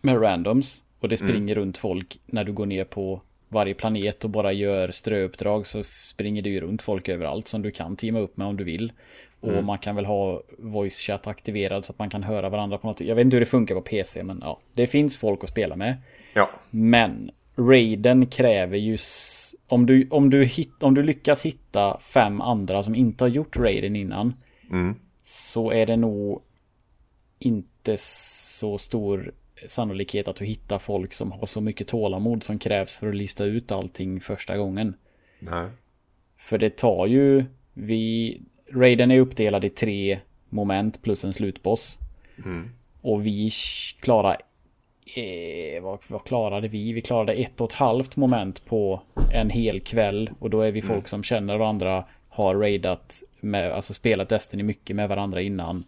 med 0.02 0.22
randoms. 0.22 0.84
Och 0.99 1.10
det 1.10 1.18
springer 1.18 1.56
runt 1.56 1.78
folk 1.78 2.20
när 2.26 2.44
du 2.44 2.53
går 2.53 2.66
ner 2.66 2.84
på 2.84 3.22
varje 3.50 3.74
planet 3.74 4.24
och 4.24 4.30
bara 4.30 4.54
gör 4.54 4.92
ströuppdrag 4.92 5.68
så 5.68 5.84
springer 5.84 6.42
det 6.42 6.50
ju 6.50 6.60
runt 6.60 6.82
folk 6.82 7.10
överallt 7.10 7.48
som 7.48 7.62
du 7.62 7.72
kan 7.72 7.96
teama 7.96 8.20
upp 8.20 8.38
med 8.38 8.48
om 8.48 8.58
du 8.58 8.64
vill. 8.64 8.92
Och 9.40 9.64
man 9.64 9.78
kan 9.78 9.96
väl 9.96 10.06
ha 10.06 10.42
voice 10.58 11.00
chat 11.00 11.28
aktiverad 11.28 11.86
så 11.86 11.92
att 11.92 12.00
man 12.00 12.10
kan 12.10 12.24
höra 12.24 12.50
varandra 12.50 12.78
på 12.78 12.88
något. 12.88 13.02
Jag 13.02 13.16
vet 13.16 13.26
inte 13.26 13.36
hur 13.36 13.42
det 13.42 13.46
funkar 13.46 13.76
på 13.76 13.82
PC 13.82 14.24
men 14.24 14.40
ja, 14.44 14.60
det 14.74 14.88
finns 14.88 15.18
folk 15.18 15.44
att 15.44 15.50
spela 15.50 15.76
med. 15.76 15.96
Ja, 16.34 16.50
Men 16.70 17.32
raiden 17.56 18.28
kräver 18.28 18.78
ju... 18.78 18.98
Om 19.68 19.86
du, 19.86 20.08
om, 20.10 20.30
du 20.30 20.44
hit, 20.44 20.84
om 20.84 20.94
du 20.94 21.04
lyckas 21.04 21.42
hitta 21.42 22.00
fem 22.00 22.42
andra 22.42 22.84
som 22.84 22.96
inte 22.96 23.24
har 23.24 23.30
gjort 23.30 23.58
raiden 23.58 23.96
innan. 23.96 24.34
Mm. 24.72 24.96
Så 25.24 25.72
är 25.72 25.86
det 25.86 25.96
nog 25.96 26.42
inte 27.40 27.98
så 27.98 28.78
stor 28.78 29.32
sannolikhet 29.68 30.28
att 30.28 30.36
du 30.36 30.46
hittar 30.46 30.80
folk 30.80 31.14
som 31.14 31.32
har 31.32 31.46
så 31.46 31.62
mycket 31.62 31.88
tålamod 31.88 32.44
som 32.44 32.60
krävs 32.60 32.96
för 32.96 33.08
att 33.08 33.16
lista 33.16 33.46
ut 33.46 33.72
allting 33.72 34.22
första 34.22 34.58
gången. 34.58 34.96
nej. 35.40 35.68
För 36.38 36.58
det 36.58 36.78
tar 36.78 37.06
ju... 37.06 37.46
Vi... 37.74 38.42
Raiden 38.72 39.12
är 39.12 39.20
uppdelad 39.20 39.66
i 39.66 39.70
tre 39.70 40.20
moment 40.50 41.02
plus 41.02 41.24
en 41.24 41.34
slutboss. 41.34 42.00
Och 43.02 43.26
vi 43.26 43.52
klarade... 44.02 44.38
Eh, 45.16 45.84
vad, 45.84 46.00
vad 46.08 46.24
klarade 46.24 46.68
vi? 46.68 46.94
Vi 46.94 47.02
klarade 47.02 47.34
ett 47.34 47.62
och 47.62 47.70
ett 47.70 47.78
halvt 47.78 48.16
moment 48.16 48.66
på 48.66 49.02
en 49.34 49.50
hel 49.50 49.80
kväll. 49.80 50.30
Och 50.40 50.50
då 50.50 50.62
är 50.62 50.72
vi 50.72 50.82
folk 50.82 51.08
som 51.08 51.24
känner 51.24 51.58
varandra, 51.58 52.06
har 52.30 52.56
raidat 52.56 53.24
med, 53.40 53.72
alltså 53.72 53.94
spelat 53.94 54.30
Destiny 54.30 54.64
mycket 54.64 54.96
med 54.96 55.10
varandra 55.10 55.42
innan. 55.42 55.84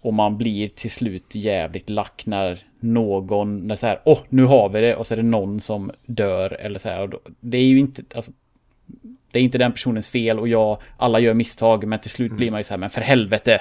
Och 0.00 0.14
man 0.14 0.38
blir 0.38 0.68
till 0.68 0.90
slut 0.90 1.34
jävligt 1.34 1.90
lack 1.90 2.22
när 2.26 2.62
någon, 2.80 3.66
när 3.66 3.76
så 3.76 3.86
här, 3.86 4.00
åh, 4.04 4.18
nu 4.28 4.44
har 4.44 4.68
vi 4.68 4.80
det, 4.80 4.96
och 4.96 5.06
så 5.06 5.14
är 5.14 5.16
det 5.16 5.22
någon 5.22 5.60
som 5.60 5.90
dör, 6.06 6.52
eller 6.60 6.78
så 6.78 6.88
här. 6.88 7.06
Då, 7.06 7.20
det 7.40 7.58
är 7.58 7.64
ju 7.64 7.78
inte, 7.78 8.02
alltså, 8.14 8.32
det 9.30 9.38
är 9.38 9.42
inte 9.42 9.58
den 9.58 9.72
personens 9.72 10.08
fel 10.08 10.38
och 10.38 10.48
jag, 10.48 10.78
alla 10.96 11.20
gör 11.20 11.34
misstag, 11.34 11.86
men 11.86 11.98
till 11.98 12.10
slut 12.10 12.32
blir 12.32 12.50
man 12.50 12.60
ju 12.60 12.64
så 12.64 12.72
här, 12.72 12.78
men 12.78 12.90
för 12.90 13.00
helvete. 13.00 13.60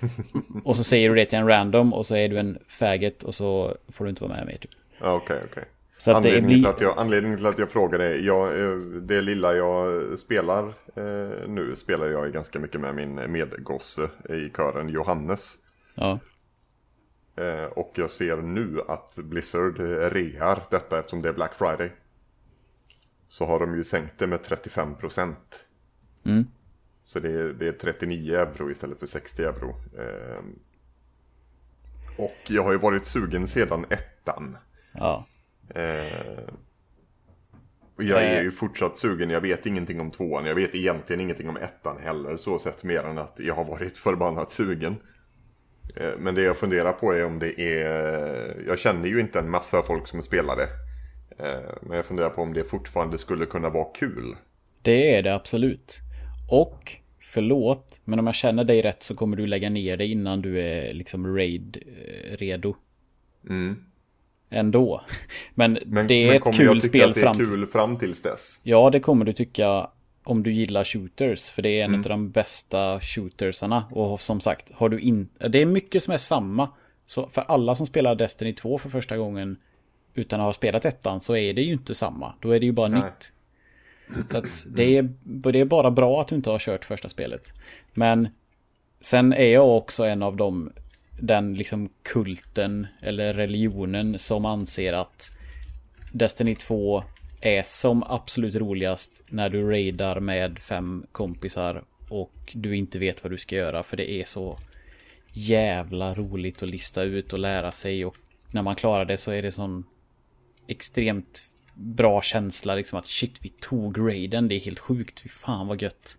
och 0.64 0.76
så 0.76 0.84
säger 0.84 1.08
du 1.08 1.14
det 1.14 1.24
till 1.24 1.38
en 1.38 1.48
random 1.48 1.92
och 1.92 2.06
så 2.06 2.14
är 2.14 2.28
du 2.28 2.38
en 2.38 2.58
faggot 2.68 3.22
och 3.22 3.34
så 3.34 3.76
får 3.88 4.04
du 4.04 4.10
inte 4.10 4.24
vara 4.24 4.34
med 4.34 4.46
mer 4.46 4.56
typ. 4.56 4.70
Okej, 5.00 5.38
okej. 5.50 5.64
Så 6.02 6.14
Anledningen, 6.14 6.46
blir... 6.46 6.56
till 6.56 6.66
att 6.66 6.80
jag, 6.80 6.98
anledningen 6.98 7.38
till 7.38 7.46
att 7.46 7.58
jag 7.58 7.70
frågar 7.70 7.98
är, 7.98 8.18
jag, 8.18 8.60
eh, 8.60 8.78
det 8.78 9.20
lilla 9.20 9.54
jag 9.54 10.18
spelar 10.18 10.68
eh, 10.94 11.48
nu 11.48 11.76
spelar 11.76 12.08
jag 12.08 12.32
ganska 12.32 12.58
mycket 12.58 12.80
med 12.80 12.94
min 12.94 13.32
medgosse 13.32 14.10
i 14.28 14.50
kören 14.56 14.88
Johannes. 14.88 15.58
Ja. 15.94 16.18
Eh, 17.36 17.64
och 17.64 17.92
jag 17.94 18.10
ser 18.10 18.36
nu 18.36 18.80
att 18.88 19.18
Blizzard 19.18 19.78
rear 20.12 20.62
detta 20.70 20.98
eftersom 20.98 21.22
det 21.22 21.28
är 21.28 21.32
Black 21.32 21.54
Friday. 21.54 21.92
Så 23.28 23.46
har 23.46 23.60
de 23.60 23.76
ju 23.76 23.84
sänkt 23.84 24.18
det 24.18 24.26
med 24.26 24.40
35%. 24.40 25.34
Mm. 26.24 26.44
Så 27.04 27.20
det 27.20 27.30
är, 27.30 27.52
det 27.52 27.68
är 27.68 27.72
39 27.72 28.36
euro 28.36 28.70
istället 28.70 28.98
för 28.98 29.06
60 29.06 29.42
euro. 29.42 29.74
Eh, 29.98 30.44
och 32.16 32.38
jag 32.48 32.62
har 32.62 32.72
ju 32.72 32.78
varit 32.78 33.06
sugen 33.06 33.46
sedan 33.46 33.84
ettan. 33.90 34.56
Ja. 34.92 35.26
Eh, 35.74 36.54
och 37.96 38.04
jag 38.04 38.22
är 38.22 38.42
ju 38.42 38.50
fortsatt 38.50 38.96
sugen, 38.96 39.30
jag 39.30 39.40
vet 39.40 39.66
ingenting 39.66 40.00
om 40.00 40.10
tvåan, 40.10 40.46
jag 40.46 40.54
vet 40.54 40.74
egentligen 40.74 41.20
ingenting 41.20 41.48
om 41.48 41.56
ettan 41.56 41.98
heller, 41.98 42.36
så 42.36 42.58
sett 42.58 42.84
mer 42.84 43.04
än 43.04 43.18
att 43.18 43.40
jag 43.40 43.54
har 43.54 43.64
varit 43.64 43.98
förbannat 43.98 44.52
sugen. 44.52 44.96
Eh, 45.96 46.12
men 46.18 46.34
det 46.34 46.42
jag 46.42 46.56
funderar 46.56 46.92
på 46.92 47.12
är 47.12 47.24
om 47.24 47.38
det 47.38 47.60
är, 47.60 48.62
jag 48.66 48.78
känner 48.78 49.08
ju 49.08 49.20
inte 49.20 49.38
en 49.38 49.50
massa 49.50 49.82
folk 49.82 50.08
som 50.08 50.22
spelar 50.22 50.56
det. 50.56 50.68
Eh, 51.38 51.74
men 51.82 51.96
jag 51.96 52.06
funderar 52.06 52.30
på 52.30 52.42
om 52.42 52.52
det 52.52 52.64
fortfarande 52.64 53.18
skulle 53.18 53.46
kunna 53.46 53.68
vara 53.68 53.92
kul. 53.94 54.36
Det 54.82 55.14
är 55.14 55.22
det 55.22 55.34
absolut. 55.34 56.00
Och, 56.50 56.96
förlåt, 57.20 58.00
men 58.04 58.18
om 58.18 58.26
jag 58.26 58.34
känner 58.34 58.64
dig 58.64 58.82
rätt 58.82 59.02
så 59.02 59.14
kommer 59.14 59.36
du 59.36 59.46
lägga 59.46 59.70
ner 59.70 59.96
det 59.96 60.06
innan 60.06 60.42
du 60.42 60.60
är 60.60 60.94
liksom 60.94 61.36
raid-redo. 61.36 62.76
Mm. 63.48 63.84
Ändå. 64.52 65.00
Men, 65.54 65.78
Men, 65.86 66.06
det 66.06 66.14
är 66.14 66.26
men 66.26 66.36
ett 66.36 66.56
kul 66.56 66.82
spel 66.82 67.08
att 67.08 67.14
det 67.14 67.20
är 67.20 67.24
fram 67.24 67.38
kul 67.38 67.66
fram 67.66 67.96
tills 67.96 68.22
dess? 68.22 68.60
Ja, 68.62 68.90
det 68.90 69.00
kommer 69.00 69.24
du 69.24 69.32
tycka 69.32 69.90
om 70.24 70.42
du 70.42 70.52
gillar 70.52 70.84
shooters. 70.84 71.50
För 71.50 71.62
det 71.62 71.68
är 71.80 71.84
en 71.84 71.90
Mm. 71.90 72.00
av 72.00 72.08
de 72.08 72.30
bästa 72.30 73.00
shootersarna. 73.00 73.84
Och 73.90 74.20
som 74.20 74.40
sagt, 74.40 74.72
har 74.74 74.88
du 74.88 75.00
in... 75.00 75.28
Det 75.50 75.58
är 75.62 75.66
mycket 75.66 76.02
som 76.02 76.14
är 76.14 76.18
samma. 76.18 76.68
Så 77.06 77.28
för 77.28 77.42
alla 77.48 77.74
som 77.74 77.86
spelar 77.86 78.14
Destiny 78.14 78.52
2 78.54 78.78
för 78.78 78.88
första 78.90 79.16
gången 79.16 79.56
utan 80.14 80.40
att 80.40 80.46
ha 80.46 80.52
spelat 80.52 80.84
ettan 80.84 81.20
så 81.20 81.36
är 81.36 81.54
det 81.54 81.62
ju 81.62 81.72
inte 81.72 81.94
samma. 81.94 82.32
Då 82.40 82.50
är 82.50 82.60
det 82.60 82.66
ju 82.66 82.72
bara 82.72 82.88
Nej. 82.88 83.00
nytt. 83.02 83.32
Så 84.30 84.38
att 84.38 84.66
det 84.76 84.96
är, 84.98 85.08
det 85.22 85.60
är 85.60 85.64
bara 85.64 85.90
bra 85.90 86.20
att 86.20 86.28
du 86.28 86.34
inte 86.36 86.50
har 86.50 86.58
kört 86.58 86.84
första 86.84 87.08
spelet. 87.08 87.52
Men 87.94 88.28
sen 89.00 89.32
är 89.32 89.52
jag 89.52 89.76
också 89.76 90.04
en 90.04 90.22
av 90.22 90.36
dem, 90.36 90.72
den 91.22 91.54
liksom 91.54 91.88
kulten 92.02 92.86
eller 93.00 93.34
religionen 93.34 94.18
som 94.18 94.44
anser 94.44 94.92
att 94.92 95.32
Destiny 96.12 96.54
2 96.54 97.04
är 97.40 97.62
som 97.62 98.02
absolut 98.02 98.54
roligast 98.54 99.24
när 99.30 99.50
du 99.50 99.70
raidar 99.70 100.20
med 100.20 100.58
fem 100.58 101.06
kompisar 101.12 101.84
och 102.08 102.52
du 102.52 102.76
inte 102.76 102.98
vet 102.98 103.22
vad 103.22 103.32
du 103.32 103.38
ska 103.38 103.56
göra 103.56 103.82
för 103.82 103.96
det 103.96 104.10
är 104.10 104.24
så 104.24 104.56
jävla 105.32 106.14
roligt 106.14 106.62
att 106.62 106.68
lista 106.68 107.02
ut 107.02 107.32
och 107.32 107.38
lära 107.38 107.72
sig 107.72 108.04
och 108.04 108.16
när 108.50 108.62
man 108.62 108.74
klarar 108.74 109.04
det 109.04 109.16
så 109.16 109.30
är 109.30 109.42
det 109.42 109.52
sån 109.52 109.84
extremt 110.66 111.42
bra 111.74 112.22
känsla 112.22 112.74
liksom 112.74 112.98
att 112.98 113.06
shit 113.06 113.38
vi 113.40 113.48
tog 113.48 113.98
raiden, 113.98 114.48
det 114.48 114.54
är 114.54 114.60
helt 114.60 114.78
sjukt, 114.78 115.20
fy 115.20 115.28
fan 115.28 115.66
vad 115.66 115.82
gött. 115.82 116.18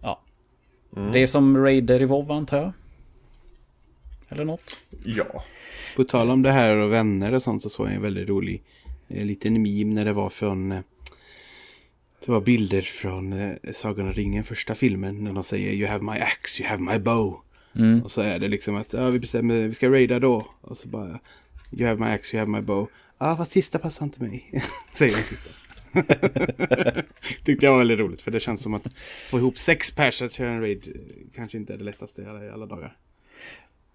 Ja. 0.00 0.20
Det 1.12 1.18
är 1.18 1.26
som 1.26 1.56
raider 1.58 2.02
i 2.02 2.04
WoW 2.04 2.32
antar 2.32 2.58
jag. 2.58 2.72
Eller 4.32 4.44
något. 4.44 4.76
Ja. 5.04 5.44
På 5.96 6.04
tal 6.04 6.30
om 6.30 6.42
det 6.42 6.52
här 6.52 6.76
och 6.76 6.92
vänner 6.92 7.34
och 7.34 7.42
sånt 7.42 7.62
så 7.62 7.68
såg 7.68 7.86
jag 7.86 7.94
en 7.94 8.02
väldigt 8.02 8.28
rolig 8.28 8.62
eh, 9.08 9.24
liten 9.24 9.62
meme 9.62 9.94
när 9.94 10.04
det 10.04 10.12
var 10.12 10.30
från 10.30 10.72
eh, 10.72 10.80
det 12.24 12.32
var 12.32 12.40
bilder 12.40 12.82
från 12.82 13.32
eh, 13.32 13.56
Sagan 13.74 14.06
om 14.06 14.12
ringen 14.12 14.44
första 14.44 14.74
filmen 14.74 15.24
när 15.24 15.32
de 15.32 15.44
säger 15.44 15.72
You 15.72 15.88
have 15.88 16.04
my 16.04 16.18
axe, 16.18 16.62
you 16.62 16.70
have 16.70 16.82
my 16.82 16.98
bow. 16.98 17.40
Och 18.04 18.10
så 18.10 18.20
är 18.20 18.38
det 18.38 18.48
liksom 18.48 18.76
att 18.76 18.92
ja, 18.92 19.10
vi 19.10 19.18
bestämmer, 19.18 19.68
vi 19.68 19.74
ska 19.74 19.88
raida 19.88 20.18
då. 20.18 20.46
Och 20.60 20.78
så 20.78 20.88
bara 20.88 21.20
You 21.70 21.88
have 21.88 22.00
my 22.04 22.06
axe, 22.06 22.36
you 22.36 22.46
have 22.46 22.50
my 22.50 22.66
bow. 22.66 22.88
Ja, 23.18 23.36
fast 23.36 23.52
sista 23.52 23.78
passar 23.78 24.04
inte 24.06 24.22
mig. 24.22 24.62
Säger 24.92 25.14
den 25.14 25.24
sista. 25.24 25.50
Tyckte 27.44 27.66
jag 27.66 27.72
var 27.72 27.78
väldigt 27.78 27.98
roligt 27.98 28.22
för 28.22 28.30
det 28.30 28.40
känns 28.40 28.62
som 28.62 28.74
att 28.74 28.86
få 29.30 29.38
ihop 29.38 29.58
sex 29.58 29.90
pers 29.90 30.22
att 30.22 30.32
köra 30.32 30.50
en 30.50 30.60
raid 30.60 31.00
kanske 31.34 31.58
inte 31.58 31.72
är 31.72 31.76
det 31.76 31.84
lättaste 31.84 32.22
i 32.22 32.26
alla, 32.26 32.44
i 32.44 32.50
alla 32.50 32.66
dagar. 32.66 32.96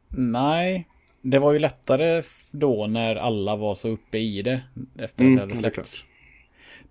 Nej, 0.10 0.88
det 1.22 1.40
var 1.40 1.54
ju 1.54 1.60
lättare 1.60 2.24
då 2.52 2.88
när 2.88 3.16
alla 3.16 3.56
var 3.56 3.76
så 3.76 3.90
uppe 3.90 4.18
i 4.18 4.42
det 4.42 4.62
efter 5.00 5.24
Mm, 5.24 5.34
att 5.34 5.38
det 5.38 5.42
hade 5.42 5.72
släppts. 5.72 6.06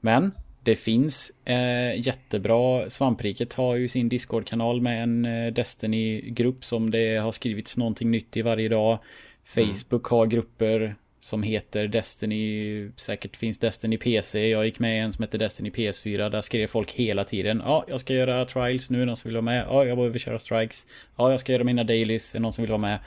Men 0.00 0.32
det 0.62 0.76
finns 0.76 1.32
eh, 1.44 2.00
jättebra, 2.00 2.90
Svampriket 2.90 3.54
har 3.54 3.74
ju 3.74 3.88
sin 3.88 4.08
Discord-kanal 4.08 4.80
med 4.80 5.02
en 5.02 5.24
eh, 5.24 5.52
Destiny-grupp 5.52 6.64
som 6.64 6.90
det 6.90 7.16
har 7.16 7.32
skrivits 7.32 7.76
någonting 7.76 8.10
nytt 8.10 8.36
i 8.36 8.42
varje 8.42 8.68
dag. 8.68 8.98
Facebook 9.44 10.04
har 10.04 10.26
grupper 10.26 10.96
som 11.20 11.42
heter 11.42 11.88
Destiny, 11.88 12.90
säkert 12.96 13.36
finns 13.36 13.58
Destiny 13.58 13.98
PC. 13.98 14.48
Jag 14.48 14.64
gick 14.64 14.78
med 14.78 14.96
i 14.96 14.98
en 14.98 15.12
som 15.12 15.22
heter 15.22 15.38
Destiny 15.38 15.70
PS4. 15.70 16.30
Där 16.30 16.40
skrev 16.40 16.66
folk 16.66 16.92
hela 16.92 17.24
tiden. 17.24 17.62
Ja, 17.64 17.84
jag 17.88 18.00
ska 18.00 18.14
göra 18.14 18.44
trials 18.44 18.90
nu, 18.90 19.04
någon 19.04 19.16
som 19.16 19.28
vill 19.28 19.36
vara 19.36 19.42
med? 19.42 19.66
Ja, 19.68 19.84
jag 19.84 19.96
behöver 19.96 20.18
köra 20.18 20.38
strikes. 20.38 20.86
Ja, 21.16 21.30
jag 21.30 21.40
ska 21.40 21.52
göra 21.52 21.64
mina 21.64 21.84
dailies, 21.84 22.34
är 22.34 22.40
någon 22.40 22.52
som 22.52 22.62
vill 22.62 22.70
vara 22.70 22.80
med? 22.80 22.98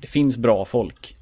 Det 0.00 0.06
finns 0.06 0.36
bra 0.36 0.64
folk. 0.64 1.16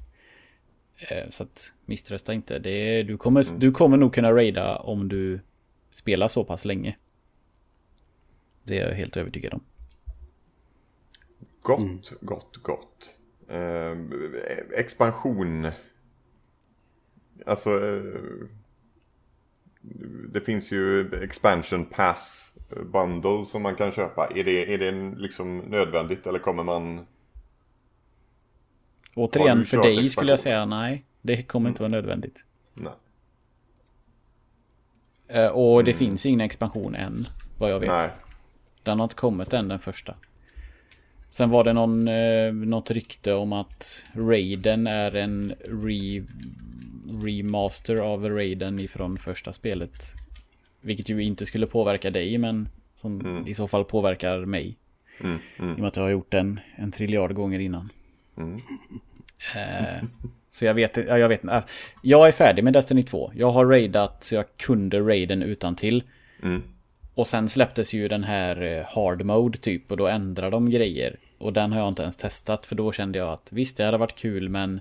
Eh, 0.97 1.29
Så 1.29 1.43
att 1.43 1.73
misströsta 1.85 2.33
inte. 2.33 2.59
Det 2.59 2.69
är, 2.99 3.03
du, 3.03 3.17
kommer, 3.17 3.45
du 3.57 3.71
kommer 3.71 3.97
nog 3.97 4.13
kunna 4.13 4.31
raida 4.31 4.75
om 4.75 5.09
du 5.09 5.39
spelar 5.91 6.27
så 6.27 6.43
pass 6.43 6.65
länge. 6.65 6.95
Det 8.63 8.79
är 8.79 8.87
jag 8.89 8.95
helt 8.95 9.17
övertygad 9.17 9.53
om. 9.53 9.63
Gott, 11.61 12.13
gott, 12.21 12.57
gott. 12.57 13.09
Eh, 13.49 13.97
expansion 14.79 15.67
alltså 17.45 17.69
eh, 17.69 18.47
det 20.33 20.41
finns 20.41 20.71
ju 20.71 21.13
expansion 21.23 21.85
pass 21.85 22.55
bundle 22.93 23.45
som 23.45 23.61
man 23.61 23.75
kan 23.75 23.91
köpa. 23.91 24.27
Är 24.35 24.43
det, 24.43 24.73
är 24.73 24.77
det 24.77 24.91
liksom 25.17 25.57
nödvändigt 25.57 26.27
eller 26.27 26.39
kommer 26.39 26.63
man? 26.63 27.05
Återigen, 29.15 29.65
för 29.65 29.77
dig 29.77 29.91
expansion? 29.91 30.09
skulle 30.09 30.31
jag 30.31 30.39
säga 30.39 30.65
nej. 30.65 31.05
Det 31.21 31.43
kommer 31.43 31.69
inte 31.69 31.81
vara 31.81 31.91
nödvändigt. 31.91 32.45
Nej. 32.73 32.93
Eh, 35.27 35.47
Och 35.47 35.83
det 35.83 35.93
finns 35.93 36.25
ingen 36.25 36.41
expansion 36.41 36.95
än, 36.95 37.25
vad 37.57 37.71
jag 37.71 37.79
vet. 37.79 37.89
Nej. 37.89 38.09
Den 38.83 38.99
har 38.99 39.03
inte 39.03 39.15
kommit 39.15 39.53
än, 39.53 39.67
den 39.67 39.79
första. 39.79 40.15
Sen 41.35 41.49
var 41.49 41.63
det 41.63 41.73
någon, 41.73 42.07
eh, 42.07 42.53
något 42.53 42.91
rykte 42.91 43.33
om 43.33 43.53
att 43.53 44.05
Raiden 44.13 44.87
är 44.87 45.15
en 45.15 45.53
re, 45.65 46.23
remaster 47.23 47.95
av 47.95 48.29
Raiden 48.29 48.79
ifrån 48.79 49.17
första 49.17 49.53
spelet. 49.53 50.13
Vilket 50.81 51.09
ju 51.09 51.23
inte 51.23 51.45
skulle 51.45 51.67
påverka 51.67 52.11
dig, 52.11 52.37
men 52.37 52.69
som 52.95 53.43
i 53.47 53.53
så 53.53 53.67
fall 53.67 53.85
påverkar 53.85 54.45
mig. 54.45 54.77
Mm, 55.19 55.37
mm, 55.59 55.71
I 55.71 55.75
och 55.75 55.79
med 55.79 55.87
att 55.87 55.95
jag 55.95 56.03
har 56.03 56.09
gjort 56.09 56.31
den 56.31 56.59
en 56.75 56.91
triljard 56.91 57.33
gånger 57.33 57.59
innan. 57.59 57.89
mm. 58.37 58.59
Eh, 59.55 60.03
så 60.49 60.65
jag 60.65 60.73
vet, 60.73 60.97
ja, 60.97 61.17
jag 61.17 61.29
vet 61.29 61.43
inte. 61.43 61.53
Alltså, 61.53 61.69
Jag 62.01 62.27
är 62.27 62.31
färdig 62.31 62.63
med 62.63 62.73
Destiny 62.73 63.03
2. 63.03 63.31
Jag 63.35 63.51
har 63.51 63.65
raidat 63.65 64.23
så 64.23 64.35
jag 64.35 64.57
kunde 64.57 64.99
raiden 64.99 65.43
utan 65.43 65.75
till. 65.75 66.03
Mm. 66.43 66.63
Och 67.15 67.27
sen 67.27 67.49
släpptes 67.49 67.93
ju 67.93 68.07
den 68.07 68.23
här 68.23 68.61
eh, 68.61 68.85
hard 68.85 69.25
mode 69.25 69.57
typ 69.57 69.91
och 69.91 69.97
då 69.97 70.07
ändrade 70.07 70.51
de 70.51 70.69
grejer. 70.69 71.17
Och 71.37 71.53
den 71.53 71.71
har 71.71 71.79
jag 71.79 71.87
inte 71.87 72.01
ens 72.01 72.17
testat 72.17 72.65
för 72.65 72.75
då 72.75 72.91
kände 72.91 73.17
jag 73.17 73.29
att 73.29 73.49
visst 73.51 73.77
det 73.77 73.83
hade 73.83 73.97
varit 73.97 74.15
kul 74.15 74.49
men 74.49 74.79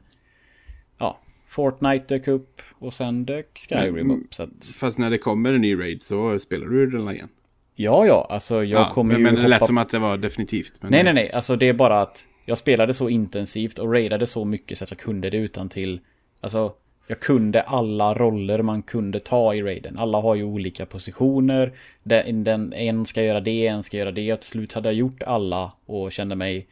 ja, 0.98 1.18
Fortnite 1.48 2.04
dök 2.08 2.28
upp 2.28 2.62
och 2.78 2.94
sen 2.94 3.24
dök 3.24 3.46
Skyrim 3.68 4.10
upp. 4.10 4.34
Så 4.34 4.42
att, 4.42 4.66
Fast 4.76 4.98
när 4.98 5.10
det 5.10 5.18
kommer 5.18 5.52
en 5.52 5.60
ny 5.60 5.80
raid 5.80 6.02
så 6.02 6.38
spelar 6.38 6.66
du 6.66 6.90
den 6.90 7.08
igen. 7.10 7.28
ja, 7.74 8.06
ja, 8.06 8.26
alltså 8.30 8.64
jag 8.64 8.80
ja, 8.80 8.90
kommer 8.90 9.12
men, 9.12 9.20
ju 9.20 9.24
men 9.24 9.34
det 9.42 9.48
lät 9.48 9.60
hoppa- 9.60 9.66
som 9.66 9.78
att 9.78 9.90
det 9.90 9.98
var 9.98 10.16
definitivt. 10.16 10.82
Men 10.82 10.90
Nej, 10.90 11.04
nej, 11.04 11.14
nej. 11.14 11.32
Alltså 11.32 11.56
det 11.56 11.68
är 11.68 11.74
bara 11.74 12.00
att 12.02 12.28
jag 12.44 12.58
spelade 12.58 12.94
så 12.94 13.08
intensivt 13.08 13.78
och 13.78 13.92
raidade 13.92 14.26
så 14.26 14.44
mycket 14.44 14.78
så 14.78 14.84
att 14.84 14.90
jag 14.90 14.98
kunde 14.98 15.30
det 15.30 15.36
utan 15.36 15.68
till. 15.68 16.00
Alltså, 16.40 16.74
jag 17.06 17.20
kunde 17.20 17.60
alla 17.60 18.14
roller 18.14 18.62
man 18.62 18.82
kunde 18.82 19.20
ta 19.20 19.54
i 19.54 19.62
raiden. 19.62 19.98
Alla 19.98 20.20
har 20.20 20.34
ju 20.34 20.42
olika 20.42 20.86
positioner. 20.86 21.72
Den, 22.02 22.44
den, 22.44 22.72
en 22.72 23.06
ska 23.06 23.22
göra 23.22 23.40
det, 23.40 23.66
en 23.66 23.82
ska 23.82 23.96
göra 23.96 24.12
det. 24.12 24.32
Och 24.32 24.40
till 24.40 24.50
slut 24.50 24.72
hade 24.72 24.88
jag 24.88 24.94
gjort 24.94 25.22
alla 25.22 25.72
och 25.86 26.12
kände 26.12 26.36
mig 26.36 26.66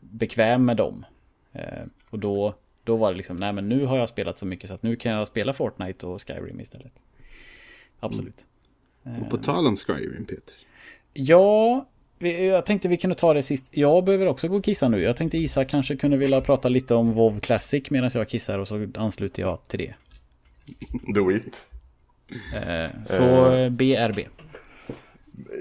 bekväm 0.00 0.64
med 0.64 0.76
dem. 0.76 1.04
Eh, 1.52 1.82
och 2.10 2.18
då, 2.18 2.54
då 2.84 2.96
var 2.96 3.10
det 3.10 3.16
liksom, 3.16 3.36
nej 3.36 3.52
men 3.52 3.68
nu 3.68 3.84
har 3.84 3.98
jag 3.98 4.08
spelat 4.08 4.38
så 4.38 4.46
mycket 4.46 4.68
så 4.68 4.74
att 4.74 4.82
nu 4.82 4.96
kan 4.96 5.12
jag 5.12 5.28
spela 5.28 5.52
Fortnite 5.52 6.06
och 6.06 6.22
Skyrim 6.26 6.60
istället. 6.60 6.94
Absolut. 8.00 8.46
Och 9.20 9.30
på 9.30 9.36
tal 9.36 9.66
om 9.66 9.76
Skyrim, 9.76 10.24
Peter. 10.24 10.54
Ja, 11.12 11.86
jag 12.18 12.66
tänkte 12.66 12.88
vi 12.88 12.96
kunde 12.96 13.16
ta 13.16 13.34
det 13.34 13.42
sist. 13.42 13.66
Jag 13.70 14.04
behöver 14.04 14.26
också 14.26 14.48
gå 14.48 14.56
och 14.56 14.64
kissa 14.64 14.88
nu. 14.88 15.02
Jag 15.02 15.16
tänkte 15.16 15.38
Isa 15.38 15.64
kanske 15.64 15.96
kunde 15.96 16.16
vilja 16.16 16.40
prata 16.40 16.68
lite 16.68 16.94
om 16.94 17.12
WoW 17.12 17.40
Classic 17.40 17.90
medan 17.90 18.10
jag 18.14 18.28
kissar 18.28 18.58
och 18.58 18.68
så 18.68 18.88
ansluter 18.94 19.42
jag 19.42 19.58
till 19.68 19.78
det. 19.78 19.94
Do 21.14 21.32
it. 21.32 21.60
Eh, 22.54 22.90
så 23.04 23.52
eh, 23.52 23.70
BRB. 23.70 24.18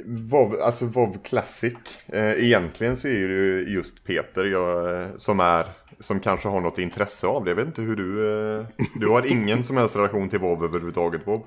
WoW, 0.05 0.61
alltså 0.61 0.85
WoW 0.85 1.17
Classic. 1.23 1.73
Eh, 2.07 2.43
egentligen 2.43 2.97
så 2.97 3.07
är 3.07 3.27
det 3.27 3.33
ju 3.33 3.65
just 3.69 4.03
Peter 4.03 4.45
jag, 4.45 5.01
eh, 5.01 5.07
som 5.17 5.39
är 5.39 5.65
som 5.99 6.19
kanske 6.19 6.47
har 6.47 6.61
något 6.61 6.77
intresse 6.79 7.27
av 7.27 7.43
det. 7.43 7.51
Jag 7.51 7.55
vet 7.55 7.67
inte 7.67 7.81
hur 7.81 7.95
du... 7.95 8.39
Eh, 8.59 8.65
du 8.95 9.07
har 9.07 9.25
ingen 9.25 9.63
som 9.63 9.77
helst 9.77 9.95
relation 9.95 10.29
till 10.29 10.39
WoW 10.39 10.63
överhuvudtaget 10.63 11.25
Bob? 11.25 11.45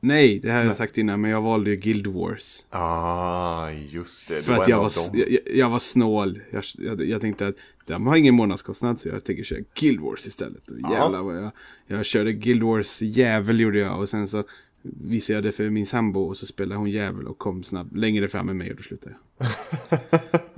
Nej, 0.00 0.38
det 0.38 0.50
här 0.50 0.58
har 0.58 0.64
jag 0.66 0.76
sagt 0.76 0.98
innan, 0.98 1.20
men 1.20 1.30
jag 1.30 1.42
valde 1.42 1.70
ju 1.70 1.76
Guild 1.76 2.06
Wars. 2.06 2.66
Ah, 2.70 3.70
just 3.70 4.28
det. 4.28 4.34
Du 4.36 4.42
För 4.42 4.52
att 4.54 4.68
jag 4.68 4.78
var, 4.78 4.90
jag, 5.12 5.38
jag- 5.54 5.70
var 5.70 5.78
snål. 5.78 6.40
Jag, 6.50 6.64
jag, 6.78 7.04
jag 7.04 7.20
tänkte 7.20 7.46
att 7.46 7.54
de 7.86 8.06
har 8.06 8.16
ingen 8.16 8.34
månadskostnad 8.34 9.00
så 9.00 9.08
jag 9.08 9.24
tänker 9.24 9.42
köra 9.42 9.58
Guild 9.80 10.00
Wars 10.00 10.26
istället. 10.26 10.70
Och 10.70 10.80
jävlar 10.92 11.22
vad 11.22 11.36
jag, 11.36 11.50
jag 11.86 12.04
körde 12.04 12.32
Guild 12.32 12.62
Wars 12.62 13.02
jävel 13.02 13.60
gjorde 13.60 13.78
jag. 13.78 13.98
Och 13.98 14.08
sen 14.08 14.28
så 14.28 14.44
visade 14.82 15.36
jag 15.36 15.44
det 15.44 15.52
för 15.52 15.70
min 15.70 15.86
sambo 15.86 16.20
och 16.20 16.36
så 16.36 16.46
spelade 16.46 16.78
hon 16.78 16.90
jävel 16.90 17.26
och 17.26 17.38
kom 17.38 17.62
snabbt 17.62 17.96
längre 17.96 18.28
fram 18.28 18.46
med 18.46 18.56
mig 18.56 18.70
och 18.70 18.76
då 18.76 18.82
slutade 18.82 19.14
jag. 19.38 19.48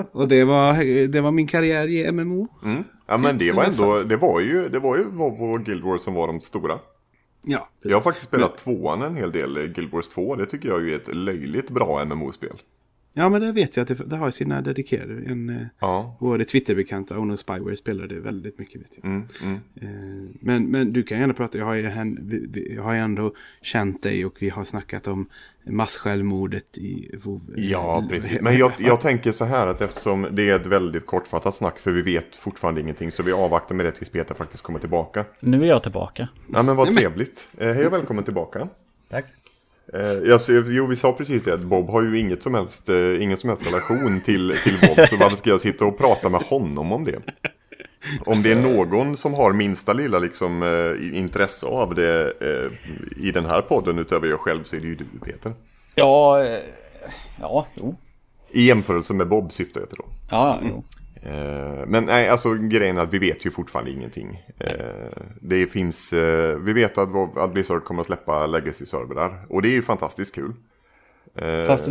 och 0.13 0.29
det 0.29 0.45
var, 0.45 0.85
det 1.09 1.21
var 1.21 1.31
min 1.31 1.47
karriär 1.47 1.89
i 1.89 2.13
MMO. 2.13 2.49
Mm. 2.65 2.85
Ja 3.07 3.17
men 3.17 3.39
det 3.39 3.53
var 3.53 3.65
ändå, 3.65 4.03
det 4.09 4.17
var 4.17 4.41
ju, 4.41 4.69
det 4.69 4.79
var 4.79 4.97
ju 4.97 5.05
WoW 5.05 5.43
och 5.43 5.65
Guild 5.65 5.85
Wars 5.85 6.01
som 6.01 6.15
var 6.15 6.27
de 6.27 6.41
stora. 6.41 6.79
Ja, 7.45 7.69
precis. 7.79 7.91
Jag 7.91 7.97
har 7.97 8.03
faktiskt 8.03 8.27
spelat 8.27 8.59
tvåan 8.59 9.03
en 9.03 9.17
hel 9.17 9.33
del, 9.33 9.73
Guild 9.75 9.91
Wars 9.91 10.09
2. 10.09 10.37
Det 10.37 10.47
tycker 10.47 10.69
jag 10.69 10.89
är 10.89 10.97
ett 10.97 11.15
löjligt 11.15 11.71
bra 11.71 12.05
MMO-spel. 12.05 12.57
Ja, 13.15 13.29
men 13.29 13.41
det 13.41 13.53
vet 13.53 13.77
jag 13.77 13.83
att 13.91 13.99
det, 13.99 14.05
det 14.05 14.17
har 14.17 14.31
sina 14.31 14.61
dedikerade. 14.63 15.13
En, 15.27 15.49
eh, 15.51 15.63
Ja. 15.81 16.17
vår 16.21 16.45
Twitterbekanta, 16.45 17.19
Ono 17.19 17.37
Spyware, 17.37 17.77
spelade 17.77 18.15
det 18.15 18.21
väldigt 18.21 18.59
mycket 18.59 18.81
vet 18.81 18.97
jag. 18.97 19.05
Mm, 19.05 19.27
mm. 19.43 19.55
Eh, 19.81 20.31
Men, 20.41 20.65
men 20.67 20.93
du 20.93 21.03
kan 21.03 21.19
gärna 21.21 21.35
prata, 21.35 21.59
jag 21.59 21.65
har 21.65 21.75
ju, 21.75 21.83
jag 22.77 22.83
har 22.83 22.93
ju 22.93 22.99
ändå 23.01 23.35
känt 23.63 24.03
dig 24.03 24.25
och 24.25 24.37
vi 24.43 24.49
har 24.49 24.65
snackat 24.65 25.09
om 25.09 25.27
massjälvmordet 25.65 26.79
i 26.79 27.11
WoW. 27.25 27.41
Ja, 27.57 28.07
precis. 28.11 28.39
Men 28.41 28.59
jag, 28.59 28.73
jag 28.79 29.01
tänker 29.01 29.33
så 29.33 29.45
här 29.45 29.67
att 29.67 29.81
eftersom 29.81 30.27
det 30.31 30.51
är 30.51 30.57
ett 30.57 30.67
väldigt 30.67 31.07
kortfattat 31.07 31.55
snack 31.55 31.79
för 31.79 31.91
vi 31.93 32.03
vet 32.03 32.37
fortfarande 32.37 32.81
ingenting 32.81 33.13
så 33.13 33.23
vi 33.23 33.33
avvaktar 33.33 33.75
med 33.75 33.87
det 33.87 33.93
tills 33.93 34.09
Peter 34.11 34.35
faktiskt 34.35 34.63
kommer 34.63 34.79
tillbaka. 34.79 35.25
Nu 35.41 35.63
är 35.63 35.67
jag 35.67 35.83
tillbaka. 35.83 36.29
Ja 36.53 36.63
men 36.63 36.77
vad 36.77 36.87
Nej, 36.87 36.95
men- 36.95 37.03
trevligt. 37.03 37.49
Eh, 37.59 37.73
hej 37.73 37.87
och 37.87 37.93
välkommen 37.93 38.25
tillbaka. 38.25 38.69
Tack. 39.11 39.25
Eh, 39.95 40.39
jo, 40.69 40.87
vi 40.87 40.97
sa 40.97 41.13
precis 41.13 41.43
det 41.43 41.55
att 41.55 41.61
Bob 41.61 41.91
har 41.91 42.03
ju 42.03 42.19
inget 42.19 42.43
som 42.43 42.55
helst, 42.55 42.89
eh, 42.89 43.23
ingen 43.23 43.37
som 43.37 43.49
helst 43.49 43.67
relation 43.67 44.21
till, 44.21 44.55
till 44.65 44.79
Bob. 44.81 45.09
Så 45.09 45.17
varför 45.17 45.37
ska 45.37 45.51
jag 45.51 45.61
sitta 45.61 45.85
och 45.85 45.99
prata 45.99 46.29
med 46.29 46.43
honom 46.43 46.93
om 46.93 47.05
det? 47.05 47.19
Om 48.27 48.43
det 48.43 48.53
är 48.53 48.57
någon 48.57 49.17
som 49.17 49.35
har 49.35 49.53
minsta 49.53 49.93
lilla 49.93 50.19
liksom, 50.19 50.63
eh, 50.63 51.19
intresse 51.19 51.67
av 51.67 51.95
det 51.95 52.33
eh, 52.41 52.71
i 53.27 53.31
den 53.31 53.47
här 53.47 53.63
podden 53.63 53.99
utöver 53.99 54.29
jag 54.29 54.41
själv 54.41 54.65
så 54.65 54.77
är 54.77 54.81
det 54.81 54.87
ju 54.87 54.95
du 54.95 55.05
Peter. 55.25 55.53
Ja, 55.95 56.47
ja, 57.41 57.67
jo. 57.75 57.97
I 58.51 58.67
jämförelse 58.67 59.15
med 59.15 59.29
Bob 59.29 59.53
syftar 59.53 59.81
jag 59.81 59.89
till 59.89 59.99
då. 59.99 60.05
Ja, 60.31 60.59
jo. 60.63 60.85
Eh, 61.23 61.87
Men 61.87 62.05
nej, 62.05 62.29
alltså 62.29 62.55
grejen 62.55 62.99
är 62.99 63.03
att 63.03 63.13
vi 63.15 63.19
vet 63.19 63.47
ju 63.47 63.51
fortfarande 63.51 63.91
ingenting. 63.91 64.43
Eh, 64.59 64.75
Det 65.41 65.67
finns, 65.67 66.13
eh, 66.13 66.57
vi 66.59 66.73
vet 66.73 66.99
att, 66.99 67.09
att 67.39 67.53
Blizzard 67.53 67.85
kommer 67.85 68.01
att 68.01 68.07
släppa 68.07 68.47
Legacy-servrar. 68.47 69.47
Och 69.49 69.63
det 69.63 69.69
är 69.69 69.73
ju 69.73 69.83
fantastiskt 69.83 70.35
kul. 70.35 70.53
Fast 71.67 71.89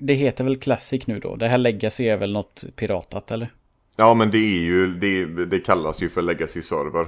det- 0.00 0.14
heter 0.14 0.44
väl 0.44 0.56
Classic 0.56 1.06
nu 1.06 1.18
då? 1.20 1.36
Det 1.36 1.48
här 1.48 1.58
Legacy 1.58 2.04
är 2.08 2.16
väl 2.16 2.32
något 2.32 2.64
piratat 2.76 3.30
eller? 3.30 3.52
Ja 3.96 4.14
men 4.14 4.30
det 4.30 4.38
är 4.38 4.60
ju, 4.60 4.94
det, 4.94 5.24
det 5.44 5.58
kallas 5.58 6.02
ju 6.02 6.08
för 6.08 6.22
Legacy-server. 6.22 7.06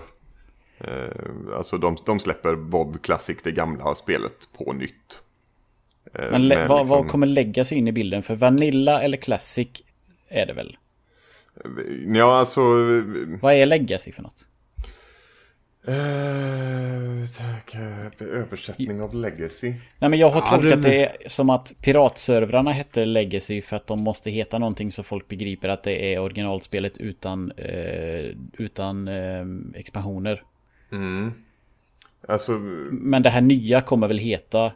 Alltså 1.56 1.78
de, 1.78 1.96
de 2.06 2.20
släpper 2.20 2.54
WoW 2.54 2.98
Classic, 3.02 3.36
det 3.44 3.52
gamla 3.52 3.94
spelet, 3.94 4.48
på 4.58 4.72
nytt. 4.72 5.20
Men 6.12 6.48
le- 6.48 6.56
med 6.56 6.68
vad, 6.68 6.86
vad 6.88 6.98
liksom- 6.98 7.08
kommer 7.10 7.26
Legacy 7.26 7.76
in 7.76 7.88
i 7.88 7.92
bilden? 7.92 8.22
För 8.22 8.36
Vanilla 8.36 9.02
eller 9.02 9.16
Classic 9.16 9.68
är 10.28 10.46
det 10.46 10.52
väl? 10.52 10.76
Ja 12.14 12.38
alltså... 12.38 12.60
Vad 13.42 13.54
är 13.54 13.66
Legacy 13.66 14.12
för 14.12 14.22
något? 14.22 14.46
Tack, 17.38 17.74
eh, 17.74 18.26
översättning 18.38 19.00
av 19.02 19.14
Legacy. 19.14 19.74
Nej 19.98 20.10
men 20.10 20.18
jag 20.18 20.30
har 20.30 20.40
Ja, 20.40 20.46
tolkat 20.46 20.82
det- 20.82 20.88
det 21.22 21.30
som 21.30 21.50
att 21.50 21.72
piratservrarna 21.82 22.72
hette 22.72 23.04
Legacy 23.04 23.62
för 23.62 23.76
att 23.76 23.86
de 23.86 24.02
måste 24.02 24.30
heta 24.30 24.58
någonting 24.58 24.92
så 24.92 25.02
folk 25.02 25.28
begriper 25.28 25.68
att 25.68 25.82
det 25.82 26.14
är 26.14 26.18
originalspelet 26.20 26.98
utan, 26.98 27.50
eh, 27.56 28.34
utan 28.58 29.08
eh, 29.08 29.46
expansioner. 29.74 30.42
Mm. 30.92 31.32
Alltså, 32.28 32.52
Men 32.90 33.22
det 33.22 33.30
här 33.30 33.40
nya 33.40 33.80
kommer 33.80 34.08
väl 34.08 34.18
heta 34.18 34.72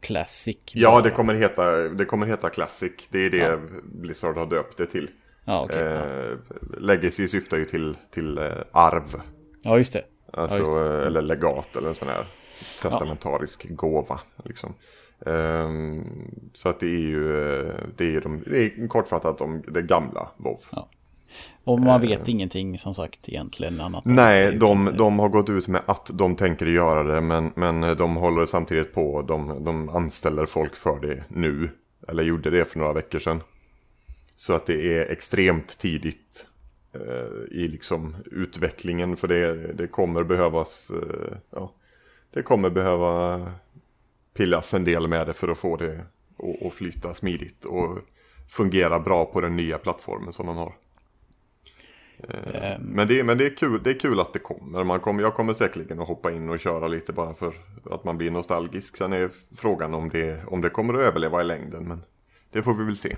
Classic? 0.00 0.56
ja 0.72 1.00
det 1.00 1.10
kommer 1.10 1.34
heta, 1.34 1.70
det 1.88 2.04
kommer 2.04 2.26
heta 2.26 2.50
Classic. 2.50 2.92
Det 3.10 3.18
är 3.26 3.30
det 3.30 3.36
Ja. 3.36 3.58
Blizzard 3.84 4.36
har 4.36 4.46
döpt 4.46 4.76
det 4.78 4.86
till. 4.86 5.08
Ja, 5.46 5.66
ja. 5.70 5.76
Eh, 5.76 6.36
Legacy 6.78 7.28
syftar 7.28 7.56
ju 7.56 7.64
till, 7.64 7.96
till 8.10 8.38
eh, 8.38 8.44
arv. 8.72 9.22
ja, 9.62 9.78
just 9.78 9.92
det. 9.92 10.04
Alltså, 10.32 10.58
just 10.58 10.76
eh, 10.76 11.06
eller 11.06 11.22
legat 11.22 11.76
eller 11.76 11.88
en 11.88 11.94
sån 11.94 12.08
här 12.08 12.24
testamentarisk 12.82 13.66
gåva. 13.70 14.20
Liksom. 14.44 14.74
Ehm, 15.26 16.04
så 16.52 16.68
att 16.68 16.80
det 16.80 16.86
är 16.86 17.00
ju 17.00 17.50
eh, 17.60 17.74
det 17.96 18.14
är, 18.14 18.20
de, 18.20 18.42
det 18.46 18.64
är 18.64 18.88
kortfattat 18.88 19.40
om 19.40 19.62
det 19.68 19.82
gamla 19.82 20.28
WoW. 20.36 20.58
Och 21.64 21.80
man 21.80 22.00
vet 22.00 22.28
ingenting 22.28 22.78
som 22.78 22.94
sagt 22.94 23.28
egentligen 23.28 23.80
annat. 23.80 24.04
Nej, 24.04 24.50
det 24.50 24.58
de, 24.58 24.90
de 24.96 25.18
har 25.18 25.28
gått 25.28 25.50
ut 25.50 25.68
med 25.68 25.80
att 25.86 26.10
de 26.12 26.36
tänker 26.36 26.66
göra 26.66 27.02
det 27.02 27.20
men, 27.20 27.52
men 27.54 27.96
de 27.96 28.16
håller 28.16 28.46
samtidigt 28.46 28.94
på, 28.94 29.22
de, 29.22 29.64
de 29.64 29.88
anställer 29.88 30.46
folk 30.46 30.76
för 30.76 31.00
det 31.00 31.24
nu. 31.28 31.70
Eller 32.08 32.22
gjorde 32.22 32.50
det 32.50 32.64
för 32.64 32.78
några 32.78 32.92
veckor 32.92 33.18
sedan. 33.18 33.42
Så 34.36 34.52
att 34.52 34.66
det 34.66 34.98
är 34.98 35.12
extremt 35.12 35.78
tidigt 35.78 36.46
eh, 36.92 37.58
i 37.58 37.68
liksom 37.68 38.16
utvecklingen 38.24 39.16
för 39.16 39.28
det, 39.28 39.72
det 39.72 39.86
kommer 39.86 40.22
behövas, 40.22 40.90
eh, 40.90 41.36
ja, 41.50 41.72
det 42.30 42.42
kommer 42.42 42.70
behöva 42.70 43.52
pillas 44.34 44.74
en 44.74 44.84
del 44.84 45.08
med 45.08 45.26
det 45.26 45.32
för 45.32 45.48
att 45.48 45.58
få 45.58 45.76
det 45.76 46.04
att 46.66 46.74
flyta 46.74 47.14
smidigt 47.14 47.64
och 47.64 47.98
fungera 48.48 49.00
bra 49.00 49.24
på 49.24 49.40
den 49.40 49.56
nya 49.56 49.78
plattformen 49.78 50.32
som 50.32 50.46
de 50.46 50.56
har. 50.56 50.74
Mm. 52.28 52.82
Men, 52.82 53.08
det, 53.08 53.24
men 53.24 53.38
det, 53.38 53.46
är 53.46 53.56
kul, 53.56 53.80
det 53.82 53.90
är 53.90 53.98
kul 53.98 54.20
att 54.20 54.32
det 54.32 54.38
kommer. 54.38 54.84
Man 54.84 55.00
kommer. 55.00 55.22
Jag 55.22 55.34
kommer 55.34 55.52
säkerligen 55.52 56.00
att 56.00 56.08
hoppa 56.08 56.32
in 56.32 56.48
och 56.48 56.60
köra 56.60 56.88
lite 56.88 57.12
bara 57.12 57.34
för 57.34 57.54
att 57.90 58.04
man 58.04 58.18
blir 58.18 58.30
nostalgisk. 58.30 58.96
Sen 58.96 59.12
är 59.12 59.30
frågan 59.56 59.94
om 59.94 60.08
det, 60.08 60.44
om 60.46 60.60
det 60.60 60.70
kommer 60.70 60.94
att 60.94 61.00
överleva 61.00 61.40
i 61.40 61.44
längden. 61.44 61.88
Men 61.88 62.02
det 62.50 62.62
får 62.62 62.74
vi 62.74 62.84
väl 62.84 62.96
se. 62.96 63.16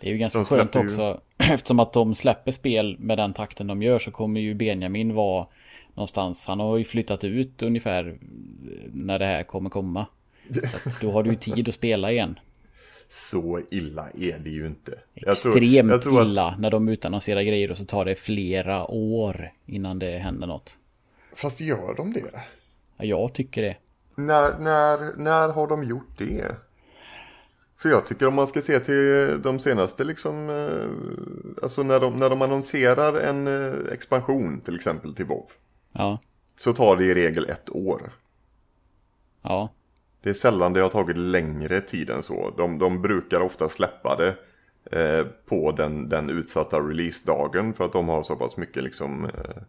Det 0.00 0.08
är 0.08 0.12
ju 0.12 0.18
ganska 0.18 0.44
skönt 0.44 0.76
också. 0.76 1.20
Ju... 1.38 1.46
Eftersom 1.54 1.80
att 1.80 1.92
de 1.92 2.14
släpper 2.14 2.52
spel 2.52 2.96
med 2.98 3.18
den 3.18 3.32
takten 3.32 3.66
de 3.66 3.82
gör 3.82 3.98
så 3.98 4.10
kommer 4.10 4.40
ju 4.40 4.54
Benjamin 4.54 5.14
vara 5.14 5.46
någonstans. 5.94 6.46
Han 6.46 6.60
har 6.60 6.76
ju 6.76 6.84
flyttat 6.84 7.24
ut 7.24 7.62
ungefär 7.62 8.18
när 8.92 9.18
det 9.18 9.26
här 9.26 9.42
kommer 9.42 9.70
komma. 9.70 10.06
Så 10.84 10.98
då 11.00 11.12
har 11.12 11.22
du 11.22 11.30
ju 11.30 11.36
tid 11.36 11.68
att 11.68 11.74
spela 11.74 12.12
igen. 12.12 12.38
Så 13.08 13.60
illa 13.70 14.08
är 14.10 14.38
det 14.38 14.50
ju 14.50 14.66
inte. 14.66 14.98
Extremt 15.14 15.26
jag 15.26 15.36
tror, 15.42 15.90
jag 15.90 16.02
tror 16.02 16.20
att... 16.20 16.26
illa 16.26 16.54
när 16.58 16.70
de 16.70 16.88
utannonserar 16.88 17.42
grejer 17.42 17.70
och 17.70 17.78
så 17.78 17.84
tar 17.84 18.04
det 18.04 18.14
flera 18.14 18.86
år 18.90 19.52
innan 19.66 19.98
det 19.98 20.18
händer 20.18 20.46
något. 20.46 20.78
Fast 21.34 21.60
gör 21.60 21.94
de 21.96 22.12
det? 22.12 22.30
Ja, 22.96 23.04
jag 23.04 23.32
tycker 23.32 23.62
det. 23.62 23.76
När, 24.14 24.58
när, 24.58 25.16
när 25.16 25.48
har 25.48 25.66
de 25.66 25.84
gjort 25.84 26.18
det? 26.18 26.44
För 27.80 27.88
jag 27.88 28.06
tycker 28.06 28.26
om 28.26 28.34
man 28.34 28.46
ska 28.46 28.60
se 28.60 28.80
till 28.80 29.42
de 29.42 29.58
senaste 29.58 30.04
liksom, 30.04 30.50
eh, 30.50 31.62
alltså 31.62 31.82
när 31.82 32.00
de, 32.00 32.16
när 32.16 32.30
de 32.30 32.42
annonserar 32.42 33.20
en 33.20 33.46
eh, 33.46 33.92
expansion 33.92 34.60
till 34.60 34.74
exempel 34.74 35.14
till 35.14 35.26
WoW. 35.26 35.46
Ja. 35.92 36.18
Så 36.56 36.72
tar 36.72 36.96
det 36.96 37.04
i 37.04 37.14
regel 37.14 37.50
ett 37.50 37.70
år. 37.70 38.12
Ja. 39.42 39.72
Det 40.22 40.30
är 40.30 40.34
sällan 40.34 40.72
det 40.72 40.80
har 40.80 40.88
tagit 40.88 41.16
längre 41.16 41.80
tid 41.80 42.10
än 42.10 42.22
så. 42.22 42.54
De, 42.56 42.78
de 42.78 43.02
brukar 43.02 43.40
ofta 43.40 43.68
släppa 43.68 44.16
det 44.16 44.34
eh, 44.98 45.26
på 45.46 45.72
den, 45.72 46.08
den 46.08 46.30
utsatta 46.30 46.80
releasedagen 46.80 47.74
för 47.74 47.84
att 47.84 47.92
de 47.92 48.08
har 48.08 48.22
så 48.22 48.36
pass 48.36 48.56
mycket 48.56 48.82
liksom, 48.82 49.24
eh, 49.24 49.62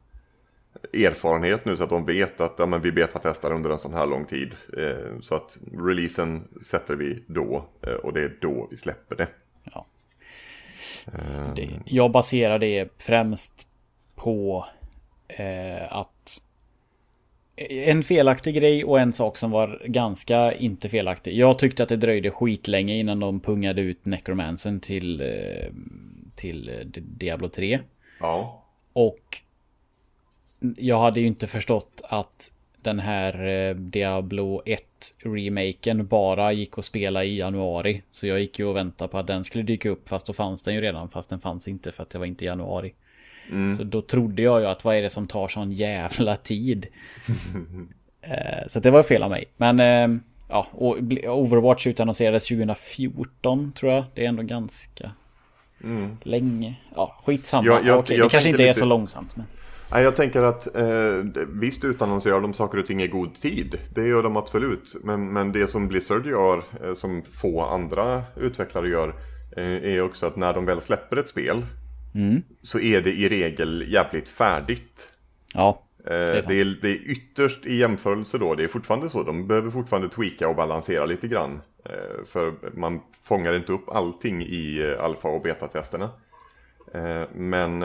erfarenhet 0.93 1.65
nu 1.65 1.77
så 1.77 1.83
att 1.83 1.89
de 1.89 2.05
vet 2.05 2.41
att 2.41 2.55
ja, 2.57 2.65
men 2.65 2.81
vi 2.81 2.91
betatestar 2.91 3.51
under 3.51 3.69
en 3.69 3.77
sån 3.77 3.93
här 3.93 4.05
lång 4.05 4.25
tid. 4.25 4.53
Eh, 4.77 5.19
så 5.19 5.35
att 5.35 5.57
releasen 5.87 6.47
sätter 6.61 6.95
vi 6.95 7.23
då 7.27 7.65
eh, 7.81 7.93
och 7.93 8.13
det 8.13 8.21
är 8.21 8.37
då 8.41 8.67
vi 8.71 8.77
släpper 8.77 9.15
det. 9.15 9.27
Ja. 9.73 9.85
Det, 11.55 11.69
jag 11.85 12.11
baserar 12.11 12.59
det 12.59 12.89
främst 12.97 13.67
på 14.15 14.65
eh, 15.27 15.97
att 15.97 16.41
en 17.69 18.03
felaktig 18.03 18.55
grej 18.55 18.85
och 18.85 18.99
en 18.99 19.13
sak 19.13 19.37
som 19.37 19.51
var 19.51 19.81
ganska 19.85 20.53
inte 20.53 20.89
felaktig. 20.89 21.37
Jag 21.37 21.59
tyckte 21.59 21.83
att 21.83 21.89
det 21.89 21.97
dröjde 21.97 22.31
skitlänge 22.31 22.97
innan 22.97 23.19
de 23.19 23.39
pungade 23.39 23.81
ut 23.81 24.05
Necromansen 24.05 24.79
till, 24.79 25.21
eh, 25.21 25.73
till 26.35 26.69
eh, 26.69 27.01
Diablo 27.01 27.49
3. 27.49 27.79
Ja. 28.19 28.63
Och 28.93 29.41
jag 30.77 30.99
hade 30.99 31.19
ju 31.19 31.27
inte 31.27 31.47
förstått 31.47 32.01
att 32.03 32.51
den 32.81 32.99
här 32.99 33.47
eh, 33.47 33.75
Diablo 33.75 34.61
1 34.65 34.83
remaken 35.23 36.07
bara 36.07 36.51
gick 36.51 36.77
att 36.77 36.85
spela 36.85 37.23
i 37.23 37.37
januari. 37.37 38.01
Så 38.11 38.27
jag 38.27 38.39
gick 38.39 38.59
ju 38.59 38.65
och 38.65 38.75
väntade 38.75 39.07
på 39.07 39.17
att 39.17 39.27
den 39.27 39.43
skulle 39.43 39.63
dyka 39.63 39.89
upp 39.89 40.09
fast 40.09 40.25
då 40.25 40.33
fanns 40.33 40.63
den 40.63 40.75
ju 40.75 40.81
redan 40.81 41.09
fast 41.09 41.29
den 41.29 41.39
fanns 41.39 41.67
inte 41.67 41.91
för 41.91 42.03
att 42.03 42.09
det 42.09 42.19
var 42.19 42.25
inte 42.25 42.45
januari. 42.45 42.93
Mm. 43.49 43.77
Så 43.77 43.83
då 43.83 44.01
trodde 44.01 44.41
jag 44.41 44.59
ju 44.59 44.67
att 44.67 44.83
vad 44.83 44.95
är 44.95 45.01
det 45.01 45.09
som 45.09 45.27
tar 45.27 45.47
sån 45.47 45.71
jävla 45.71 46.35
tid? 46.35 46.87
eh, 48.21 48.67
så 48.67 48.79
det 48.79 48.91
var 48.91 49.03
fel 49.03 49.23
av 49.23 49.29
mig. 49.29 49.45
Men 49.57 49.79
eh, 49.79 50.21
ja, 50.49 50.67
Overwatch 51.27 51.87
utannonserades 51.87 52.47
2014 52.47 53.71
tror 53.71 53.91
jag. 53.91 54.03
Det 54.13 54.25
är 54.25 54.29
ändå 54.29 54.43
ganska 54.43 55.11
mm. 55.83 56.17
länge. 56.23 56.75
Ja, 56.95 57.21
skitsamma. 57.25 57.67
Jag, 57.67 57.85
jag, 57.85 57.99
Okej, 57.99 58.17
jag 58.17 58.27
det 58.27 58.31
kanske 58.31 58.49
inte 58.49 58.63
är 58.63 58.67
lite... 58.67 58.79
så 58.79 58.85
långsamt. 58.85 59.35
Men... 59.35 59.45
Nej, 59.91 60.03
jag 60.03 60.15
tänker 60.15 60.41
att 60.41 60.75
eh, 60.75 61.43
visst 61.47 61.83
utannonserar 61.83 62.41
de 62.41 62.53
saker 62.53 62.77
och 62.79 62.85
ting 62.85 63.01
i 63.01 63.07
god 63.07 63.35
tid. 63.35 63.79
Det 63.95 64.07
gör 64.07 64.23
de 64.23 64.37
absolut. 64.37 64.95
Men, 65.03 65.33
men 65.33 65.51
det 65.51 65.67
som 65.67 65.87
Blizzard 65.87 66.25
gör, 66.25 66.63
eh, 66.83 66.93
som 66.93 67.23
få 67.41 67.61
andra 67.61 68.23
utvecklare 68.35 68.89
gör, 68.89 69.15
eh, 69.57 69.93
är 69.95 70.01
också 70.01 70.25
att 70.25 70.35
när 70.35 70.53
de 70.53 70.65
väl 70.65 70.81
släpper 70.81 71.17
ett 71.17 71.27
spel 71.27 71.65
mm. 72.15 72.41
så 72.61 72.79
är 72.79 73.01
det 73.01 73.11
i 73.11 73.29
regel 73.29 73.85
jävligt 73.87 74.29
färdigt. 74.29 75.09
Ja, 75.53 75.83
det 76.03 76.13
är, 76.13 76.43
det 76.47 76.61
är, 76.61 76.79
det 76.81 76.89
är 76.89 77.11
ytterst 77.11 77.65
i 77.65 77.75
jämförelse 77.75 78.37
då, 78.37 78.55
det 78.55 78.63
är 78.63 78.67
fortfarande 78.67 79.09
så, 79.09 79.23
de 79.23 79.47
behöver 79.47 79.69
fortfarande 79.69 80.09
tweaka 80.09 80.47
och 80.47 80.55
balansera 80.55 81.05
lite 81.05 81.27
grann. 81.27 81.61
Eh, 81.85 82.25
för 82.25 82.53
man 82.73 83.01
fångar 83.23 83.53
inte 83.53 83.73
upp 83.73 83.89
allting 83.89 84.41
i 84.41 84.79
eh, 84.79 85.05
alfa 85.05 85.27
och 85.27 85.41
betatesterna. 85.41 86.09
Men 87.33 87.83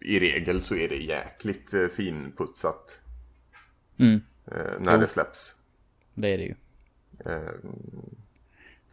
i 0.00 0.20
regel 0.20 0.62
så 0.62 0.74
är 0.74 0.88
det 0.88 0.96
jäkligt 0.96 1.74
finputsat. 1.96 2.98
Mm. 3.98 4.20
När 4.80 4.94
jo. 4.94 5.00
det 5.00 5.08
släpps. 5.08 5.54
Det 6.14 6.28
är 6.28 6.38
det 6.38 6.44
ju. 6.44 6.54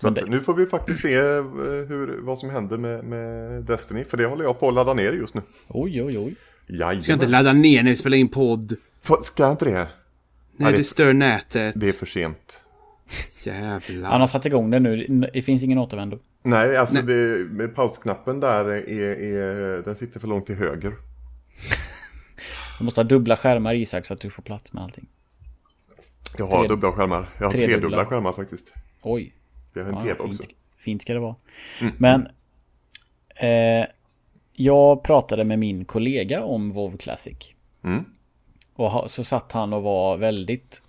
Så 0.02 0.10
det... 0.10 0.26
nu 0.26 0.40
får 0.40 0.54
vi 0.54 0.66
faktiskt 0.66 1.02
se 1.02 1.16
eh, 1.16 1.44
hur, 1.88 2.20
vad 2.22 2.40
som 2.40 2.50
händer 2.50 2.78
med, 2.78 3.04
med 3.04 3.64
Destiny. 3.64 4.04
För 4.04 4.18
det 4.18 4.26
håller 4.26 4.44
jag 4.44 4.60
på 4.60 4.68
att 4.68 4.74
ladda 4.74 4.94
ner 4.94 5.14
just 5.14 5.34
nu. 5.34 5.42
Oj, 5.68 6.04
oj, 6.04 6.18
oj. 6.18 6.36
Jajamän. 6.68 7.04
Ska 7.04 7.14
inte 7.14 7.28
ladda 7.28 7.54
ner 7.54 7.84
när 7.84 7.90
vi 7.90 7.96
spelar 7.96 8.18
in 8.18 8.30
podd? 8.30 8.76
ska 9.24 9.44
jag 9.44 9.52
inte 9.52 9.66
det? 9.66 9.88
Nej, 10.58 10.74
det 10.74 10.84
stör 10.84 11.14
nätet. 11.14 11.74
Det 11.78 11.90
är 11.90 11.94
för 11.94 12.06
sent. 12.06 12.64
Jävlar. 13.44 14.10
Han 14.10 14.20
har 14.20 14.28
satt 14.28 14.46
igång 14.46 14.72
det 14.72 14.80
nu. 14.80 15.28
Det 15.34 15.42
finns 15.42 15.64
ingen 15.64 15.78
återvändo. 15.78 16.20
Nej, 16.44 16.78
alltså 16.78 16.96
Nej. 16.96 17.04
Det, 17.04 17.46
med 17.52 17.76
pausknappen 17.76 18.40
där 18.40 18.66
är, 18.66 19.22
är, 19.22 19.84
den 19.84 19.96
sitter 19.96 20.20
för 20.20 20.28
långt 20.28 20.46
till 20.46 20.56
höger. 20.56 20.94
du 22.78 22.86
måste 22.86 23.00
ha 23.00 23.04
dubbla 23.04 23.38
skärmar 23.38 23.74
Isak 23.74 24.06
så 24.06 24.14
att 24.14 24.22
du 24.22 24.30
får 24.30 24.44
plats 24.44 24.74
med 24.74 24.84
allting. 24.84 25.08
Jag 26.38 26.48
har 26.48 26.60
tre, 26.60 26.68
dubbla 26.68 26.92
skärmar. 26.92 27.26
Jag 27.40 27.46
har 27.46 27.52
tre, 27.52 27.68
tre 27.68 27.78
dubbla 27.78 28.06
skärmar 28.06 28.34
faktiskt. 28.34 28.72
Oj. 29.02 29.36
Vi 29.74 29.82
har 29.82 29.88
en 29.88 29.94
ja, 29.94 30.02
tv 30.02 30.16
fint, 30.16 30.40
också. 30.40 30.50
Fint 30.78 31.02
ska 31.02 31.14
det 31.14 31.20
vara. 31.20 31.36
Mm. 31.82 31.94
Men 31.98 32.28
eh, 33.36 33.88
jag 34.54 35.04
pratade 35.04 35.46
med 35.46 35.60
min 35.60 35.86
kollega 35.86 36.44
om 36.44 36.72
WoW 36.72 36.98
Classic. 36.98 37.38
Mm. 37.84 38.06
Och 38.74 39.12
så 39.12 39.24
satt 39.24 39.52
han 39.52 39.74
och 39.74 39.84
var 39.84 40.18
väldigt 40.18 40.82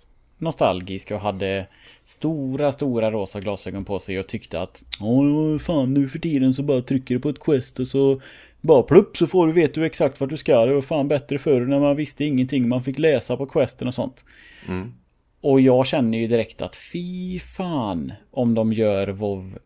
nostalgisk 0.43 1.11
och 1.11 1.19
hade 1.19 1.67
stora, 2.05 2.71
stora 2.71 3.11
rosa 3.11 3.39
glasögon 3.39 3.85
på 3.85 3.99
sig 3.99 4.19
och 4.19 4.27
tyckte 4.27 4.61
att 4.61 4.83
Åh, 4.99 5.57
fan 5.57 5.93
nu 5.93 6.09
för 6.09 6.19
tiden 6.19 6.53
så 6.53 6.63
bara 6.63 6.81
trycker 6.81 7.15
du 7.15 7.21
på 7.21 7.29
ett 7.29 7.39
quest 7.39 7.79
och 7.79 7.87
så 7.87 8.21
bara 8.61 8.83
plupp 8.83 9.17
så 9.17 9.27
får 9.27 9.47
du, 9.47 9.53
vet 9.53 9.73
du 9.73 9.85
exakt 9.85 10.21
vart 10.21 10.29
du 10.29 10.37
ska. 10.37 10.65
Det 10.65 10.73
var 10.73 10.81
fan 10.81 11.07
bättre 11.07 11.39
förr 11.39 11.61
när 11.61 11.79
man 11.79 11.95
visste 11.95 12.25
ingenting. 12.25 12.69
Man 12.69 12.83
fick 12.83 12.99
läsa 12.99 13.37
på 13.37 13.45
questen 13.45 13.87
och 13.87 13.93
sånt. 13.93 14.25
Mm. 14.67 14.93
Och 15.41 15.61
jag 15.61 15.87
känner 15.87 16.17
ju 16.17 16.27
direkt 16.27 16.61
att 16.61 16.75
fy 16.75 17.39
fan 17.39 18.13
om 18.31 18.53
de 18.53 18.73
gör 18.73 19.07
WoW 19.07 19.57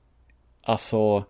Alltså 0.68 1.24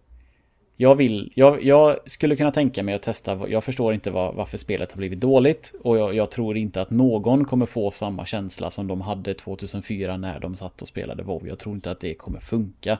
jag 0.80 0.96
vill, 0.96 1.32
jag, 1.36 1.64
jag, 1.64 1.98
skulle 2.06 2.36
kunna 2.36 2.52
tänka 2.52 2.84
mig 2.84 2.96
att 2.96 3.02
testa, 3.02 3.50
jag 3.50 3.64
förstår 3.64 3.94
inte 3.94 4.12
var, 4.12 4.34
varför 4.34 4.58
spelet 4.58 4.92
har 4.92 4.98
blivit 4.98 5.20
dåligt 5.20 5.76
och 5.82 5.98
jag, 5.98 6.16
jag, 6.16 6.32
tror 6.32 6.58
inte 6.58 6.82
att 6.82 6.90
någon 6.90 7.46
kommer 7.46 7.66
få 7.66 7.92
samma 7.92 8.26
känsla 8.26 8.72
som 8.72 8.88
de 8.88 9.02
hade 9.02 9.34
2004 9.34 10.18
när 10.18 10.40
de 10.40 10.56
satt 10.56 10.82
och 10.82 10.88
spelade 10.88 11.24
WoW. 11.24 11.48
Jag 11.48 11.60
tror 11.60 11.76
inte 11.76 11.92
att 11.92 12.00
det 12.00 12.14
kommer 12.14 12.40
funka. 12.40 12.98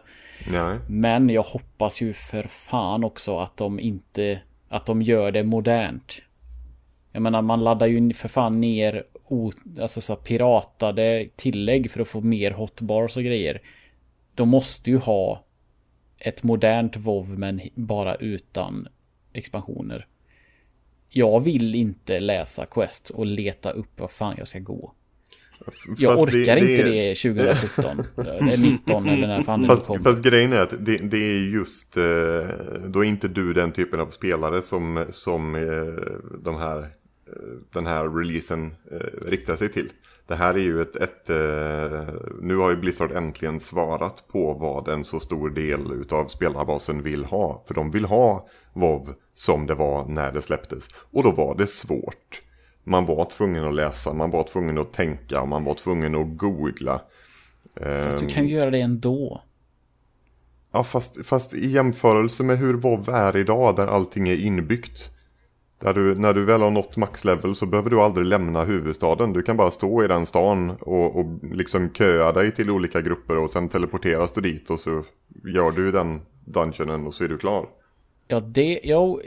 Nej. 0.52 0.78
Men 0.88 1.30
jag 1.30 1.44
hoppas 1.44 2.02
ju 2.02 2.14
för 2.14 2.44
fan 2.44 3.04
också 3.04 3.40
att 3.40 3.58
de 3.58 3.80
inte, 3.80 4.40
att 4.70 4.86
de 4.86 5.02
gör 5.02 5.32
det 5.32 5.44
modernt. 5.44 6.22
Jag 7.12 7.22
menar 7.22 7.42
man 7.42 7.64
laddar 7.64 7.88
ju 7.88 8.14
för 8.14 8.30
fan 8.30 8.62
ner 8.62 9.04
alltså 9.82 10.02
så 10.02 10.16
piratade 10.16 11.28
tillägg 11.36 11.92
för 11.92 12.02
att 12.02 12.08
få 12.08 12.22
mer 12.22 12.52
hotbars 12.52 13.18
och 13.18 13.24
grejer. 13.24 13.62
De 14.36 14.50
måste 14.50 14.90
ju 14.90 14.98
ha 14.98 15.44
ett 16.20 16.44
modernt 16.44 16.96
WoW 16.96 17.40
men 17.40 17.62
bara 17.76 18.16
utan 18.16 18.88
expansioner. 19.34 20.08
Jag 21.10 21.40
vill 21.40 21.76
inte 21.76 22.20
läsa 22.20 22.66
Quest 22.66 23.10
och 23.10 23.26
leta 23.26 23.72
upp 23.72 24.00
vad 24.00 24.12
fan 24.12 24.36
jag 24.38 24.48
ska 24.48 24.60
gå. 24.60 24.94
Jag 25.98 26.12
fast 26.12 26.24
orkar 26.24 26.56
det, 26.56 26.62
inte 26.62 26.90
det, 26.90 27.10
det 27.10 27.16
2017. 27.16 28.04
eller 28.18 28.58
19 28.58 29.10
eller 29.10 29.28
när 29.28 29.44
fan 29.44 29.66
fast, 29.66 29.88
det 29.94 30.00
fast 30.00 30.24
grejen 30.24 30.54
är 30.54 30.62
att 30.62 30.86
det, 30.86 30.98
det, 30.98 31.18
är 31.18 31.40
just, 31.40 31.98
eh, 31.98 32.04
då 32.88 33.04
är 33.04 33.08
inte 33.08 33.28
du 33.28 33.54
den 33.54 33.72
typen 33.72 34.00
av 34.00 34.10
spelare 34.10 34.62
som, 34.62 35.06
som 35.10 35.56
eh, 35.56 35.62
de 36.44 36.56
här 36.56 36.92
Eh, 37.28 37.60
den 37.74 37.86
här 37.86 38.10
releasen 38.10 38.76
riktar 39.22 39.56
sig 39.56 39.72
till. 39.72 39.92
Det 40.28 40.36
här 40.36 40.54
är 40.54 40.60
ju 40.60 40.82
ett, 40.82 40.96
ett 40.96 41.30
eh, 41.30 42.14
nu 42.42 42.56
har 42.56 42.70
ju 42.70 42.76
Blizzard 42.76 43.12
äntligen 43.12 43.60
svarat 43.60 44.28
på 44.28 44.54
vad 44.54 44.88
en 44.88 45.06
så 45.06 45.20
stor 45.20 45.50
del 45.50 45.92
utav 45.92 46.28
spelarbasen 46.28 47.04
vill 47.04 47.26
ha. 47.26 47.64
För 47.68 47.74
de 47.74 47.92
vill 47.92 48.06
ha 48.06 48.48
WoW 48.74 49.14
som 49.34 49.68
det 49.68 49.76
var 49.76 50.06
när 50.06 50.32
det 50.32 50.42
släpptes. 50.42 50.88
Och 51.12 51.24
då 51.24 51.32
var 51.32 51.56
det 51.56 51.68
svårt. 51.68 52.42
Man 52.84 53.06
var 53.06 53.26
tvungen 53.26 53.68
att 53.68 53.76
läsa, 53.76 54.14
man 54.14 54.32
var 54.32 54.44
tvungen 54.44 54.78
att 54.78 54.94
tänka, 54.94 55.46
man 55.46 55.64
var 55.64 55.74
tvungen 55.74 56.16
att 56.16 56.38
googla. 56.38 57.02
Fast 57.80 58.20
du 58.20 58.28
kan 58.28 58.48
ju 58.48 58.56
göra 58.56 58.72
det 58.72 58.82
ändå. 58.82 59.42
Ja, 60.72 60.84
fast, 60.84 61.26
fast 61.26 61.54
i 61.54 61.68
jämförelse 61.68 62.44
med 62.44 62.58
hur 62.58 62.74
WoW 62.74 63.10
är 63.10 63.38
idag 63.38 63.76
där 63.76 63.88
allting 63.88 64.30
är 64.30 64.46
inbyggt. 64.46 65.12
Där 65.80 65.94
du, 65.94 66.16
när 66.16 66.34
du 66.34 66.46
väl 66.46 66.62
har 66.62 66.72
nått 66.72 66.98
maxlevel 66.98 67.56
så 67.56 67.66
behöver 67.66 67.90
du 67.90 68.02
aldrig 68.02 68.28
lämna 68.28 68.64
huvudstaden. 68.64 69.34
Du 69.34 69.42
kan 69.42 69.58
bara 69.58 69.72
stå 69.72 70.04
i 70.04 70.08
den 70.08 70.26
stan 70.26 70.70
och, 70.70 71.20
och 71.20 71.40
liksom 71.52 71.94
köa 71.94 72.32
dig 72.32 72.52
till 72.52 72.70
olika 72.70 73.02
grupper 73.02 73.38
och 73.38 73.50
sen 73.50 73.70
teleporteras 73.70 74.32
du 74.32 74.42
dit 74.42 74.70
och 74.70 74.80
så 74.80 75.04
gör 75.46 75.72
du 75.72 75.92
den 75.92 76.22
dungeonen 76.46 77.08
och 77.08 77.14
så 77.14 77.24
är 77.24 77.28
du 77.28 77.38
klar. 77.38 77.68
Ja, 78.28 78.40
det, 78.40 78.80
ja, 78.84 79.20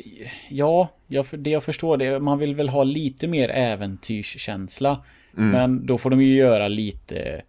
ja 0.48 0.88
jag, 1.06 1.26
det 1.32 1.50
jag 1.50 1.64
förstår 1.64 1.96
det, 1.96 2.20
man 2.20 2.38
vill 2.38 2.54
väl 2.54 2.68
ha 2.68 2.84
lite 2.84 3.26
mer 3.26 3.48
äventyrskänsla. 3.48 5.04
Mm. 5.36 5.50
Men 5.50 5.86
då 5.86 5.98
får 5.98 6.10
de 6.10 6.22
ju 6.22 6.34
göra 6.34 6.68
lite, 6.68 7.42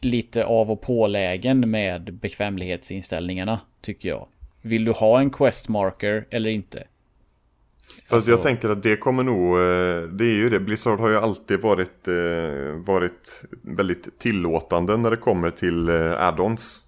lite 0.00 0.44
av 0.44 0.70
och 0.70 0.80
pålägen 0.80 1.70
med 1.70 2.14
bekvämlighetsinställningarna, 2.14 3.60
tycker 3.80 4.08
jag. 4.08 4.26
Vill 4.62 4.84
du 4.84 4.92
ha 4.92 5.20
en 5.20 5.30
quest 5.30 5.68
marker 5.68 6.26
eller 6.30 6.50
inte? 6.50 6.84
Fast 7.86 8.12
Alltså- 8.12 8.30
jag 8.30 8.42
tänker 8.42 8.68
att 8.68 8.82
det 8.82 8.96
kommer 8.96 9.22
nog, 9.22 9.56
eh, 9.56 10.02
det 10.08 10.24
är 10.24 10.34
ju 10.36 10.50
det, 10.50 10.60
Blizzard 10.60 11.00
har 11.00 11.08
ju 11.08 11.16
alltid 11.16 11.60
varit, 11.60 12.08
eh, 12.08 12.74
varit 12.86 13.44
väldigt 13.62 14.18
tillåtande 14.18 14.96
när 14.96 15.10
det 15.10 15.16
kommer 15.16 15.50
till 15.50 15.88
eh, 15.88 15.94
add-ons. 15.94 16.80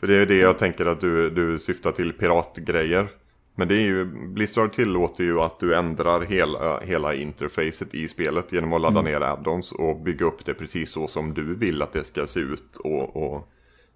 För 0.00 0.06
det 0.06 0.14
är 0.14 0.26
det 0.26 0.36
jag 0.36 0.58
tänker 0.58 0.86
att 0.86 1.00
du, 1.00 1.30
du 1.30 1.58
syftar 1.58 1.92
till 1.92 2.12
piratgrejer. 2.12 3.08
Men 3.56 3.68
det 3.68 3.74
är 3.74 3.80
ju, 3.80 4.04
Blizzard 4.04 4.72
tillåter 4.72 5.24
ju 5.24 5.40
att 5.40 5.60
du 5.60 5.74
ändrar 5.74 6.20
hela, 6.20 6.80
hela 6.80 7.14
interfacet 7.14 7.94
i 7.94 8.08
spelet 8.08 8.52
genom 8.52 8.72
att 8.72 8.80
ladda 8.80 9.02
ner 9.02 9.20
add-ons 9.20 9.72
och 9.72 10.00
bygga 10.00 10.26
upp 10.26 10.44
det 10.44 10.54
precis 10.54 10.90
så 10.90 11.08
som 11.08 11.34
du 11.34 11.54
vill 11.54 11.82
att 11.82 11.92
det 11.92 12.04
ska 12.04 12.26
se 12.26 12.40
ut 12.40 12.76
och, 12.76 13.16
och 13.34 13.48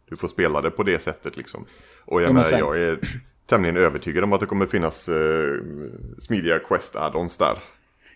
du 0.09 0.17
får 0.17 0.29
spela 0.29 0.61
det 0.61 0.71
på 0.71 0.83
det 0.83 0.99
sättet 0.99 1.37
liksom. 1.37 1.65
Och 2.05 2.21
jag 2.23 2.29
Ja, 2.29 2.33
men 2.33 2.35
menar, 2.35 2.49
sen- 2.49 2.59
jag 2.59 2.79
är 2.79 2.99
tämligen 3.49 3.77
övertygad 3.77 4.25
om 4.25 4.33
att 4.33 4.41
det 4.41 4.47
kommer 4.47 4.67
finnas 4.67 5.09
eh, 5.09 5.55
smidiga 6.19 6.59
quest 6.59 6.97
add-ons 6.97 7.39
där. 7.39 7.59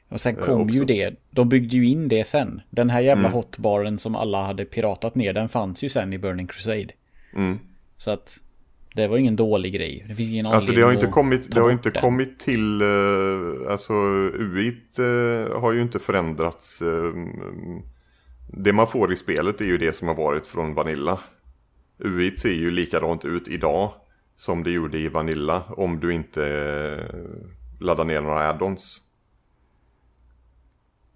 Och 0.09 0.20
sen 0.20 0.36
Eh, 0.38 0.44
kom 0.44 0.70
ju 0.70 0.80
också. 0.82 0.84
det, 0.94 1.14
de 1.30 1.48
byggde 1.48 1.76
ju 1.76 1.86
in 1.86 2.09
det 2.09 2.24
sen. 2.24 2.60
Den 2.70 2.90
här 2.90 3.00
jävla 3.00 3.20
Mm. 3.28 3.32
hotbaren 3.32 3.98
som 3.98 4.16
alla 4.16 4.42
hade 4.46 4.64
piratat 4.64 5.14
ner, 5.14 5.32
den 5.32 5.48
fanns 5.48 5.84
ju 5.84 5.88
sen 5.88 6.12
i 6.12 6.18
Burning 6.18 6.46
Crusade. 6.46 6.88
Mm. 7.34 7.59
Så 7.96 8.10
att 8.10 8.38
det 8.94 9.06
var 9.09 9.16
ingen 9.16 9.36
dålig 9.36 9.74
grej. 9.74 10.04
Det 10.09 10.14
finns 10.14 10.30
ingen 10.30 10.46
Alltså 10.46 10.72
det 10.72 10.82
har 10.82 10.92
inte 10.92 11.06
kommit, 11.06 11.50
det 11.54 11.60
har 11.60 11.70
inte 11.70 11.90
den. 11.90 12.00
kommit 12.02 12.38
till, 12.40 12.82
eh, 12.82 13.70
alltså 13.70 13.92
UIT 14.34 14.98
eh, 14.98 15.60
har 15.60 15.72
ju 15.72 15.82
inte 15.82 15.98
förändrats. 15.98 16.82
eh, 16.82 17.12
det 18.48 18.72
man 18.72 18.86
får 18.86 19.12
i 19.12 19.16
spelet 19.16 19.60
är 19.60 19.64
ju 19.64 19.78
det 19.78 19.92
som 19.92 20.09
har 20.09 20.14
varit 20.14 20.46
från 20.46 20.74
Vanilla. 20.74 21.20
UIT 21.98 22.40
ser 22.40 22.52
ju 22.52 22.70
likadant 22.70 23.24
ut 23.24 23.48
idag 23.48 23.92
som 24.36 24.62
det 24.62 24.70
gjorde 24.70 24.98
i 24.98 25.09
Vanilla 25.09 25.62
om 25.68 26.00
du 26.00 26.12
inte 26.12 26.46
eh, 26.46 27.84
laddar 27.84 28.04
ner 28.04 28.20
några 28.20 28.52
add-ons. 28.52 29.00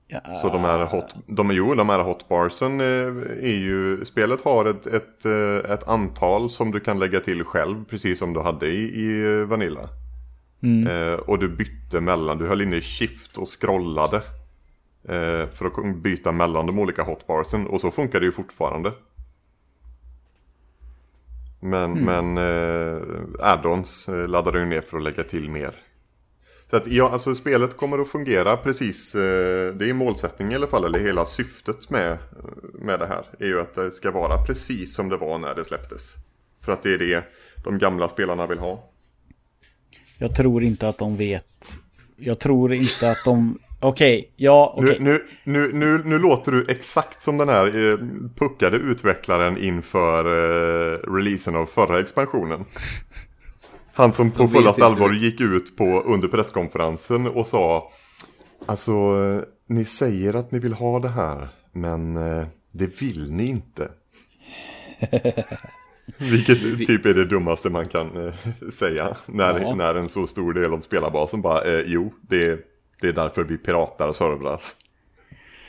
Ja, 0.08 0.20
Så 0.42 0.48
de 0.48 0.60
här 0.60 0.84
hot, 0.84 1.14
de, 1.26 1.50
jo, 1.52 1.74
de 1.74 1.88
här 1.88 1.98
hotbarsen 1.98 2.80
eh, 2.80 3.06
är 3.42 3.56
ju, 3.56 4.04
spelet 4.04 4.42
har 4.42 4.64
ett, 4.64 4.86
ett, 4.86 5.24
eh, 5.24 5.70
ett 5.72 5.88
antal 5.88 6.50
som 6.50 6.70
du 6.70 6.80
kan 6.80 6.98
lägga 6.98 7.20
till 7.20 7.44
själv, 7.44 7.84
precis 7.84 8.18
som 8.18 8.32
du 8.32 8.40
hade 8.40 8.66
i, 8.66 9.00
i 9.00 9.44
Vanilla. 9.44 9.88
Mm. 10.62 11.18
Och 11.20 11.38
du 11.38 11.48
bytte 11.48 12.00
mellan, 12.00 12.38
du 12.38 12.46
höll 12.48 12.62
inne 12.62 12.76
i 12.76 12.80
shift 12.80 13.38
och 13.38 13.48
scrollade. 13.60 14.22
För 15.52 15.66
att 15.66 15.96
byta 15.96 16.32
mellan 16.32 16.66
de 16.66 16.78
olika 16.78 17.02
hotbarsen, 17.02 17.66
och 17.66 17.80
så 17.80 17.90
funkar 17.90 18.20
det 18.20 18.26
ju 18.26 18.32
fortfarande. 18.32 18.92
Men, 21.70 21.92
men 22.04 22.38
eh, 22.38 23.02
add-ons 23.40 24.08
eh, 24.08 24.28
laddar 24.28 24.52
du 24.52 24.66
ner 24.66 24.80
för 24.80 24.96
att 24.96 25.02
lägga 25.02 25.24
till 25.24 25.50
mer. 25.50 25.74
Så 26.70 26.76
att 26.76 26.86
ja, 26.86 27.10
alltså 27.10 27.34
spelet 27.34 27.76
kommer 27.76 27.98
att 27.98 28.08
fungera 28.08 28.56
precis, 28.56 29.14
eh, 29.14 29.74
det 29.74 29.90
är 29.90 29.92
målsättningen 29.92 30.52
i 30.52 30.56
alla 30.56 30.66
fall, 30.66 30.84
eller 30.84 30.98
hela 30.98 31.24
syftet 31.24 31.90
med, 31.90 32.18
med 32.74 32.98
det 33.00 33.06
här. 33.06 33.24
Är 33.38 33.46
ju 33.46 33.60
att 33.60 33.74
det 33.74 33.90
ska 33.90 34.10
vara 34.10 34.42
precis 34.42 34.94
som 34.94 35.08
det 35.08 35.16
var 35.16 35.38
när 35.38 35.54
det 35.54 35.64
släpptes. 35.64 36.14
För 36.60 36.72
att 36.72 36.82
det 36.82 36.94
är 36.94 36.98
det 36.98 37.24
de 37.64 37.78
gamla 37.78 38.08
spelarna 38.08 38.46
vill 38.46 38.58
ha. 38.58 38.90
Jag 40.18 40.36
tror 40.36 40.62
inte 40.62 40.88
att 40.88 40.98
de 40.98 41.16
vet. 41.16 41.78
Jag 42.16 42.38
tror 42.38 42.74
inte 42.74 43.10
att 43.10 43.24
de... 43.24 43.58
Okej, 43.80 44.32
ja, 44.36 44.74
okej. 44.76 44.96
Nu, 45.00 45.24
nu, 45.44 45.62
nu, 45.62 45.72
nu, 45.72 46.02
nu 46.04 46.18
låter 46.18 46.52
du 46.52 46.66
exakt 46.68 47.22
som 47.22 47.38
den 47.38 47.48
här 47.48 47.66
eh, 47.66 47.98
puckade 48.36 48.76
utvecklaren 48.76 49.58
inför 49.58 50.24
eh, 50.24 50.98
releasen 51.14 51.56
av 51.56 51.66
förra 51.66 52.00
expansionen. 52.00 52.64
Han 53.92 54.12
som 54.12 54.30
på 54.30 54.48
fullast 54.48 54.82
allvar 54.82 55.12
gick 55.12 55.40
ut 55.40 55.76
på, 55.76 56.02
under 56.02 56.28
presskonferensen 56.28 57.26
och 57.26 57.46
sa 57.46 57.92
Alltså, 58.66 58.92
eh, 58.92 59.40
ni 59.68 59.84
säger 59.84 60.34
att 60.34 60.52
ni 60.52 60.58
vill 60.58 60.72
ha 60.74 60.98
det 60.98 61.08
här, 61.08 61.48
men 61.72 62.16
eh, 62.16 62.46
det 62.72 63.00
vill 63.02 63.32
ni 63.32 63.46
inte. 63.46 63.90
Vilket 66.18 66.60
typ 66.86 67.06
är 67.06 67.14
det 67.14 67.24
dummaste 67.24 67.70
man 67.70 67.88
kan 67.88 68.26
eh, 68.26 68.34
säga 68.70 69.16
när, 69.26 69.60
Ja. 69.60 69.74
när 69.74 69.94
en 69.94 70.08
så 70.08 70.26
stor 70.26 70.52
del 70.52 70.72
av 70.72 70.80
spelarbasen 70.80 71.42
bara, 71.42 71.62
eh, 71.64 71.82
jo, 71.86 72.14
det, 72.20 72.60
det 73.00 73.08
är 73.08 73.12
därför 73.12 73.44
vi 73.44 73.58
piratar 73.58 74.12
servrar. 74.12 74.60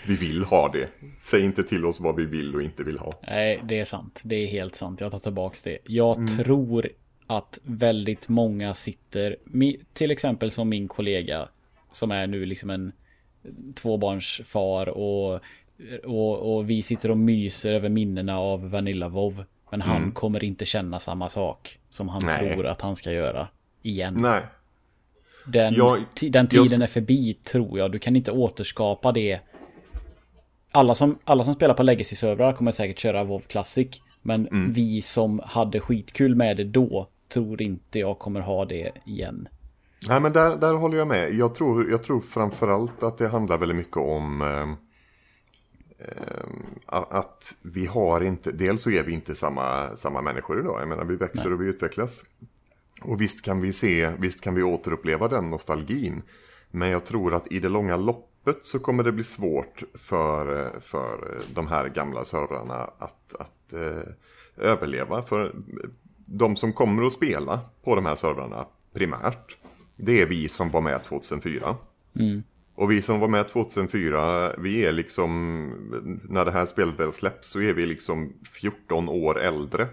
Vi 0.08 0.16
vill 0.16 0.44
ha 0.44 0.70
det. 0.70 0.90
Säg 1.20 1.42
inte 1.44 1.64
till 1.64 1.86
oss 1.86 2.00
vad 2.00 2.16
vi 2.16 2.26
vill 2.26 2.56
och 2.56 2.62
inte 2.62 2.84
vill 2.84 3.00
ha. 3.00 3.12
Nej, 3.28 3.62
det 3.64 3.80
är 3.80 3.86
sant. 3.86 4.22
Det 4.24 4.36
är 4.36 4.48
helt 4.48 4.76
sant. 4.76 5.02
Jag 5.02 5.12
tar 5.12 5.20
tillbaks 5.20 5.64
det. 5.64 5.78
Jag 5.86 6.18
Mm. 6.18 6.38
tror 6.38 6.90
att 7.28 7.60
väldigt 7.64 8.28
många 8.30 8.74
sitter, 8.74 9.36
till 9.94 10.12
exempel 10.12 10.52
som 10.52 10.70
min 10.70 10.88
kollega, 10.88 11.50
som 11.92 12.12
är 12.12 12.28
nu 12.28 12.46
liksom 12.46 12.70
en 12.70 12.92
tvåbarnsfar 13.76 14.90
och, 14.90 15.34
och, 16.04 16.56
och 16.58 16.70
vi 16.70 16.82
sitter 16.82 17.12
och 17.12 17.18
myser 17.18 17.74
över 17.74 17.90
minnena 17.90 18.40
av 18.40 18.70
Vanilla 18.70 19.08
WoW. 19.10 19.44
Men 19.72 19.82
han 19.82 20.12
kommer 20.12 20.44
inte 20.44 20.66
känna 20.66 21.00
samma 21.00 21.30
sak 21.30 21.80
som 21.90 22.10
han 22.10 22.22
Mm. 22.24 22.36
Nej. 22.46 22.54
tror 22.54 22.66
att 22.66 22.82
han 22.82 22.96
ska 22.96 23.12
göra 23.12 23.48
igen. 23.82 24.14
Nej. 24.20 24.42
Den, 25.48 25.74
Jag- 25.74 26.06
den 26.22 26.32
jag- 26.32 26.50
tiden 26.50 26.82
är 26.82 26.88
förbi 26.88 27.34
tror 27.34 27.80
jag. 27.80 27.92
Du 27.92 28.00
kan 28.00 28.16
inte 28.16 28.32
återskapa 28.32 29.12
det. 29.12 29.40
Alla 30.72 30.96
som, 30.96 31.20
alla 31.24 31.44
som 31.44 31.54
spelar 31.54 31.74
på 31.74 31.84
legacy-servrar 31.84 32.54
kommer 32.54 32.72
säkert 32.72 33.00
köra 33.00 33.24
WoW 33.24 33.42
Classic. 33.48 33.88
Men 34.22 34.48
Mm. 34.48 34.74
vi 34.74 35.02
som 35.02 35.42
hade 35.46 35.80
skitkul 35.80 36.36
med 36.36 36.58
det 36.58 36.64
då 36.64 37.10
tror 37.34 37.62
inte 37.62 38.00
jag 38.00 38.20
kommer 38.20 38.40
ha 38.42 38.66
det 38.66 38.92
igen. 39.06 39.48
Nej 40.08 40.20
men 40.22 40.34
där, 40.34 40.56
där 40.56 40.74
håller 40.74 40.98
jag 40.98 41.08
med. 41.08 41.34
Jag 41.34 41.56
tror, 41.56 41.90
jag 41.90 42.04
tror 42.04 42.22
framförallt 42.22 43.04
att 43.04 43.18
det 43.18 43.28
handlar 43.28 43.58
väldigt 43.58 43.78
mycket 43.78 43.98
om 43.98 44.42
eh, 44.42 44.68
att 46.88 47.56
vi 47.62 47.86
har 47.86 48.22
inte, 48.22 48.52
dels 48.52 48.82
så 48.82 48.90
är 48.92 49.04
vi 49.04 49.12
inte 49.14 49.36
samma, 49.36 49.96
samma 49.98 50.22
människor 50.22 50.60
idag. 50.60 50.82
Jag 50.82 50.88
menar 50.90 51.04
vi 51.06 51.16
växer 51.16 51.54
och 51.54 51.62
vi 51.62 51.66
utvecklas. 51.66 52.24
Och 53.02 53.22
visst 53.22 53.46
kan 53.46 53.62
vi 53.62 53.74
se, 53.74 54.12
visst 54.20 54.42
kan 54.42 54.56
vi 54.56 54.64
återuppleva 54.64 55.28
den 55.28 55.50
nostalgin. 55.50 56.22
Men 56.72 56.90
jag 56.90 57.06
tror 57.06 57.34
att 57.34 57.52
i 57.52 57.60
det 57.60 57.70
långa 57.70 57.98
loppet 57.98 58.66
så 58.66 58.80
kommer 58.80 59.04
det 59.04 59.12
bli 59.12 59.24
svårt 59.24 59.84
för, 59.94 60.72
för 60.80 61.44
de 61.56 61.68
här 61.68 61.90
gamla 61.90 62.26
servrarna 62.26 62.76
att, 62.98 63.36
att 63.40 63.74
eh, 63.74 64.14
överleva. 64.58 65.22
För 65.22 65.56
de 66.26 66.56
som 66.56 66.74
kommer 66.74 67.04
att 67.04 67.14
spela 67.14 67.60
på 67.84 67.96
de 67.96 68.06
här 68.06 68.16
servrarna 68.16 68.66
primärt, 68.94 69.58
det 69.98 70.22
är 70.22 70.26
vi 70.26 70.50
som 70.50 70.72
var 70.72 70.82
med 70.82 71.04
2004. 71.04 71.76
Och 72.76 72.92
vi 72.92 73.02
som 73.02 73.20
var 73.20 73.28
med 73.28 73.50
2004, 73.50 74.54
vi 74.58 74.86
är 74.86 74.92
liksom, 74.92 76.22
när 76.24 76.46
det 76.46 76.52
här 76.52 76.66
spelet 76.66 77.00
väl 77.00 77.14
släpps 77.14 77.48
så 77.48 77.62
är 77.62 77.74
vi 77.74 77.86
liksom 77.86 78.34
14 78.62 79.10
år 79.10 79.40
äldre. 79.40 79.88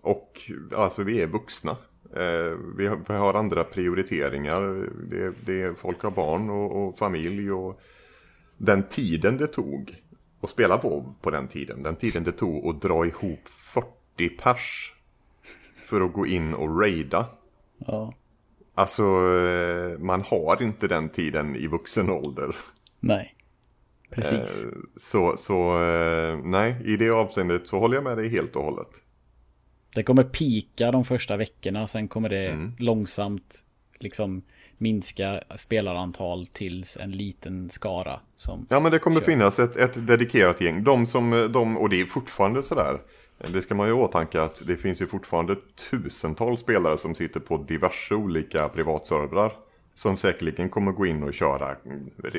Och 0.00 0.50
alltså 0.76 1.02
vi 1.02 1.22
är 1.22 1.26
vuxna. 1.26 1.76
Eh, 2.16 2.58
vi, 2.76 2.86
har, 3.08 3.34
andra 3.34 3.64
prioriteringar. 3.64 4.60
Det, 5.10 5.32
det, 5.46 5.78
folk 5.78 6.02
har 6.02 6.10
barn 6.10 6.50
och, 6.50 6.84
och 6.84 6.98
familj 6.98 7.52
och 7.52 7.80
den 8.56 8.82
tiden 8.82 9.36
det 9.36 9.46
tog 9.46 10.02
att 10.40 10.50
spela 10.50 10.76
WoW 10.76 11.14
på 11.20 11.30
den 11.30 11.48
tiden. 11.48 11.82
Den 11.82 11.96
tiden 11.96 12.24
det 12.24 12.32
tog 12.32 12.66
att 12.68 12.82
dra 12.82 13.06
ihop 13.06 13.48
40 13.48 14.28
pers 14.28 14.92
för 15.86 16.00
att 16.00 16.12
gå 16.12 16.26
in 16.26 16.54
och 16.54 16.80
raida. 16.80 17.26
Ja. 17.78 18.14
Alltså, 18.74 19.02
eh, 19.38 19.98
man 19.98 20.22
har 20.22 20.62
inte 20.62 20.88
den 20.88 21.08
tiden 21.08 21.56
i 21.56 21.66
vuxen 21.66 22.10
ålder. 22.10 22.56
Nej. 23.00 23.34
Precis. 24.10 24.64
Eh, 24.64 24.70
så, 24.96 25.36
så 25.36 25.78
nej, 26.44 26.76
i 26.84 26.96
det 26.96 27.10
avseendet 27.10 27.68
så 27.68 27.78
håller 27.78 27.94
jag 27.94 28.04
med 28.04 28.16
dig 28.16 28.28
helt 28.28 28.56
och 28.56 28.64
hållet. 28.64 29.00
Det 29.94 30.02
kommer 30.02 30.24
pika 30.24 30.90
de 30.92 31.04
första 31.04 31.36
veckorna, 31.36 31.86
sen 31.86 32.08
kommer 32.08 32.28
det 32.28 32.46
Mm. 32.48 32.72
långsamt 32.78 33.64
liksom 33.98 34.42
minska 34.78 35.40
spelarantal 35.56 36.46
tills 36.46 36.96
en 36.96 37.12
liten 37.12 37.70
skara 37.70 38.20
som... 38.36 38.66
Ja 38.70 38.80
men 38.80 38.92
det 38.92 38.98
kommer 38.98 39.20
Kör. 39.20 39.26
finnas 39.26 39.58
ett, 39.58 39.76
ett 39.76 40.06
dedikerat 40.06 40.60
gäng. 40.60 40.84
De 40.84 41.06
som, 41.06 41.48
de, 41.52 41.76
och 41.76 41.88
det 41.88 42.00
är 42.00 42.06
fortfarande 42.06 42.62
sådär. 42.62 43.00
Det 43.52 43.62
ska 43.62 43.74
man 43.74 43.86
ju 43.86 43.92
åtanke 43.92 44.42
att 44.42 44.62
det 44.66 44.76
finns 44.76 45.02
ju 45.02 45.06
fortfarande 45.06 45.56
tusentals 45.90 46.60
spelare 46.60 46.98
som 46.98 47.14
sitter 47.14 47.40
på 47.40 47.56
diverse 47.56 48.14
olika 48.14 48.68
privatservrar. 48.68 49.52
Som 49.94 50.16
säkerligen 50.16 50.68
kommer 50.68 50.92
gå 50.92 51.06
in 51.06 51.22
och 51.22 51.34
köra 51.34 51.76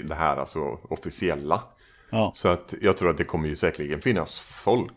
det 0.07 0.15
här 0.15 0.37
alltså 0.37 0.59
officiella. 0.89 1.63
Ja, 2.09 2.31
Så 2.35 2.47
att 2.47 2.73
jag 2.81 2.97
tror 2.97 3.09
att 3.09 3.17
det 3.17 3.23
kommer 3.23 3.47
ju 3.49 3.55
säkerligen 3.55 4.01
finnas 4.01 4.39
folk. 4.39 4.91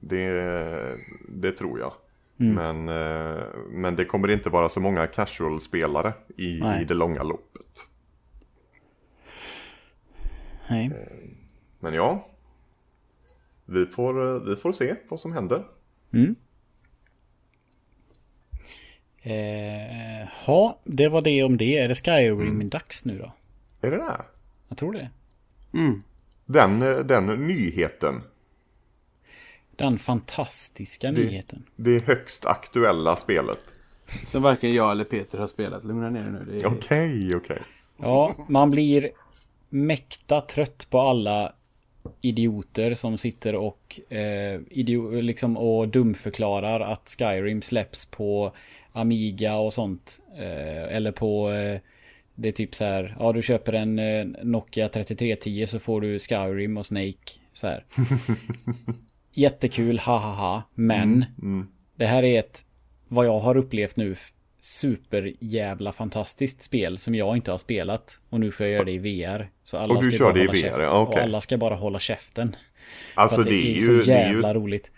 Det, 0.00 0.96
det 1.28 1.52
tror 1.52 1.78
jag. 1.80 1.92
Men, 2.36 2.88
eh, 2.88 3.44
men 3.70 3.96
det 3.96 4.04
kommer 4.04 4.28
inte 4.30 4.50
vara 4.50 4.68
så 4.68 4.80
många 4.80 5.06
casual-spelare 5.06 6.12
i, 6.36 6.60
Nej. 6.60 6.82
i 6.82 6.84
det 6.84 6.94
långa 6.94 7.22
loppet. 7.22 7.86
nej. 10.70 10.90
Men 11.80 11.94
ja, 11.94 12.28
vi 13.64 13.86
får, 13.86 14.36
eh, 14.36 14.42
vi 14.42 14.56
får 14.56 14.72
se 14.72 14.94
vad 15.08 15.20
som 15.20 15.32
händer. 15.32 15.64
Mm. 16.12 16.34
Eh, 19.22 20.28
ja, 20.46 20.78
det 20.84 21.08
var 21.08 21.22
det 21.22 21.42
om 21.42 21.56
det. 21.56 21.78
Är 21.78 21.88
det 21.88 21.94
Skyrim-dags 21.94 23.04
nu 23.04 23.18
då? 23.18 23.32
Är 23.80 23.90
det 23.90 23.96
det? 23.96 24.24
Jag 24.68 24.78
tror 24.78 24.92
det. 24.92 25.10
Mm. 25.72 26.02
Den, 26.46 26.82
eh, 26.82 26.98
den 26.98 27.26
nyheten, 27.26 28.22
Den 29.78 29.98
fantastiska 29.98 31.10
nyheten. 31.10 31.62
det 31.76 32.06
högst 32.06 32.46
aktuella 32.46 33.16
spelet. 33.16 33.58
Som 34.26 34.42
varken 34.42 34.74
jag 34.74 34.90
eller 34.92 35.04
Peter 35.04 35.38
har 35.38 35.46
spelat. 35.46 35.84
Lugna 35.84 36.10
ner 36.10 36.22
dig 36.22 36.32
nu. 36.32 36.46
Det 36.52 36.60
är... 36.62 36.66
Okej, 36.66 37.34
okej. 37.36 37.58
Ja, 37.96 38.34
man 38.48 38.70
blir 38.70 39.10
mäkta 39.68 40.40
trött 40.40 40.86
på 40.90 41.00
alla 41.00 41.52
idioter 42.20 42.94
som 42.94 43.18
sitter 43.18 43.54
och, 43.54 44.00
eh, 44.08 44.60
idio- 44.70 45.20
liksom, 45.22 45.56
och 45.56 45.88
dumförklarar 45.88 46.80
att 46.80 47.14
Skyrim 47.18 47.62
släpps 47.62 48.06
på 48.06 48.52
Amiga 48.92 49.56
och 49.56 49.74
sånt. 49.74 50.20
Eh, 50.38 50.96
eller 50.96 51.12
på, 51.12 51.50
eh, 51.52 51.80
det 52.34 52.48
är 52.48 52.52
typ 52.52 52.74
så 52.74 52.84
här, 52.84 53.16
ja 53.18 53.32
du 53.32 53.42
köper 53.42 53.72
en 53.72 53.98
eh, 53.98 54.26
Nokia 54.42 54.88
3310 54.88 55.66
så 55.66 55.78
får 55.78 56.00
du 56.00 56.18
Skyrim 56.18 56.76
och 56.76 56.86
Snake. 56.86 57.32
Så 57.52 57.66
här. 57.66 57.84
Jättekul, 59.32 59.98
ha 59.98 60.18
ha 60.18 60.34
ha. 60.34 60.62
Men 60.74 61.24
det 61.96 62.06
här 62.06 62.22
är 62.22 62.38
ett, 62.38 62.64
vad 63.08 63.26
jag 63.26 63.40
har 63.40 63.56
upplevt 63.56 63.96
nu, 63.96 64.16
super 64.58 65.34
jävla 65.40 65.92
fantastiskt 65.92 66.62
spel 66.62 66.98
som 66.98 67.14
jag 67.14 67.36
inte 67.36 67.50
har 67.50 67.58
spelat. 67.58 68.20
Och 68.30 68.40
nu 68.40 68.52
får 68.52 68.66
jag 68.66 68.72
göra 68.72 68.84
det 68.84 68.92
i 68.92 68.98
VR. 68.98 69.50
Så 69.64 69.76
alla 69.76 69.94
Och 69.94 70.04
du 70.04 70.10
ska 70.10 70.18
kör 70.18 70.24
bara 70.24 70.34
det 70.34 70.42
i 70.42 70.46
VR, 70.46 70.54
käften. 70.54 70.80
ja, 70.80 71.00
okej. 71.00 71.14
Och 71.14 71.22
alla 71.22 71.40
ska 71.40 71.56
bara 71.56 71.74
hålla 71.74 71.98
käften. 72.00 72.56
Alltså 73.14 73.40
att 73.40 73.46
det 73.46 73.76
är 73.76 73.80
så 73.80 73.90
ju, 73.90 74.02
det 74.02 74.12
är 74.12 74.28
ju 74.28 74.32
jävla 74.32 74.54
roligt. 74.54 74.92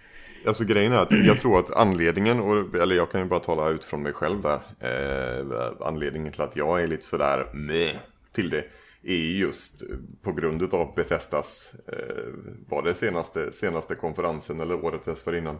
Alltså 0.46 0.64
grejen 0.64 0.92
är 0.92 0.96
att 0.96 1.26
jag 1.26 1.38
tror 1.40 1.58
att 1.58 1.76
anledningen, 1.76 2.40
och, 2.40 2.74
eller 2.74 2.96
jag 2.96 3.10
kan 3.10 3.20
ju 3.20 3.26
bara 3.26 3.40
tala 3.40 3.68
ut 3.68 3.84
från 3.84 4.02
mig 4.02 4.12
själv 4.12 4.42
där. 4.42 4.60
Eh, 4.80 5.86
anledningen 5.86 6.32
till 6.32 6.40
att 6.40 6.56
jag 6.56 6.82
är 6.82 6.86
lite 6.86 7.06
sådär 7.06 7.46
med 7.54 7.90
till 8.32 8.50
det. 8.50 8.64
Är 9.02 9.14
just 9.14 9.82
på 10.22 10.32
grund 10.32 10.74
av 10.74 10.94
Bethesdas, 10.94 11.72
eh, 11.86 12.26
var 12.68 12.82
det 12.82 12.94
senaste, 12.94 13.52
senaste 13.52 13.94
konferensen 13.94 14.60
eller 14.60 14.84
året 14.84 15.02
dessförinnan. 15.02 15.58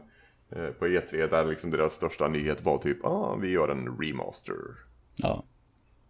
Eh, 0.53 0.67
på 0.79 0.87
E3 0.87 1.31
där 1.31 1.45
liksom 1.45 1.71
deras 1.71 1.93
största 1.93 2.29
nyhet 2.29 2.63
var 2.63 2.79
typ, 2.79 3.05
ah 3.05 3.37
vi 3.37 3.51
gör 3.51 3.69
en 3.69 3.99
remaster. 4.01 4.55
Ja. 5.17 5.45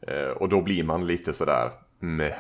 Eh, 0.01 0.29
och 0.29 0.49
då 0.49 0.63
blir 0.63 0.85
man 0.85 1.07
lite 1.07 1.33
sådär 1.33 1.71
med. 1.99 2.35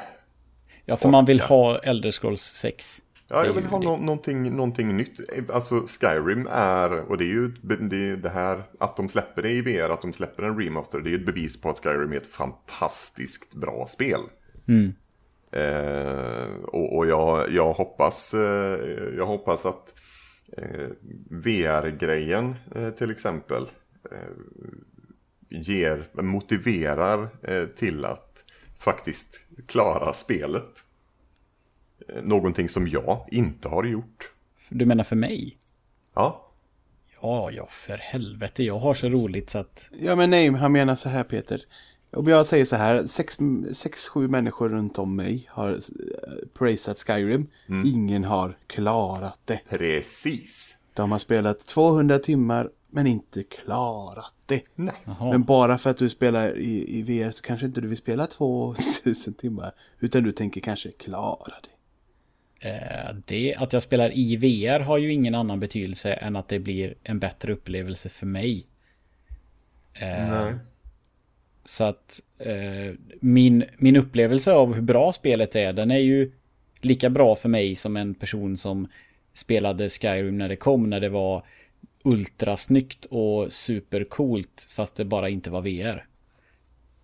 Ja, 0.84 0.96
för 0.96 1.08
man 1.08 1.24
vill 1.24 1.40
ha 1.40 1.78
Elder 1.78 2.10
Scrolls 2.10 2.42
6. 2.42 3.02
Ja, 3.28 3.46
jag 3.46 3.52
vill 3.52 3.64
ha 3.64 3.78
nå- 3.78 3.96
någonting, 3.96 4.56
någonting 4.56 4.96
nytt. 4.96 5.20
Alltså 5.52 5.86
Skyrim 5.86 6.48
är, 6.50 7.00
och 7.00 7.18
det 7.18 7.24
är 7.24 7.28
ju 7.28 7.48
det, 7.62 7.96
är 7.96 8.16
det 8.16 8.28
här, 8.28 8.62
att 8.78 8.96
de 8.96 9.08
släpper 9.08 9.42
det 9.42 9.50
i 9.50 9.60
VR, 9.62 9.88
att 9.90 10.02
de 10.02 10.12
släpper 10.12 10.42
en 10.42 10.58
remaster, 10.60 11.00
det 11.00 11.08
är 11.08 11.12
ju 11.12 11.18
ett 11.20 11.26
bevis 11.26 11.60
på 11.60 11.68
att 11.70 11.78
Skyrim 11.78 12.12
är 12.12 12.16
ett 12.16 12.26
fantastiskt 12.26 13.54
bra 13.54 13.86
spel. 13.88 14.20
Mm. 14.68 14.94
Eh, 15.52 16.64
och 16.64 16.96
och 16.96 17.06
jag, 17.06 17.50
jag, 17.50 17.72
hoppas, 17.72 18.34
eh, 18.34 18.78
jag 19.16 19.26
hoppas 19.26 19.66
att 19.66 19.94
eh, 20.56 20.88
VR-grejen 21.30 22.54
eh, 22.74 22.90
till 22.90 23.10
exempel 23.10 23.62
eh, 24.10 24.18
ger, 25.48 26.22
motiverar 26.22 27.28
eh, 27.42 27.66
till 27.66 28.04
att 28.04 28.42
faktiskt 28.78 29.40
klara 29.66 30.12
spelet. 30.12 30.84
Någonting 32.22 32.68
som 32.68 32.88
jag 32.88 33.28
inte 33.30 33.68
har 33.68 33.84
gjort. 33.84 34.32
Du 34.68 34.86
menar 34.86 35.04
för 35.04 35.16
mig? 35.16 35.56
Ja, 36.14 36.50
Ja, 37.22 37.50
ja, 37.50 37.66
för 37.70 37.96
helvete. 37.96 38.62
Jag 38.64 38.78
har 38.78 38.94
så 38.94 39.08
roligt 39.08 39.50
så 39.50 39.58
att... 39.58 39.90
Ja 40.00 40.16
men 40.16 40.30
nej, 40.30 40.48
han 40.48 40.72
menar 40.72 40.96
så 40.96 41.08
här 41.08 41.24
Peter. 41.24 41.60
Om 42.12 42.26
jag 42.26 42.46
säger 42.46 42.64
så 42.64 42.76
här, 42.76 43.06
sex, 43.06 43.38
sex 43.72 44.08
sju 44.08 44.28
människor 44.28 44.68
runt 44.68 44.98
om 44.98 45.16
mig 45.16 45.48
har 45.50 45.70
uh, 45.70 45.78
praisat 46.54 46.98
Skyrim. 46.98 47.46
Ingen 47.86 48.24
har 48.24 48.58
klarat 48.66 49.38
det. 49.44 49.60
precis. 49.68 50.76
De 50.94 51.12
har 51.12 51.18
spelat 51.18 51.66
200 51.66 52.18
timmar 52.18 52.70
men 52.90 53.06
inte 53.06 53.42
klarat 53.42 54.32
det. 54.46 54.62
Nej. 54.74 54.94
Men 55.18 55.44
bara 55.44 55.78
för 55.78 55.90
att 55.90 55.96
du 55.96 56.08
spelar 56.08 56.58
i, 56.58 56.98
i 56.98 57.02
VR 57.02 57.30
så 57.30 57.42
kanske 57.42 57.66
inte 57.66 57.80
du 57.80 57.88
vill 57.88 57.98
spela 57.98 58.26
2000 58.26 59.34
timmar. 59.34 59.74
Utan 60.00 60.22
du 60.22 60.32
tänker 60.32 60.60
kanske 60.60 60.90
klara 60.90 61.54
det. 61.62 61.70
Eh, 62.68 63.14
det, 63.26 63.54
att 63.54 63.72
jag 63.72 63.82
spelar 63.82 64.18
i 64.18 64.36
VR 64.36 64.80
har 64.80 64.98
ju 64.98 65.12
ingen 65.12 65.34
annan 65.34 65.60
betydelse 65.60 66.12
än 66.12 66.36
att 66.36 66.48
det 66.48 66.58
blir 66.58 66.94
en 67.02 67.18
bättre 67.18 67.52
upplevelse 67.52 68.08
för 68.08 68.26
mig. 68.26 68.66
Eh, 69.94 70.30
Nej. 70.30 70.54
Så 71.64 71.84
att 71.84 72.20
eh, 72.38 72.94
min, 73.20 73.64
min 73.76 73.96
upplevelse 73.96 74.52
av 74.52 74.74
hur 74.74 74.82
bra 74.82 75.12
spelet 75.12 75.56
är, 75.56 75.72
den 75.72 75.90
är 75.90 75.98
ju 75.98 76.32
lika 76.80 77.10
bra 77.10 77.36
för 77.36 77.48
mig 77.48 77.76
som 77.76 77.96
en 77.96 78.14
person 78.14 78.56
som 78.56 78.88
spelade 79.34 79.88
Skyrim 79.88 80.38
när 80.38 80.48
det 80.48 80.56
kom, 80.56 80.90
när 80.90 81.00
det 81.00 81.08
var 81.08 81.44
ultrasnyggt 82.02 83.04
och 83.04 83.52
supercoolt, 83.52 84.68
fast 84.70 84.96
det 84.96 85.04
bara 85.04 85.28
inte 85.28 85.50
var 85.50 85.60
VR. 85.62 86.06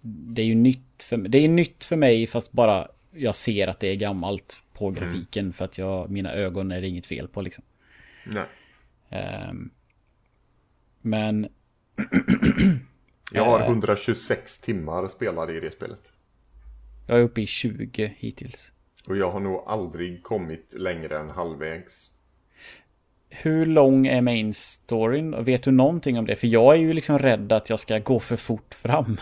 Det 0.01 0.43
är 0.43 0.47
ju 0.47 0.55
nytt 0.55 1.03
för, 1.03 1.17
det 1.17 1.39
är 1.39 1.49
nytt 1.49 1.85
för 1.85 1.97
mig, 1.97 2.27
fast 2.27 2.53
bara 2.53 2.89
jag 3.13 3.35
ser 3.35 3.69
att 3.69 3.81
det 3.81 3.89
är 3.89 3.95
gammalt 3.95 4.57
på 4.73 4.91
grafiken, 4.91 5.53
för 5.53 5.65
att 5.65 5.79
jag, 5.79 6.11
mina 6.11 6.33
ögon 6.33 6.73
är 6.73 6.81
det 6.81 6.89
inget 6.89 7.07
fel 7.07 7.29
på 7.29 7.41
liksom. 7.41 7.65
Nej. 8.27 8.45
Ehm, 9.11 9.71
men 11.03 11.49
Jag 13.33 13.45
har 13.45 13.61
Eh. 13.61 13.67
126 13.67 14.59
timmar 14.61 15.09
spelade 15.09 15.57
i 15.57 15.61
det 15.61 15.71
spelet. 15.71 16.13
jag 17.07 17.19
är 17.19 17.23
uppe 17.23 17.41
i 17.41 17.47
20 17.47 18.15
hittills. 18.19 18.73
Och 19.09 19.17
jag 19.17 19.31
har 19.31 19.41
nog 19.41 19.65
aldrig 19.67 20.23
kommit 20.23 20.75
längre 20.77 21.19
än 21.19 21.31
halvvägs. 21.31 22.11
Hur 23.31 23.67
lång 23.67 24.07
är 24.07 24.23
main 24.23 24.55
storyn? 24.55 25.45
Vet 25.45 25.63
du 25.63 25.71
någonting 25.71 26.19
om 26.19 26.27
det? 26.27 26.37
För 26.37 26.47
jag 26.47 26.75
är 26.75 26.79
ju 26.79 26.93
liksom 26.93 27.19
rädd 27.19 27.53
att 27.53 27.71
jag 27.71 27.81
ska 27.81 27.99
gå 27.99 28.21
för 28.21 28.37
fort 28.37 28.75
fram. 28.75 29.17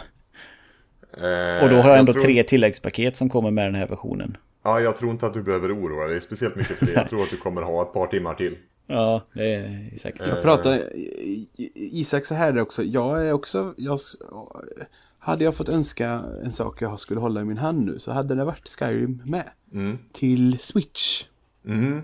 Eh, 1.13 1.63
Och 1.65 1.71
då 1.71 1.77
har 1.77 1.91
jag 1.91 1.99
ändå 1.99 2.13
tror, 2.13 2.23
tre 2.23 2.43
tilläggspaket 2.43 3.17
som 3.17 3.29
kommer 3.29 3.51
med 3.51 3.67
den 3.67 3.75
här 3.75 3.87
versionen. 3.87 4.37
Ja, 4.63 4.81
jag 4.81 4.97
tror 4.97 5.11
inte 5.11 5.27
att 5.27 5.35
du 5.35 5.43
behöver 5.43 5.77
oroa 5.79 6.07
dig 6.07 6.21
speciellt 6.21 6.57
mycket 6.57 6.77
för 6.77 6.87
det. 6.87 6.93
Jag 6.93 7.09
tror 7.09 7.23
att 7.23 7.31
du 7.31 7.37
kommer 7.37 7.63
ha 7.63 7.83
ett 7.83 7.93
par 7.93 8.07
timmar 8.07 8.35
till. 8.35 8.57
Ja, 8.87 9.23
det 9.33 9.55
är 9.55 9.99
säkert. 9.99 10.29
Jag 10.29 10.43
pratar 10.43 10.75
I- 10.97 11.49
I- 11.57 12.01
Isak 12.01 12.27
så 12.27 12.35
här 12.35 12.49
är 12.49 12.53
det 12.53 12.63
också. 12.63 12.83
Jag 12.83 13.29
är 13.29 13.33
också, 13.33 13.75
jag, 13.77 13.99
hade 15.19 15.45
jag 15.45 15.55
fått 15.55 15.69
önska 15.69 16.23
en 16.45 16.53
sak 16.53 16.83
jag 16.83 17.01
skulle 17.01 17.21
hålla 17.21 17.41
i 17.41 17.45
min 17.45 17.59
hand 17.59 17.85
nu 17.87 17.99
så 17.99 18.13
hade 18.13 18.35
det 18.35 18.45
varit 18.45 18.69
Skyrim 18.69 19.23
med. 19.25 19.51
Mm. 19.73 19.99
Till 20.13 20.59
Switch. 20.59 21.25
Mm. 21.67 22.03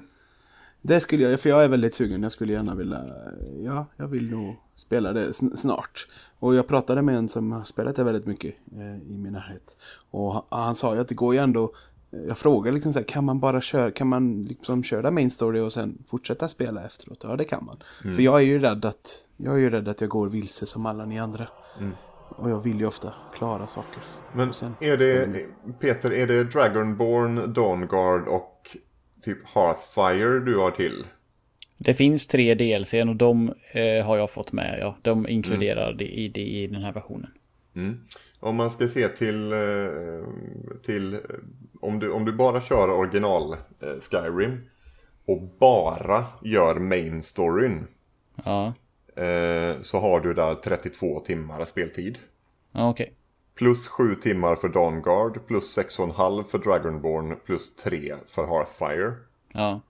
Det 0.82 1.00
skulle 1.00 1.22
jag, 1.24 1.40
för 1.40 1.48
jag 1.48 1.64
är 1.64 1.68
väldigt 1.68 1.94
sugen. 1.94 2.22
Jag 2.22 2.32
skulle 2.32 2.52
gärna 2.52 2.74
vilja, 2.74 3.04
ja, 3.64 3.86
jag 3.96 4.08
vill 4.08 4.30
nog 4.30 4.56
spela 4.74 5.12
det 5.12 5.28
sn- 5.28 5.56
snart. 5.56 6.08
Och 6.38 6.54
jag 6.54 6.68
pratade 6.68 7.02
med 7.02 7.16
en 7.16 7.28
som 7.28 7.52
har 7.52 7.64
spelat 7.64 7.96
det 7.96 8.04
väldigt 8.04 8.26
mycket 8.26 8.54
eh, 8.76 9.12
i 9.12 9.16
min 9.18 9.32
närhet. 9.32 9.76
Och 10.10 10.32
han, 10.32 10.42
han 10.48 10.74
sa 10.74 10.94
ju 10.94 11.00
att 11.00 11.08
det 11.08 11.14
går 11.14 11.34
ju 11.34 11.40
ändå, 11.40 11.72
jag 12.10 12.38
frågade 12.38 12.74
liksom 12.74 12.92
så 12.92 12.98
här, 12.98 13.06
kan 13.06 13.24
man 13.24 13.40
bara 13.40 13.60
köra, 13.60 13.90
kan 13.90 14.06
man 14.06 14.44
liksom 14.44 14.82
köra 14.84 15.10
main 15.10 15.30
story 15.30 15.60
och 15.60 15.72
sen 15.72 15.98
fortsätta 16.08 16.48
spela 16.48 16.86
efteråt? 16.86 17.18
Ja, 17.22 17.36
det 17.36 17.44
kan 17.44 17.64
man. 17.64 17.82
För 18.14 18.22
jag 18.22 18.36
är 18.36 18.44
ju 18.44 18.58
rädd 18.58 18.84
att, 18.84 19.24
jag 19.36 19.54
är 19.54 19.58
ju 19.58 19.70
rädd 19.70 19.88
att 19.88 20.00
jag 20.00 20.10
går 20.10 20.28
vilse 20.28 20.66
som 20.66 20.86
alla 20.86 21.04
ni 21.04 21.18
andra. 21.18 21.48
Och 22.28 22.50
jag 22.50 22.60
vill 22.60 22.80
ju 22.80 22.86
ofta 22.86 23.14
klara 23.34 23.66
saker. 23.66 24.02
Men 24.32 24.52
sen- 24.52 24.74
är 24.80 24.96
det, 24.96 25.46
Peter, 25.80 26.12
är 26.12 26.26
det 26.26 26.44
Dragonborn, 26.44 27.52
Dawnguard 27.52 28.28
och 28.28 28.76
typ 29.22 29.38
Hearthfire 29.54 30.40
du 30.40 30.56
har 30.58 30.70
till? 30.70 31.06
Det 31.76 31.94
finns 31.94 32.26
tre 32.26 32.54
DLC 32.54 32.94
och 32.94 33.16
de 33.16 33.52
eh, 33.72 34.06
har 34.06 34.16
jag 34.16 34.30
fått 34.30 34.52
med. 34.52 34.78
Ja. 34.80 34.96
De 35.02 35.28
inkluderade 35.28 36.04
i, 36.04 36.28
det 36.28 36.40
i 36.40 36.66
den 36.66 36.82
här 36.82 36.92
versionen. 36.92 37.30
Om 38.40 38.56
man 38.56 38.70
ska 38.70 38.88
se 38.88 39.08
till, 39.08 39.52
eh, 39.52 39.58
till 40.86 41.18
om, 41.80 41.98
du, 41.98 42.10
om 42.12 42.24
du 42.24 42.32
bara 42.32 42.60
kör 42.60 42.90
original 42.90 43.52
eh, 43.52 44.00
Skyrim 44.10 44.68
och 45.26 45.42
bara 45.58 46.26
gör 46.42 46.74
main 46.74 47.22
storyn 47.22 47.86
Ja, 48.44 48.66
eh, 49.16 49.80
så 49.82 49.98
har 50.00 50.20
du 50.20 50.34
där 50.34 50.54
32 50.54 51.20
timmar 51.20 51.64
speltid. 51.64 52.18
ja 52.72 52.88
okej. 52.90 53.14
Plus 53.54 53.88
7 53.88 54.14
timmar 54.14 54.56
för 54.56 54.68
Dawnguard, 54.68 55.46
plus 55.46 55.78
6,5 55.78 56.44
för 56.44 56.58
Dragonborn, 56.58 57.36
plus 57.46 57.76
3 57.76 58.14
för 58.26 58.46
Hearthfire. 58.46 59.12
Ja. 59.52 59.80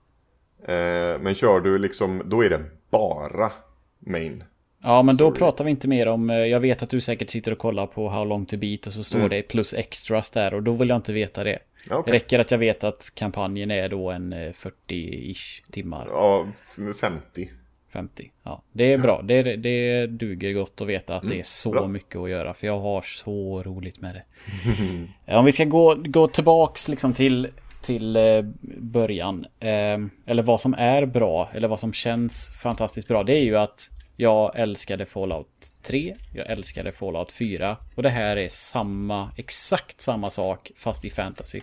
Eh, 0.73 1.19
men 1.21 1.35
kör 1.35 1.59
du 1.59 1.77
liksom, 1.77 2.21
då 2.25 2.43
är 2.43 2.49
det 2.49 2.63
bara 2.91 3.51
main. 3.99 4.43
Ja, 4.83 5.03
men 5.03 5.17
då 5.17 5.31
pratar 5.31 5.63
vi 5.63 5.71
inte 5.71 5.87
mer 5.87 6.07
om... 6.07 6.29
eh, 6.29 6.35
Jag 6.37 6.59
vet 6.59 6.83
att 6.83 6.89
du 6.89 7.01
säkert 7.01 7.29
sitter 7.29 7.51
och 7.51 7.57
kollar 7.57 7.87
på 7.87 8.09
How 8.09 8.25
long 8.25 8.45
to 8.45 8.57
beat 8.57 8.87
och 8.87 8.93
så 8.93 9.03
står 9.03 9.29
det 9.29 9.41
plus 9.41 9.73
extras 9.73 10.31
där 10.31 10.53
och 10.53 10.63
då 10.63 10.71
vill 10.73 10.89
jag 10.89 10.95
inte 10.95 11.13
veta 11.13 11.43
det. 11.43 11.59
Okej. 11.89 12.03
Det 12.05 12.11
räcker 12.11 12.39
att 12.39 12.51
jag 12.51 12.57
vet 12.57 12.83
att 12.83 13.11
kampanjen 13.15 13.71
är 13.71 13.89
då 13.89 14.11
en 14.11 14.33
eh, 14.33 14.51
40-ish 14.87 15.71
timmar. 15.71 16.07
Ja, 16.09 16.47
f- 16.77 16.95
50. 17.01 17.49
50. 17.93 18.31
Ja, 18.43 18.63
det 18.71 18.93
är 18.93 18.97
bra. 18.97 19.21
Det, 19.21 19.43
det 19.55 20.07
duger 20.07 20.53
gott 20.53 20.81
att 20.81 20.87
veta 20.87 21.15
att 21.15 21.27
det 21.27 21.39
är 21.39 21.43
så 21.43 21.71
bra. 21.71 21.87
mycket 21.87 22.15
att 22.15 22.29
göra. 22.29 22.53
För 22.53 22.67
jag 22.67 22.79
har 22.79 23.01
så 23.01 23.63
roligt 23.63 24.01
med 24.01 24.15
det. 24.15 24.23
Eh, 25.25 25.37
Om 25.39 25.45
vi 25.45 25.51
ska 25.51 25.63
gå, 25.65 25.95
gå 25.95 26.27
tillbaks 26.27 26.87
liksom 26.87 27.13
till, 27.13 27.47
till 27.81 28.15
eh, 28.15 28.41
början. 28.79 29.45
Eh, 29.59 29.97
eller 30.25 30.41
vad 30.43 30.61
som 30.61 30.73
är 30.73 31.05
bra. 31.05 31.49
Eller 31.53 31.67
vad 31.67 31.79
som 31.79 31.93
känns 31.93 32.49
fantastiskt 32.61 33.07
bra. 33.07 33.23
Det 33.23 33.33
är 33.37 33.43
ju 33.43 33.57
att 33.57 33.89
jag 34.15 34.59
älskade 34.59 35.05
Fallout 35.05 35.73
3. 35.81 36.15
Jag 36.33 36.49
älskade 36.49 36.91
Fallout 36.91 37.31
4. 37.31 37.77
Och 37.95 38.03
det 38.03 38.09
här 38.09 38.37
är 38.37 38.49
samma, 38.49 39.31
exakt 39.37 40.01
samma 40.01 40.29
sak 40.29 40.71
fast 40.75 41.05
i 41.05 41.09
fantasy. 41.09 41.61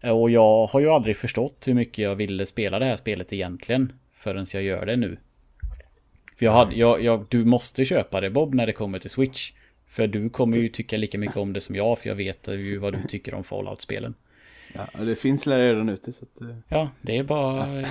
Eh, 0.00 0.10
Och 0.10 0.30
jag 0.30 0.66
har 0.66 0.80
ju 0.80 0.90
aldrig 0.90 1.16
förstått 1.16 1.64
hur 1.68 1.74
mycket 1.74 1.98
jag 2.04 2.14
ville 2.16 2.46
spela 2.46 2.78
det 2.78 2.84
här 2.86 2.96
spelet 2.96 3.32
egentligen. 3.32 3.92
Förrän 4.14 4.46
jag 4.52 4.62
gör 4.62 4.86
det 4.86 4.96
nu. 4.96 5.16
För 6.38 6.44
jag 6.46 6.52
hade, 6.52 6.74
jag, 6.76 7.02
jag, 7.04 7.26
du 7.28 7.44
måste 7.44 7.84
köpa 7.84 8.20
det 8.20 8.30
Bob 8.30 8.54
när 8.54 8.66
det 8.66 8.72
kommer 8.72 8.98
till 8.98 9.10
Switch. 9.10 9.52
För 9.86 10.06
du 10.06 10.30
kommer 10.30 10.56
ju 10.58 10.68
tycka 10.68 10.96
lika 10.96 11.18
mycket 11.18 11.36
om 11.36 11.52
det 11.52 11.60
som 11.60 11.76
jag. 11.76 11.98
För 11.98 12.08
jag 12.08 12.16
vet 12.16 12.48
ju 12.48 12.78
vad 12.78 12.92
du 12.92 13.02
tycker 13.08 13.34
om 13.34 13.44
Fallout-spelen. 13.44 14.14
Ja, 14.74 15.04
det 15.04 15.16
finns 15.16 15.46
redan 15.46 15.88
ute 15.88 16.12
så 16.12 16.24
att... 16.24 16.40
eh, 16.40 16.56
Ja, 16.68 16.88
det 17.02 17.18
är 17.18 17.22
bara... 17.22 17.84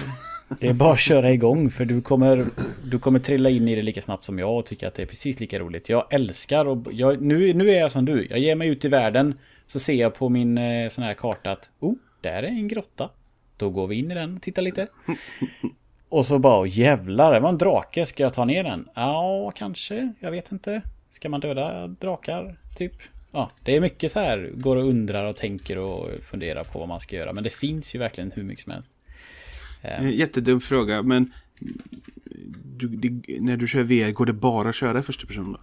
Det 0.59 0.67
är 0.67 0.73
bara 0.73 0.93
att 0.93 0.99
köra 0.99 1.31
igång 1.31 1.71
för 1.71 1.85
du 1.85 2.01
kommer, 2.01 2.45
du 2.85 2.99
kommer 2.99 3.19
trilla 3.19 3.49
in 3.49 3.67
i 3.67 3.75
det 3.75 3.81
lika 3.81 4.01
snabbt 4.01 4.23
som 4.23 4.39
jag 4.39 4.57
och 4.57 4.65
tycka 4.65 4.87
att 4.87 4.93
det 4.93 5.01
är 5.01 5.05
precis 5.05 5.39
lika 5.39 5.59
roligt. 5.59 5.89
Jag 5.89 6.13
älskar 6.13 6.65
och 6.65 6.87
jag, 6.91 7.21
nu, 7.21 7.53
nu 7.53 7.69
är 7.69 7.79
jag 7.79 7.91
som 7.91 8.05
du. 8.05 8.27
Jag 8.29 8.39
ger 8.39 8.55
mig 8.55 8.67
ut 8.67 8.85
i 8.85 8.87
världen 8.87 9.33
så 9.67 9.79
ser 9.79 9.93
jag 9.93 10.13
på 10.13 10.29
min 10.29 10.57
eh, 10.57 10.89
sån 10.89 11.03
här 11.03 11.13
karta 11.13 11.51
att 11.51 11.69
oh, 11.79 11.93
där 12.21 12.43
är 12.43 12.47
en 12.47 12.67
grotta. 12.67 13.09
Då 13.57 13.69
går 13.69 13.87
vi 13.87 13.95
in 13.95 14.11
i 14.11 14.15
den 14.15 14.35
och 14.35 14.41
tittar 14.41 14.61
lite. 14.61 14.87
Och 16.09 16.25
så 16.25 16.39
bara, 16.39 16.67
jävlar, 16.67 17.33
det 17.33 17.39
var 17.39 17.49
en 17.49 17.57
drake. 17.57 18.05
Ska 18.05 18.23
jag 18.23 18.33
ta 18.33 18.45
ner 18.45 18.63
den? 18.63 18.89
Ja, 18.93 19.51
kanske. 19.55 20.13
Jag 20.19 20.31
vet 20.31 20.51
inte. 20.51 20.81
Ska 21.09 21.29
man 21.29 21.39
döda 21.39 21.87
drakar? 21.87 22.59
Typ. 22.75 22.93
Ja, 23.31 23.51
det 23.63 23.75
är 23.75 23.81
mycket 23.81 24.11
så 24.11 24.19
här. 24.19 24.51
Går 24.55 24.75
och 24.75 24.83
undrar 24.83 25.25
och 25.25 25.35
tänker 25.35 25.77
och 25.77 26.09
funderar 26.23 26.63
på 26.63 26.79
vad 26.79 26.87
man 26.87 26.99
ska 26.99 27.15
göra. 27.15 27.33
Men 27.33 27.43
det 27.43 27.49
finns 27.49 27.95
ju 27.95 27.99
verkligen 27.99 28.31
hur 28.31 28.43
mycket 28.43 28.63
som 28.63 28.73
helst. 28.73 28.91
Eh, 29.83 30.09
Jättedum 30.09 30.61
fråga, 30.61 31.01
men 31.01 31.33
du, 32.65 32.87
det, 32.87 33.41
när 33.41 33.57
du 33.57 33.67
kör 33.67 33.83
VR, 33.83 34.11
går 34.11 34.25
det 34.25 34.33
bara 34.33 34.69
att 34.69 34.75
köra 34.75 34.99
i 34.99 35.03
första 35.03 35.27
person 35.27 35.51
då? 35.53 35.59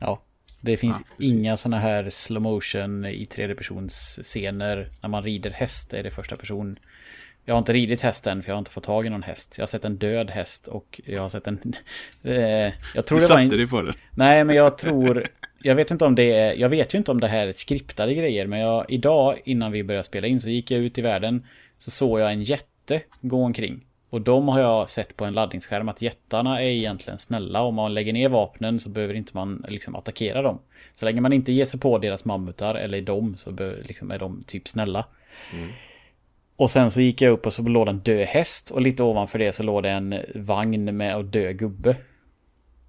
Ja. 0.00 0.22
Det 0.60 0.76
finns 0.76 1.02
Ja, 1.18 1.24
inga 1.24 1.56
sådana 1.56 1.78
här 1.78 2.10
slow 2.10 2.42
motion 2.42 3.04
i 3.04 3.26
tredje 3.26 3.54
persons 3.54 4.18
scener. 4.22 4.90
När 5.00 5.08
man 5.08 5.22
rider 5.22 5.50
häst 5.50 5.94
är 5.94 6.02
det 6.02 6.10
första 6.10 6.36
person. 6.36 6.78
Jag 7.44 7.54
har 7.54 7.58
inte 7.58 7.72
ridit 7.72 8.00
hästen 8.00 8.42
för 8.42 8.50
jag 8.50 8.54
har 8.54 8.58
inte 8.58 8.70
fått 8.70 8.84
tag 8.84 9.06
i 9.06 9.10
någon 9.10 9.22
häst. 9.22 9.54
Jag 9.58 9.62
har 9.62 9.66
sett 9.66 9.84
en 9.84 9.96
död 9.96 10.30
häst 10.30 10.68
och 10.68 11.00
jag 11.04 11.22
har 11.22 11.28
sett 11.28 11.46
en... 11.46 11.58
Eh, 12.22 12.72
jag 12.94 13.06
tror 13.06 13.18
Du 13.18 13.22
det 13.22 13.28
satte 13.28 13.42
en... 13.42 13.48
dig 13.48 13.66
på 13.66 13.82
det. 13.82 13.94
Nej, 14.10 14.44
men 14.44 14.56
jag 14.56 14.78
tror... 14.78 15.26
Jag 15.62 15.74
vet 15.74 15.90
inte 15.90 16.04
om 16.04 16.14
det 16.14 16.32
är... 16.32 16.54
Jag 16.54 16.68
vet 16.68 16.94
ju 16.94 16.98
inte 16.98 17.10
om 17.10 17.20
det 17.20 17.28
här 17.28 17.46
är 17.46 17.52
skriptade 17.52 18.14
grejer, 18.14 18.46
men 18.46 18.58
jag, 18.58 18.86
idag 18.88 19.40
innan 19.44 19.72
vi 19.72 19.84
började 19.84 20.04
spela 20.04 20.26
in 20.26 20.40
så 20.40 20.48
gick 20.48 20.70
jag 20.70 20.80
ut 20.80 20.98
i 20.98 21.02
världen. 21.02 21.46
Så 21.78 21.90
såg 21.90 22.20
jag 22.20 22.32
en 22.32 22.42
jätte 22.42 22.71
gå 23.20 23.44
omkring. 23.44 23.80
Och 24.10 24.20
de 24.20 24.48
har 24.48 24.60
jag 24.60 24.90
sett 24.90 25.16
på 25.16 25.24
en 25.24 25.34
laddningsskärm 25.34 25.88
att 25.88 26.02
jättarna 26.02 26.62
är 26.62 26.66
egentligen 26.66 27.18
snälla. 27.18 27.62
Om 27.62 27.74
man 27.74 27.94
lägger 27.94 28.12
ner 28.12 28.28
vapnen 28.28 28.80
så 28.80 28.88
behöver 28.88 29.14
inte 29.14 29.32
man 29.34 29.64
liksom 29.68 29.96
attackera 29.96 30.42
dem. 30.42 30.58
Så 30.94 31.04
länge 31.04 31.20
man 31.20 31.32
inte 31.32 31.52
ger 31.52 31.64
sig 31.64 31.80
på 31.80 31.98
deras 31.98 32.24
mammutar 32.24 32.74
eller 32.74 33.02
dem 33.02 33.36
så 33.36 33.50
liksom 33.82 34.10
är 34.10 34.18
de 34.18 34.44
typ 34.46 34.68
snälla. 34.68 35.04
Och 36.56 36.70
sen 36.70 36.90
så 36.90 37.00
gick 37.00 37.22
jag 37.22 37.32
upp 37.32 37.46
och 37.46 37.52
så 37.52 37.62
låg 37.62 37.86
det 37.86 37.90
en 37.90 37.98
död 37.98 38.26
häst 38.26 38.70
och 38.70 38.80
lite 38.80 39.02
ovanför 39.02 39.38
det 39.38 39.52
så 39.52 39.62
låg 39.62 39.82
det 39.82 39.90
en 39.90 40.14
vagn 40.34 40.96
med 40.96 41.14
en 41.14 41.30
död 41.30 41.58
gubbe. 41.58 41.96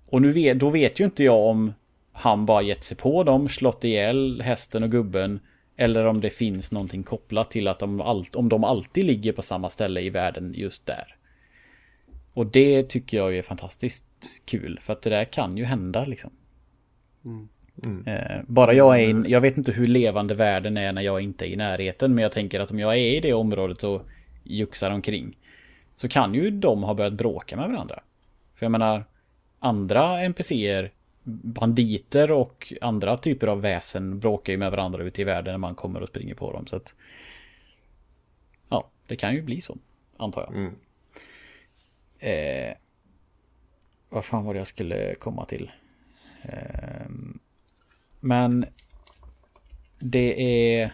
Och 0.09 0.21
nu 0.21 0.31
vet, 0.31 0.59
då 0.59 0.69
vet 0.69 0.99
ju 0.99 1.05
inte 1.05 1.23
jag 1.23 1.39
om 1.39 1.73
han 2.11 2.45
bara 2.45 2.61
gett 2.61 2.83
sig 2.83 2.97
på 2.97 3.23
dem, 3.23 3.49
slått 3.49 3.83
ihjäl 3.83 4.41
hästen 4.41 4.83
och 4.83 4.91
gubben. 4.91 5.39
Eller 5.75 6.05
om 6.05 6.21
det 6.21 6.29
finns 6.29 6.71
någonting 6.71 7.03
kopplat 7.03 7.51
till 7.51 7.67
att 7.67 7.79
de, 7.79 8.01
all, 8.01 8.25
om 8.33 8.49
de 8.49 8.63
alltid 8.63 9.05
ligger 9.05 9.31
på 9.31 9.41
samma 9.41 9.69
ställe 9.69 10.01
i 10.01 10.09
världen 10.09 10.53
just 10.55 10.85
där. 10.85 11.15
Och 12.33 12.45
det 12.45 12.83
tycker 12.83 13.17
jag 13.17 13.37
är 13.37 13.41
fantastiskt 13.41 14.05
kul. 14.45 14.79
För 14.81 14.93
att 14.93 15.01
det 15.01 15.09
där 15.09 15.25
kan 15.25 15.57
ju 15.57 15.63
hända 15.63 16.05
liksom. 16.05 16.31
Eh, 18.05 18.41
bara 18.47 18.73
jag 18.73 19.01
är 19.01 19.09
in, 19.09 19.25
jag 19.27 19.41
vet 19.41 19.57
inte 19.57 19.71
hur 19.71 19.87
levande 19.87 20.33
världen 20.33 20.77
är 20.77 20.93
när 20.93 21.01
jag 21.01 21.21
inte 21.21 21.45
är 21.45 21.49
i 21.49 21.55
närheten. 21.55 22.15
Men 22.15 22.21
jag 22.21 22.31
tänker 22.31 22.59
att 22.59 22.71
om 22.71 22.79
jag 22.79 22.93
är 22.93 23.17
i 23.17 23.19
det 23.19 23.33
området 23.33 23.83
och 23.83 24.01
juxar 24.43 24.91
omkring. 24.91 25.37
Så 25.95 26.07
kan 26.07 26.33
ju 26.33 26.51
de 26.51 26.83
ha 26.83 26.93
börjat 26.93 27.13
bråka 27.13 27.55
med 27.55 27.69
varandra. 27.69 27.99
För 28.53 28.65
jag 28.65 28.71
menar, 28.71 29.05
andra 29.59 30.21
NPCer, 30.21 30.91
banditer 31.23 32.31
och 32.31 32.73
andra 32.81 33.17
typer 33.17 33.47
av 33.47 33.61
väsen 33.61 34.19
bråkar 34.19 34.53
ju 34.53 34.59
med 34.59 34.71
varandra 34.71 35.03
ute 35.03 35.21
i 35.21 35.25
världen 35.25 35.53
när 35.53 35.57
man 35.57 35.75
kommer 35.75 36.01
och 36.01 36.09
springer 36.09 36.35
på 36.35 36.53
dem. 36.53 36.67
Så 36.67 36.75
att, 36.75 36.95
ja, 38.69 38.89
det 39.07 39.15
kan 39.15 39.33
ju 39.35 39.41
bli 39.41 39.61
så, 39.61 39.77
antar 40.17 40.41
jag. 40.41 40.55
Mm. 40.55 40.75
Eh, 42.19 42.75
vad 44.09 44.25
fan 44.25 44.45
var 44.45 44.53
det 44.53 44.57
jag 44.57 44.67
skulle 44.67 45.15
komma 45.15 45.45
till? 45.45 45.71
Eh, 46.43 47.09
men 48.19 48.65
det 49.99 50.41
är 50.81 50.93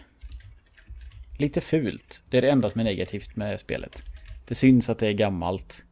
lite 1.38 1.60
fult. 1.60 2.24
Det 2.30 2.38
är 2.38 2.42
det 2.42 2.50
enda 2.50 2.70
som 2.70 2.80
är 2.80 2.84
negativt 2.84 3.36
med 3.36 3.60
spelet. 3.60 4.04
Det 4.48 4.54
syns 4.54 4.88
att 4.88 4.98
det 4.98 5.08
är 5.08 5.12
gammalt. 5.12 5.84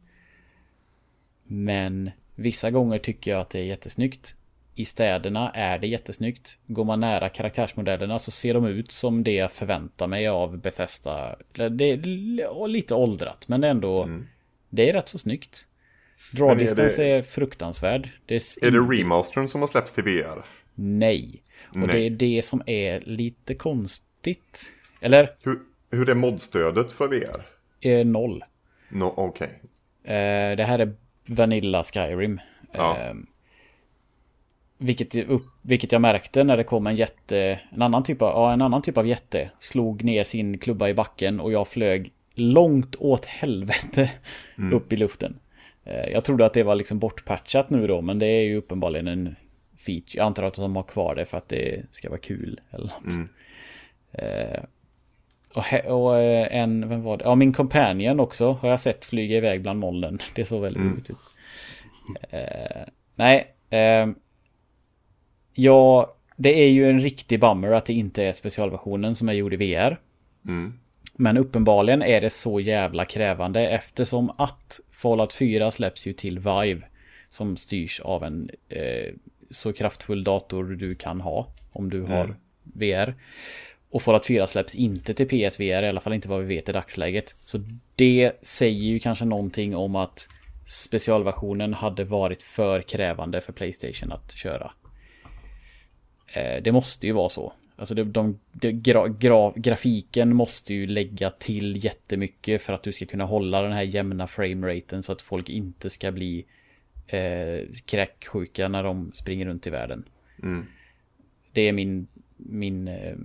Men 1.43 2.11
vissa 2.39 2.71
gånger 2.71 2.99
tycker 2.99 3.31
jag 3.31 3.41
att 3.41 3.51
det 3.51 3.59
är 3.59 3.65
jättesnyggt. 3.65 4.35
I 4.75 4.85
städerna 4.85 5.51
är 5.51 5.79
det 5.79 5.87
jättesnyggt. 5.87 6.59
Går 6.67 6.85
man 6.85 7.01
nära 7.01 7.29
karaktärsmodellerna 7.29 8.19
så 8.19 8.31
ser 8.31 8.55
de 8.55 8.67
ut 8.67 8.91
som 8.91 9.25
det 9.25 9.33
jag 9.33 9.53
förväntar 9.53 10.07
mig 10.07 10.29
av 10.29 10.59
Bethesda. 10.59 11.37
Det 11.53 11.85
är 11.85 12.69
lite 12.69 12.95
åldrat 12.95 13.49
men 13.49 13.65
ändå. 13.65 14.09
Det 14.69 14.89
är 14.89 14.93
rätt 14.93 15.09
så 15.09 15.19
snyggt. 15.19 15.67
Draw 16.33 16.55
Men 16.57 16.67
är 16.69 16.75
det- 16.77 16.99
är 16.99 17.23
fruktansvärd. 17.23 18.09
Det 18.27 18.35
är, 18.35 18.65
Är 18.67 18.71
det 18.71 18.79
remastern 18.79 19.49
som 19.49 19.61
har 19.61 19.69
släppts 19.69 19.93
till 19.93 20.05
VR? 20.05 20.45
Nej. 20.75 21.43
Och 21.71 21.77
Nej. 21.77 21.89
det 21.89 22.01
är 22.07 22.11
det 22.11 22.43
som 22.45 22.63
är 22.67 23.01
lite 23.01 23.55
konstigt. 23.55 24.73
Eller? 25.01 25.35
Hur, 25.43 25.59
hur 25.91 26.09
är 26.09 26.15
modstödet 26.15 26.93
för 26.93 27.09
VR? 27.09 27.47
Eh, 27.81 28.07
noll. 28.07 28.45
No, 28.89 29.15
Okej. 29.17 29.61
Eh, 30.05 30.57
det 30.57 30.65
här 30.69 30.79
är 30.79 30.95
Vanilla 31.31 31.85
Skyrim. 31.85 32.41
Ja. 32.73 32.99
Eh, 32.99 33.15
vilket, 34.79 35.15
upp, 35.15 35.47
vilket 35.63 35.93
jag 35.93 36.01
märkte 36.01 36.45
när 36.45 36.57
det 36.57 36.65
kom 36.65 36.87
en 36.87 36.97
jätte, 36.97 37.61
en 37.71 37.83
annan, 37.83 38.03
typ 38.03 38.23
av, 38.23 38.29
ja, 38.29 38.53
en 38.53 38.63
annan 38.63 38.83
typ 38.83 38.97
av 38.97 39.07
jätte. 39.07 39.51
Slog 39.61 40.05
ner 40.05 40.25
sin 40.25 40.59
klubba 40.59 40.89
i 40.89 40.95
backen 40.95 41.41
och 41.41 41.53
jag 41.53 41.69
flög 41.69 42.13
långt 42.35 42.97
åt 42.97 43.27
helvete 43.27 44.11
upp 44.73 44.93
i 44.93 44.97
luften. 44.97 45.39
Eh, 45.85 46.09
jag 46.09 46.25
trodde 46.25 46.47
att 46.47 46.55
det 46.55 46.63
var 46.63 46.75
liksom 46.75 46.99
bortpatchat 46.99 47.71
nu 47.71 47.87
då, 47.87 48.01
men 48.01 48.19
det 48.19 48.27
är 48.27 48.43
ju 48.43 48.57
uppenbarligen 48.57 49.09
en 49.09 49.37
feature. 49.77 50.19
Jag 50.19 50.27
antar 50.27 50.43
att 50.43 50.55
de 50.55 50.77
har 50.77 50.83
kvar 50.83 51.15
det 51.15 51.25
för 51.25 51.39
att 51.39 51.49
det 51.49 51.87
ska 51.91 52.09
vara 52.09 52.21
kul 52.21 52.61
eller 52.71 52.85
något. 52.85 53.31
Eh, 54.13 54.63
och, 55.55 55.65
och 55.85 56.19
eh, 56.19 56.61
en, 56.61 56.89
vem 56.89 57.03
var 57.03 57.17
det? 57.17 57.25
Ja, 57.25 57.35
min 57.35 57.53
companion 57.53 58.21
också 58.21 58.53
har 58.53 58.69
jag 58.69 58.81
sett 58.81 59.05
flyga 59.05 59.37
iväg 59.37 59.63
bland 59.63 59.79
molnen. 59.79 60.19
Det 60.35 60.45
såg 60.45 60.63
väldigt 60.63 60.83
roligt 60.83 61.11
ut. 61.11 61.17
Eh, 62.31 62.83
nej, 63.15 63.55
eh, 63.71 64.07
Ja, 65.61 66.17
det 66.37 66.65
är 66.65 66.69
ju 66.69 66.91
en 66.91 67.01
riktig 67.01 67.41
bummer 67.41 67.73
att 67.73 67.87
det 67.87 67.93
inte 67.93 68.25
är 68.25 68.33
specialversionen 68.33 69.17
som 69.17 69.29
är 69.29 69.33
gjord 69.33 69.55
i 69.55 69.57
VR. 69.57 70.01
Mm. 70.47 70.79
Men 71.15 71.37
uppenbarligen 71.37 72.03
är 72.03 72.21
det 72.21 72.31
så 72.31 72.61
jävla 72.61 73.05
krävande 73.05 73.69
eftersom 73.69 74.31
att 74.37 74.81
Fallout 74.91 75.33
4 75.33 75.71
släpps 75.71 76.07
ju 76.07 76.13
till 76.13 76.39
Vive. 76.39 76.81
Som 77.31 77.57
styrs 77.57 78.01
av 78.01 78.23
en 78.25 78.51
eh, 78.69 79.15
så 79.51 79.73
kraftfull 79.73 80.25
dator 80.25 80.65
du 80.65 80.95
kan 80.95 81.21
ha 81.21 81.47
om 81.73 81.91
du 81.91 82.03
har 82.03 82.37
VR. 82.63 83.15
Och 83.91 84.03
Fallout 84.03 84.27
4 84.27 84.47
släpps 84.47 84.75
inte 84.75 85.15
till 85.15 85.29
PSVR, 85.29 85.83
i 85.83 85.89
alla 85.89 86.01
fall 86.01 86.13
inte 86.13 86.29
vad 86.29 86.41
vi 86.41 86.55
vet 86.55 86.69
i 86.69 86.73
dagsläget. 86.73 87.37
Så 87.39 87.59
det 87.95 88.33
säger 88.43 88.85
ju 88.85 88.99
kanske 88.99 89.25
någonting 89.25 89.77
om 89.77 89.97
att 89.97 90.29
specialversionen 90.67 91.75
hade 91.75 92.05
varit 92.05 92.43
för 92.43 92.83
krävande 92.83 93.41
för 93.41 93.53
Playstation 93.53 94.13
att 94.13 94.33
köra. 94.33 94.73
Eh, 96.35 96.63
det 96.63 96.73
måste 96.73 97.07
ju 97.07 97.13
vara 97.13 97.29
så. 97.29 97.53
Alltså 97.77 97.95
det, 97.95 98.05
de, 98.05 98.41
det, 98.53 98.73
gra, 98.73 99.09
gra, 99.09 99.53
grafiken 99.57 100.37
måste 100.37 100.75
ju 100.75 100.87
lägga 100.87 101.31
till 101.31 101.85
jättemycket 101.85 102.63
för 102.63 102.73
att 102.73 102.83
du 102.83 102.93
ska 102.93 103.05
kunna 103.05 103.25
hålla 103.25 103.63
den 103.63 103.73
här 103.73 103.83
jämna 103.83 104.27
frameraten 104.27 105.03
så 105.03 105.13
att 105.13 105.23
folk 105.23 105.49
inte 105.49 105.91
ska 105.91 106.13
bli 106.13 106.47
eh, 107.07 107.61
kräksjuka 107.85 108.69
när 108.69 108.83
de 108.83 109.13
springer 109.15 109.47
runt 109.47 109.67
i 109.67 109.71
världen. 109.71 110.05
Mm. 110.43 110.67
Det 111.53 111.61
är 111.61 111.73
min, 111.73 112.07
min 112.39 112.89
eh, 112.89 113.17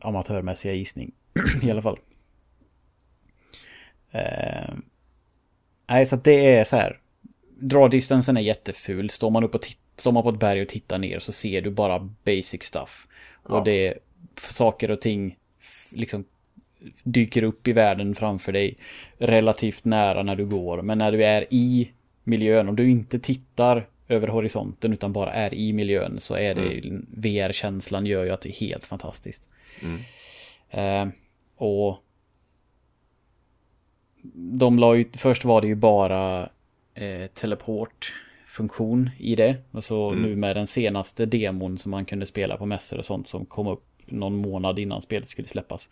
amatörmässiga 0.00 0.72
gissning 0.72 1.12
i 1.62 1.70
alla 1.70 1.82
fall. 1.82 1.98
Eh, 4.10 4.74
nej, 5.88 6.06
så 6.06 6.16
det 6.16 6.56
är 6.56 6.64
så 6.64 6.76
här. 6.76 6.98
Drawdistansen 7.58 8.36
är 8.36 8.40
jätteful. 8.40 9.10
Står 9.10 9.30
man 9.30 9.44
upp 9.44 9.54
och 9.54 9.66
står 9.96 10.12
man 10.12 10.22
på 10.22 10.28
ett 10.28 10.40
berg 10.40 10.62
och 10.62 10.68
tittar 10.68 10.98
ner 10.98 11.18
så 11.18 11.32
ser 11.32 11.62
du 11.62 11.70
bara 11.70 12.10
basic 12.24 12.62
stuff. 12.62 13.06
Och 13.42 13.56
Ja. 13.56 13.62
det 13.64 13.86
är 13.86 13.98
saker 14.36 14.90
och 14.90 15.00
ting 15.00 15.36
liksom 15.90 16.24
dyker 17.02 17.42
upp 17.42 17.68
i 17.68 17.72
världen 17.72 18.14
framför 18.14 18.52
dig 18.52 18.76
relativt 19.18 19.84
nära 19.84 20.22
när 20.22 20.36
du 20.36 20.46
går. 20.46 20.82
Men 20.82 20.98
när 20.98 21.12
du 21.12 21.24
är 21.24 21.46
i 21.50 21.90
miljön, 22.24 22.68
om 22.68 22.76
du 22.76 22.90
inte 22.90 23.18
tittar 23.18 23.88
över 24.12 24.28
horisonten 24.28 24.92
utan 24.92 25.12
bara 25.12 25.32
är 25.32 25.54
i 25.54 25.72
miljön 25.72 26.20
så 26.20 26.34
är 26.34 26.54
det 26.54 26.82
VR-känslan 27.08 28.06
gör 28.06 28.24
ju 28.24 28.30
att 28.30 28.40
det 28.40 28.48
är 28.48 28.66
helt 28.66 28.86
fantastiskt. 28.86 29.48
Eh, 30.70 31.06
och 31.56 31.98
de 34.34 34.78
la 34.78 34.94
ju, 34.94 35.04
först 35.16 35.44
var 35.44 35.60
det 35.60 35.66
ju 35.66 35.74
bara 35.74 36.48
eh, 36.94 37.26
teleportfunktion 37.34 39.10
i 39.18 39.36
det. 39.36 39.56
Och 39.70 39.84
så 39.84 40.10
nu 40.12 40.36
med 40.36 40.56
den 40.56 40.66
senaste 40.66 41.26
demon 41.26 41.78
som 41.78 41.90
man 41.90 42.04
kunde 42.04 42.26
spela 42.26 42.56
på 42.56 42.66
mässor 42.66 42.98
och 42.98 43.04
sånt 43.04 43.26
som 43.26 43.46
kom 43.46 43.66
upp 43.66 43.84
någon 44.12 44.36
månad 44.36 44.78
innan 44.78 45.02
spelet 45.02 45.28
skulle 45.28 45.48
släppas. 45.48 45.88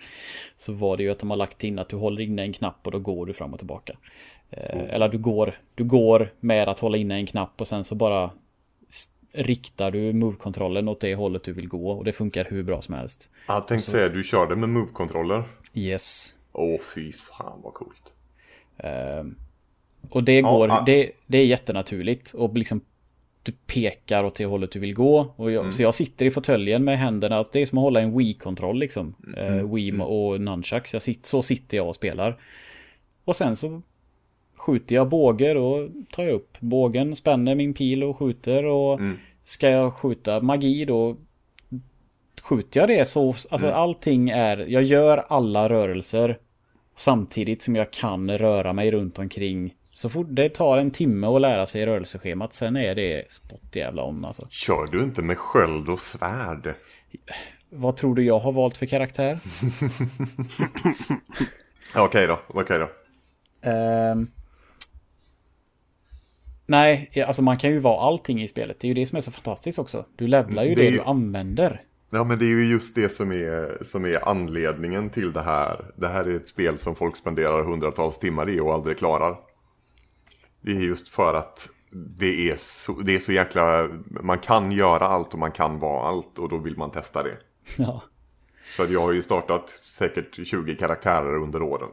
Så 0.57 0.73
var 0.73 0.97
det 0.97 1.03
ju 1.03 1.11
att 1.11 1.19
de 1.19 1.31
har 1.31 1.37
lagt 1.37 1.65
in 1.65 1.79
att 1.79 1.89
du 1.89 1.97
håller 1.97 2.21
inne 2.21 2.43
en 2.43 2.53
knapp 2.53 2.79
och 2.83 2.93
då 2.93 2.99
går 2.99 3.27
du 3.27 3.33
fram 3.33 3.53
och 3.53 3.59
tillbaka. 3.59 3.97
Eh, 4.51 4.95
Eller 4.95 5.09
du 5.09 5.19
går, 5.19 5.55
du 5.75 5.85
går 5.85 6.33
med 6.41 6.69
att 6.69 6.79
hålla 6.79 6.97
inne 6.97 7.15
en 7.15 7.27
knapp 7.27 7.61
och 7.61 7.69
sen 7.69 7.85
så 7.85 7.95
bara 7.95 8.31
riktar 9.33 9.91
du 9.91 10.13
move-kontrollen 10.13 10.89
åt 10.89 11.01
det 11.01 11.15
hållet 11.15 11.45
du 11.45 11.53
vill 11.53 11.69
gå 11.69 11.91
och 11.91 12.05
det 12.05 12.13
funkar 12.13 12.45
hur 12.45 12.63
bra 12.63 12.83
som 12.83 12.95
helst. 12.95 13.31
Jag 13.47 13.69
tänkte 13.69 13.91
säga, 13.91 14.09
du 14.09 14.25
körde 14.25 14.57
med 14.57 14.69
move-kontroller. 14.69 15.45
Yes. 15.75 16.35
Åh 16.53 16.81
fy 16.95 17.13
fan 17.13 17.61
vad 17.63 17.75
coolt. 17.75 18.13
Ehm, 18.79 19.37
och 20.11 20.25
det 20.25 20.43
går, 20.43 20.69
ja. 20.69 20.83
det, 20.87 21.11
det 21.27 21.39
är 21.39 21.47
jättenaturligt 21.47 22.33
och 22.35 22.55
liksom 22.55 22.81
du 23.43 23.53
pekar 23.67 24.25
åt 24.25 24.35
det 24.35 24.45
hållet 24.45 24.71
du 24.71 24.79
vill 24.79 24.95
gå. 24.95 25.35
Och 25.37 25.51
jag, 25.51 25.75
Så 25.75 25.83
jag 25.83 25.95
sitter 25.95 26.27
i 26.27 26.31
fåtöljen 26.31 26.85
med 26.85 26.99
händerna, 26.99 27.37
alltså 27.37 27.53
det 27.53 27.63
är 27.63 27.67
som 27.67 27.79
att 27.79 27.83
hålla 27.83 28.01
en 28.01 28.19
Wii-kontroll 28.19 28.79
liksom. 28.79 29.15
Mm. 29.37 29.75
Wii 29.75 30.01
och 30.01 30.41
Nunchucks, 30.41 30.93
jag 30.93 31.03
sitter, 31.03 31.29
så 31.29 31.43
sitter 31.43 31.77
jag 31.77 31.89
och 31.89 31.95
spelar. 31.95 32.41
Och 33.25 33.37
sen 33.37 33.57
så 33.57 33.83
skjuter 34.57 34.95
jag 34.95 35.09
bågar 35.09 35.55
och 35.55 35.91
tar 36.11 36.25
jag 36.25 36.35
upp 36.35 36.57
bågen, 36.61 37.17
spänner 37.17 37.55
min 37.55 37.75
pil 37.75 38.05
och 38.05 38.17
skjuter 38.17 38.65
och 38.65 39.01
ska 39.45 39.71
jag 39.71 39.95
skjuta 39.95 40.41
magi 40.41 40.85
då 40.85 41.17
skjuter 42.43 42.81
jag 42.81 42.89
det 42.89 43.09
så, 43.09 43.35
alltså 43.51 43.71
allting 43.71 44.31
är, 44.31 44.57
jag 44.57 44.83
gör 44.83 45.25
alla 45.29 45.69
rörelser 45.69 46.39
samtidigt 46.97 47.63
som 47.63 47.77
jag 47.77 47.91
kan 47.91 48.39
röra 48.39 48.73
mig 48.73 48.91
runt 48.91 49.19
omkring. 49.19 49.75
Så 49.93 50.09
fort 50.11 50.27
det 50.31 50.49
tar 50.49 50.79
en 50.79 50.91
timme 50.91 51.27
att 51.27 51.41
lära 51.41 51.67
sig 51.67 51.87
rörelseschemat, 51.87 52.55
sen 52.55 52.77
är 52.77 52.95
det 52.95 53.33
spottjävla 53.33 54.03
om 54.03 54.25
alltså. 54.25 54.47
Kör 54.51 54.87
du 54.87 55.03
inte 55.03 55.23
med 55.23 55.39
sköld 55.39 55.89
och 55.89 56.01
svärd? 56.01 56.75
Vad 57.71 57.97
tror 57.97 58.15
du 58.15 58.25
jag 58.25 58.39
har 58.39 58.53
valt 58.53 58.77
för 58.77 58.87
karaktär? 58.87 59.39
Okej 61.97 62.27
då, 62.27 62.39
okej 62.49 62.79
då. 62.79 62.89
Ehm, 63.71 64.31
nej, 66.67 67.13
alltså 67.27 67.43
man 67.43 67.57
kan 67.57 67.71
ju 67.71 67.79
vara 67.79 68.01
allting 68.01 68.43
i 68.43 68.49
spelet. 68.49 68.81
Det 68.81 68.87
är 68.87 68.89
ju 68.89 68.95
det 68.95 69.07
som 69.07 69.17
är 69.17 69.21
så 69.23 69.31
fantastiskt 69.31 69.79
också. 69.79 70.05
Du 70.17 70.27
levlar 70.27 70.63
ju 70.65 70.75
Det 70.75 70.83
det, 70.83 70.89
ju- 70.91 70.97
du 70.97 71.03
använder. 71.03 71.83
Ja 72.13 72.25
men 72.25 72.39
det 72.39 72.45
är 72.45 72.49
ju 72.49 72.67
just 72.71 72.95
det 72.95 73.09
som 73.13 73.33
är, 73.33 73.85
som 73.85 74.05
är 74.05 74.29
anledningen 74.29 75.11
till 75.11 75.33
det 75.33 75.43
här. 75.43 75.85
Det 75.97 76.09
här 76.09 76.25
är 76.25 76.37
ett 76.37 76.49
spel 76.49 76.79
som 76.79 76.97
folk 76.97 77.17
spenderar 77.17 77.65
hundratals 77.65 78.19
timmar 78.19 78.51
i 78.51 78.61
och 78.61 78.75
aldrig 78.75 78.99
klarar. 78.99 79.37
Det 80.61 80.71
är 80.73 80.81
just 80.81 81.09
för 81.09 81.35
att 81.35 81.69
det 81.93 82.51
är 82.51 82.57
så, 82.57 82.93
det 82.93 83.15
är 83.15 83.21
så 83.21 83.33
jäkla... 83.33 83.89
Man 84.11 84.39
kan 84.39 84.73
göra 84.73 85.07
allt 85.07 85.33
och 85.33 85.39
man 85.39 85.53
kan 85.53 85.79
vara 85.79 86.09
allt 86.09 86.39
och 86.39 86.49
då 86.49 86.59
vill 86.59 86.77
man 86.77 86.91
testa 86.91 87.23
det. 87.23 87.37
Ja. 87.79 88.03
Så 88.77 88.83
att 88.83 88.91
jag 88.91 89.01
har 89.01 89.13
ju 89.13 89.23
startat 89.23 89.81
säkert 89.85 90.47
20 90.47 90.75
karaktärer 90.75 91.39
under 91.39 91.63
åren. 91.63 91.89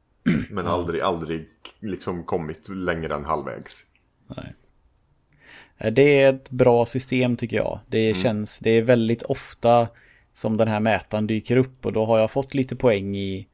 Men 0.50 0.66
aldrig, 0.66 1.00
aldrig 1.00 1.48
liksom 1.80 2.24
kommit 2.24 2.68
längre 2.68 3.14
än 3.14 3.24
halvvägs. 3.24 3.84
Nej. 4.36 4.54
Eh, 5.78 5.92
Det 5.92 6.22
är 6.22 6.32
ett 6.34 6.50
bra 6.50 6.86
system 6.86 7.36
tycker 7.36 7.56
jag. 7.56 7.80
Det 7.88 8.16
känns, 8.16 8.58
det 8.58 8.70
är 8.70 8.82
väldigt 8.82 9.22
ofta 9.22 9.88
som 10.34 10.56
den 10.56 10.68
här 10.68 10.80
mätaren 10.80 11.26
dyker 11.26 11.56
upp 11.56 11.86
och 11.86 11.92
då 11.92 12.04
har 12.04 12.18
jag 12.18 12.30
fått 12.30 12.54
lite 12.54 12.76
poäng 12.76 13.16
i 13.16 13.48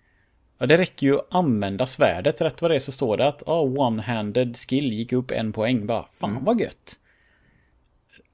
Ja, 0.59 0.67
det 0.67 0.77
räcker 0.77 1.07
ju 1.07 1.19
att 1.19 1.27
använda 1.31 1.87
svärdet. 1.87 2.41
Rätt 2.41 2.63
vad 2.63 2.71
det 2.71 2.75
är 2.75 2.81
så 2.81 2.93
står 2.93 3.17
det 3.17 3.29
att 3.29 3.43
ah, 3.47 3.63
one-handed 3.63 4.55
skill 4.57 4.93
gick 4.93 5.13
upp 5.13 5.31
en 5.31 5.53
poäng. 5.53 5.87
Bara, 5.87 6.07
fan 6.21 6.45
vad 6.45 6.61
gött. 6.61 6.97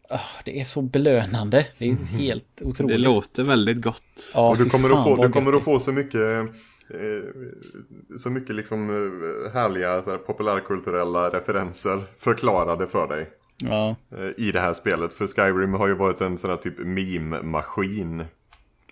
Ah, 0.08 0.20
det 0.44 0.60
är 0.60 0.64
så 0.64 0.82
belönande. 0.82 1.66
Det 1.78 1.88
är 1.88 1.94
helt 1.94 2.62
otroligt. 2.64 2.96
Det 2.96 2.98
låter 3.02 3.44
väldigt 3.44 3.82
gott. 3.82 4.32
Ja, 4.34 4.50
och 4.50 4.56
du 4.56 4.70
kommer, 4.70 4.88
fan 4.88 4.98
att 4.98 5.04
få, 5.04 5.26
du 5.26 5.32
kommer 5.32 5.56
att 5.56 5.62
få 5.62 5.80
så 5.80 5.92
mycket 5.92 6.20
eh, 6.20 8.18
Så 8.18 8.30
mycket 8.30 8.54
liksom 8.56 8.90
eh, 8.90 9.52
härliga 9.52 10.02
så 10.02 10.10
här, 10.10 10.18
populärkulturella 10.18 11.28
referenser 11.30 12.02
förklarade 12.18 12.86
för 12.86 13.08
dig 13.08 13.30
Ja. 13.62 13.96
eh, 14.16 14.30
i 14.46 14.52
det 14.52 14.60
här 14.60 14.74
spelet. 14.74 15.12
För 15.14 15.26
Skyrim 15.26 15.74
har 15.74 15.88
ju 15.88 15.94
varit 15.94 16.20
en 16.20 16.38
sån 16.38 16.50
här 16.50 16.56
typ 16.56 16.78
meme-maskin. 16.78 18.24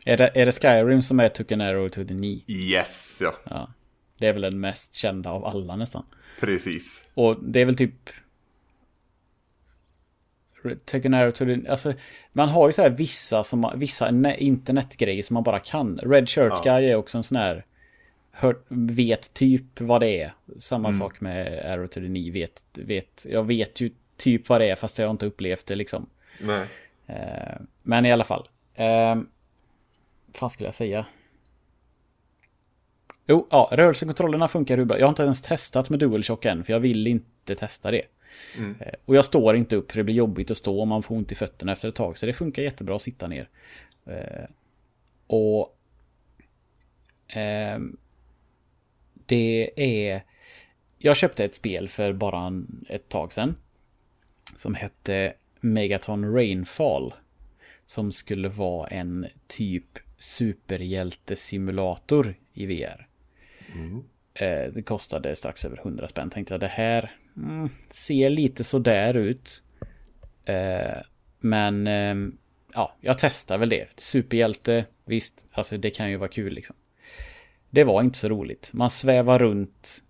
Är 0.05 0.17
det, 0.17 0.31
är 0.35 0.47
det 0.47 0.53
Skyrim 0.53 1.03
som 1.03 1.21
är 1.21 1.29
Took 1.29 1.53
an 1.53 1.61
arrow 1.61 1.89
to 1.89 1.95
the 2.05 2.15
knee? 2.15 2.41
Yes, 2.49 3.19
ja. 3.23 3.35
Ja. 3.51 3.69
Det 4.19 4.27
är 4.27 4.33
väl 4.33 4.43
den 4.43 4.61
mest 4.61 4.95
kända 4.95 5.31
av 5.31 5.45
alla 5.45 5.77
nästan. 5.77 6.05
Precis. 6.41 7.07
Och 7.15 7.45
det 7.45 7.61
är 7.61 7.65
väl 7.65 7.77
typ... 7.77 7.95
Take 10.85 11.09
an 11.09 11.15
arrow 11.15 11.31
to 11.31 11.45
the... 11.45 11.69
Alltså, 11.69 11.95
man 12.33 12.49
har 12.49 12.69
ju 12.69 12.73
så 12.73 12.83
här 12.83 12.91
vissa, 12.91 13.45
som, 13.45 13.61
man- 13.61 13.79
vissa 13.79 14.09
ne- 14.11 14.37
internetgrejer 14.37 15.23
som 15.23 15.35
man 15.35 15.43
bara 15.43 15.59
kan. 15.59 15.99
Red 15.99 16.29
Shirt 16.29 16.53
Guy 16.65 16.85
är 16.85 16.95
också 16.97 17.19
en 17.19 17.25
sån 17.25 17.37
här... 17.39 17.65
Hör, 18.33 18.57
vet 18.69 19.35
typ 19.35 19.81
vad 19.81 20.01
det 20.01 20.23
är. 20.23 20.33
Samma 20.59 20.93
sak 20.93 21.21
med 21.21 21.67
Arrow 21.73 21.87
to 21.87 21.95
the 22.01 22.07
Knee. 22.07 22.31
Vet, 22.31 22.65
vet, 22.73 23.27
jag 23.31 23.45
vet 23.47 23.81
ju 23.81 23.91
typ 24.17 24.49
vad 24.49 24.61
det 24.61 24.71
är 24.71 24.75
fast 24.77 24.99
jag 24.99 25.07
har 25.07 25.11
inte 25.11 25.27
upplevt 25.27 25.67
det 25.67 25.75
liksom. 25.75 26.07
Nej. 26.41 26.67
Eh, 27.07 27.61
men 27.83 28.07
i 28.07 28.13
alla 28.13 28.25
fall. 28.25 28.49
Eh, 30.33 30.39
fan 30.39 30.51
skulle 30.51 30.69
jag 30.69 30.75
säga? 30.75 31.07
Jo, 33.27 33.47
ja, 33.51 33.69
rörelsekontrollerna 33.73 34.49
funkar 34.49 34.79
hur 34.79 34.85
bra. 34.85 34.99
Jag 34.99 35.07
har 35.07 35.11
inte 35.11 35.23
ens 35.23 35.43
testat 35.43 35.91
med 35.91 35.99
DualShock 35.99 36.45
än, 36.45 36.65
för 36.65 36.73
jag 36.73 36.81
vill 36.81 37.07
inte 37.07 37.55
testa 37.55 37.91
det. 37.91 38.03
Eh, 38.81 38.95
och 39.05 39.17
jag 39.17 39.25
står 39.25 39.57
inte 39.57 39.77
upp, 39.77 39.91
för 39.93 39.99
det 39.99 40.05
blir 40.05 40.15
jobbigt 40.15 40.51
att 40.51 40.59
stå 40.59 40.83
om 40.83 40.89
man 40.89 41.03
får 41.03 41.15
ont 41.15 41.33
i 41.33 41.35
fötterna 41.35 41.73
efter 41.73 41.89
ett 41.89 41.95
tag. 41.95 42.19
Så 42.19 42.27
det 42.27 42.33
funkar 42.33 42.63
jättebra 42.63 42.97
att 42.97 43.03
sitta 43.03 43.27
ner. 43.27 43.49
Eh, 44.07 44.45
och... 45.27 45.79
ehm, 47.29 47.97
det 49.27 49.71
är... 49.77 50.25
Jag 50.99 51.17
köpte 51.17 51.45
ett 51.45 51.55
spel 51.55 51.89
för 51.89 52.13
bara 52.13 52.65
ett 52.89 53.09
tag 53.09 53.33
sedan. 53.33 53.57
Som 54.57 54.75
hette 54.75 55.35
Megaton 55.61 56.35
Rainfall. 56.35 57.15
Som 57.87 58.13
skulle 58.13 58.49
vara 58.49 58.89
en 58.89 59.27
typ 59.47 59.99
superhjältesimulator 60.23 62.35
i 62.55 62.67
VR. 62.67 63.07
Eh, 64.35 64.73
det 64.73 64.83
kostade 64.83 65.37
strax 65.37 65.65
över 65.65 65.77
100 65.77 66.09
spänn. 66.09 66.31
Tänkte 66.31 66.55
jag 66.55 66.61
det 66.61 66.67
här 66.67 67.17
mm, 67.37 67.69
ser 67.89 68.31
lite 68.31 68.65
sådär 68.65 69.15
ut. 69.15 69.63
Eh, 70.45 70.99
Men 71.41 71.87
ehm, 71.87 72.37
ja, 72.75 72.97
jag 73.01 73.19
testar 73.19 73.59
väl 73.59 73.69
det. 73.69 74.01
Superhjälte, 74.01 74.85
visst, 75.05 75.47
alltså 75.53 75.77
det 75.77 75.91
kan 75.91 76.11
ju 76.11 76.17
vara 76.17 76.29
kul 76.29 76.53
liksom. 76.53 76.77
Det 77.71 77.85
var 77.85 78.03
inte 78.03 78.19
så 78.19 78.29
roligt. 78.29 78.71
Man 78.73 78.91
svävar 78.91 79.39
runt 79.39 80.03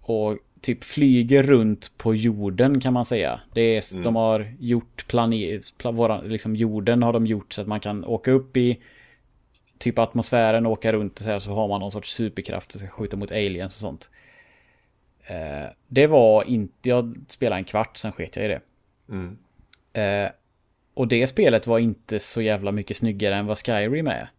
och 0.00 0.38
typ 0.60 0.84
flyger 0.84 1.42
runt 1.42 1.92
på 1.96 2.14
jorden 2.14 2.80
kan 2.80 2.92
man 2.92 3.04
säga. 3.04 3.40
Det 3.54 3.60
är, 3.60 3.92
mm. 3.92 4.04
De 4.04 4.16
har 4.16 4.54
gjort 4.60 5.06
planet, 5.06 5.78
plan, 5.78 6.28
liksom 6.28 6.56
jorden 6.56 7.02
har 7.02 7.12
de 7.12 7.26
gjort 7.26 7.52
så 7.52 7.60
att 7.60 7.66
man 7.66 7.80
kan 7.80 8.04
åka 8.04 8.30
upp 8.30 8.56
i 8.56 8.78
typ 9.78 9.98
atmosfären, 9.98 10.66
åka 10.66 10.92
runt 10.92 11.18
och 11.18 11.24
så, 11.24 11.30
här, 11.30 11.38
så 11.38 11.54
har 11.54 11.68
man 11.68 11.80
någon 11.80 11.92
sorts 11.92 12.12
superkraft 12.12 12.74
och 12.74 12.80
ska 12.80 12.88
skjuta 12.88 13.16
mot 13.16 13.30
aliens 13.30 13.74
och 13.74 13.80
sånt. 13.80 14.10
Eh, 15.26 15.70
det 15.86 16.06
var 16.06 16.44
inte, 16.44 16.88
jag 16.88 17.16
spelade 17.28 17.60
en 17.60 17.64
kvart, 17.64 17.96
sen 17.96 18.12
sket 18.12 18.36
jag 18.36 18.44
i 18.44 18.48
det. 18.48 18.60
Mm. 19.08 19.38
Eh, 19.92 20.30
och 20.94 21.08
det 21.08 21.26
spelet 21.26 21.66
var 21.66 21.78
inte 21.78 22.20
så 22.20 22.42
jävla 22.42 22.72
mycket 22.72 22.96
snyggare 22.96 23.36
än 23.36 23.46
vad 23.46 23.58
Skyrim 23.58 24.06
är. 24.06 24.30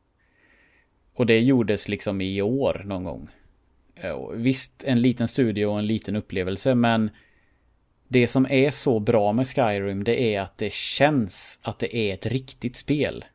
Och 1.13 1.25
det 1.25 1.39
gjordes 1.39 1.87
liksom 1.87 2.21
i 2.21 2.41
år 2.41 2.81
någon 2.85 3.03
gång. 3.03 3.27
Eh, 3.95 4.29
visst, 4.33 4.83
en 4.83 5.01
liten 5.01 5.27
studio 5.27 5.65
och 5.65 5.79
en 5.79 5.87
liten 5.87 6.15
upplevelse, 6.15 6.75
men 6.75 7.09
det 8.07 8.27
som 8.27 8.47
är 8.49 8.71
så 8.71 8.99
bra 8.99 9.33
med 9.33 9.47
Skyrim, 9.47 10.03
det 10.03 10.35
är 10.35 10.41
att 10.41 10.57
det 10.57 10.73
känns 10.73 11.59
att 11.63 11.79
det 11.79 11.95
är 11.95 12.13
ett 12.13 12.25
riktigt 12.25 12.75
spel. 12.75 13.25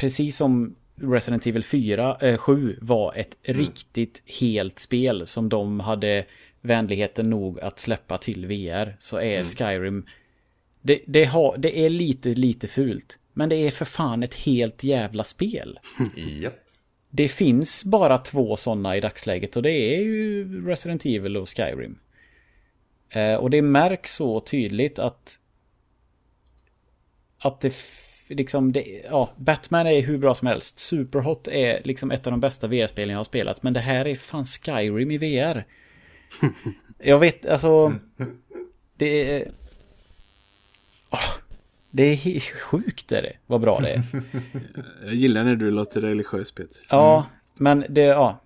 Precis 0.00 0.36
som 0.36 0.76
Resident 0.96 1.46
Evil 1.46 1.64
4, 1.64 2.16
äh, 2.20 2.36
7 2.36 2.78
var 2.80 3.12
ett 3.16 3.36
mm. 3.42 3.60
riktigt 3.60 4.22
helt 4.40 4.78
spel 4.78 5.26
som 5.26 5.48
de 5.48 5.80
hade 5.80 6.24
vänligheten 6.60 7.30
nog 7.30 7.60
att 7.60 7.78
släppa 7.78 8.18
till 8.18 8.46
VR, 8.46 8.96
så 8.98 9.16
är 9.16 9.34
mm. 9.34 9.44
Skyrim 9.44 10.06
det, 10.82 11.00
det, 11.06 11.24
har, 11.24 11.58
det 11.58 11.78
är 11.78 11.90
lite, 11.90 12.28
lite 12.28 12.68
fult. 12.68 13.18
Men 13.32 13.48
det 13.48 13.56
är 13.56 13.70
för 13.70 13.84
fan 13.84 14.22
ett 14.22 14.34
helt 14.34 14.84
jävla 14.84 15.24
spel. 15.24 15.78
Yep. 16.16 16.54
Det 17.10 17.28
finns 17.28 17.84
bara 17.84 18.18
två 18.18 18.56
sådana 18.56 18.96
i 18.96 19.00
dagsläget 19.00 19.56
och 19.56 19.62
det 19.62 19.70
är 19.70 20.00
ju 20.00 20.66
Resident 20.66 21.06
Evil 21.06 21.36
och 21.36 21.48
Skyrim. 21.48 21.98
Eh, 23.10 23.34
och 23.34 23.50
det 23.50 23.62
märks 23.62 24.14
så 24.14 24.40
tydligt 24.40 24.98
att... 24.98 25.38
Att 27.38 27.60
det 27.60 27.74
liksom, 28.28 28.72
det, 28.72 29.02
ja, 29.10 29.30
Batman 29.36 29.86
är 29.86 30.02
hur 30.02 30.18
bra 30.18 30.34
som 30.34 30.48
helst. 30.48 30.78
Superhot 30.78 31.48
är 31.48 31.80
liksom 31.84 32.10
ett 32.10 32.26
av 32.26 32.30
de 32.30 32.40
bästa 32.40 32.66
VR-spelen 32.66 33.10
jag 33.10 33.18
har 33.18 33.24
spelat. 33.24 33.62
Men 33.62 33.72
det 33.72 33.80
här 33.80 34.06
är 34.06 34.16
fan 34.16 34.44
Skyrim 34.44 35.10
i 35.10 35.18
VR. 35.18 35.66
jag 36.98 37.18
vet, 37.18 37.46
alltså... 37.46 37.94
Det 38.96 39.32
är... 39.32 39.48
Oh, 41.10 41.38
det 41.90 42.02
är 42.02 42.40
sjukt 42.40 43.12
är 43.12 43.22
det, 43.22 43.32
vad 43.46 43.60
bra 43.60 43.80
det 43.80 43.90
är. 43.90 44.02
Jag 45.04 45.14
gillar 45.14 45.44
när 45.44 45.56
du 45.56 45.70
låter 45.70 46.00
religiös 46.00 46.52
Peter. 46.52 46.82
Ja, 46.90 47.16
mm. 47.16 47.28
men 47.54 47.94
det, 47.94 48.00
ja. 48.00 48.40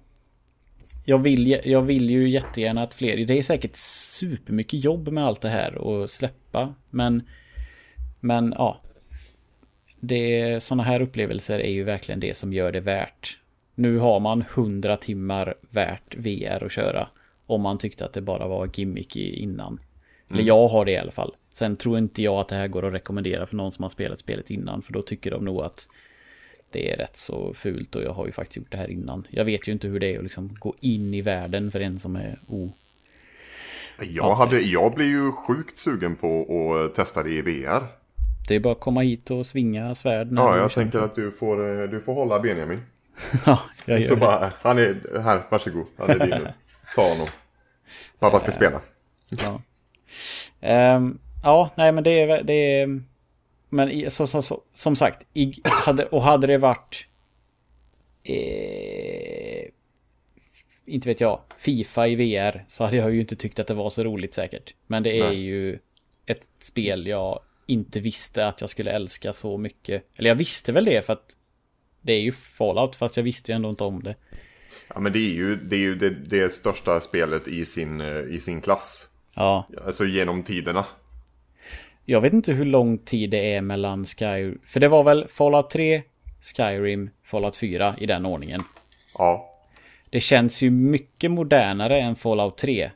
Jag 1.05 1.19
vill, 1.19 1.61
jag 1.65 1.83
vill 1.83 2.11
ju 2.11 2.29
jättegärna 2.29 2.83
att 2.83 2.95
fler, 2.95 3.17
det 3.17 3.39
är 3.39 3.43
säkert 3.43 3.77
supermycket 3.77 4.85
jobb 4.85 5.09
med 5.09 5.27
allt 5.27 5.41
det 5.41 5.49
här 5.49 5.75
och 5.75 6.11
släppa. 6.11 6.75
Men, 6.91 7.23
men 8.21 8.55
ja. 8.59 8.83
Det, 10.05 10.63
sådana 10.63 10.83
här 10.83 11.03
upplevelser 11.03 11.59
är 11.59 11.71
ju 11.71 11.85
verkligen 11.85 12.21
det 12.21 12.37
som 12.37 12.53
gör 12.53 12.73
det 12.73 12.81
värt. 12.81 13.39
Nu 13.75 13.99
har 13.99 14.21
man 14.21 14.45
100 14.55 14.97
timmar 14.97 15.55
värt 15.71 16.17
VR 16.17 16.65
att 16.65 16.73
köra. 16.73 17.09
Om 17.47 17.61
man 17.61 17.79
tyckte 17.79 18.05
att 18.05 18.13
det 18.13 18.21
bara 18.21 18.49
var 18.49 18.71
gimmicky 18.75 19.31
innan. 19.31 19.81
Eller 20.29 20.41
mm. 20.41 20.47
jag 20.47 20.69
har 20.69 20.85
det 20.85 20.93
i 20.93 20.97
alla 20.97 21.13
fall. 21.13 21.35
Sen 21.55 21.77
tror 21.77 21.99
inte 21.99 22.23
jag 22.23 22.35
att 22.35 22.49
det 22.49 22.55
här 22.55 22.69
går 22.69 22.87
att 22.87 22.93
rekommendera 22.93 23.47
för 23.47 23.57
någon 23.57 23.73
som 23.73 23.83
har 23.83 23.91
spelat 23.91 24.19
spelet 24.19 24.51
innan. 24.51 24.83
För 24.83 24.93
då 24.93 25.03
tycker 25.03 25.31
de 25.31 25.45
nog 25.45 25.63
att 25.63 25.87
det 26.71 26.93
är 26.93 26.97
rätt 26.97 27.17
så 27.17 27.55
fult 27.55 27.97
och 27.97 28.03
jag 28.03 28.13
har 28.13 28.27
ju 28.27 28.33
faktiskt 28.33 28.57
gjort 28.57 28.71
det 28.71 28.77
här 28.77 28.91
innan. 28.91 29.27
Jag 29.31 29.45
vet 29.45 29.69
ju 29.69 29.73
inte 29.73 29.89
hur 29.89 30.01
det 30.01 30.15
är 30.15 30.19
att 30.19 30.25
liksom 30.25 30.57
gå 30.61 30.75
in 30.81 31.15
i 31.15 31.21
världen 31.21 31.71
för 31.71 31.81
en 31.81 31.99
som 31.99 32.17
är 32.17 32.39
o... 32.49 32.73
Jag, 34.01 34.35
hade, 34.35 34.61
jag 34.61 34.95
blev 34.95 35.07
ju 35.09 35.33
sjukt 35.33 35.79
sugen 35.79 36.17
på 36.17 36.47
att 36.75 36.95
testa 36.95 37.23
det 37.23 37.31
i 37.31 37.43
VR. 37.43 38.02
Det 38.49 38.55
är 38.55 38.61
bara 38.61 38.73
att 38.73 38.81
komma 38.81 39.01
hit 39.01 39.31
och 39.31 39.47
svinga 39.47 39.95
svärd. 39.95 40.29
Ja, 40.31 40.57
jag 40.57 40.73
tänker 40.73 40.99
att 40.99 41.15
du 41.15 41.31
får, 41.31 41.87
du 41.89 42.01
får 42.01 42.15
hålla 42.15 42.41
Benjamin. 42.41 42.81
ja, 43.47 43.61
jag 43.85 44.01
gör 44.01 44.09
Så 44.09 44.15
det. 44.15 44.21
bara, 44.21 44.53
han 44.63 44.79
är 44.79 45.21
här, 45.23 45.43
varsågod. 45.51 45.87
Han 45.97 46.11
är 46.11 46.19
din 46.19 46.29
nu. 46.29 46.53
Ta 46.95 47.09
honom. 47.09 47.29
Pappa 48.19 48.41
ska 48.41 48.53
spela. 48.53 48.81
Ja. 49.29 49.61
Um, 50.97 51.19
Ja, 51.43 51.71
nej 51.77 51.93
men 51.93 52.05
det 52.05 52.21
är... 52.21 52.43
Det 52.43 52.81
är 52.81 53.01
men 53.69 54.11
så, 54.11 54.27
så, 54.27 54.43
så, 54.43 54.63
som 54.73 54.97
sagt, 54.97 55.27
i, 55.35 55.55
hade, 55.65 56.05
och 56.07 56.23
hade 56.23 56.47
det 56.47 56.59
varit... 56.59 57.07
Eh, 58.25 59.69
inte 60.87 61.09
vet 61.09 61.21
jag, 61.21 61.41
Fifa 61.59 62.07
i 62.09 62.15
VR 62.15 62.65
så 62.69 62.85
hade 62.85 62.97
jag 62.97 63.15
ju 63.15 63.21
inte 63.21 63.37
tyckt 63.37 63.59
att 63.59 63.67
det 63.67 63.75
var 63.75 63.91
så 63.91 64.05
roligt 64.05 64.35
säkert. 64.35 64.75
Men 64.87 65.03
det 65.03 65.19
är 65.19 65.29
nej. 65.29 65.41
ju 65.41 65.79
ett 66.27 66.49
spel 66.59 67.07
jag 67.07 67.41
inte 67.73 68.01
visste 68.01 68.47
att 68.47 68.61
jag 68.61 68.71
skulle 68.71 68.91
älska 68.91 69.33
så 69.33 69.59
mycket. 69.59 70.05
Eller 70.17 70.29
jag 70.29 70.37
visste 70.37 70.73
väl 70.73 70.85
det 70.85 71.07
för 71.07 71.13
att 71.13 71.37
det 72.01 72.13
är 72.13 72.21
ju 72.21 72.33
Fallout 72.33 72.97
fast 72.97 73.17
jag 73.17 73.25
visste 73.25 73.53
ju 73.53 73.57
ändå 73.57 73.71
inte 73.71 73.85
om 73.85 74.03
det. 74.03 74.15
Ja 74.95 75.01
men 75.01 75.13
det 75.13 75.19
är 75.19 75.35
ju 75.35 75.57
det, 75.57 75.77
är 75.77 75.81
ju 75.81 75.95
det, 75.95 76.11
det 76.11 76.53
största 76.53 77.01
spelet 77.01 77.49
i 77.49 77.67
sin, 77.67 78.01
eh, 78.01 78.21
i 78.31 78.41
sin 78.41 78.61
klass. 78.61 79.09
Ja. 79.35 79.69
Alltså 79.87 80.05
genom 80.05 80.43
tiderna. 80.43 80.85
Jag 82.05 82.21
vet 82.21 82.33
inte 82.33 82.53
hur 82.53 82.65
lång 82.65 82.99
tid 82.99 83.31
det 83.31 83.55
är 83.55 83.63
mellan 83.63 84.05
Skyrim. 84.05 84.61
För 84.65 84.81
det 84.81 84.89
var 84.89 85.03
väl 85.03 85.29
Fallout 85.29 85.71
3, 85.71 86.03
Skyrim, 86.57 87.11
Fallout 87.25 87.57
4 87.57 87.95
i 87.99 88.07
den 88.07 88.27
ordningen. 88.27 88.63
Ja. 89.15 89.49
Det 90.11 90.21
känns 90.21 90.63
ju 90.63 90.71
mycket 90.71 91.31
modernare 91.31 92.01
än 92.01 92.17
Fallout 92.17 92.59
3. 92.59 92.91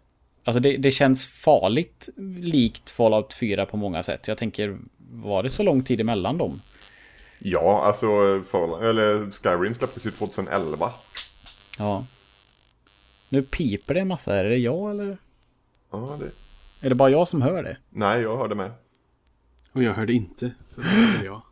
Alltså 0.46 0.60
det, 0.60 0.76
det 0.76 0.90
känns 0.90 1.26
farligt 1.26 2.08
likt 2.40 2.90
Fallout 2.90 3.34
4 3.34 3.66
på 3.66 3.76
många 3.76 4.02
sätt. 4.02 4.28
Jag 4.28 4.38
tänker, 4.38 4.78
var 5.10 5.42
det 5.42 5.50
så 5.50 5.62
lång 5.62 5.82
tid 5.82 6.00
emellan 6.00 6.38
dem? 6.38 6.60
Ja, 7.38 7.82
alltså 7.84 8.06
Fallout, 8.50 8.82
eller 8.82 9.30
Skyrim 9.30 9.74
släpptes 9.74 10.06
ju 10.06 10.10
2011. 10.10 10.92
Ja. 11.78 12.04
Nu 13.28 13.42
piper 13.42 13.94
det 13.94 14.00
en 14.00 14.08
massa. 14.08 14.36
Är 14.36 14.44
det 14.44 14.56
jag 14.56 14.90
eller? 14.90 15.18
Ja, 15.90 16.18
det... 16.20 16.86
Är 16.86 16.88
det 16.88 16.94
bara 16.94 17.10
jag 17.10 17.28
som 17.28 17.42
hör 17.42 17.62
det? 17.62 17.76
Nej, 17.90 18.22
jag 18.22 18.38
hörde 18.38 18.54
med. 18.54 18.72
Och 19.72 19.82
jag 19.82 19.94
hörde 19.94 20.12
inte. 20.12 20.50
Så 20.68 20.80
det 20.80 20.86
hörde 20.86 21.24
jag. 21.24 21.42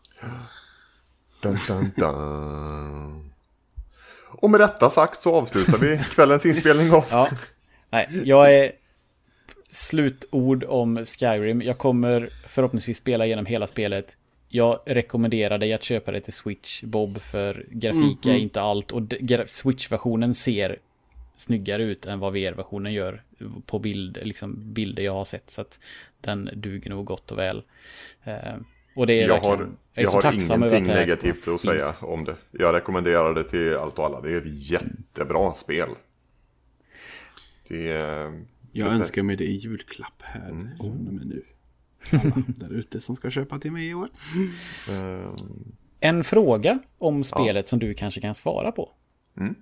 Dun, 1.40 1.58
dun, 1.68 1.90
dun. 1.96 3.32
Och 4.28 4.50
med 4.50 4.60
detta 4.60 4.90
sagt 4.90 5.22
så 5.22 5.34
avslutar 5.34 5.78
vi 5.78 5.98
kvällens 5.98 6.46
inspelning 6.46 6.92
av. 6.92 7.04
Ja. 7.10 7.28
Nej, 7.90 8.22
jag 8.24 8.54
är 8.54 8.72
slutord 9.74 10.64
om 10.64 11.04
Skyrim. 11.04 11.62
Jag 11.62 11.78
kommer 11.78 12.30
förhoppningsvis 12.46 12.96
spela 12.96 13.26
igenom 13.26 13.46
hela 13.46 13.66
spelet. 13.66 14.16
Jag 14.48 14.80
rekommenderar 14.86 15.58
dig 15.58 15.72
att 15.72 15.82
köpa 15.82 16.12
det 16.12 16.20
till 16.20 16.32
Switch, 16.32 16.82
Bob, 16.82 17.20
för 17.20 17.66
grafik 17.70 18.26
mm, 18.26 18.36
är 18.36 18.40
inte 18.40 18.60
allt. 18.60 18.92
Och 18.92 19.02
Switch-versionen 19.46 20.34
ser 20.34 20.78
snyggare 21.36 21.82
ut 21.82 22.06
än 22.06 22.18
vad 22.18 22.32
VR-versionen 22.32 22.92
gör 22.92 23.22
på 23.66 23.78
bild, 23.78 24.18
liksom 24.22 24.72
bilder 24.74 25.02
jag 25.02 25.12
har 25.12 25.24
sett. 25.24 25.50
Så 25.50 25.60
att 25.60 25.80
den 26.20 26.50
duger 26.54 26.90
nog 26.90 27.06
gott 27.06 27.32
och 27.32 27.38
väl. 27.38 27.62
Eh, 28.24 28.34
och 28.96 29.06
det 29.06 29.22
är 29.22 29.28
jag 29.28 29.40
har, 29.40 29.68
jag, 29.92 30.04
jag 30.04 30.10
har 30.10 30.32
ingenting 30.32 30.86
negativt 30.86 31.48
att 31.48 31.60
säga 31.60 31.94
om 32.00 32.24
det. 32.24 32.36
Jag 32.50 32.74
rekommenderar 32.74 33.34
det 33.34 33.44
till 33.44 33.76
allt 33.76 33.98
och 33.98 34.04
alla. 34.04 34.20
Det 34.20 34.32
är 34.32 34.36
ett 34.36 34.70
jättebra 34.70 35.54
spel. 35.54 35.88
Det 37.68 37.92
är... 37.92 38.44
Jag 38.76 38.90
det 38.90 38.94
önskar 38.94 39.22
mig 39.22 39.36
det 39.36 39.44
i 39.44 39.56
julklapp 39.56 40.22
här 40.22 40.50
mm. 40.50 40.76
från 40.76 41.06
och 41.06 41.14
med 41.14 41.26
nu. 41.26 41.42
Alla 42.10 42.44
där 42.46 42.72
ute 42.72 43.00
som 43.00 43.16
ska 43.16 43.30
köpa 43.30 43.58
till 43.58 43.72
mig 43.72 43.88
i 43.88 43.94
år. 43.94 44.08
Um... 44.90 45.76
En 46.00 46.24
fråga 46.24 46.78
om 46.98 47.24
spelet 47.24 47.66
ja. 47.66 47.68
som 47.68 47.78
du 47.78 47.94
kanske 47.94 48.20
kan 48.20 48.34
svara 48.34 48.72
på. 48.72 48.90
Mm. 49.36 49.54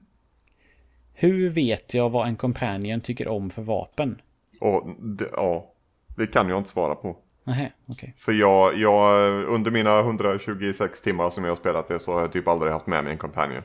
Hur 1.12 1.51
vet 1.51 1.94
jag 1.94 2.10
vad 2.10 2.26
en 2.26 2.36
companion 2.36 3.01
tycker 3.01 3.28
om 3.28 3.51
för 3.51 3.62
vapen? 3.62 4.20
Och 4.60 4.90
det, 5.01 5.28
ja, 5.32 5.72
det 6.16 6.26
kan 6.26 6.48
jag 6.48 6.59
inte 6.59 6.70
svara 6.70 6.94
på. 6.94 7.16
Nej, 7.44 7.72
okay. 7.86 8.12
För 8.16 8.32
jag, 8.32 8.76
jag, 8.76 9.32
under 9.44 9.70
mina 9.70 10.01
126 10.01 11.02
timmar 11.02 11.30
som 11.30 11.44
jag 11.44 11.51
har 11.51 11.56
spelat 11.56 11.89
det 11.89 11.98
så 11.98 12.12
har 12.12 12.20
jag 12.20 12.32
typ 12.32 12.48
aldrig 12.48 12.72
haft 12.72 12.86
med 12.86 13.05
mig 13.05 13.12
en 13.12 13.18
companion. 13.18 13.62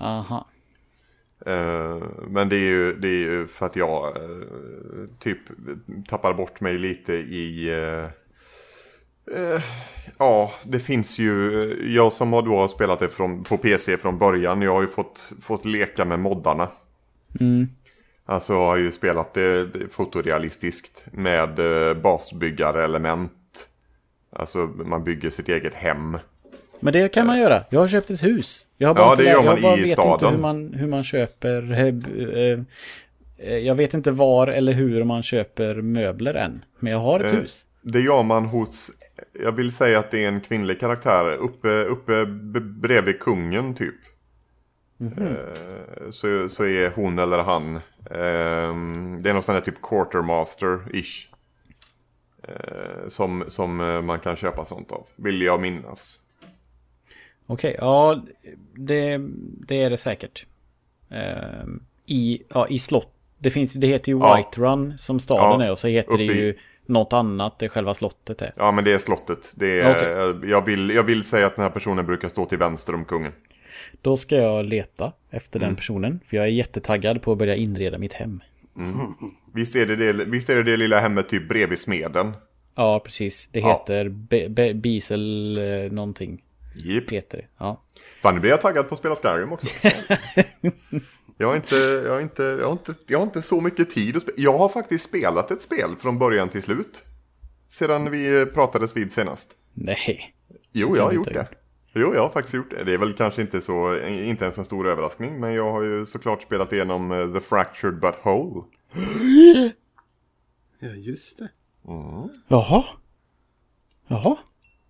Aha. 0.00 0.46
Uh, 1.46 2.02
men 2.28 2.48
det 2.48 2.56
är, 2.56 2.70
ju, 2.70 2.94
det 2.94 3.08
är 3.08 3.30
ju 3.30 3.46
för 3.46 3.66
att 3.66 3.76
jag 3.76 4.16
uh, 4.16 4.42
typ 5.18 5.38
tappar 6.08 6.34
bort 6.34 6.60
mig 6.60 6.78
lite 6.78 7.14
i... 7.14 7.70
Uh, 9.26 9.60
ja, 10.18 10.52
det 10.64 10.80
finns 10.80 11.18
ju... 11.18 11.92
Jag 11.94 12.12
som 12.12 12.32
har 12.32 12.42
då 12.42 12.68
spelat 12.68 12.98
det 12.98 13.08
från, 13.08 13.44
på 13.44 13.58
PC 13.58 13.96
från 13.96 14.18
början, 14.18 14.62
jag 14.62 14.74
har 14.74 14.82
ju 14.82 14.88
fått, 14.88 15.32
fått 15.42 15.64
leka 15.64 16.04
med 16.04 16.20
moddarna. 16.20 16.68
Mm. 17.40 17.68
Alltså 18.30 18.54
har 18.54 18.76
ju 18.76 18.92
spelat 18.92 19.34
det 19.34 19.68
fotorealistiskt 19.90 21.04
med 21.12 21.58
eh, 21.58 21.94
basbyggare 21.94 22.84
element. 22.84 23.32
Alltså 24.30 24.58
man 24.66 25.04
bygger 25.04 25.30
sitt 25.30 25.48
eget 25.48 25.74
hem. 25.74 26.18
Men 26.80 26.92
det 26.92 27.08
kan 27.08 27.26
man 27.26 27.38
göra. 27.38 27.64
Jag 27.70 27.80
har 27.80 27.88
köpt 27.88 28.10
ett 28.10 28.22
hus. 28.22 28.66
Jag 28.78 28.88
har 28.88 28.94
bara 28.94 29.06
Ja, 29.06 29.16
det 29.16 29.24
gör 29.24 29.36
man 29.36 29.44
jag 29.46 29.62
bara 29.62 29.76
i 29.78 29.82
vet 29.82 29.90
staden. 29.92 30.12
inte 30.12 30.26
hur 30.28 30.38
man, 30.38 30.72
hur 30.74 30.86
man 30.86 31.04
köper... 31.04 31.72
eh, 31.72 31.78
eh, 32.38 32.60
eh, 33.38 33.56
Jag 33.58 33.74
vet 33.74 33.94
inte 33.94 34.10
var 34.10 34.46
eller 34.46 34.72
hur 34.72 35.04
man 35.04 35.22
köper 35.22 35.74
möbler 35.74 36.34
än. 36.34 36.64
Men 36.78 36.92
jag 36.92 37.00
har 37.00 37.20
ett 37.20 37.26
Eh, 37.34 37.40
hus. 37.40 37.66
Det 37.82 38.00
gör 38.00 38.22
man 38.22 38.44
hos, 38.44 38.90
jag 39.44 39.52
vill 39.52 39.72
säga 39.72 39.98
att 39.98 40.10
det 40.10 40.24
är 40.24 40.28
en 40.28 40.40
kvinnlig 40.40 40.80
karaktär 40.80 41.32
uppe, 41.36 41.68
uppe 41.84 42.26
bredvid 42.62 43.20
kungen 43.20 43.74
typ. 43.74 43.94
Eh, 45.00 46.10
Så, 46.10 46.48
så 46.48 46.64
är 46.64 46.90
hon 46.94 47.18
eller 47.18 47.38
han, 47.42 47.76
eh, 47.76 48.74
det 49.20 49.30
är 49.30 49.32
någon 49.32 49.42
sån 49.42 49.54
här 49.54 49.62
typ 49.62 49.80
quartermaster-ish. 49.82 51.26
Eh, 52.48 53.08
Som, 53.08 53.44
som 53.48 53.80
eh, 53.80 54.02
man 54.02 54.18
kan 54.18 54.36
köpa 54.36 54.64
sånt 54.64 54.92
av, 54.92 55.06
vill 55.16 55.42
jag 55.42 55.60
minnas. 55.60 56.18
Okej, 57.50 57.76
ja 57.78 58.24
det, 58.74 59.20
det 59.68 59.82
är 59.82 59.90
det 59.90 59.96
säkert. 59.96 60.46
Ehm, 61.10 61.82
I, 62.06 62.42
ja, 62.54 62.66
i 62.68 62.78
slott. 62.78 63.12
Det, 63.38 63.50
finns, 63.50 63.72
det 63.72 63.86
heter 63.86 64.12
ju 64.12 64.18
Ja. 64.18 64.36
Whiterun 64.36 64.98
som 64.98 65.20
staden 65.20 65.60
Ja, 65.60 65.66
är 65.66 65.70
och 65.72 65.78
så 65.78 65.88
heter 65.88 66.18
det 66.18 66.24
uppe 66.24 66.34
i- 66.38 66.40
ju 66.40 66.54
något 66.86 67.12
annat 67.12 67.58
det 67.58 67.68
själva 67.68 67.94
slottet 67.94 68.42
är. 68.42 68.52
Ja 68.56 68.72
men 68.72 68.84
det 68.84 68.92
är 68.92 68.98
slottet. 68.98 69.52
Det 69.56 69.80
är, 69.80 69.90
Okej. 70.36 70.50
jag, 70.50 70.64
vill, 70.66 70.90
jag 70.90 71.02
vill 71.04 71.22
säga 71.24 71.46
att 71.46 71.56
den 71.56 71.62
här 71.62 71.70
personen 71.70 72.06
brukar 72.06 72.28
stå 72.28 72.44
till 72.44 72.58
vänster 72.58 72.94
om 72.94 73.04
kungen. 73.04 73.32
Då 74.02 74.16
ska 74.16 74.36
jag 74.36 74.66
leta 74.66 75.12
efter 75.30 75.58
Mm. 75.58 75.68
den 75.68 75.76
personen. 75.76 76.20
För 76.26 76.36
jag 76.36 76.46
är 76.46 76.50
jättetaggad 76.50 77.22
på 77.22 77.32
att 77.32 77.38
börja 77.38 77.54
inreda 77.56 77.98
mitt 77.98 78.12
hem. 78.12 78.40
Visst 79.54 79.76
är 79.76 79.86
det 79.86 79.96
det, 79.96 80.12
visst 80.24 80.50
är 80.50 80.56
det, 80.56 80.62
det 80.62 80.76
lilla 80.76 80.98
hemmet 81.00 81.28
typ 81.28 81.48
bredvid 81.48 81.78
smeden? 81.78 82.32
Ja, 82.74 83.00
precis. 83.04 83.48
Det 83.52 83.60
Ja. 83.60 83.68
heter 83.68 84.08
Be- 84.08 84.48
Be- 84.48 84.74
Bisel 84.74 85.56
eh, 85.58 85.92
någonting. 85.92 86.42
Jipp. 86.78 87.10
Heter 87.10 87.38
det. 87.38 87.46
Ja. 87.58 87.84
Fan, 88.22 88.34
nu 88.34 88.40
blir 88.40 88.50
jag 88.50 88.60
taggad 88.60 88.88
på 88.88 88.94
att 88.94 88.98
spela 88.98 89.16
Skyrim 89.16 89.52
också. 89.52 89.68
jag, 91.38 91.48
har 91.48 91.56
inte, 91.56 91.76
jag, 91.76 92.12
har 92.12 92.20
inte, 92.20 92.42
jag, 92.42 92.64
har 92.64 92.72
inte, 92.72 92.94
jag 93.06 93.18
har 93.18 93.26
inte 93.26 93.42
så 93.42 93.60
mycket 93.60 93.90
tid 93.90 94.16
att 94.16 94.22
spela. 94.22 94.36
Jag 94.38 94.58
har 94.58 94.68
faktiskt 94.68 95.04
spelat 95.04 95.50
ett 95.50 95.62
spel 95.62 95.96
från 95.96 96.18
början 96.18 96.48
till 96.48 96.62
slut. 96.62 97.02
Sedan 97.68 98.10
vi 98.10 98.46
pratades 98.46 98.96
vid 98.96 99.12
senast. 99.12 99.56
Nej. 99.74 100.34
Jo, 100.72 100.96
jag 100.96 101.04
har 101.04 101.12
gjort 101.12 101.34
det. 101.34 101.48
Jo, 101.94 102.14
jag 102.14 102.22
har 102.22 102.30
faktiskt 102.30 102.54
gjort 102.54 102.70
det. 102.70 102.84
Det 102.84 102.92
är 102.92 102.98
väl 102.98 103.12
kanske 103.12 103.42
inte 103.42 103.60
så, 103.60 103.96
inte 104.06 104.46
en 104.46 104.52
så 104.52 104.64
stor 104.64 104.88
överraskning. 104.88 105.40
Men 105.40 105.54
jag 105.54 105.72
har 105.72 105.82
ju 105.82 106.06
såklart 106.06 106.42
spelat 106.42 106.72
igenom 106.72 107.12
eh, 107.12 107.32
The 107.32 107.40
Fractured 107.40 108.00
But 108.00 108.14
Whole. 108.22 108.62
Ja, 110.80 110.88
just 110.88 111.38
det. 111.38 111.48
Jaha. 112.48 112.84
Jaha. 114.06 114.36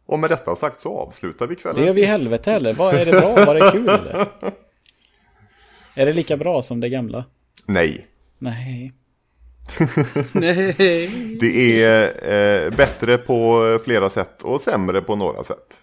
Och 0.09 0.19
med 0.19 0.31
detta 0.31 0.57
sagt 0.57 0.81
så 0.81 0.99
avslutar 0.99 1.47
vi 1.47 1.55
kvällen. 1.55 1.81
Det 1.83 1.87
gör 1.87 1.95
vi 1.95 2.03
i 2.03 2.07
helvete 2.07 2.53
eller? 2.53 2.73
Vad 2.73 2.95
är 2.95 3.05
det 3.05 3.11
bra? 3.11 3.45
Var 3.47 3.55
det 3.55 3.71
kul 3.73 3.89
eller? 3.89 4.27
Är 5.95 6.07
det 6.07 6.13
lika 6.13 6.37
bra 6.37 6.63
som 6.63 6.81
det 6.81 6.89
gamla? 6.89 7.25
Nej. 7.67 8.07
Nej. 8.39 8.93
Nej. 10.33 10.75
Det 11.41 11.83
är 11.83 12.07
eh, 12.67 12.71
bättre 12.77 13.19
på 13.19 13.63
flera 13.85 14.11
sätt 14.11 14.43
och 14.43 14.61
sämre 14.61 15.01
på 15.01 15.17
några 15.17 15.43
sätt. 15.43 15.81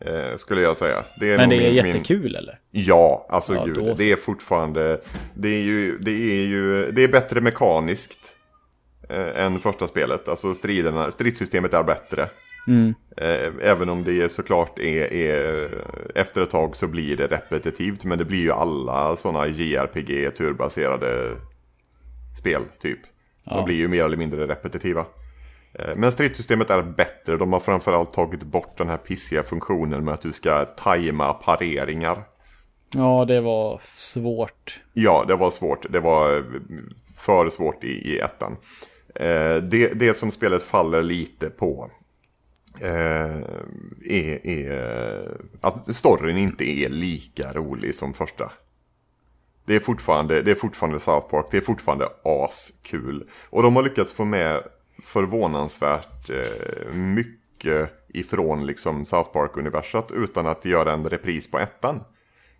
Eh, 0.00 0.36
skulle 0.36 0.60
jag 0.60 0.76
säga. 0.76 1.04
Det 1.20 1.32
är 1.32 1.36
Men 1.38 1.48
det 1.48 1.54
är 1.56 1.72
min- 1.72 1.74
jättekul 1.86 2.36
eller? 2.36 2.58
Ja, 2.70 3.26
alltså 3.30 3.54
Ja, 3.54 3.64
gud. 3.64 3.96
Det 3.96 4.12
är 4.12 4.16
fortfarande... 4.16 5.00
Det 5.34 5.48
är 5.48 5.62
ju... 5.62 5.98
Det 5.98 6.10
är 6.10 6.46
ju... 6.46 6.90
Det 6.90 7.02
är 7.04 7.08
bättre 7.08 7.40
mekaniskt. 7.40 8.34
Eh, 9.08 9.44
än 9.44 9.60
första 9.60 9.86
spelet. 9.86 10.28
Alltså 10.28 10.54
striderna, 10.54 11.10
stridssystemet 11.10 11.74
är 11.74 11.82
bättre. 11.82 12.28
Mm. 12.66 12.94
Eh, 13.16 13.52
även 13.70 13.88
om 13.88 14.04
det 14.04 14.32
såklart 14.32 14.78
är, 14.78 15.12
är... 15.12 15.70
Efter 16.14 16.42
ett 16.42 16.50
tag 16.50 16.76
så 16.76 16.86
blir 16.88 17.16
det 17.16 17.26
repetitivt. 17.26 18.04
Men 18.04 18.18
det 18.18 18.24
blir 18.24 18.40
ju 18.40 18.52
alla 18.52 19.16
sådana 19.16 19.46
JRPG 19.46 20.30
turbaserade 20.36 21.08
spel 22.38 22.62
typ. 22.80 23.00
De 23.44 23.54
Ja. 23.58 23.64
blir 23.64 23.76
ju 23.76 23.88
mer 23.88 24.04
eller 24.04 24.16
mindre 24.16 24.46
repetitiva. 24.46 25.04
Eh, 25.74 25.96
Men 25.96 26.12
stridssystemet 26.12 26.70
är 26.70 26.82
bättre. 26.82 27.36
De 27.36 27.52
har 27.52 27.60
framförallt 27.60 28.12
tagit 28.12 28.42
bort 28.42 28.78
den 28.78 28.88
här 28.88 28.96
pissiga 28.96 29.42
funktionen 29.42 30.04
med 30.04 30.14
att 30.14 30.22
du 30.22 30.32
ska 30.32 30.64
tajma 30.64 31.32
pareringar. 31.32 32.24
Ja, 32.94 33.24
det 33.28 33.40
var 33.40 33.80
svårt. 33.96 34.80
Ja, 34.92 35.24
det 35.28 35.36
var 35.36 35.50
svårt. 35.50 35.92
Det 35.92 36.00
var 36.00 36.36
eh, 36.36 36.42
för 37.16 37.48
svårt 37.48 37.84
i, 37.84 38.12
i 38.12 38.18
ettan. 38.18 38.56
Det, 39.62 39.92
det 39.94 40.16
som 40.16 40.30
spelet 40.30 40.62
faller 40.62 41.02
lite 41.02 41.50
på 41.50 41.90
är, 42.80 44.46
är 44.46 45.28
att 45.60 45.96
storyn 45.96 46.38
inte 46.38 46.64
är 46.64 46.88
lika 46.88 47.52
rolig 47.52 47.94
som 47.94 48.14
första. 48.14 48.52
Det 49.64 49.76
är 49.76 49.80
fortfarande, 49.80 50.42
det 50.42 50.50
är 50.50 50.54
fortfarande 50.54 51.00
South 51.00 51.28
Park, 51.28 51.46
det 51.50 51.56
är 51.56 51.60
fortfarande 51.60 52.08
askul. 52.24 53.28
Och 53.50 53.62
de 53.62 53.76
har 53.76 53.82
lyckats 53.82 54.12
få 54.12 54.24
med 54.24 54.62
förvånansvärt 55.02 56.30
eh, 56.30 56.94
mycket 56.94 57.90
ifrån 58.08 58.66
liksom 58.66 59.04
South 59.06 59.30
Park-universat 59.32 60.12
utan 60.12 60.46
att 60.46 60.64
göra 60.64 60.92
en 60.92 61.10
repris 61.10 61.50
på 61.50 61.58
ettan. 61.58 62.00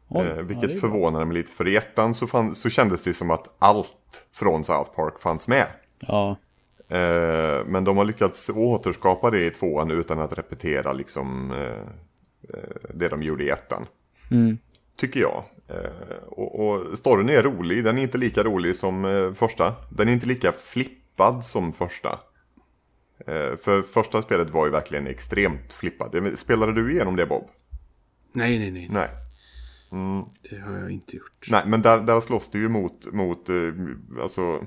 Oj, 0.09 0.27
Eh, 0.27 0.37
ja, 0.37 0.43
vilket 0.43 0.71
bra. 0.71 0.81
förvånade 0.81 1.25
mig 1.25 1.35
lite, 1.35 1.53
för 1.53 1.69
i 1.69 1.77
ettan 1.77 2.15
så, 2.15 2.27
fann, 2.27 2.55
så 2.55 2.71
kändes 2.71 3.05
det 3.05 3.15
som 3.15 3.31
att 3.31 3.55
allt 3.59 4.27
från 4.33 4.65
South 4.65 4.91
Park 4.95 5.21
fanns 5.21 5.49
med. 5.49 5.67
Ja. 6.01 6.37
Eh, 6.93 7.67
men 7.67 7.85
de 7.85 7.97
har 7.97 8.05
lyckats 8.05 8.51
återskapa 8.55 9.31
det 9.31 9.47
i 9.47 9.51
tvåan 9.51 9.91
utan 9.91 10.19
att 10.19 10.39
repetera 10.39 10.93
liksom 10.93 11.53
eh, 11.53 11.83
eh, 12.49 12.91
det 12.95 13.09
de 13.09 13.23
gjorde 13.23 13.45
i 13.45 13.49
ettan. 13.49 13.87
Mm. 14.31 14.59
Tycker 14.97 15.21
jag. 15.21 15.45
Eh, 15.69 16.23
och, 16.27 16.61
och 16.61 16.99
storyn 16.99 17.29
är 17.29 17.43
rolig, 17.43 17.85
den 17.85 17.99
är 17.99 18.03
inte 18.03 18.19
lika 18.19 18.43
rolig 18.43 18.77
som 18.77 19.05
eh, 19.05 19.33
första. 19.33 19.75
Den 19.91 20.09
är 20.09 20.13
inte 20.13 20.27
lika 20.27 20.53
flippad 20.53 21.45
som 21.45 21.73
första. 21.73 22.19
Eh, 23.27 23.57
för 23.57 23.83
första 23.83 24.23
spelet 24.23 24.51
var 24.51 24.67
ju 24.67 24.73
verkligen 24.73 25.07
extremt 25.07 25.73
flippad. 25.73 26.39
Spelade 26.39 26.73
du 26.73 26.93
igenom 26.93 27.17
det 27.17 27.27
Bob? 27.27 27.49
Nej, 28.33 28.59
nej, 28.59 28.71
nej. 28.71 28.89
Nej. 28.91 29.09
Det 30.51 30.59
har 30.59 30.79
jag 30.79 30.91
inte 30.91 31.17
gjort. 31.17 31.47
Nej, 31.51 31.63
men 31.67 31.83
där, 31.83 32.01
där 32.01 32.21
slåss 32.21 32.49
du 32.49 32.61
ju 32.61 32.69
mot, 32.69 33.13
mot 33.13 33.49
eh, 33.49 33.55
alltså 34.23 34.65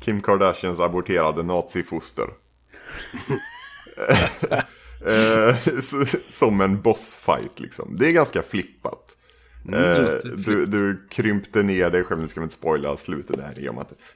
Kim 0.00 0.20
Kardashians 0.20 0.80
aborterade 0.80 1.42
nazifoster. 1.42 2.26
eh, 5.06 5.56
som 6.28 6.60
en 6.60 6.82
bossfight 6.82 7.60
liksom. 7.60 7.96
Det 7.98 8.06
är 8.06 8.12
ganska 8.12 8.42
flippat. 8.42 9.16
Mm, 9.68 10.04
Eh, 10.04 10.10
du, 10.36 10.66
du 10.66 11.06
krympte 11.08 11.62
ner 11.62 11.90
dig 11.90 12.04
själv, 12.04 12.20
nu 12.20 12.28
ska 12.28 12.40
vi 12.40 12.44
inte 12.44 12.54
spoila 12.54 12.96
slutet 12.96 13.36
där 13.36 13.52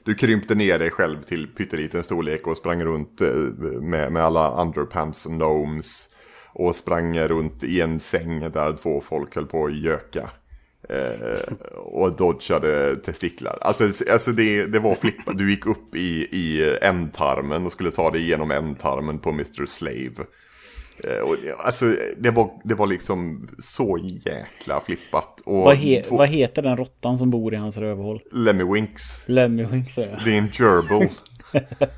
Du 0.03 0.15
krympte 0.15 0.55
ner 0.55 0.79
dig 0.79 0.91
själv 0.91 1.23
till 1.23 1.47
pytteliten 1.47 2.03
storlek 2.03 2.47
och 2.47 2.57
sprang 2.57 2.83
runt 2.83 3.21
eh, 3.21 3.33
med, 3.81 4.11
med 4.11 4.23
alla 4.23 4.61
underpants 4.61 5.25
och 5.25 5.31
gnomes. 5.31 6.09
Och 6.53 6.75
sprang 6.75 7.19
runt 7.19 7.63
i 7.63 7.81
en 7.81 7.99
säng 7.99 8.39
där 8.39 8.73
två 8.73 9.01
folk 9.01 9.35
höll 9.35 9.45
på 9.45 9.65
att 9.65 9.75
göka. 9.75 10.29
Eh, 10.89 11.53
och 11.75 12.15
dodgade 12.15 12.95
testiklar. 12.95 13.57
Alltså, 13.61 13.83
alltså 14.11 14.31
det, 14.31 14.65
det 14.65 14.79
var 14.79 14.95
flippat. 14.95 15.37
Du 15.37 15.49
gick 15.51 15.65
upp 15.65 15.95
i, 15.95 16.27
i 16.31 16.77
ändtarmen 16.81 17.65
och 17.65 17.71
skulle 17.71 17.91
ta 17.91 18.11
dig 18.11 18.21
igenom 18.21 18.51
ändtarmen 18.51 19.19
på 19.19 19.29
Mr. 19.29 19.65
Slave. 19.65 20.11
Eh, 21.03 21.19
och, 21.23 21.35
det- 21.43 21.55
alltså 21.57 21.95
det 22.17 22.31
var, 22.31 22.51
det 22.63 22.75
var 22.75 22.87
liksom 22.87 23.49
så 23.59 23.97
jäkla 24.25 24.81
flippat. 24.81 25.41
Och 25.45 25.55
Vad, 25.63 25.75
he- 25.75 26.01
två- 26.03 26.17
vad 26.17 26.27
heter 26.27 26.61
den 26.61 26.77
råttan 26.77 27.17
som 27.17 27.29
bor 27.29 27.53
i 27.53 27.57
hans 27.57 27.77
rövhål? 27.77 28.21
Lemmy 28.31 28.63
Winks. 28.63 29.23
Lemmywinks 29.25 29.93
säger 29.93 30.09
jag. 30.11 30.19
Det 30.25 30.33
är 30.33 30.37
en 30.37 30.47
gerbil. 30.47 31.09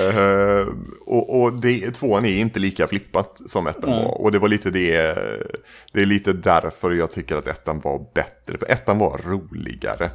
Eh, 0.00 0.66
och 1.06 1.42
och 1.42 1.60
det, 1.60 1.90
tvåan 1.90 2.24
är 2.24 2.38
inte 2.38 2.60
lika 2.60 2.86
flippat 2.86 3.40
som 3.46 3.66
ettan 3.66 3.90
Nej. 3.90 4.04
var. 4.04 4.22
Och 4.22 4.32
det 4.32 4.38
var 4.38 4.48
lite 4.48 4.70
det, 4.70 4.92
det 5.92 6.00
är 6.02 6.06
lite 6.06 6.32
därför 6.32 6.90
jag 6.90 7.10
tycker 7.10 7.36
att 7.36 7.46
ettan 7.46 7.80
var 7.80 8.06
bättre. 8.14 8.58
För 8.58 8.70
ettan 8.70 8.98
var 8.98 9.20
roligare. 9.24 10.10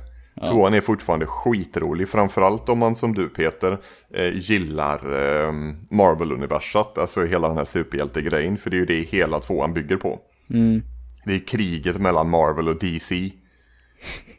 Tvåan 0.47 0.73
är 0.73 0.81
fortfarande 0.81 1.25
skitrolig, 1.25 2.09
framförallt 2.09 2.69
om 2.69 2.79
man 2.79 2.95
som 2.95 3.13
du 3.13 3.29
Peter 3.29 3.77
eh, 4.13 4.37
gillar 4.37 4.97
eh, 4.97 5.53
Marvel-universat, 5.89 6.97
alltså 6.97 7.25
hela 7.25 7.47
den 7.47 7.57
här 7.57 7.65
superhjältegrejen, 7.65 8.57
för 8.57 8.69
det 8.69 8.75
är 8.75 8.79
ju 8.79 8.85
det 8.85 9.01
hela 9.01 9.39
tvåan 9.39 9.73
bygger 9.73 9.97
på. 9.97 10.19
Mm. 10.49 10.81
Det 11.25 11.35
är 11.35 11.39
kriget 11.39 12.01
mellan 12.01 12.29
Marvel 12.29 12.67
och 12.67 12.79
DC. 12.79 13.31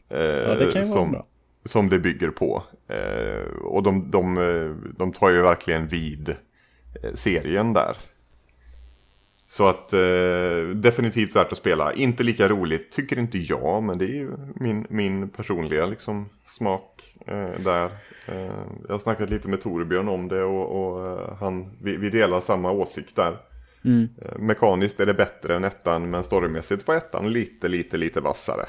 Ja, 0.09 0.55
det 0.55 0.73
kan 0.73 0.83
ju 0.83 0.89
vara 0.89 1.05
som, 1.05 1.13
bra. 1.13 1.27
Som 1.65 1.89
det 1.89 1.99
bygger 1.99 2.31
på. 2.31 2.63
Eh, 2.89 3.53
och 3.63 3.83
de, 3.83 4.11
de, 4.11 4.39
eh, 4.39 4.93
de 4.99 5.13
tar 5.13 5.31
ju 5.31 5.43
verkligen 5.43 5.87
vid 5.89 6.29
eh, 6.29 7.15
serien 7.15 7.73
där. 7.73 7.97
Så 9.51 9.67
att 9.67 9.93
eh, 9.93 10.69
definitivt 10.75 11.37
värt 11.37 11.53
att 11.53 11.59
spela. 11.59 11.93
Inte 11.93 12.23
lika 12.23 12.49
roligt 12.49 12.93
tycker 12.93 13.19
inte 13.19 13.39
jag, 13.39 13.83
men 13.83 13.99
det 13.99 14.05
är 14.05 14.15
ju 14.15 14.31
min, 14.55 14.87
min 14.91 15.29
personliga 15.29 15.87
liksom, 15.87 16.29
smak 16.47 17.17
eh, 17.27 17.61
där. 17.65 17.85
Eh, 18.27 18.65
jag 18.87 18.95
har 18.95 18.99
snackat 18.99 19.31
lite 19.31 19.49
med 19.49 19.61
Torbjörn 19.61 20.09
om 20.09 20.29
det 20.29 20.43
och, 20.43 20.97
och 20.97 21.37
han, 21.37 21.77
vi, 21.83 21.97
vi, 21.97 22.11
delar 22.11 22.41
samma 22.41 22.71
åsikt 22.71 23.17
där. 23.17 23.37
Mm. 23.85 24.09
Mekaniskt 24.39 25.01
är 25.01 25.07
det 25.07 25.15
bättre 25.15 25.57
än 25.57 25.65
ettan, 25.65 26.11
men 26.11 26.25
storymässigt 26.25 26.87
var 26.89 26.95
ettan 26.95 27.33
lite, 27.33 27.69
lite, 27.69 27.97
lite 27.97 28.21
vassare. 28.21 28.67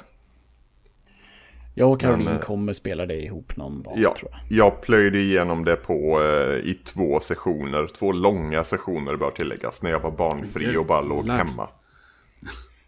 Jag 1.73 1.91
och 1.91 1.99
Caroline 1.99 2.25
men, 2.25 2.33
eh, 2.33 2.39
kommer 2.39 2.73
spela 2.73 3.05
det 3.05 3.21
ihop 3.21 3.57
någon 3.57 3.83
dag 3.83 3.93
ja, 3.97 4.15
tror 4.17 4.31
jag. 4.31 4.57
Jag 4.57 4.81
plöjde 4.81 5.19
igenom 5.19 5.65
det 5.65 5.75
på 5.75 6.21
eh, 6.21 6.69
i 6.69 6.79
två 6.83 7.19
sessioner. 7.19 7.87
Två 7.87 8.11
långa 8.11 8.63
sessioner 8.63 9.15
bör 9.15 9.31
tilläggas. 9.31 9.81
När 9.81 9.91
jag 9.91 9.99
var 9.99 10.11
barnfri 10.11 10.77
och 10.77 10.85
bara 10.85 11.01
låg 11.01 11.29
hemma. 11.29 11.69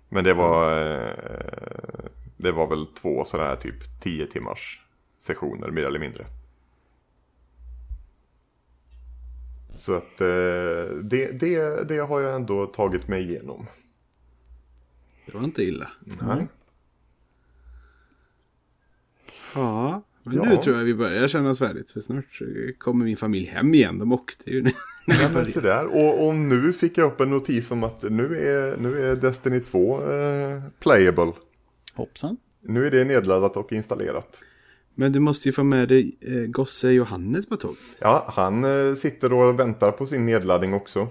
Men 0.09 0.23
det 0.23 0.33
var, 0.33 0.71
eh, 0.71 1.11
det 2.37 2.51
var 2.51 2.67
väl 2.67 2.87
två 3.01 3.25
sådana 3.25 3.55
typ 3.55 4.01
tio 4.01 4.25
timmars 4.25 4.81
sessioner 5.19 5.71
mer 5.71 5.83
eller 5.85 5.99
mindre. 5.99 6.25
Så 9.73 9.93
att 9.93 10.21
eh, 10.21 10.95
det, 11.01 11.39
det, 11.39 11.87
det 11.87 11.97
har 11.97 12.21
jag 12.21 12.35
ändå 12.35 12.65
tagit 12.65 13.07
mig 13.07 13.21
igenom. 13.23 13.65
Det 15.25 15.37
var 15.37 15.43
inte 15.43 15.63
illa. 15.63 15.87
Nej. 16.21 16.47
Ja, 19.53 20.03
men 20.23 20.35
ja. 20.35 20.43
nu 20.43 20.57
tror 20.57 20.77
jag 20.77 20.83
vi 20.83 20.93
börjar 20.93 21.27
känna 21.27 21.49
oss 21.49 21.59
färdigt. 21.59 21.91
För 21.91 21.99
snart 21.99 22.39
kommer 22.77 23.05
min 23.05 23.17
familj 23.17 23.45
hem 23.45 23.73
igen. 23.73 23.99
De 23.99 24.11
åkte 24.11 24.51
ju. 24.51 24.63
ja, 25.05 25.29
men 25.33 25.45
så 25.45 25.59
där. 25.59 25.85
Och, 25.85 26.27
och 26.27 26.35
nu 26.35 26.73
fick 26.73 26.97
jag 26.97 27.07
upp 27.07 27.21
en 27.21 27.29
notis 27.29 27.71
om 27.71 27.83
att 27.83 28.03
nu 28.03 28.37
är, 28.37 28.77
nu 28.77 29.05
är 29.05 29.15
Destiny 29.15 29.59
2 29.59 30.11
eh, 30.11 30.61
playable. 30.79 31.31
Hoppsan. 31.93 32.37
Nu 32.61 32.87
är 32.87 32.91
det 32.91 33.03
nedladdat 33.03 33.57
och 33.57 33.73
installerat. 33.73 34.37
Men 34.95 35.11
du 35.11 35.19
måste 35.19 35.47
ju 35.47 35.53
få 35.53 35.63
med 35.63 35.87
dig 35.87 36.17
eh, 36.21 36.49
gosse 36.49 36.91
Johannes 36.91 37.45
på 37.45 37.55
tåget. 37.55 37.79
Ja, 37.99 38.31
han 38.35 38.63
eh, 38.63 38.95
sitter 38.95 39.33
och 39.33 39.59
väntar 39.59 39.91
på 39.91 40.07
sin 40.07 40.25
nedladdning 40.25 40.73
också. 40.73 41.07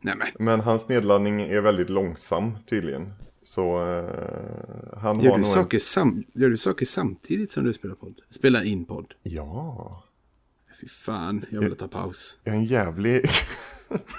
Nämen. 0.00 0.28
Men 0.38 0.60
hans 0.60 0.88
nedladdning 0.88 1.40
är 1.40 1.60
väldigt 1.60 1.90
långsam 1.90 2.58
tydligen. 2.66 3.12
Så 3.46 3.78
uh, 3.78 4.98
han 4.98 5.20
gör 5.20 5.30
har 5.30 5.38
du, 5.38 5.44
saker 5.44 5.76
en... 5.76 5.80
sam 5.80 6.24
gör 6.32 6.50
du 6.50 6.56
saker 6.56 6.86
samtidigt 6.86 7.52
som 7.52 7.64
du 7.64 7.72
spelar 7.72 7.94
podd? 7.94 8.20
Spelar 8.30 8.66
in 8.66 8.84
podd? 8.84 9.14
Ja. 9.22 10.04
Fy 10.80 10.88
fan, 10.88 11.44
jag 11.50 11.60
vill 11.60 11.76
ta 11.76 11.88
paus. 11.88 12.38
Jag 12.44 12.54
är 12.54 12.58
en 12.58 12.64
jävlig... 12.64 13.14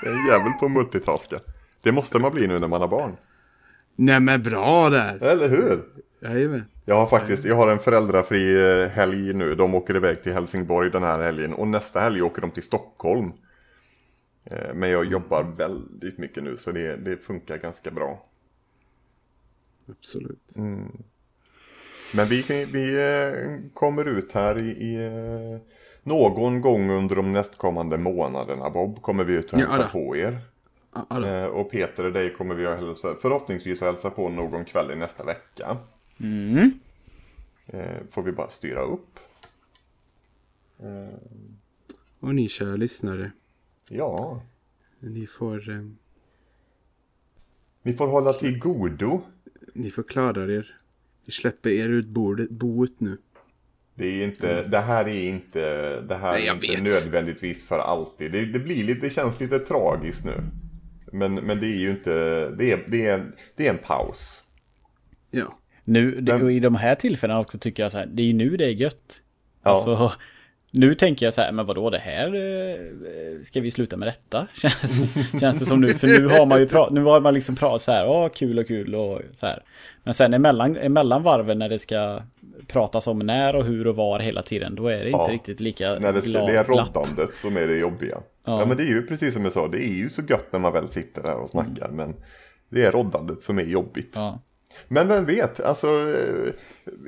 jag 0.03 0.13
är 0.13 0.17
en 0.17 0.27
jävel 0.27 0.51
på 0.59 0.69
multitaska. 0.69 1.39
Det 1.81 1.91
måste 1.91 2.19
man 2.19 2.31
bli 2.33 2.47
nu 2.47 2.59
när 2.59 2.67
man 2.67 2.81
har 2.81 2.87
barn. 2.87 3.17
Nej 3.95 4.19
men 4.19 4.43
bra 4.43 4.89
där. 4.89 5.23
Eller 5.23 5.49
hur? 5.49 5.83
Jajamän. 6.21 6.65
Jag 6.85 6.95
har 6.95 7.07
faktiskt, 7.07 7.45
jag 7.45 7.55
har 7.55 7.67
en 7.67 7.79
föräldrafri 7.79 8.71
eh, 8.81 8.87
helg 8.87 9.33
nu. 9.33 9.55
De 9.55 9.75
åker 9.75 9.95
iväg 9.95 10.23
till 10.23 10.33
Helsingborg 10.33 10.91
den 10.91 11.03
här 11.03 11.19
helgen. 11.19 11.53
Och 11.53 11.67
nästa 11.67 11.99
helg 11.99 12.21
åker 12.21 12.41
de 12.41 12.51
till 12.51 12.63
Stockholm. 12.63 13.31
Eh, 14.45 14.73
men 14.73 14.89
jag 14.89 15.05
jobbar 15.05 15.43
väldigt 15.43 16.17
mycket 16.17 16.43
nu 16.43 16.57
så 16.57 16.71
det, 16.71 16.95
det 16.95 17.17
funkar 17.17 17.57
ganska 17.57 17.91
bra. 17.91 18.23
Absolut. 19.89 20.55
Mm. 20.55 21.03
Men 22.15 22.25
vi, 22.25 22.65
vi 22.65 22.93
eh, 22.93 23.71
kommer 23.73 24.05
ut 24.05 24.31
här 24.31 24.61
i, 24.61 24.71
i 24.71 25.05
eh, 25.05 25.61
någon 26.03 26.61
gång 26.61 26.89
under 26.89 27.15
de 27.15 27.33
nästkommande 27.33 27.97
månaderna. 27.97 28.69
Bob 28.69 29.01
kommer 29.01 29.23
vi 29.23 29.33
ut 29.33 29.53
och 29.53 29.59
hälsa 29.59 29.79
ja, 29.79 29.89
på 29.91 30.15
er. 30.15 30.39
Ja, 30.93 31.27
eh, 31.27 31.45
och 31.45 31.71
Peter 31.71 32.03
och 32.05 32.11
dig 32.11 32.33
kommer 32.33 32.55
vi 32.55 32.65
att 32.65 32.79
hälsa, 32.79 33.15
förhoppningsvis 33.21 33.81
att 33.81 33.87
hälsa 33.87 34.09
på 34.09 34.29
någon 34.29 34.65
kväll 34.65 34.91
i 34.91 34.95
nästa 34.95 35.23
vecka. 35.23 35.77
Mm. 36.19 36.79
Får 38.11 38.21
vi 38.21 38.31
bara 38.31 38.49
styra 38.49 38.81
upp. 38.81 39.19
Och 42.19 42.35
ni 42.35 42.49
kära 42.49 42.75
lyssnare. 42.75 43.31
Ja. 43.89 44.41
Ni 44.99 45.27
får... 45.27 45.69
Eh... 45.69 45.85
Ni 47.81 47.93
får 47.93 48.07
hålla 48.07 48.33
till 48.33 48.59
godo 48.59 49.21
ni 49.73 49.91
får 49.91 50.03
klara 50.03 50.43
er. 50.43 50.75
Vi 51.25 51.31
släpper 51.31 51.69
er 51.69 51.87
ut 51.87 52.07
bordet, 52.07 52.49
boet 52.49 52.99
nu. 53.01 53.17
Det, 53.95 54.07
är 54.07 54.25
inte, 54.25 54.63
det 54.63 54.79
här 54.79 55.07
är 55.07 55.29
inte, 55.29 55.61
det 56.01 56.15
här 56.15 56.31
Nej, 56.31 56.47
är 56.47 56.53
inte 56.53 56.81
nödvändigtvis 56.81 57.67
för 57.67 57.79
alltid. 57.79 58.31
Det, 58.31 58.45
det, 58.45 58.59
blir 58.59 58.83
lite, 58.83 59.01
det 59.01 59.09
känns 59.09 59.39
lite 59.39 59.59
tragiskt 59.59 60.25
nu. 60.25 60.43
Men, 61.11 61.33
men 61.33 61.59
det 61.59 61.67
är 61.67 61.77
ju 61.77 61.89
inte, 61.89 62.11
det 62.49 62.71
är, 62.71 62.85
det 62.87 63.05
är, 63.05 63.31
det 63.55 63.67
är 63.67 63.69
en 63.69 63.77
paus. 63.77 64.43
Ja. 65.31 65.59
Nu, 65.83 66.21
det, 66.21 66.33
och 66.33 66.51
i 66.51 66.59
de 66.59 66.75
här 66.75 66.95
tillfällena 66.95 67.39
också 67.39 67.57
tycker 67.57 67.83
jag 67.83 67.91
så 67.91 67.97
här, 67.97 68.05
det 68.05 68.21
är 68.21 68.27
ju 68.27 68.33
nu 68.33 68.57
det 68.57 68.65
är 68.65 68.69
gött. 68.69 69.21
Ja. 69.63 69.71
Alltså, 69.71 70.13
nu 70.71 70.95
tänker 70.95 71.25
jag 71.25 71.33
så 71.33 71.41
här, 71.41 71.51
men 71.51 71.65
vadå 71.65 71.89
det 71.89 71.97
här, 71.97 72.35
eh, 72.35 73.43
ska 73.43 73.61
vi 73.61 73.71
sluta 73.71 73.97
med 73.97 74.07
detta? 74.07 74.47
Känns, 74.61 75.01
känns 75.39 75.59
det 75.59 75.65
som 75.65 75.81
nu, 75.81 75.87
för 75.87 76.07
nu 76.07 76.27
har 76.27 76.45
man 76.45 76.59
ju 76.59 76.67
pratat, 76.67 76.93
nu 76.93 77.03
har 77.03 77.21
man 77.21 77.33
liksom 77.33 77.55
pratat 77.55 77.81
så 77.81 77.91
här, 77.91 78.07
åh 78.07 78.29
kul 78.29 78.59
och 78.59 78.67
kul 78.67 78.95
och 78.95 79.21
så 79.33 79.45
här. 79.45 79.63
Men 80.03 80.13
sen 80.13 80.33
emellan, 80.33 80.77
emellan 80.77 81.23
varven 81.23 81.59
när 81.59 81.69
det 81.69 81.79
ska 81.79 82.21
pratas 82.67 83.07
om 83.07 83.19
när 83.19 83.55
och 83.55 83.65
hur 83.65 83.87
och 83.87 83.95
var 83.95 84.19
hela 84.19 84.41
tiden, 84.41 84.75
då 84.75 84.87
är 84.87 85.03
det 85.03 85.09
inte 85.09 85.31
riktigt 85.31 85.59
lika 85.59 85.99
när 85.99 86.13
det, 86.13 86.21
ska, 86.21 86.31
glad, 86.31 86.47
Det 86.47 86.57
är 86.57 86.63
roddandet 86.63 87.35
som 87.35 87.57
är 87.57 87.67
det 87.67 87.77
jobbiga. 87.77 88.17
Ja. 88.45 88.59
ja. 88.59 88.65
men 88.65 88.77
det 88.77 88.83
är 88.83 88.87
ju 88.87 89.07
precis 89.07 89.33
som 89.33 89.43
jag 89.43 89.53
sa, 89.53 89.67
det 89.67 89.83
är 89.83 89.93
ju 89.93 90.09
så 90.09 90.21
gött 90.29 90.51
när 90.51 90.59
man 90.59 90.73
väl 90.73 90.89
sitter 90.89 91.23
där 91.23 91.35
och 91.35 91.49
snackar, 91.49 91.85
mm. 91.85 91.95
men 91.95 92.15
det 92.69 92.85
är 92.85 92.91
roddandet 92.91 93.43
som 93.43 93.59
är 93.59 93.63
jobbigt. 93.63 94.11
Ja. 94.15 94.39
Men 94.87 95.07
vem 95.07 95.25
vet, 95.25 95.59
alltså 95.59 95.87
eh, 95.87 96.53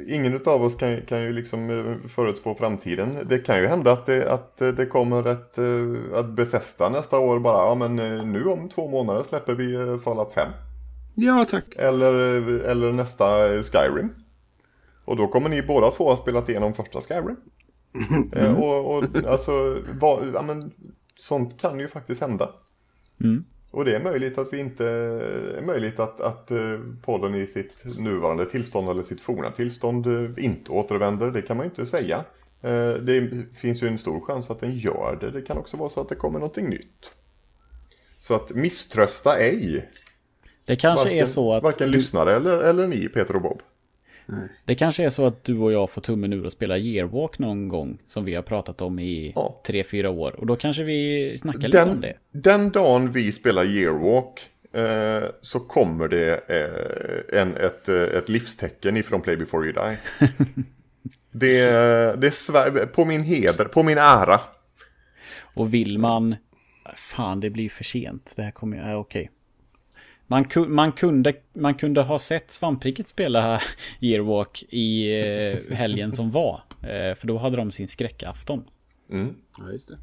ingen 0.07 0.39
av 0.45 0.63
oss 0.63 0.75
kan, 0.75 1.01
kan 1.01 1.21
ju 1.21 1.33
liksom 1.33 1.69
eh, 1.69 2.09
förutspå 2.09 2.55
framtiden. 2.55 3.17
Det 3.29 3.37
kan 3.37 3.61
ju 3.61 3.67
hända 3.67 3.91
att 3.91 4.05
det, 4.05 4.31
att 4.31 4.57
det 4.57 4.85
kommer 4.85 5.27
ett, 5.27 5.57
eh, 5.57 6.19
att 6.19 6.29
befästa 6.29 6.89
nästa 6.89 7.19
år 7.19 7.39
bara, 7.39 7.67
ja 7.67 7.75
men 7.75 7.95
nu 8.31 8.45
om 8.45 8.69
två 8.69 8.87
månader 8.87 9.23
släpper 9.23 9.53
vi 9.53 9.99
Fallout 10.03 10.33
5. 10.33 10.47
Ja 11.15 11.45
tack. 11.49 11.75
Eller, 11.75 12.13
eller 12.65 12.91
nästa 12.91 13.47
Skyrim. 13.63 14.09
Och 15.05 15.15
då 15.15 15.27
kommer 15.27 15.49
ni 15.49 15.61
båda 15.61 15.91
två 15.91 16.09
ha 16.09 16.17
spelat 16.17 16.49
igenom 16.49 16.73
första 16.73 17.01
Skyrim. 17.01 17.35
Mm. 18.35 18.55
och, 18.55 18.95
och 18.95 19.03
alltså, 19.27 19.77
vad, 19.99 20.27
ja, 20.33 20.41
men, 20.41 20.71
sånt 21.17 21.61
kan 21.61 21.79
ju 21.79 21.87
faktiskt 21.87 22.21
hända. 22.21 22.49
Mm. 23.23 23.43
Och 23.71 23.85
det 23.85 23.95
är 23.95 23.99
möjligt 23.99 24.37
att 24.37 24.53
vi 24.53 24.59
inte 24.59 24.89
är 24.89 25.61
möjligt 25.61 25.99
att, 25.99 26.21
att 26.21 26.51
eh, 26.51 26.79
podden 27.01 27.35
i 27.35 27.47
sitt 27.47 27.99
nuvarande 27.99 28.45
tillstånd 28.45 28.89
eller 28.89 29.03
sitt 29.03 29.21
forna 29.21 29.51
tillstånd 29.51 30.07
eh, 30.07 30.45
inte 30.45 30.71
återvänder. 30.71 31.31
Det 31.31 31.41
kan 31.41 31.57
man 31.57 31.65
ju 31.65 31.69
inte 31.69 31.85
säga. 31.85 32.23
Eh, 32.61 32.93
det 32.93 33.29
finns 33.57 33.83
ju 33.83 33.87
en 33.87 33.97
stor 33.97 34.19
chans 34.19 34.49
att 34.49 34.59
den 34.59 34.75
gör 34.75 35.17
det. 35.21 35.31
Det 35.31 35.41
kan 35.41 35.57
också 35.57 35.77
vara 35.77 35.89
så 35.89 36.01
att 36.01 36.09
det 36.09 36.15
kommer 36.15 36.39
någonting 36.39 36.69
nytt. 36.69 37.11
Så 38.19 38.35
att 38.35 38.51
misströsta 38.51 39.37
ej. 39.37 39.89
Det 40.65 40.75
kanske 40.75 41.05
varken, 41.05 41.19
är 41.19 41.25
så 41.25 41.53
att... 41.53 41.63
Varken 41.63 41.91
du... 41.91 41.97
lyssnare 41.97 42.35
eller, 42.35 42.57
eller 42.57 42.87
ni, 42.87 43.07
Peter 43.07 43.35
och 43.35 43.41
Bob. 43.41 43.61
Det 44.65 44.76
kanske 44.76 45.06
är 45.06 45.10
så 45.10 45.26
att 45.26 45.43
du 45.43 45.57
och 45.57 45.72
jag 45.72 45.89
får 45.89 46.01
tummen 46.01 46.34
ur 46.34 46.45
och 46.45 46.51
spela 46.51 46.77
Yearwalk 46.77 47.39
någon 47.39 47.68
gång. 47.68 47.97
Som 48.07 48.26
vi 48.26 48.35
har 48.35 48.41
pratat 48.41 48.81
om 48.81 48.99
i 48.99 49.34
ja. 49.35 49.61
tre, 49.65 49.84
fyra 49.84 50.10
år. 50.10 50.35
Och 50.39 50.45
då 50.45 50.56
kanske 50.56 50.84
vi 50.84 51.35
snackar 51.38 51.60
den, 51.60 51.69
lite 51.69 51.84
om 51.84 52.01
det. 52.01 52.14
Den 52.31 52.69
dagen 52.69 53.11
vi 53.11 53.31
spelar 53.31 53.65
Yearwalk 53.65 54.49
eh, 54.73 55.30
så 55.41 55.60
kommer 55.60 56.07
det 56.07 56.49
eh, 56.49 57.41
en, 57.41 57.56
ett, 57.56 57.89
eh, 57.89 58.18
ett 58.18 58.30
livstecken 58.30 58.97
ifrån 58.97 59.22
Play 59.22 59.38
before 59.38 59.65
you 59.65 59.73
die. 59.73 59.97
det, 61.31 61.61
det 62.22 62.27
är 62.27 62.85
på 62.85 63.06
min 63.06 63.23
heder, 63.23 63.65
på 63.65 63.84
min 63.84 63.97
ära. 63.97 64.39
Och 65.53 65.73
vill 65.73 65.97
man... 65.97 66.35
Fan, 66.95 67.39
det 67.39 67.49
blir 67.49 67.69
för 67.69 67.84
sent. 67.84 68.34
Det 68.35 68.41
här 68.41 68.51
kommer... 68.51 68.77
Äh, 68.91 68.99
okej. 68.99 69.22
Okay. 69.22 69.35
Man, 70.31 70.45
man, 70.68 70.91
kunde, 70.91 71.34
man 71.53 71.73
kunde 71.73 72.01
ha 72.01 72.19
sett 72.19 72.51
Svampriket 72.51 73.07
spela 73.07 73.61
Yearwalk 73.99 74.64
i 74.69 75.19
eh, 75.22 75.76
helgen 75.76 76.14
som 76.14 76.31
var. 76.31 76.61
Eh, 76.81 77.15
för 77.15 77.27
då 77.27 77.38
hade 77.38 77.57
de 77.57 77.72
sin 77.72 77.88
skräckafton. 77.88 78.64
Mm. 79.11 79.35
Ja, 79.57 79.72
just 79.72 79.88
det. 79.88 79.97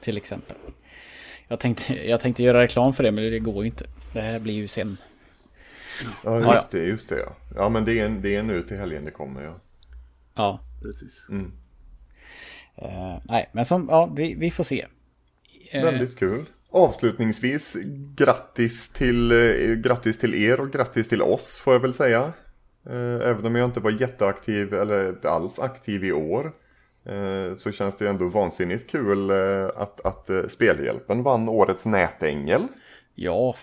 Till 0.00 0.16
exempel. 0.16 0.56
Jag 1.48 1.60
tänkte, 1.60 2.08
jag 2.08 2.20
tänkte 2.20 2.42
göra 2.42 2.62
reklam 2.62 2.94
för 2.94 3.02
det, 3.02 3.12
men 3.12 3.24
det 3.24 3.38
går 3.38 3.64
ju 3.64 3.70
inte. 3.70 3.86
Det 4.12 4.20
här 4.20 4.38
blir 4.38 4.54
ju 4.54 4.68
sen. 4.68 4.96
Ja, 6.24 6.54
just 6.54 6.70
det, 6.70 6.84
just 6.84 7.08
det 7.08 7.18
ja. 7.18 7.36
Ja, 7.54 7.68
men 7.68 7.84
det 7.84 8.00
är, 8.00 8.08
det 8.08 8.36
är 8.36 8.42
nu 8.42 8.62
till 8.62 8.76
helgen 8.76 9.04
det 9.04 9.10
kommer 9.10 9.42
ja. 9.42 9.54
Ja, 10.34 10.60
precis. 10.82 11.26
Mm. 11.30 11.52
Uh, 12.82 13.18
nej, 13.24 13.50
men 13.52 13.64
som, 13.64 13.88
ja, 13.90 14.06
vi, 14.16 14.34
vi 14.34 14.50
får 14.50 14.64
se. 14.64 14.86
Uh, 15.74 15.84
Väldigt 15.84 16.16
kul. 16.18 16.44
Avslutningsvis, 16.76 17.76
grattis 18.16 18.88
till, 18.88 19.32
eh, 19.32 19.74
grattis 19.74 20.18
till 20.18 20.34
er 20.34 20.60
och 20.60 20.72
grattis 20.72 21.08
till 21.08 21.22
oss 21.22 21.60
får 21.60 21.72
jag 21.72 21.80
väl 21.80 21.94
säga. 21.94 22.32
Eh, 22.86 23.28
även 23.30 23.46
om 23.46 23.54
jag 23.54 23.64
inte 23.64 23.80
var 23.80 23.90
jätteaktiv 23.90 24.74
eller 24.74 25.26
alls 25.26 25.58
aktiv 25.58 26.04
i 26.04 26.12
år. 26.12 26.52
Eh, 27.04 27.56
så 27.56 27.72
känns 27.72 27.96
det 27.96 28.04
ju 28.04 28.10
ändå 28.10 28.28
vansinnigt 28.28 28.90
kul 28.90 29.30
att, 29.76 30.06
att 30.06 30.30
Spelhjälpen 30.48 31.22
vann 31.22 31.48
årets 31.48 31.86
nätängel. 31.86 32.62
Ja, 33.14 33.56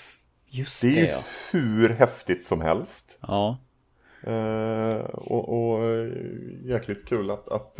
Just 0.50 0.82
Det 0.82 0.88
är 0.88 0.94
det, 0.94 1.00
ju 1.00 1.08
ja. 1.08 1.24
hur 1.52 1.90
häftigt 1.90 2.44
som 2.44 2.62
helst. 2.62 3.18
Ja, 3.22 3.58
och 5.14 5.74
och 5.74 5.84
jäkligt 6.64 7.08
kul 7.08 7.32
att, 7.32 7.50
att 7.50 7.80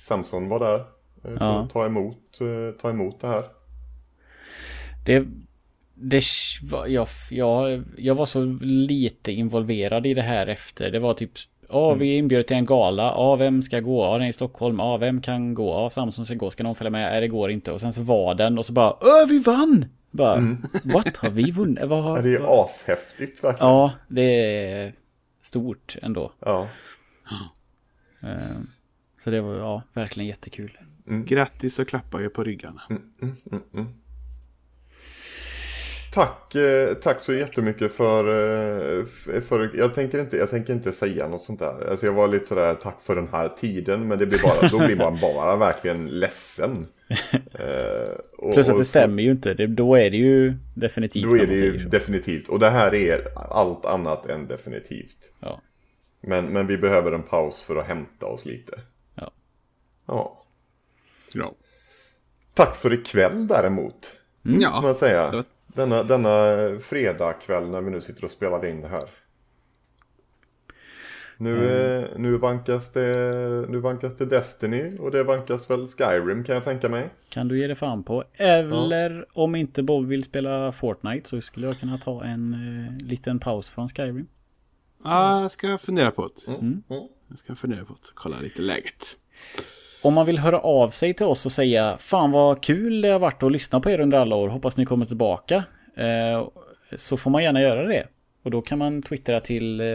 Samson 0.00 0.48
var 0.48 0.58
där. 0.58 0.84
Ja. 1.40 1.68
ta 1.72 1.86
emot, 1.86 2.38
ta 2.80 2.90
emot 2.90 3.20
det 3.20 3.26
här. 3.28 3.57
Det... 5.08 5.26
det 5.94 6.24
jag, 6.86 7.08
jag, 7.30 7.84
jag 7.96 8.14
var 8.14 8.26
så 8.26 8.44
lite 8.60 9.32
involverad 9.32 10.06
i 10.06 10.14
det 10.14 10.22
här 10.22 10.46
efter. 10.46 10.90
Det 10.90 10.98
var 10.98 11.14
typ... 11.14 11.30
Ja, 11.68 11.94
vi 11.94 12.14
är 12.14 12.18
inbjudna 12.18 12.42
till 12.42 12.56
en 12.56 12.64
gala. 12.66 13.02
Ja, 13.02 13.36
vem 13.36 13.62
ska 13.62 13.80
gå? 13.80 14.04
Ja, 14.04 14.12
den 14.12 14.22
är 14.22 14.28
i 14.28 14.32
Stockholm. 14.32 14.78
Ja, 14.78 14.96
vem 14.96 15.20
kan 15.20 15.54
gå? 15.54 15.70
Ja, 15.70 15.90
Samson 15.90 16.24
ska 16.26 16.34
gå. 16.34 16.50
Ska 16.50 16.62
någon 16.62 16.74
följa 16.74 16.90
med? 16.90 17.12
Nej, 17.12 17.20
det 17.20 17.28
går 17.28 17.50
inte. 17.50 17.72
Och 17.72 17.80
sen 17.80 17.92
så 17.92 18.02
var 18.02 18.34
den 18.34 18.58
och 18.58 18.66
så 18.66 18.72
bara... 18.72 18.90
Öh, 18.90 19.28
vi 19.28 19.38
vann! 19.38 19.84
Bara, 20.10 20.36
what? 20.84 21.16
Har 21.16 21.30
vi 21.30 21.50
vunnit? 21.50 21.84
Vad 21.84 22.02
har... 22.02 22.22
Det 22.22 22.28
är 22.28 22.30
ju 22.30 22.46
ashäftigt 22.46 23.44
verkligen. 23.44 23.72
Ja, 23.72 23.92
det 24.08 24.22
är 24.72 24.92
stort 25.42 25.96
ändå. 26.02 26.32
Ja. 26.40 26.68
Eh, 28.22 28.58
Så 29.18 29.30
det 29.30 29.40
var 29.40 29.54
ja, 29.54 29.82
verkligen 29.92 30.28
jättekul. 30.28 30.78
Grattis 31.26 31.78
och 31.78 31.88
klappar 31.88 32.20
ju 32.20 32.28
på 32.28 32.42
ryggarna. 32.42 32.82
Tack, 36.12 36.54
eh, 36.54 36.94
tack 36.94 37.20
så 37.20 37.32
jättemycket 37.34 37.92
för, 37.92 38.24
eh, 38.98 39.04
för 39.40 39.70
jag, 39.74 39.94
tänker 39.94 40.18
inte, 40.20 40.36
jag 40.36 40.50
tänker 40.50 40.72
inte 40.72 40.92
säga 40.92 41.28
något 41.28 41.42
sånt 41.42 41.58
där. 41.58 41.90
Alltså 41.90 42.06
jag 42.06 42.12
var 42.12 42.28
lite 42.28 42.46
sådär 42.46 42.74
tack 42.74 42.96
för 43.02 43.16
den 43.16 43.28
här 43.28 43.48
tiden 43.48 44.08
men 44.08 44.18
det 44.18 44.26
blir 44.26 44.42
bara, 44.42 44.68
då 44.68 44.78
blir 44.86 44.96
man 44.96 45.18
bara 45.20 45.56
verkligen 45.66 46.06
ledsen. 46.08 46.86
Eh, 47.54 48.16
och- 48.38 48.54
Plus 48.54 48.68
att 48.68 48.78
det 48.78 48.84
stämmer 48.84 49.22
ju 49.22 49.30
inte. 49.30 49.54
Det, 49.54 49.66
då 49.66 49.94
är 49.98 50.10
det 50.10 50.16
ju 50.16 50.54
definitivt 50.74 51.24
Då 51.28 51.36
är 51.36 51.46
det 51.46 51.54
ju 51.54 51.78
definitivt. 51.78 52.48
Och 52.48 52.58
det 52.58 52.70
här 52.70 52.94
är 52.94 53.22
allt 53.50 53.84
annat 53.84 54.26
än 54.26 54.46
definitivt. 54.46 55.30
Ja. 55.40 55.60
Men, 56.20 56.46
men 56.46 56.66
vi 56.66 56.78
behöver 56.78 57.12
en 57.12 57.22
paus 57.22 57.62
för 57.62 57.76
att 57.76 57.86
hämta 57.86 58.26
oss 58.26 58.44
lite. 58.44 58.72
Ja. 59.14 59.30
Ja. 60.06 60.44
Ja. 61.32 61.54
Tack 62.54 62.76
för 62.76 62.92
ikväll 62.92 63.46
däremot. 63.46 64.12
Kan 64.42 64.60
Ja. 64.60 64.80
man 64.80 64.94
säga. 64.94 65.44
Det 65.78 65.82
Denna, 65.82 66.02
denna 66.02 66.80
fredagkväll 66.80 67.70
när 67.70 67.80
vi 67.80 67.90
nu 67.90 68.00
sitter 68.00 68.24
och 68.24 68.30
spelar 68.30 68.66
in 68.66 68.80
det 68.80 68.88
här. 68.88 69.02
Nu, 71.40 71.50
Mm. 71.50 72.04
eh, 72.04 72.18
nu, 72.18 72.36
vankas 72.36 72.92
det, 72.92 73.66
nu 73.68 73.78
vankas 73.78 74.16
det 74.16 74.26
Destiny 74.26 74.98
och 74.98 75.10
det 75.10 75.22
vankas 75.24 75.70
väl 75.70 75.88
Skyrim 75.88 76.44
kan 76.44 76.54
jag 76.54 76.64
tänka 76.64 76.88
mig. 76.88 77.10
Kan 77.28 77.48
du 77.48 77.58
ge 77.58 77.66
dig 77.66 77.76
fan 77.76 78.04
på. 78.04 78.24
Eller 78.34 79.26
om 79.32 79.54
inte 79.54 79.82
Bob 79.82 80.06
vill 80.06 80.24
spela 80.24 80.72
Fortnite 80.72 81.28
så 81.28 81.40
skulle 81.40 81.66
jag 81.66 81.78
kunna 81.78 81.98
ta 81.98 82.24
en 82.24 82.54
eh, 82.54 83.06
liten 83.06 83.38
paus 83.38 83.70
från 83.70 83.88
Skyrim. 83.88 84.26
Ja, 85.04 85.42
jag 85.42 85.50
ska 85.50 85.78
fundera 85.78 86.10
på 86.10 86.28
det. 86.46 86.52
Mm. 86.52 86.82
Jag 87.28 87.38
ska 87.38 87.54
fundera 87.54 87.84
på 87.84 87.92
det. 87.92 88.08
Kolla 88.14 88.40
lite 88.40 88.62
läget. 88.62 89.16
Om 90.02 90.14
man 90.14 90.26
vill 90.26 90.38
höra 90.38 90.58
av 90.58 90.90
sig 90.90 91.14
till 91.14 91.26
oss 91.26 91.46
och 91.46 91.52
säga 91.52 91.96
Fan 91.98 92.30
vad 92.30 92.62
kul 92.62 93.00
det 93.00 93.08
har 93.08 93.18
varit 93.18 93.42
att 93.42 93.52
lyssna 93.52 93.80
på 93.80 93.90
er 93.90 94.00
under 94.00 94.18
alla 94.18 94.36
år. 94.36 94.48
Hoppas 94.48 94.76
ni 94.76 94.86
kommer 94.86 95.04
tillbaka. 95.04 95.64
Eh, 95.96 96.48
så 96.96 97.16
får 97.16 97.30
man 97.30 97.42
gärna 97.42 97.60
göra 97.60 97.82
det. 97.82 98.06
Och 98.42 98.50
då 98.50 98.62
kan 98.62 98.78
man 98.78 99.02
twittra 99.02 99.40
till 99.40 99.80
eh, 99.80 99.86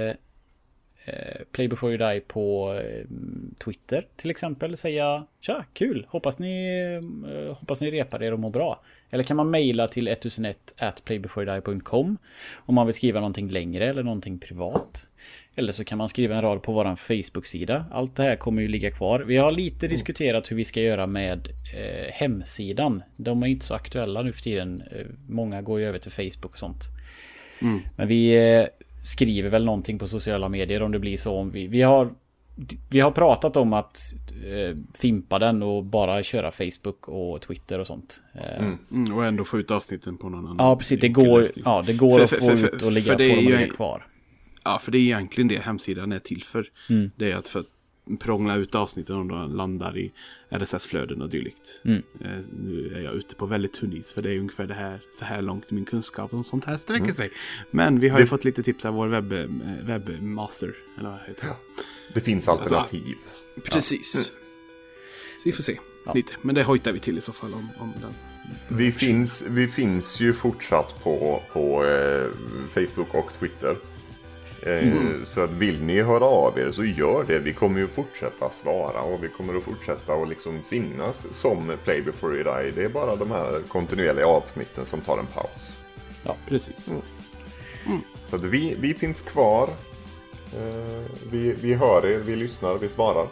Play 1.52 1.68
before 1.68 1.92
you 1.92 1.98
die 1.98 2.20
på 2.20 2.74
eh, 2.74 3.06
Twitter 3.64 4.08
till 4.16 4.32
exempel. 4.32 4.78
Säga 4.78 5.26
Tja, 5.42 5.66
kul! 5.74 6.08
Hoppas 6.10 6.40
ni, 6.40 6.68
eh, 6.96 7.58
hoppas 7.58 7.82
ni 7.82 7.92
repar 7.92 8.24
er 8.24 8.34
och 8.34 8.40
mår 8.40 8.50
bra. 8.50 8.84
Eller 9.12 9.24
kan 9.24 9.38
man 9.38 9.52
mejla 9.52 9.88
till 9.88 10.08
1001 10.08 10.74
at 10.78 11.06
playbeforedie.com 11.06 12.18
om 12.56 12.76
man 12.76 12.86
vill 12.86 12.96
skriva 12.96 13.20
någonting 13.20 13.50
längre 13.50 13.90
eller 13.90 14.04
någonting 14.04 14.40
privat. 14.40 15.08
Eller 15.56 15.72
så 15.72 15.84
kan 15.84 15.98
man 15.98 16.10
skriva 16.10 16.36
en 16.36 16.42
rad 16.42 16.62
på 16.64 16.72
våran 16.72 16.98
Facebook-sida. 16.98 17.86
Allt 17.92 18.16
det 18.16 18.24
här 18.24 18.36
kommer 18.36 18.62
ju 18.62 18.68
ligga 18.68 18.92
kvar. 18.92 19.20
Vi 19.20 19.38
har 19.38 19.52
lite 19.52 19.88
diskuterat 19.88 20.52
hur 20.52 20.56
vi 20.56 20.66
ska 20.66 20.82
göra 20.82 21.08
med 21.08 21.48
eh, 21.76 22.12
hemsidan. 22.14 23.04
De 23.16 23.44
är 23.44 23.48
inte 23.48 23.66
så 23.66 23.74
aktuella 23.74 24.22
nu 24.22 24.34
för 24.34 24.42
tiden. 24.42 24.84
Eh, 24.92 25.06
många 25.28 25.62
går 25.62 25.80
ju 25.80 25.86
över 25.86 26.00
till 26.00 26.12
Facebook 26.12 26.52
och 26.52 26.60
sånt. 26.60 26.84
Men 27.96 28.08
vi 28.08 28.52
eh, 28.58 28.66
skriver 29.04 29.50
väl 29.50 29.66
någonting 29.66 30.00
på 30.00 30.08
sociala 30.08 30.50
medier 30.50 30.82
om 30.82 30.92
det 30.92 31.00
blir 31.00 31.18
så. 31.18 31.32
Om 31.38 31.52
vi, 31.52 31.68
vi, 31.68 31.82
har, 31.82 32.14
vi 32.90 33.00
har 33.00 33.12
pratat 33.12 33.58
om 33.58 33.74
att 33.74 34.14
eh, 34.46 34.78
fimpa 34.96 35.40
den 35.40 35.64
och 35.64 35.84
bara 35.86 36.24
köra 36.24 36.52
Facebook 36.52 37.08
och 37.08 37.42
Twitter 37.42 37.80
och 37.80 37.88
sånt. 37.88 38.22
Eh, 38.34 38.66
Mm, 38.92 39.14
och 39.14 39.26
ändå 39.26 39.44
få 39.46 39.60
ut 39.60 39.72
avsnitten 39.72 40.18
på 40.18 40.30
någon 40.30 40.40
annan. 40.46 40.56
Ja, 40.60 40.76
precis. 40.76 41.00
Det 41.00 41.10
går, 41.10 41.46
ja, 41.66 41.84
det 41.88 41.94
går 41.94 42.18
För- 42.18 42.24
att 42.24 42.30
för- 42.30 42.38
få 42.38 42.48
för- 42.48 42.58
för- 42.58 42.76
ut 42.76 42.82
och 42.82 42.92
ligga, 42.92 43.16
det 43.18 43.30
få 43.30 43.36
dem 43.36 43.46
att 43.46 43.52
ligga 43.60 43.68
kvar. 43.74 44.08
Ja, 44.64 44.80
för 44.80 44.92
det 44.92 44.98
är 44.98 45.02
egentligen 45.02 45.48
det 45.48 45.58
hemsidan 45.60 46.12
är 46.12 46.20
till 46.20 46.44
för. 46.44 46.68
Mm. 46.90 47.12
Det 47.16 47.32
är 47.32 47.36
att 47.36 47.48
för 47.48 47.60
att 47.60 48.20
prångla 48.20 48.56
ut 48.56 48.76
avsnitten 48.76 49.16
om 49.16 49.28
de 49.28 49.56
landar 49.56 49.98
i 49.98 50.12
RSS-flöden 50.60 51.22
och 51.22 51.30
dylikt. 51.30 51.82
Mm. 51.84 52.04
Eh, 52.22 52.30
Nu 52.52 52.94
är 52.96 53.02
jag 53.02 53.14
ute 53.14 53.36
på 53.36 53.46
väldigt 53.46 53.74
tunn 53.74 53.94
is 53.94 54.14
för 54.14 54.22
det 54.22 54.30
är 54.30 54.38
ungefär 54.40 54.68
det 54.68 54.74
här, 54.74 55.02
så 55.12 55.26
här 55.26 55.42
långt 55.42 55.72
min 55.72 55.86
kunskap 55.86 56.34
om 56.34 56.44
sånt 56.44 56.66
här 56.66 56.78
sträcker 56.78 57.12
sig. 57.12 57.32
Men 57.72 58.00
vi 58.00 58.10
har 58.10 58.20
ju 58.20 58.24
Det- 58.26 58.30
fått 58.30 58.44
lite 58.46 58.64
tips 58.64 58.86
av 58.86 58.94
vår 58.94 59.08
webb, 59.08 59.34
eh, 59.34 59.46
webbmaster. 59.86 60.76
Eller 61.00 61.10
vad 61.10 61.20
heter 61.28 61.46
det? 61.46 61.54
Det 62.14 62.20
finns 62.22 62.48
alternativ. 62.48 63.16
Precis. 63.64 64.12
Så 65.38 65.42
vi 65.46 65.52
får 65.52 65.64
se 65.64 65.80
lite. 66.14 66.34
Men 66.42 66.56
det 66.56 66.64
hojtar 66.64 66.92
vi 66.92 67.00
till 67.00 67.18
i 67.18 67.22
så 67.22 67.32
fall 67.34 67.54
om, 67.54 67.70
om 67.80 67.94
den. 68.02 68.14
Vi 68.78 68.92
finns, 68.92 69.44
vi 69.50 69.68
finns 69.68 70.20
ju 70.20 70.34
fortsatt 70.34 71.04
på, 71.04 71.44
på 71.54 71.86
eh, 71.86 72.30
Facebook 72.74 73.14
och 73.14 73.32
Twitter. 73.40 73.78
Eh, 74.66 75.24
Så 75.26 75.42
att 75.42 75.50
vill 75.50 75.84
ni 75.84 76.02
höra 76.02 76.26
av 76.26 76.60
er 76.60 76.72
så 76.72 76.84
gör 76.84 77.24
det. 77.28 77.40
Vi 77.40 77.54
kommer 77.54 77.80
ju 77.80 77.88
fortsätta 77.88 78.50
svara 78.50 79.02
och 79.02 79.24
vi 79.24 79.28
kommer 79.28 79.58
att 79.58 79.64
fortsätta 79.64 80.14
att 80.14 80.30
liksom 80.30 80.60
finnas 80.70 81.26
som 81.32 81.72
Play 81.84 82.02
before 82.02 82.36
you 82.36 82.44
die. 82.44 82.72
Det 82.72 82.84
är 82.86 82.90
bara 82.90 83.16
de 83.16 83.32
här 83.32 83.62
kontinuerliga 83.68 84.28
avsnitten 84.28 84.86
som 84.86 85.02
tar 85.02 85.18
en 85.18 85.26
paus. 85.26 85.78
Precis. 86.48 86.94
Så 88.30 88.36
att 88.36 88.44
vi, 88.44 88.76
vi 88.80 88.94
finns 88.94 89.22
kvar. 89.22 89.70
Eh, 90.58 91.02
vi, 91.32 91.56
vi 91.62 91.74
hör 91.74 92.06
er, 92.06 92.18
vi 92.18 92.36
lyssnar, 92.36 92.76
vi 92.78 92.90
svarar. 92.90 93.28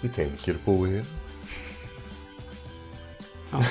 Vi 0.00 0.08
tänker 0.08 0.54
på 0.64 0.88
er. 0.88 1.04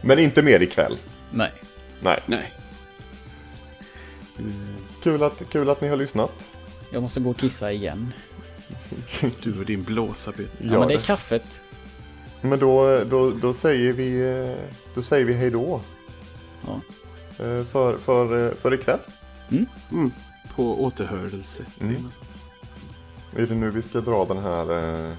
Men 0.00 0.18
inte 0.18 0.42
mer 0.42 0.60
ikväll. 0.62 0.96
Nej. 1.30 1.52
Nej. 2.00 2.20
Nej. 2.26 2.52
Kul 5.02 5.22
att, 5.22 5.50
kul 5.50 5.70
att 5.70 5.80
ni 5.80 5.88
har 5.88 5.96
lyssnat. 5.96 6.32
Jag 6.90 7.02
måste 7.02 7.20
gå 7.20 7.30
och 7.30 7.36
kissa 7.38 7.72
igen. 7.72 8.12
Du 9.42 9.58
och 9.58 9.66
din 9.66 9.82
blåsa 9.82 10.32
Peter. 10.32 10.68
Ja, 10.72 10.78
men 10.78 10.88
det 10.88 10.94
är 10.94 10.98
kaffet. 11.00 11.62
Men 12.40 12.58
då, 12.58 13.04
då, 13.04 13.30
då 13.30 13.54
säger 13.54 13.92
vi, 13.92 14.20
eh, 14.28 14.56
då 14.94 15.02
säger 15.02 15.24
vi 15.24 15.34
hej 15.34 15.50
då. 15.50 15.80
Ja. 16.66 16.80
Eh, 17.44 17.64
För, 17.64 17.98
för, 17.98 18.46
eh, 18.48 18.54
för 18.54 18.74
ikväll. 18.74 18.98
Mm. 19.50 20.10
På 20.54 20.84
återhörelse. 20.84 21.64
så. 21.78 21.84
Är 23.38 23.46
det 23.46 23.54
nu 23.54 23.70
vi 23.70 23.82
ska 23.82 24.00
dra 24.00 24.24
den 24.24 24.38
här... 24.38 24.72
eh, 24.78 25.10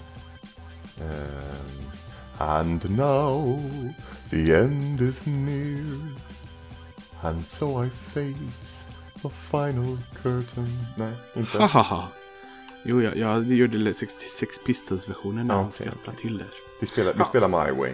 eh, 1.02 1.52
and 2.38 2.90
now 2.98 3.60
the 4.30 4.56
end 4.56 5.02
is 5.02 5.26
near. 5.26 6.08
And 7.22 7.48
so 7.48 7.84
I 7.86 7.90
face 7.90 8.71
the 9.22 9.30
final 9.30 9.98
curtain. 10.24 10.86
Nej, 10.98 11.14
inte. 11.36 11.58
Hahaha. 11.60 12.08
Jo, 12.84 13.02
jag, 13.02 13.18
jag 13.18 13.48
gjorde 13.52 13.94
66 13.94 14.60
Pistols-versionen 14.66 15.48
när 15.48 15.56
Ja, 15.56 15.62
han 15.62 15.72
ta 16.06 16.12
till 16.12 16.38
där. 16.38 16.48
Vi 16.82 16.88
spelar, 16.88 17.14
vi 17.14 17.24
spelar 17.24 17.48
My 17.48 17.72
Way. 17.72 17.94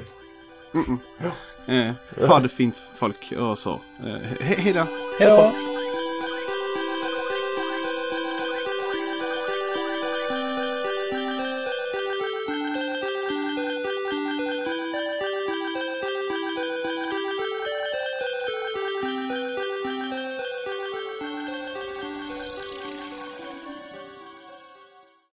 Eh, 1.67 2.27
ha 2.27 2.39
det 2.39 2.49
fint 2.49 2.83
folk 2.95 3.33
och 3.37 3.59
så. 3.59 3.79
Eh, 4.03 4.07
he 4.39 4.55
hej 4.55 4.73
då. 4.73 4.85
Hej 5.19 5.27
då! 5.29 5.76